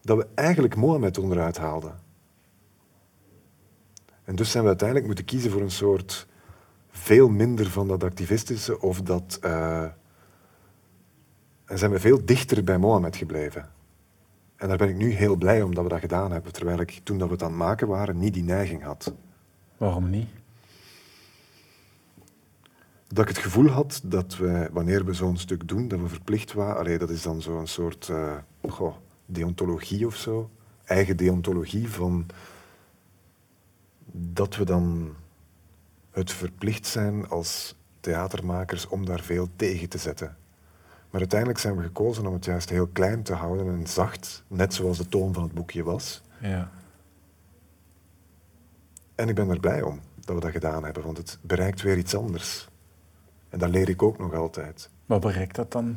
dat 0.00 0.16
we 0.16 0.26
eigenlijk 0.34 0.76
Mohammed 0.76 1.18
onderuit 1.18 1.58
haalden. 1.58 1.98
En 4.24 4.36
dus 4.36 4.50
zijn 4.50 4.62
we 4.62 4.68
uiteindelijk 4.68 5.06
moeten 5.06 5.24
kiezen 5.24 5.50
voor 5.50 5.60
een 5.60 5.70
soort 5.70 6.26
veel 6.90 7.28
minder 7.28 7.70
van 7.70 7.88
dat 7.88 8.04
activistische 8.04 8.80
of 8.80 9.02
dat... 9.02 9.38
eh, 9.40 9.82
en 11.64 11.78
zijn 11.78 11.90
we 11.90 12.00
veel 12.00 12.24
dichter 12.24 12.64
bij 12.64 12.78
Mohammed 12.78 13.16
gebleven. 13.16 13.80
En 14.62 14.68
daar 14.68 14.76
ben 14.76 14.88
ik 14.88 14.96
nu 14.96 15.10
heel 15.10 15.36
blij 15.36 15.62
om 15.62 15.74
dat 15.74 15.84
we 15.84 15.90
dat 15.90 16.00
gedaan 16.00 16.32
hebben, 16.32 16.52
terwijl 16.52 16.80
ik 16.80 17.00
toen 17.02 17.18
dat 17.18 17.26
we 17.26 17.34
het 17.34 17.42
aan 17.42 17.48
het 17.48 17.58
maken 17.58 17.88
waren 17.88 18.18
niet 18.18 18.34
die 18.34 18.42
neiging 18.42 18.82
had. 18.82 19.14
Waarom 19.76 20.10
niet? 20.10 20.28
Dat 23.08 23.28
ik 23.28 23.28
het 23.28 23.44
gevoel 23.44 23.68
had 23.68 24.00
dat 24.04 24.36
we, 24.36 24.68
wanneer 24.72 25.04
we 25.04 25.12
zo'n 25.12 25.36
stuk 25.36 25.68
doen, 25.68 25.88
dat 25.88 26.00
we 26.00 26.08
verplicht 26.08 26.52
waren. 26.52 26.76
Allee, 26.76 26.98
dat 26.98 27.10
is 27.10 27.22
dan 27.22 27.42
zo'n 27.42 27.66
soort 27.66 28.08
eh, 28.08 28.36
goh, 28.68 28.94
deontologie 29.26 30.06
of 30.06 30.16
zo. 30.16 30.50
Eigen 30.84 31.16
deontologie 31.16 31.90
van 31.90 32.26
dat 34.12 34.56
we 34.56 34.64
dan 34.64 35.14
het 36.10 36.32
verplicht 36.32 36.86
zijn 36.86 37.28
als 37.28 37.74
theatermakers 38.00 38.88
om 38.88 39.06
daar 39.06 39.20
veel 39.20 39.48
tegen 39.56 39.88
te 39.88 39.98
zetten. 39.98 40.36
Maar 41.12 41.20
uiteindelijk 41.20 41.60
zijn 41.60 41.76
we 41.76 41.82
gekozen 41.82 42.26
om 42.26 42.32
het 42.32 42.44
juist 42.44 42.70
heel 42.70 42.86
klein 42.86 43.22
te 43.22 43.32
houden 43.32 43.66
en 43.66 43.86
zacht, 43.86 44.44
net 44.48 44.74
zoals 44.74 44.98
de 44.98 45.08
toon 45.08 45.32
van 45.32 45.42
het 45.42 45.52
boekje 45.52 45.82
was. 45.82 46.22
Ja. 46.40 46.70
En 49.14 49.28
ik 49.28 49.34
ben 49.34 49.50
er 49.50 49.60
blij 49.60 49.82
om 49.82 50.00
dat 50.20 50.34
we 50.34 50.40
dat 50.40 50.50
gedaan 50.50 50.84
hebben, 50.84 51.02
want 51.02 51.16
het 51.16 51.38
bereikt 51.42 51.82
weer 51.82 51.98
iets 51.98 52.14
anders. 52.14 52.68
En 53.48 53.58
dat 53.58 53.70
leer 53.70 53.88
ik 53.88 54.02
ook 54.02 54.18
nog 54.18 54.34
altijd. 54.34 54.90
Wat 55.06 55.20
bereikt 55.20 55.54
dat 55.54 55.72
dan? 55.72 55.96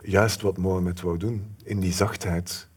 Juist 0.00 0.40
wat 0.40 0.56
Mohammed 0.56 1.00
wou 1.00 1.18
doen, 1.18 1.56
in 1.64 1.80
die 1.80 1.92
zachtheid 1.92 2.68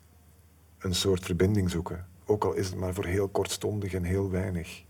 een 0.78 0.96
soort 0.96 1.26
verbinding 1.26 1.70
zoeken. 1.70 2.08
Ook 2.26 2.44
al 2.44 2.54
is 2.54 2.68
het 2.68 2.76
maar 2.76 2.94
voor 2.94 3.06
heel 3.06 3.28
kortstondig 3.28 3.94
en 3.94 4.04
heel 4.04 4.30
weinig. 4.30 4.84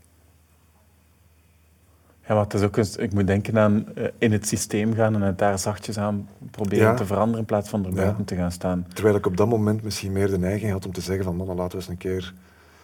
Ja, 2.28 2.40
het 2.40 2.54
is 2.54 2.62
ook 2.62 2.76
een, 2.76 2.86
ik 2.96 3.12
moet 3.12 3.26
denken 3.26 3.58
aan 3.58 3.86
eh, 3.94 4.04
in 4.18 4.32
het 4.32 4.46
systeem 4.46 4.94
gaan 4.94 5.14
en 5.14 5.20
het 5.22 5.38
daar 5.38 5.58
zachtjes 5.58 5.98
aan 5.98 6.28
proberen 6.50 6.84
Ja. 6.86 6.94
te 6.94 7.06
veranderen 7.06 7.40
in 7.40 7.44
plaats 7.46 7.68
van 7.68 7.84
er 7.84 7.90
Ja. 7.90 7.96
buiten 7.96 8.24
te 8.24 8.34
gaan 8.34 8.52
staan. 8.52 8.86
Terwijl 8.94 9.16
ik 9.16 9.26
op 9.26 9.36
dat 9.36 9.48
moment 9.48 9.82
misschien 9.82 10.12
meer 10.12 10.28
de 10.28 10.38
neiging 10.38 10.72
had 10.72 10.86
om 10.86 10.92
te 10.92 11.00
zeggen 11.00 11.24
van 11.24 11.36
mannen, 11.36 11.56
laten 11.56 11.70
we 11.72 11.76
eens 11.84 11.88
een 11.88 11.96
keer... 11.96 12.34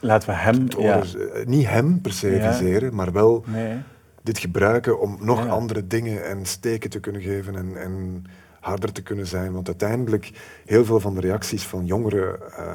Laten 0.01 0.29
we 0.29 0.35
hem... 0.35 0.67
Ja. 0.79 1.01
eh, 1.03 1.47
Niet 1.47 1.67
hem 1.67 2.01
per 2.01 2.13
se 2.13 2.39
viseren, 2.43 2.95
maar 2.95 3.13
wel 3.13 3.45
Nee. 3.47 3.77
dit 4.23 4.39
gebruiken 4.39 5.01
om 5.01 5.17
nog 5.21 5.49
andere 5.49 5.87
dingen 5.87 6.25
en 6.27 6.47
steken 6.47 6.91
te 6.91 7.01
kunnen 7.01 7.23
geven 7.23 7.57
en, 7.57 7.77
en 7.83 8.25
harder 8.61 8.93
te 8.93 9.03
kunnen 9.03 9.27
zijn. 9.27 9.53
Want 9.53 9.67
uiteindelijk, 9.67 10.33
heel 10.67 10.85
veel 10.85 11.01
van 11.01 11.15
de 11.15 11.21
reacties 11.21 11.67
van 11.67 11.85
jongeren 11.87 12.53
eh, 12.57 12.75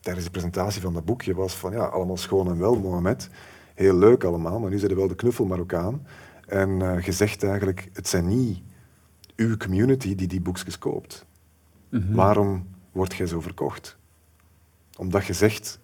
tijdens 0.00 0.24
de 0.24 0.30
presentatie 0.30 0.82
van 0.82 0.92
dat 0.94 1.04
boekje 1.04 1.34
was 1.34 1.54
van 1.56 1.72
ja, 1.72 1.84
allemaal 1.84 2.16
schoon 2.16 2.48
en 2.48 2.58
wel, 2.58 2.74
Mohamed. 2.78 3.28
Heel 3.82 3.98
leuk 3.98 4.24
allemaal, 4.24 4.60
maar 4.60 4.70
nu 4.70 4.78
zijn 4.78 4.90
er 4.90 4.96
wel 4.96 5.08
de 5.08 5.14
knuffel 5.14 5.44
Marokkaan. 5.44 6.06
En 6.46 6.82
eh 6.82 7.02
gezegd 7.02 7.42
eigenlijk, 7.42 7.90
het 7.92 8.08
zijn 8.08 8.26
niet 8.26 8.62
uw 9.36 9.56
community 9.56 10.14
die 10.14 10.26
die 10.26 10.40
boekjes 10.40 10.78
koopt. 10.78 11.26
Mhm. 11.88 12.14
Waarom 12.14 12.66
word 12.92 13.14
jij 13.14 13.26
zo 13.26 13.40
verkocht? 13.40 13.96
Omdat 14.98 15.26
je 15.26 15.32
zegt, 15.32 15.80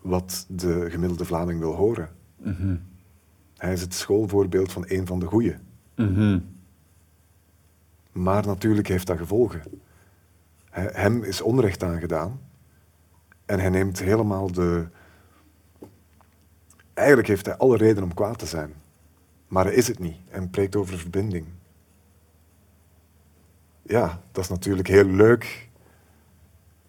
wat 0.00 0.46
de 0.48 0.90
gemiddelde 0.90 1.24
Vlaming 1.24 1.60
wil 1.60 1.74
horen. 1.74 2.08
Mhm. 2.36 2.76
Hij 3.56 3.72
is 3.72 3.80
het 3.80 3.94
schoolvoorbeeld 3.94 4.72
van 4.72 4.84
een 4.88 5.06
van 5.06 5.18
de 5.18 5.26
goeie. 5.26 5.56
Mhm. 5.96 6.38
Maar 8.12 8.46
natuurlijk 8.46 8.88
heeft 8.88 9.06
dat 9.06 9.18
gevolgen. 9.18 9.62
Hem 10.70 11.22
is 11.22 11.40
onrecht 11.40 11.82
aangedaan. 11.82 12.40
En 13.44 13.60
hij 13.60 13.68
neemt 13.70 13.98
helemaal 13.98 14.52
de... 14.52 14.88
Eigenlijk 16.94 17.28
heeft 17.28 17.46
hij 17.46 17.56
alle 17.56 17.76
reden 17.76 18.02
om 18.02 18.14
kwaad 18.14 18.38
te 18.38 18.46
zijn. 18.46 18.74
Maar 19.48 19.64
hij 19.64 19.74
is 19.74 19.88
het 19.88 19.98
niet 19.98 20.16
en 20.28 20.50
preekt 20.50 20.76
over 20.76 20.98
verbinding. 20.98 21.46
Ja, 23.82 24.20
dat 24.32 24.44
is 24.44 24.50
natuurlijk 24.50 24.88
heel 24.88 25.04
leuk. 25.04 25.68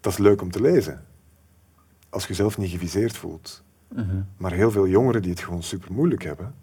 Dat 0.00 0.12
is 0.12 0.18
leuk 0.18 0.42
om 0.42 0.50
te 0.50 0.60
lezen. 0.60 1.04
Als 2.08 2.22
je 2.22 2.28
jezelf 2.28 2.58
niet 2.58 2.70
geviseerd 2.70 3.16
voelt. 3.16 3.62
Mhm. 3.88 4.22
Maar 4.36 4.52
heel 4.52 4.70
veel 4.70 4.88
jongeren 4.88 5.22
die 5.22 5.30
het 5.30 5.40
gewoon 5.40 5.62
super 5.62 5.92
moeilijk 5.92 6.22
hebben, 6.22 6.54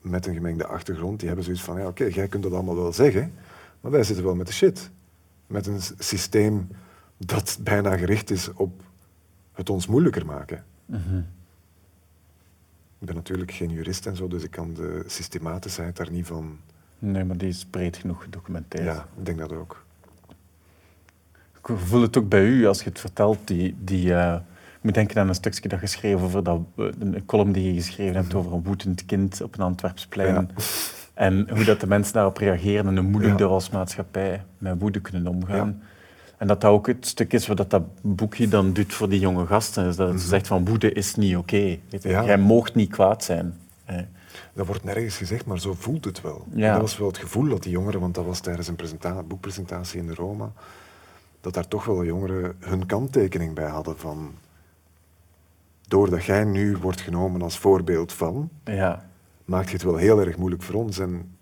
met 0.00 0.26
een 0.26 0.34
gemengde 0.34 0.66
achtergrond, 0.66 1.18
die 1.18 1.26
hebben 1.26 1.44
zoiets 1.44 1.62
van, 1.62 1.78
ja 1.78 1.86
oké, 1.86 2.04
jij 2.04 2.28
kunt 2.28 2.42
dat 2.42 2.52
allemaal 2.52 2.76
wel 2.76 2.92
zeggen, 2.92 3.32
maar 3.80 3.90
wij 3.90 4.04
zitten 4.04 4.24
wel 4.24 4.34
met 4.34 4.46
de 4.46 4.52
shit. 4.52 4.90
Met 5.46 5.66
een 5.66 5.80
systeem 5.98 6.68
dat 7.16 7.58
bijna 7.60 7.96
gericht 7.96 8.30
is 8.30 8.52
op 8.52 8.82
het 9.52 9.70
ons 9.70 9.86
moeilijker 9.86 10.26
maken. 10.26 10.64
Mhm. 10.86 11.20
Ik 13.04 13.10
ben 13.10 13.18
natuurlijk 13.18 13.52
geen 13.52 13.70
jurist 13.70 14.06
en 14.06 14.16
zo, 14.16 14.28
dus 14.28 14.42
ik 14.42 14.50
kan 14.50 14.74
de 14.74 15.02
systematischheid 15.06 15.96
daar 15.96 16.10
niet 16.10 16.26
van... 16.26 16.58
Nee, 16.98 17.24
maar 17.24 17.36
die 17.36 17.48
is 17.48 17.64
breed 17.64 17.96
genoeg 17.96 18.22
gedocumenteerd. 18.22 18.84
Ja, 18.84 19.06
ik 19.18 19.26
denk 19.26 19.38
dat 19.38 19.52
ook. 19.52 19.84
Ik 21.58 21.76
voel 21.78 22.02
het 22.02 22.16
ook 22.18 22.28
bij 22.28 22.44
u 22.44 22.66
als 22.66 22.82
je 22.82 22.88
het 22.88 23.00
vertelt. 23.00 23.38
Die, 23.44 23.76
die, 23.78 24.14
eh, 24.14 24.34
ik 24.76 24.82
moet 24.82 24.94
denken 24.94 25.20
aan 25.20 25.28
een 25.28 25.34
stukje 25.34 25.68
dat 25.68 25.78
geschreven 25.78 26.20
over 26.20 26.44
dat, 26.44 26.60
eh, 26.76 26.84
een 26.98 27.22
column 27.26 27.52
die 27.52 27.74
je 27.74 27.82
geschreven 27.82 28.14
hebt 28.14 28.34
over 28.34 28.52
een 28.52 28.62
woedend 28.62 29.04
kind 29.04 29.42
op 29.42 29.54
een 29.54 29.64
Antwerpsplein. 29.64 30.34
Ja. 30.34 30.46
En 31.14 31.50
hoe 31.50 31.64
dat 31.64 31.80
de 31.80 31.86
mensen 31.86 32.12
daarop 32.12 32.36
reageren 32.36 32.86
en 32.86 32.96
hoe 32.96 33.06
moeilijk 33.10 33.38
Ja. 33.38 33.44
als 33.44 33.70
maatschappij 33.70 34.44
met 34.58 34.80
woede 34.80 35.00
kunnen 35.00 35.26
omgaan. 35.26 35.82
En 36.44 36.50
dat 36.50 36.60
dat 36.60 36.70
ook 36.70 36.86
het 36.86 37.06
stuk 37.06 37.32
is 37.32 37.46
wat 37.46 37.70
dat 37.70 37.82
boekje 38.02 38.48
dan 38.48 38.72
doet 38.72 38.94
voor 38.94 39.08
die 39.08 39.20
jonge 39.20 39.46
gasten. 39.46 39.86
Is 39.86 39.96
dat 39.96 40.08
het 40.12 40.20
zegt 40.20 40.46
van 40.46 40.64
woede 40.64 40.92
is 40.92 41.14
niet 41.14 41.36
oké. 41.36 41.78
Mhm. 41.90 42.08
Ja. 42.08 42.24
Jij 42.24 42.38
moogt 42.38 42.74
niet 42.74 42.90
kwaad 42.90 43.24
zijn. 43.24 43.60
Dat 44.52 44.66
wordt 44.66 44.84
nergens 44.84 45.16
gezegd, 45.16 45.46
maar 45.46 45.60
zo 45.60 45.74
voelt 45.78 46.04
het 46.04 46.20
wel. 46.20 46.46
Ja. 46.54 46.72
Dat 46.72 46.80
was 46.80 46.98
wel 46.98 47.06
het 47.06 47.18
gevoel 47.18 47.48
dat 47.48 47.62
die 47.62 47.72
jongeren, 47.72 48.00
want 48.00 48.14
dat 48.14 48.24
was 48.24 48.40
tijdens 48.40 48.68
een 48.68 48.76
presenta- 48.76 49.22
boekpresentatie 49.22 49.98
in 50.00 50.06
de 50.06 50.14
Roma, 50.14 50.52
dat 51.40 51.54
daar 51.54 51.68
toch 51.68 51.84
wel 51.84 52.04
jongeren 52.04 52.56
hun 52.60 52.86
kanttekening 52.86 53.54
bij 53.54 53.68
hadden 53.68 53.98
van 53.98 54.32
doordat 55.88 56.24
jij 56.24 56.44
nu 56.44 56.76
wordt 56.76 57.00
genomen 57.00 57.42
als 57.42 57.58
voorbeeld 57.58 58.12
van, 58.12 58.50
Ja, 58.64 59.04
maakt 59.44 59.66
je 59.66 59.72
het 59.74 59.82
wel 59.84 59.96
heel 59.96 60.20
erg 60.20 60.36
moeilijk 60.36 60.62
voor 60.62 60.74
ons 60.74 60.98
en 60.98 61.36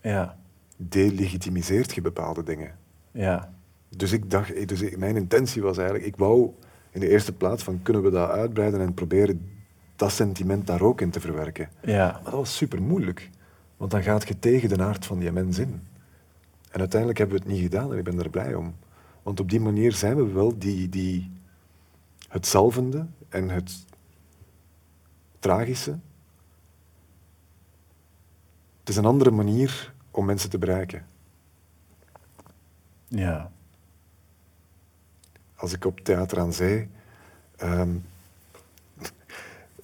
ja, 0.00 0.36
delegitimiseert 0.76 1.94
je 1.94 2.00
bepaalde 2.00 2.42
dingen. 2.42 2.74
ja. 3.10 3.52
Dus 3.96 4.12
ik 4.12 4.30
dacht, 4.30 4.68
dus 4.68 4.80
ik- 4.80 4.96
mijn 4.98 5.16
intentie 5.16 5.62
was 5.62 5.76
eigenlijk, 5.76 6.06
ik 6.06 6.16
wou 6.16 6.50
in 6.90 7.00
de 7.00 7.08
eerste 7.08 7.32
plaats 7.32 7.62
van 7.62 7.82
kunnen 7.82 8.02
we 8.02 8.10
dat 8.10 8.30
uitbreiden 8.30 8.80
en 8.80 8.94
proberen 8.94 9.50
dat 9.96 10.12
sentiment 10.12 10.66
daar 10.66 10.82
ook 10.82 11.00
in 11.00 11.10
te 11.10 11.20
verwerken. 11.20 11.68
ja. 11.82 12.12
Maar 12.12 12.22
dat 12.24 12.32
was 12.32 12.56
super 12.56 12.82
moeilijk, 12.82 13.30
want 13.76 13.90
dan 13.90 14.02
gaat 14.02 14.28
je 14.28 14.38
tegen 14.38 14.68
de 14.68 14.82
aard 14.82 15.06
van 15.06 15.18
die 15.18 15.32
mens 15.32 15.58
in. 15.58 15.82
En 16.70 16.80
uiteindelijk 16.80 17.18
hebben 17.18 17.36
we 17.38 17.42
het 17.44 17.52
niet 17.52 17.62
gedaan 17.62 17.92
en 17.92 17.98
ik 17.98 18.04
ben 18.04 18.18
er 18.18 18.30
blij 18.30 18.54
om. 18.54 18.74
Want 19.22 19.40
op 19.40 19.50
die 19.50 19.60
manier 19.60 19.92
zijn 19.92 20.16
we 20.16 20.32
wel 20.32 20.58
die, 20.58 20.88
die, 20.88 21.30
het 22.28 22.46
zalvende 22.46 23.06
en 23.28 23.48
het 23.50 23.84
tragische. 25.38 25.98
Het 28.80 28.88
is 28.88 28.96
een 28.96 29.04
andere 29.04 29.30
manier 29.30 29.94
om 30.10 30.24
mensen 30.24 30.50
te 30.50 30.58
bereiken. 30.58 31.06
ja. 33.08 33.52
Als 35.64 35.72
ik 35.72 35.84
op 35.84 36.00
Theater 36.00 36.38
aan 36.38 36.52
Zee, 36.52 36.88
ehm, 37.56 37.96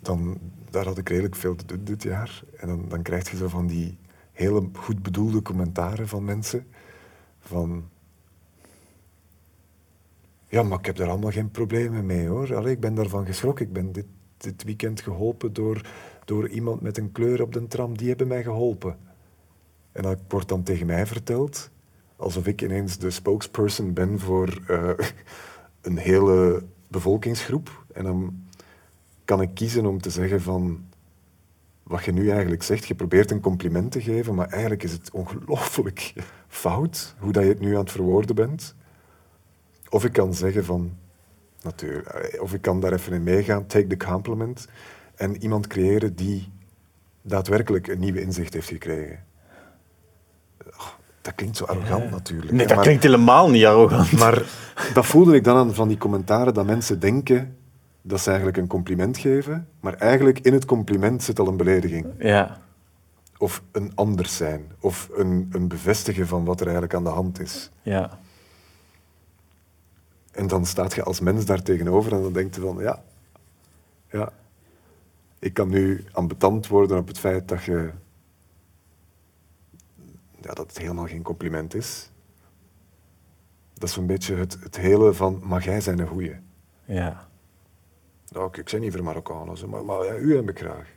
dan, 0.01 0.39
daar 0.71 0.85
had 0.85 0.99
ik 0.99 1.09
redelijk 1.09 1.35
veel 1.35 1.57
te 1.57 1.67
doen 1.67 1.85
dit 1.85 2.03
jaar. 2.03 2.43
En 2.57 2.69
dan, 2.69 2.89
dan 2.89 3.03
krijg 3.03 3.31
je 3.31 3.37
zo 3.37 3.49
van 3.49 3.67
die 3.67 3.99
hele 4.33 4.69
goed 4.73 5.03
bedoelde 5.03 5.43
commentaren 5.43 6.09
van 6.09 6.25
mensen. 6.25 6.67
Van, 7.39 7.89
ja, 10.49 10.63
maar 10.63 10.79
ik 10.79 10.87
heb 10.87 10.97
daar 10.97 11.09
allemaal 11.09 11.31
geen 11.31 11.51
problemen 11.51 12.07
mee 12.07 12.29
hoor. 12.29 12.57
Allee, 12.57 12.73
ik 12.73 12.81
ben 12.81 12.95
daarvan 12.95 13.27
geschrokken. 13.27 13.67
Ik 13.67 13.73
ben 13.73 13.93
dit, 13.93 14.07
dit 14.37 14.65
weekend 14.65 15.01
geholpen 15.01 15.53
door, 15.53 15.89
door 16.25 16.49
iemand 16.49 16.81
met 16.81 16.99
een 16.99 17.13
kleur 17.13 17.43
op 17.43 17.53
de 17.53 17.67
tram. 17.67 17.97
Die 17.97 18.09
hebben 18.09 18.29
mij 18.29 18.43
geholpen. 18.43 18.99
En 19.93 20.03
dat 20.03 20.19
wordt 20.29 20.49
dan 20.49 20.63
tegen 20.63 20.87
mij 20.87 21.07
verteld, 21.07 21.71
alsof 22.17 22.47
ik 22.47 22.63
ineens 22.63 22.99
de 22.99 23.11
spokesperson 23.11 23.93
ben 23.93 24.19
voor 24.19 24.61
eh, 24.67 24.91
een 25.81 25.97
hele 25.97 26.65
bevolkingsgroep. 26.89 27.85
En 27.93 28.05
dan 28.05 28.45
kan 29.25 29.41
ik 29.41 29.55
kiezen 29.55 29.87
om 29.87 30.01
te 30.01 30.11
zeggen 30.11 30.43
van 30.43 30.85
wat 31.83 32.05
je 32.05 32.13
nu 32.13 32.31
eigenlijk 32.31 32.63
zegt. 32.63 32.87
Je 32.87 32.95
probeert 32.95 33.31
een 33.31 33.41
compliment 33.41 33.93
te 33.93 34.01
geven, 34.01 34.35
maar 34.35 34.49
eigenlijk 34.49 34.83
is 34.83 34.93
het 34.93 35.11
ongelooflijk 35.11 36.13
fout 36.49 37.15
hoe 37.19 37.33
dat 37.33 37.43
je 37.43 37.49
het 37.49 37.61
nu 37.61 37.75
aan 37.75 37.81
het 37.81 37.91
verwoorden 37.91 38.35
bent. 38.35 38.75
Of 39.89 40.05
ik 40.05 40.13
kan 40.13 40.35
zeggen 40.35 40.65
van, 40.65 40.97
natuurlijk, 41.63 42.07
eh, 42.07 42.43
of 42.43 42.55
ik 42.55 42.63
kan 42.63 42.81
daar 42.81 42.93
even 42.93 43.13
in 43.13 43.23
meegaan, 43.23 43.67
take 43.67 43.87
the 43.87 43.97
compliment, 43.97 44.69
en 45.15 45.43
iemand 45.43 45.67
creëren 45.67 46.15
die 46.17 46.53
daadwerkelijk 47.23 47.87
een 47.87 47.99
nieuwe 47.99 48.21
inzicht 48.21 48.55
heeft 48.55 48.69
gekregen. 48.69 49.25
Dat 51.23 51.35
klinkt 51.35 51.57
zo 51.57 51.65
arrogant 51.65 52.11
natuurlijk. 52.11 52.53
Nee, 52.53 52.67
dat 52.67 52.75
maar- 52.77 52.85
klinkt 52.85 53.03
helemaal 53.03 53.51
niet 53.51 53.65
arrogant. 53.65 54.13
maar 54.13 54.43
dat 54.95 55.07
voelde 55.07 55.35
ik 55.35 55.45
dan 55.45 55.57
aan 55.57 55.75
van 55.75 55.89
die 55.89 55.99
commentaren 55.99 56.55
dat 56.55 56.67
mensen 56.67 57.01
denken 57.01 57.57
dat 58.03 58.21
ze 58.21 58.27
eigenlijk 58.29 58.59
een 58.59 58.67
compliment 58.67 59.19
geven, 59.19 59.69
maar 59.81 59.95
eigenlijk 59.95 60.39
in 60.39 60.53
het 60.53 60.65
compliment 60.65 61.23
zit 61.23 61.39
al 61.39 61.47
een 61.49 61.57
belediging. 61.57 62.07
Ja, 62.19 62.59
Of 63.39 63.63
een 63.73 63.93
anders 63.95 64.37
zijn. 64.37 64.73
Of 64.81 65.09
een, 65.15 65.49
een 65.53 65.69
bevestigen 65.69 66.27
van 66.27 66.45
wat 66.45 66.57
er 66.61 66.65
eigenlijk 66.67 66.95
aan 66.95 67.05
de 67.05 67.11
hand 67.11 67.41
is. 67.41 67.71
ja. 67.83 68.19
En 70.31 70.47
dan 70.47 70.67
staat 70.67 70.95
je 70.95 71.03
als 71.03 71.21
mens 71.21 71.45
daar 71.45 71.63
tegenover 71.63 72.13
en 72.13 72.23
dan 72.23 72.33
denkt 72.33 72.55
je 72.55 72.61
van, 72.61 72.77
ja, 72.81 73.03
ja, 74.11 74.33
ik 75.39 75.55
kan 75.55 75.69
nu 75.69 76.05
ambetant 76.13 76.67
worden 76.67 76.99
op 76.99 77.09
het 77.09 77.19
feit 77.19 77.49
dat 77.49 77.63
je, 77.65 77.91
ja, 80.41 80.53
dat 80.55 80.67
het 80.67 80.79
helemaal 80.79 81.07
geen 81.07 81.23
compliment 81.23 81.75
is. 81.75 82.11
Dat 83.75 83.89
is 83.89 83.95
zo'n 83.95 84.07
beetje 84.07 84.35
het, 84.35 84.59
het 84.61 84.77
hele 84.77 85.13
van, 85.13 85.41
maar 85.43 85.65
jij 85.65 85.81
zijn 85.81 85.99
een 85.99 86.07
goeie. 86.07 86.37
ja. 86.85 87.29
Nou, 88.33 88.49
ik, 88.49 88.57
ik 88.57 88.81
niet 88.81 88.93
voor 88.93 89.03
Marokkanen, 89.03 89.71
maar, 89.71 89.85
maar 89.85 90.05
ja, 90.05 90.15
u 90.15 90.37
heb 90.37 90.49
ik 90.49 90.59
graag. 90.59 90.89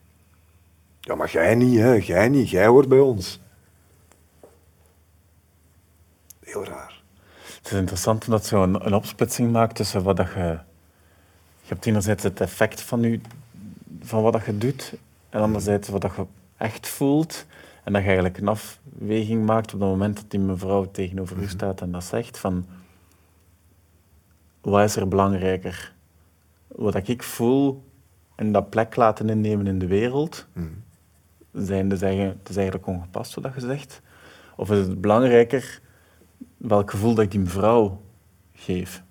Ja, 0.99 1.15
maar 1.15 1.31
jij 1.31 1.55
niet, 1.55 1.79
hè. 1.79 1.91
Jij 1.93 2.29
niet. 2.29 2.49
Jij 2.49 2.67
hoort 2.67 2.87
bij 2.87 2.99
ons. 2.99 3.39
Heel 6.39 6.65
raar. 6.65 7.01
Het 7.57 7.71
is 7.71 7.77
interessant 7.77 8.25
omdat 8.25 8.45
zo 8.45 8.63
een, 8.63 8.85
een 8.85 8.93
opsplitsing 8.93 9.51
maakt 9.51 9.75
tussen 9.75 10.03
wat 10.03 10.17
dat 10.17 10.31
je... 10.33 10.59
Je 11.61 11.69
hebt 11.69 11.85
enerzijds 11.85 12.23
het 12.23 12.41
effect 12.41 12.81
van, 12.81 13.03
u, 13.03 13.21
van 14.01 14.23
wat 14.23 14.33
dat 14.33 14.45
je 14.45 14.57
doet, 14.57 14.93
en 15.29 15.41
anderzijds 15.41 15.89
wat 15.89 16.01
dat 16.01 16.15
je 16.15 16.25
echt 16.57 16.87
voelt. 16.87 17.45
En 17.83 17.91
dat 17.93 18.01
je 18.01 18.07
eigenlijk 18.07 18.37
een 18.37 18.47
afweging 18.47 19.45
maakt 19.45 19.73
op 19.73 19.79
het 19.79 19.89
moment 19.89 20.15
dat 20.15 20.31
die 20.31 20.39
mevrouw 20.39 20.91
tegenover 20.91 21.37
u 21.37 21.47
staat 21.47 21.81
en 21.81 21.91
dat 21.91 22.03
zegt 22.03 22.37
van... 22.37 22.65
Wat 24.61 24.83
is 24.83 24.95
er 24.95 25.07
belangrijker? 25.07 25.93
Wat 26.67 27.07
ik 27.07 27.23
voel 27.23 27.83
en 28.35 28.51
dat 28.51 28.69
plek 28.69 28.95
laten 28.95 29.29
innemen 29.29 29.67
in 29.67 29.79
de 29.79 29.87
wereld, 29.87 30.47
Mhm. 30.53 30.67
zijn 31.65 31.89
dus 31.89 32.01
eigenlijk, 32.01 32.37
het 32.39 32.49
is 32.49 32.55
eigenlijk 32.55 32.87
ongepast 32.87 33.33
wat 33.33 33.53
je 33.53 33.59
zegt. 33.59 34.01
Of 34.55 34.71
is 34.71 34.77
het 34.77 35.01
belangrijker 35.01 35.79
welk 36.57 36.91
gevoel 36.91 37.13
dat 37.13 37.23
ik 37.23 37.31
die 37.31 37.39
mevrouw 37.39 38.01
geef? 38.53 39.03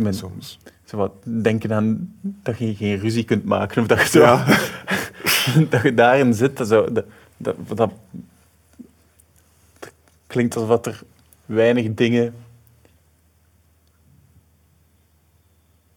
Men, 0.00 0.14
Soms. 0.14 0.58
zo 0.84 0.96
wat, 0.96 1.12
denken 1.42 1.72
aan 1.72 2.14
dat 2.22 2.58
je 2.58 2.74
geen 2.74 2.98
ruzie 2.98 3.24
kunt 3.24 3.44
maken 3.44 3.82
of 3.82 3.88
dat 3.88 4.00
je, 4.00 4.06
zo, 4.08 4.20
Ja. 4.20 4.44
dat 5.70 5.82
je 5.82 5.94
daarin 5.94 6.34
zit. 6.34 6.56
Dat, 6.56 6.68
zo, 6.68 6.92
dat, 6.92 7.04
dat, 7.36 7.56
dat, 7.68 7.92
dat 9.78 9.92
klinkt 10.26 10.56
alsof 10.56 10.86
er 10.86 11.02
weinig 11.46 11.94
dingen. 11.94 12.34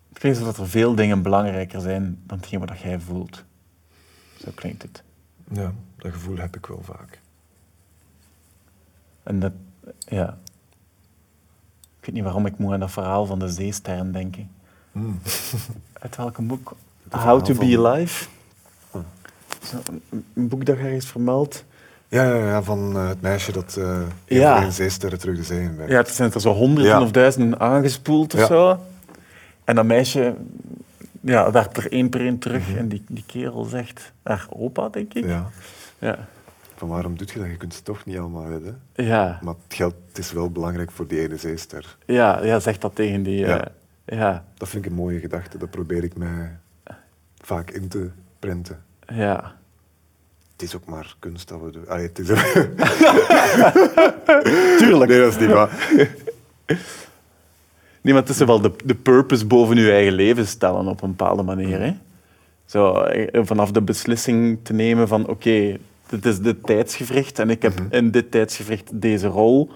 Het 0.10 0.20
klinkt 0.20 0.40
alsof 0.40 0.57
er 0.57 0.70
veel 0.70 0.95
dingen 0.95 1.22
belangrijker 1.22 1.82
zijn 1.82 2.22
dan 2.24 2.38
hetgeen 2.38 2.60
wat 2.60 2.80
jij 2.80 2.99
voelt. 2.99 3.44
Zo 4.38 4.52
klinkt 4.56 4.82
het. 4.82 5.03
Ja, 5.52 5.74
dat 5.98 6.11
gevoel 6.11 6.38
heb 6.38 6.56
ik 6.56 6.66
wel 6.66 6.82
vaak. 6.84 7.20
En 9.24 9.40
dat, 9.40 9.53
ja. 9.98 10.38
Ik 11.99 12.06
weet 12.06 12.16
niet 12.16 12.24
waarom 12.24 12.45
ik 12.45 12.57
moet 12.57 12.74
aan 12.74 12.80
dat 12.80 12.91
verhaal 12.91 13.26
van 13.26 13.40
de 13.40 13.49
zeesterren 13.49 14.11
denken. 14.11 14.52
Uit 15.94 16.16
welk 16.16 16.48
boek? 16.48 16.76
How 17.10 17.45
to 17.45 17.53
be 17.53 17.78
alive. 17.78 18.28
Een- 20.34 20.48
boek 20.48 20.66
dat 20.66 20.78
je 20.78 20.84
ergens 20.84 21.06
vermeldt. 21.06 21.66
Ja, 22.08 22.24
ja, 22.24 22.36
ja 22.48 22.64
van 22.64 22.96
eh, 22.96 23.08
het 23.08 23.22
meisje 23.22 23.52
dat 23.52 23.78
eh 23.78 24.00
Ja. 24.26 24.64
een 24.64 24.72
zeesterren 24.72 25.20
terug 25.20 25.36
de 25.38 25.44
zee 25.44 25.62
in. 25.62 25.76
Ja, 25.88 25.98
er 25.98 26.08
zijn 26.08 26.34
er 26.34 26.41
zo 26.41 26.54
honderden 26.54 26.91
Ja. 26.94 27.02
of 27.02 27.12
duizenden 27.12 27.60
aangespoeld 27.60 28.34
of 28.34 28.40
Ja. 28.40 28.46
zo. 28.46 28.80
En 29.64 29.76
dat 29.76 29.86
meisje 29.86 30.36
ja, 31.22 31.52
werpt 31.52 31.78
er 31.78 31.91
één 31.91 32.10
per 32.10 32.22
één 32.22 32.40
terug. 32.40 32.76
En 32.76 32.88
die, 32.88 33.04
die 33.08 33.24
kerel 33.28 33.64
zegt, 33.64 34.12
haar 34.24 34.46
opa, 34.50 34.90
denk 34.90 35.14
ik. 35.14 35.26
Ja. 35.26 35.50
Ja. 36.00 36.28
Van 36.76 36.88
waarom 36.88 37.18
doe 37.18 37.28
je 37.34 37.40
dat? 37.40 37.48
Je 37.50 37.58
kunt 37.58 37.74
ze 37.74 37.82
toch 37.84 38.06
niet 38.06 38.18
allemaal 38.18 38.48
redden. 38.50 38.82
Ja, 38.96 39.40
Maar 39.44 39.54
het 39.68 39.76
geld 39.76 39.94
het 40.08 40.18
is 40.18 40.32
wel 40.32 40.50
belangrijk 40.52 40.91
voor 40.91 41.08
die 41.08 41.20
ene 41.22 41.38
zeester. 41.38 41.98
ja, 42.06 42.44
ja 42.44 42.60
zegt 42.60 42.82
dat 42.82 42.96
tegen 42.96 43.24
die... 43.24 43.38
Ja. 43.38 43.60
eh, 44.06 44.18
ja, 44.18 44.44
Dat 44.58 44.70
vind 44.70 44.86
ik 44.86 44.91
een 44.91 44.98
mooie 44.98 45.20
gedachte. 45.20 45.58
Dat 45.58 45.70
probeer 45.70 46.04
ik 46.04 46.18
mij 46.18 46.58
vaak 47.41 47.72
in 47.72 47.88
te 47.88 48.10
prenten. 48.40 48.84
ja. 49.08 49.58
Het 50.60 50.68
is 50.68 50.76
ook 50.76 50.86
maar 50.86 51.15
kunst 51.19 51.48
dat 51.48 51.61
we 51.61 51.72
doen. 51.72 51.88
Allee, 51.88 52.07
het 52.07 52.19
is 52.19 52.27
Tuurlijk. 54.80 55.11
Nee, 55.11 55.19
dat 55.19 55.34
is 55.34 55.40
niet 55.40 55.52
waar. 55.52 55.88
Nee, 58.02 58.14
maar 58.14 58.22
het 58.22 58.30
is 58.30 58.38
wel 58.38 58.61
de, 58.61 58.72
de 58.86 58.95
purpose 58.95 59.45
boven 59.45 59.77
je 59.77 59.91
eigen 59.91 60.14
leven 60.14 60.48
stellen 60.48 60.88
op 60.88 61.02
een 61.02 61.10
bepaalde 61.15 61.44
manier. 61.44 61.80
Hè? 61.80 61.94
Zo, 62.65 62.94
eh, 62.94 63.41
vanaf 63.45 63.72
de 63.72 63.81
beslissing 63.81 64.60
te 64.64 64.73
nemen 64.73 65.07
van 65.07 65.27
oké, 65.27 65.77
dit 66.10 66.26
is 66.26 66.40
dit 66.40 66.64
tijdsgevricht 66.64 67.40
en 67.40 67.49
ik 67.49 67.61
heb 67.61 67.81
in 67.90 68.11
dit 68.11 68.31
tijdsgevricht 68.31 69.02
deze 69.02 69.27
rol. 69.27 69.72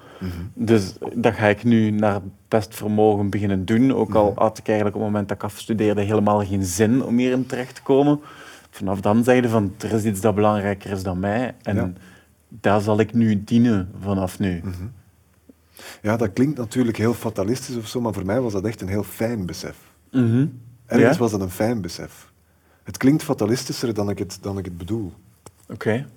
Dus 0.53 0.93
dat 1.13 1.33
ga 1.33 1.47
ik 1.47 1.63
nu 1.63 1.89
naar 1.89 2.21
best 2.47 2.75
vermogen 2.75 3.29
beginnen 3.29 3.65
doen. 3.65 3.93
Ook 3.93 4.15
al 4.15 4.33
had 4.35 4.57
ik 4.57 4.67
eigenlijk 4.67 4.95
op 4.95 5.01
het 5.01 5.11
moment 5.11 5.29
dat 5.29 5.37
ik 5.37 5.43
afstudeerde 5.43 6.01
helemaal 6.01 6.45
geen 6.45 6.63
zin 6.63 7.03
om 7.03 7.17
hierin 7.17 7.45
terecht 7.45 7.75
te 7.75 7.81
komen. 7.81 8.19
Vanaf 8.73 9.01
dan 9.01 9.23
zeiden 9.23 9.49
van 9.49 9.73
er 9.77 9.91
is 9.91 10.03
iets 10.03 10.21
dat 10.21 10.35
belangrijker 10.35 10.91
is 10.91 11.03
dan 11.03 11.19
mij. 11.19 11.55
En 11.61 11.75
Ja. 11.75 11.93
daar 12.47 12.81
zal 12.81 12.99
ik 12.99 13.13
nu 13.13 13.43
dienen 13.43 13.91
vanaf 13.99 14.39
nu. 14.39 14.61
Ja, 16.01 16.17
dat 16.17 16.33
klinkt 16.33 16.57
natuurlijk 16.57 16.97
heel 16.97 17.13
fatalistisch 17.13 17.75
of 17.75 17.87
zo, 17.87 18.01
maar 18.01 18.13
voor 18.13 18.25
mij 18.25 18.41
was 18.41 18.53
dat 18.53 18.65
echt 18.65 18.81
een 18.81 18.87
heel 18.87 19.03
fijn 19.03 19.45
besef. 19.45 19.77
Mhm. 20.11 20.47
Ergens 20.85 21.15
Ja? 21.15 21.21
was 21.21 21.31
dat 21.31 21.41
een 21.41 21.49
fijn 21.49 21.81
besef. 21.81 22.31
Het 22.83 22.97
klinkt 22.97 23.23
fatalistischer 23.23 23.93
dan 23.93 24.09
ik 24.09 24.19
het, 24.19 24.37
dan 24.41 24.57
ik 24.57 24.65
het 24.65 24.77
bedoel. 24.77 25.13
Oké. 25.69 26.07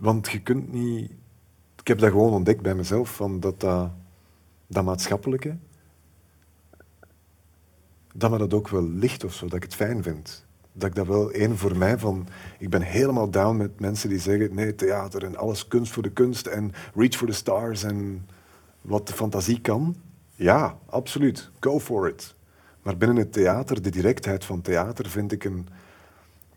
Want 0.00 0.30
je 0.30 0.40
kunt 0.40 0.72
niet... 0.72 1.10
Ik 1.80 1.88
heb 1.88 1.98
dat 1.98 2.10
gewoon 2.10 2.32
ontdekt 2.32 2.62
bij 2.62 2.74
mezelf, 2.74 3.14
van 3.16 3.40
dat, 3.40 3.60
dat, 3.60 3.90
dat 4.66 4.84
maatschappelijke, 4.84 5.56
dat 8.14 8.30
me 8.30 8.38
dat 8.38 8.54
ook 8.54 8.68
wel 8.68 8.88
ligt 8.88 9.24
of 9.24 9.34
zo, 9.34 9.44
dat 9.44 9.54
ik 9.56 9.62
het 9.62 9.74
fijn 9.74 10.02
vind. 10.02 10.44
Dat 10.72 10.88
ik 10.88 10.94
dat 10.94 11.06
wel 11.06 11.30
één 11.30 11.58
voor 11.58 11.76
mij 11.76 11.98
van... 11.98 12.28
Ik 12.58 12.70
ben 12.70 12.82
helemaal 12.82 13.30
down 13.30 13.56
met 13.56 13.80
mensen 13.80 14.08
die 14.08 14.18
zeggen, 14.18 14.54
nee, 14.54 14.74
theater 14.74 15.24
en 15.24 15.36
alles 15.36 15.68
kunst 15.68 15.92
voor 15.92 16.02
de 16.02 16.12
kunst 16.12 16.46
en 16.46 16.72
reach 16.94 17.14
for 17.14 17.26
the 17.26 17.32
stars 17.32 17.82
en 17.82 18.26
wat 18.80 19.06
de 19.06 19.12
fantasie 19.12 19.60
kan. 19.60 19.96
Ja, 20.34 20.78
absoluut. 20.86 21.50
Go 21.60 21.80
for 21.80 22.08
it. 22.08 22.34
Maar 22.82 22.96
binnen 22.96 23.16
het 23.16 23.32
theater, 23.32 23.82
de 23.82 23.90
directheid 23.90 24.44
van 24.44 24.60
theater, 24.60 25.08
vind 25.08 25.32
ik 25.32 25.44
een 25.44 25.68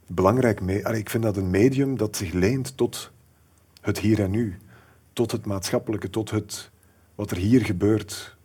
belangrijk... 0.08 0.62
Me 0.62 0.98
ik 0.98 1.10
vind 1.10 1.24
dat 1.24 1.38
een 1.38 1.50
medium 1.50 1.98
dat 1.98 2.16
zich 2.16 2.34
leent 2.34 2.78
tot 2.78 3.12
het 3.82 4.00
hier 4.00 4.22
en 4.22 4.32
nu. 4.32 4.58
Tot 5.14 5.32
het 5.32 5.46
maatschappelijke, 5.46 6.10
tot 6.10 6.32
het, 6.32 6.70
wat 7.16 7.32
er 7.32 7.38
hier 7.38 7.66
gebeurt. 7.66 8.38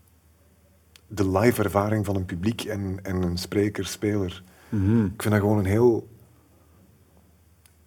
De 1.07 1.31
live 1.31 1.63
ervaring 1.63 2.05
van 2.05 2.17
een 2.17 2.25
publiek 2.25 2.65
en, 2.65 2.99
en 3.03 3.23
een 3.23 3.39
spreker, 3.39 3.87
speler. 3.87 4.43
Mhm. 4.71 5.05
Ik 5.05 5.23
vind 5.23 5.35
dat 5.35 5.43
gewoon 5.43 5.59
een 5.59 5.65
heel... 5.65 6.09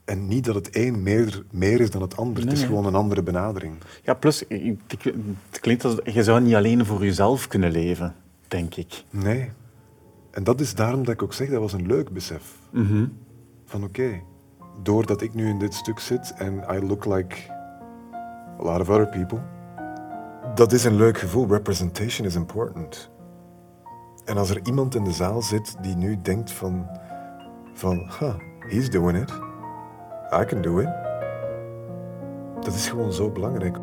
En 0.06 0.28
niet 0.28 0.46
dat 0.46 0.56
het 0.56 0.76
een 0.76 1.04
meer, 1.04 1.44
meer 1.52 1.80
is 1.82 1.92
dan 1.92 2.02
het 2.02 2.18
ander. 2.18 2.44
het 2.44 2.52
is 2.52 2.60
Nee. 2.60 2.68
gewoon 2.68 2.86
een 2.86 2.96
andere 2.96 3.24
benadering. 3.24 3.76
Ja, 4.04 4.14
plus, 4.14 4.44
het 5.50 5.60
klinkt 5.60 5.86
als 5.86 5.96
je 6.04 6.24
zou 6.24 6.42
niet 6.42 6.56
alleen 6.56 6.86
voor 6.86 7.04
jezelf 7.04 7.48
kunnen 7.48 7.72
leven, 7.72 8.16
denk 8.48 8.76
ik. 8.76 9.04
Nee. 9.10 9.52
En 10.32 10.44
dat 10.44 10.60
is 10.62 10.76
daarom 10.76 11.04
dat 11.04 11.14
ik 11.14 11.24
ook 11.24 11.34
zeg, 11.34 11.50
dat 11.50 11.60
was 11.60 11.74
een 11.74 11.86
leuk 11.88 12.10
besef. 12.12 12.44
Van 13.66 13.84
oké, 13.84 14.22
doordat 14.84 15.22
ik 15.22 15.34
nu 15.34 15.50
in 15.50 15.60
dit 15.60 15.74
stuk 15.74 16.00
zit 16.00 16.34
en 16.38 16.64
I 16.72 16.86
look 16.86 17.06
like 17.06 17.36
a 18.60 18.64
lot 18.64 18.80
of 18.80 18.90
other 18.90 19.08
people, 19.08 19.40
dat 20.56 20.72
is 20.72 20.84
een 20.84 20.96
leuk 20.96 21.18
gevoel. 21.18 21.48
Representation 21.48 22.28
is 22.28 22.36
important. 22.36 23.10
En 24.26 24.38
als 24.38 24.50
er 24.50 24.60
iemand 24.64 24.96
in 24.96 25.04
de 25.04 25.12
zaal 25.12 25.42
zit 25.42 25.76
die 25.82 25.96
nu 25.96 26.22
denkt 26.22 26.52
van, 26.52 26.88
van 27.74 28.12
huh, 28.20 28.36
he's 28.60 28.90
doing 28.90 29.22
it, 29.22 29.32
I 30.42 30.46
can 30.46 30.62
do 30.62 30.80
it. 30.80 30.90
Dat 32.62 32.74
is 32.74 32.90
gewoon 32.90 33.14
zo 33.14 33.30
belangrijk. 33.30 33.78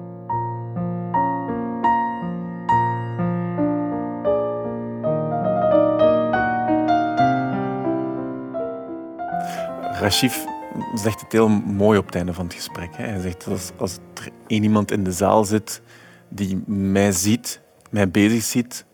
Rashif 10.01 10.47
zegt 10.95 11.21
het 11.21 11.33
heel 11.33 11.49
mooi 11.49 11.99
op 11.99 12.07
het 12.07 12.15
einde 12.15 12.35
van 12.35 12.45
het 12.45 12.55
gesprek. 12.55 12.97
Hij 12.97 13.21
zegt 13.21 13.47
als, 13.47 13.71
als 13.77 13.99
er 14.15 14.31
iemand 14.47 14.91
in 14.91 15.05
de 15.05 15.13
zaal 15.13 15.45
zit 15.45 15.83
die 16.29 16.63
mij 16.67 17.13
ziet, 17.13 17.61
mij 17.91 18.11
bezig 18.11 18.43
ziet 18.43 18.85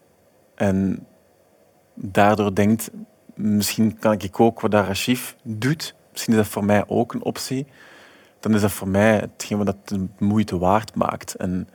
en 0.55 1.07
daardoor 1.97 2.55
denkt, 2.55 2.91
misschien 3.35 3.99
kan 3.99 4.13
ik 4.13 4.41
ook 4.41 4.61
wat 4.61 4.71
dat 4.71 4.87
Rashif 4.87 5.37
doet, 5.43 5.95
misschien 6.13 6.33
is 6.33 6.39
dat 6.39 6.49
voor 6.49 6.65
mij 6.65 6.85
ook 6.87 7.15
een 7.15 7.23
optie, 7.23 7.67
dan 8.41 8.55
is 8.55 8.61
dat 8.61 8.73
voor 8.73 8.89
mij 8.89 9.17
hetgeen 9.17 9.57
wat 9.57 9.67
dat 9.67 9.89
de 9.89 10.07
moeite 10.19 10.59
waard 10.59 10.95
maakt. 10.95 11.35
En 11.35 11.69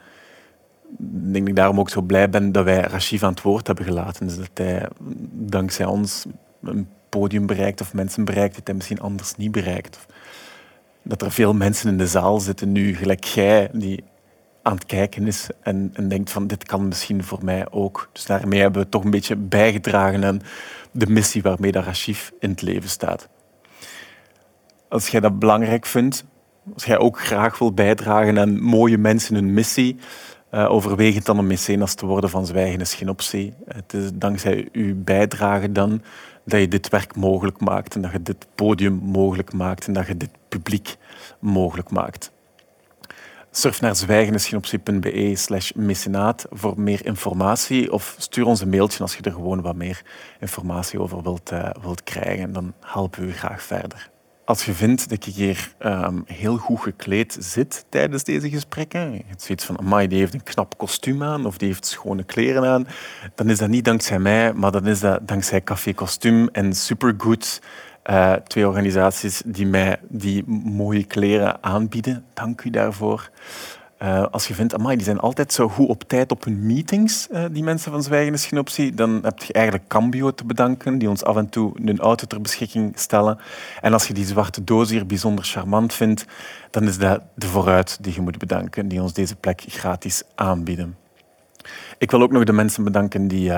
ik 1.00 1.34
denk 1.34 1.34
dat 1.34 1.48
ik 1.48 1.56
daarom 1.56 1.80
ook 1.80 1.90
zo 1.90 2.02
blij 2.02 2.30
ben 2.30 2.52
dat 2.52 2.64
wij 2.64 2.82
Rashif 2.82 3.24
aan 3.24 3.32
het 3.32 3.42
woord 3.42 3.68
hebben 3.68 3.86
gelaten. 3.86 4.28
Dus 4.28 4.38
dat 4.38 4.50
hij 4.54 4.88
dankzij 5.32 5.86
ons 5.86 6.26
een 6.64 6.90
podium 7.10 7.46
bereikt 7.46 7.82
of 7.82 7.94
mensen 7.94 8.26
bereikt 8.26 8.56
dat 8.56 8.68
hij 8.68 8.76
misschien 8.76 9.00
anders 9.00 9.36
niet 9.36 9.52
bereikt. 9.52 10.00
Dat 11.04 11.22
er 11.22 11.32
veel 11.32 11.54
mensen 11.54 11.90
in 11.90 11.98
de 11.98 12.08
zaal 12.08 12.40
zitten 12.40 12.72
nu, 12.72 12.96
gelijk 12.96 13.24
jij, 13.24 13.70
die 13.74 14.04
aan 14.62 14.74
het 14.74 14.86
kijken 14.86 15.28
is 15.28 15.50
en, 15.62 15.90
en 15.94 16.08
denkt 16.08 16.32
van 16.32 16.48
dit 16.48 16.64
kan 16.64 16.88
misschien 16.88 17.24
voor 17.24 17.40
mij 17.44 17.72
ook. 17.72 18.10
Dus 18.12 18.26
daarmee 18.26 18.60
hebben 18.60 18.82
we 18.82 18.90
toch 18.90 19.04
een 19.04 19.12
beetje 19.12 19.36
bijgedragen 19.36 20.26
aan 20.26 20.42
de 20.92 21.08
missie 21.08 21.42
waarmee 21.42 21.72
dat 21.72 21.84
Rashif 21.84 22.32
in 22.40 22.50
het 22.50 22.62
leven 22.62 22.90
staat. 22.90 23.30
Als 24.90 25.08
jij 25.08 25.20
dat 25.20 25.40
belangrijk 25.40 25.86
vindt, 25.86 26.26
als 26.74 26.86
jij 26.86 26.98
ook 26.98 27.20
graag 27.20 27.58
wil 27.58 27.74
bijdragen 27.74 28.40
aan 28.40 28.62
mooie 28.62 28.98
mensen 28.98 29.36
hun 29.36 29.54
missie, 29.54 29.98
eh 30.50 30.72
overweeg 30.72 31.16
het 31.16 31.26
dan 31.26 31.40
om 31.40 31.48
mecenas 31.48 31.94
te 31.94 32.06
worden 32.06 32.30
van 32.30 32.46
Zwijgen 32.46 32.82
is 32.82 32.94
geen 32.94 33.10
optie. 33.10 33.54
Het 33.66 33.94
is 33.94 34.10
dankzij 34.14 34.70
uw 34.72 34.96
bijdrage 35.04 35.72
dan 35.72 36.02
dat 36.46 36.60
je 36.60 36.68
dit 36.68 36.90
werk 36.90 37.16
mogelijk 37.16 37.60
maakt 37.60 37.96
en 37.96 38.02
dat 38.02 38.12
je 38.12 38.22
dit 38.22 38.48
podium 38.56 38.94
mogelijk 38.94 39.54
maakt 39.54 39.88
en 39.88 39.94
dat 39.94 40.08
je 40.08 40.18
dit 40.18 40.30
publiek 40.50 40.96
mogelijk 41.40 41.90
maakt. 41.90 42.32
Surf 43.54 43.82
naar 43.82 43.96
zwijgenisgeenoptie.be 43.96 45.36
slash 45.36 45.72
mecenaat 45.72 46.46
voor 46.50 46.74
meer 46.80 47.06
informatie 47.06 47.92
of 47.92 48.16
stuur 48.18 48.46
ons 48.46 48.62
een 48.62 48.70
mailtje 48.70 49.02
als 49.02 49.16
je 49.16 49.22
er 49.22 49.32
gewoon 49.32 49.62
wat 49.62 49.76
meer 49.76 50.02
informatie 50.40 51.00
over 51.00 51.24
wilt, 51.24 51.52
eh, 51.52 51.70
wilt 51.82 52.04
krijgen. 52.04 52.54
Dan 52.54 52.74
helpen 52.80 53.22
we 53.22 53.28
u 53.28 53.34
graag 53.34 53.64
verder. 53.64 54.10
Als 54.46 54.66
je 54.66 54.74
vindt 54.74 55.10
dat 55.10 55.28
ik 55.28 55.34
hier 55.34 55.74
ehm, 55.78 56.20
heel 56.26 56.58
goed 56.58 56.80
gekleed 56.80 57.38
zit 57.40 57.86
tijdens 57.90 58.24
deze 58.24 58.50
gesprekken, 58.50 59.14
je 59.14 59.24
zoiets 59.38 59.66
van, 59.66 59.80
amai, 59.80 60.08
die 60.08 60.20
heeft 60.20 60.34
een 60.34 60.44
knap 60.44 60.78
kostuum 60.78 61.24
aan 61.24 61.46
of 61.46 61.58
die 61.58 61.68
heeft 61.68 61.86
schone 61.86 62.24
kleren 62.24 62.66
aan, 62.66 62.88
dan 63.36 63.50
is 63.50 63.58
dat 63.58 63.70
niet 63.70 63.86
dankzij 63.86 64.20
mij, 64.20 64.54
maar 64.54 64.72
dan 64.72 64.88
is 64.88 65.00
dat 65.00 65.28
dankzij 65.28 65.64
Café 65.64 65.94
Kostuum 65.94 66.48
en 66.52 66.74
Supergood, 66.74 67.62
eh, 68.04 68.34
twee 68.34 68.68
organisaties 68.68 69.42
die 69.46 69.66
mij 69.66 70.00
die 70.10 70.44
mooie 70.48 71.04
kleren 71.04 71.64
aanbieden. 71.64 72.26
Dank 72.34 72.64
u 72.64 72.70
daarvoor. 72.70 73.30
Eh, 73.98 74.26
als 74.32 74.48
je 74.48 74.54
vindt, 74.54 74.74
amai, 74.74 74.96
die 74.96 75.06
zijn 75.06 75.20
altijd 75.20 75.54
zo 75.54 75.70
goed 75.70 75.88
op 75.88 76.04
tijd 76.04 76.32
op 76.32 76.44
hun 76.44 76.66
meetings, 76.66 77.28
eh, 77.28 77.46
die 77.52 77.64
mensen 77.64 77.92
van 77.92 78.04
Zwijgen 78.04 78.34
is 78.34 78.46
geen 78.46 78.60
optie, 78.60 78.94
dan 78.94 79.20
heb 79.24 79.44
je 79.44 79.54
eigenlijk 79.54 79.88
Cambio 79.88 80.32
te 80.32 80.46
bedanken, 80.46 80.98
die 80.98 81.10
ons 81.10 81.24
af 81.24 81.36
en 81.36 81.50
toe 81.50 81.72
een 81.84 82.00
auto 82.00 82.28
ter 82.28 82.42
beschikking 82.42 83.00
stellen. 83.00 83.38
En 83.82 83.94
als 83.94 84.08
je 84.08 84.14
die 84.14 84.26
zwarte 84.26 84.64
doos 84.64 84.90
hier 84.90 85.06
bijzonder 85.06 85.46
charmant 85.46 85.94
vindt, 85.94 86.26
dan 86.70 86.84
is 86.84 86.98
dat 86.98 87.22
de 87.36 87.48
vooruit 87.48 87.98
die 88.04 88.14
je 88.14 88.22
moet 88.22 88.38
bedanken, 88.38 88.88
die 88.88 89.02
ons 89.02 89.14
deze 89.14 89.36
plek 89.36 89.64
gratis 89.68 90.24
aanbieden. 90.36 90.98
Ik 91.98 92.12
wil 92.12 92.22
ook 92.22 92.32
nog 92.32 92.44
de 92.44 92.54
mensen 92.54 92.84
bedanken 92.84 93.28
die, 93.28 93.52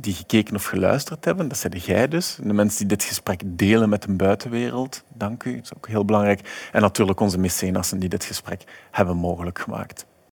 die 0.00 0.14
gekeken 0.14 0.54
of 0.54 0.64
geluisterd 0.64 1.24
hebben. 1.24 1.48
Dat 1.48 1.58
zijn 1.58 1.76
jij 1.76 2.08
dus. 2.08 2.38
De 2.42 2.52
mensen 2.52 2.78
die 2.78 2.96
dit 2.96 3.02
gesprek 3.02 3.40
delen 3.44 3.88
met 3.88 4.02
de 4.02 4.12
buitenwereld. 4.12 5.04
Dank 5.14 5.44
u, 5.44 5.54
dat 5.54 5.64
is 5.64 5.74
ook 5.74 5.88
heel 5.88 6.04
belangrijk. 6.04 6.68
En 6.72 6.80
natuurlijk 6.80 7.20
onze 7.20 7.38
mecenassen 7.38 7.98
die 7.98 8.08
dit 8.08 8.24
gesprek 8.24 8.64
hebben 8.90 9.16
mogelijk 9.16 9.58
gemaakt. 9.58 10.06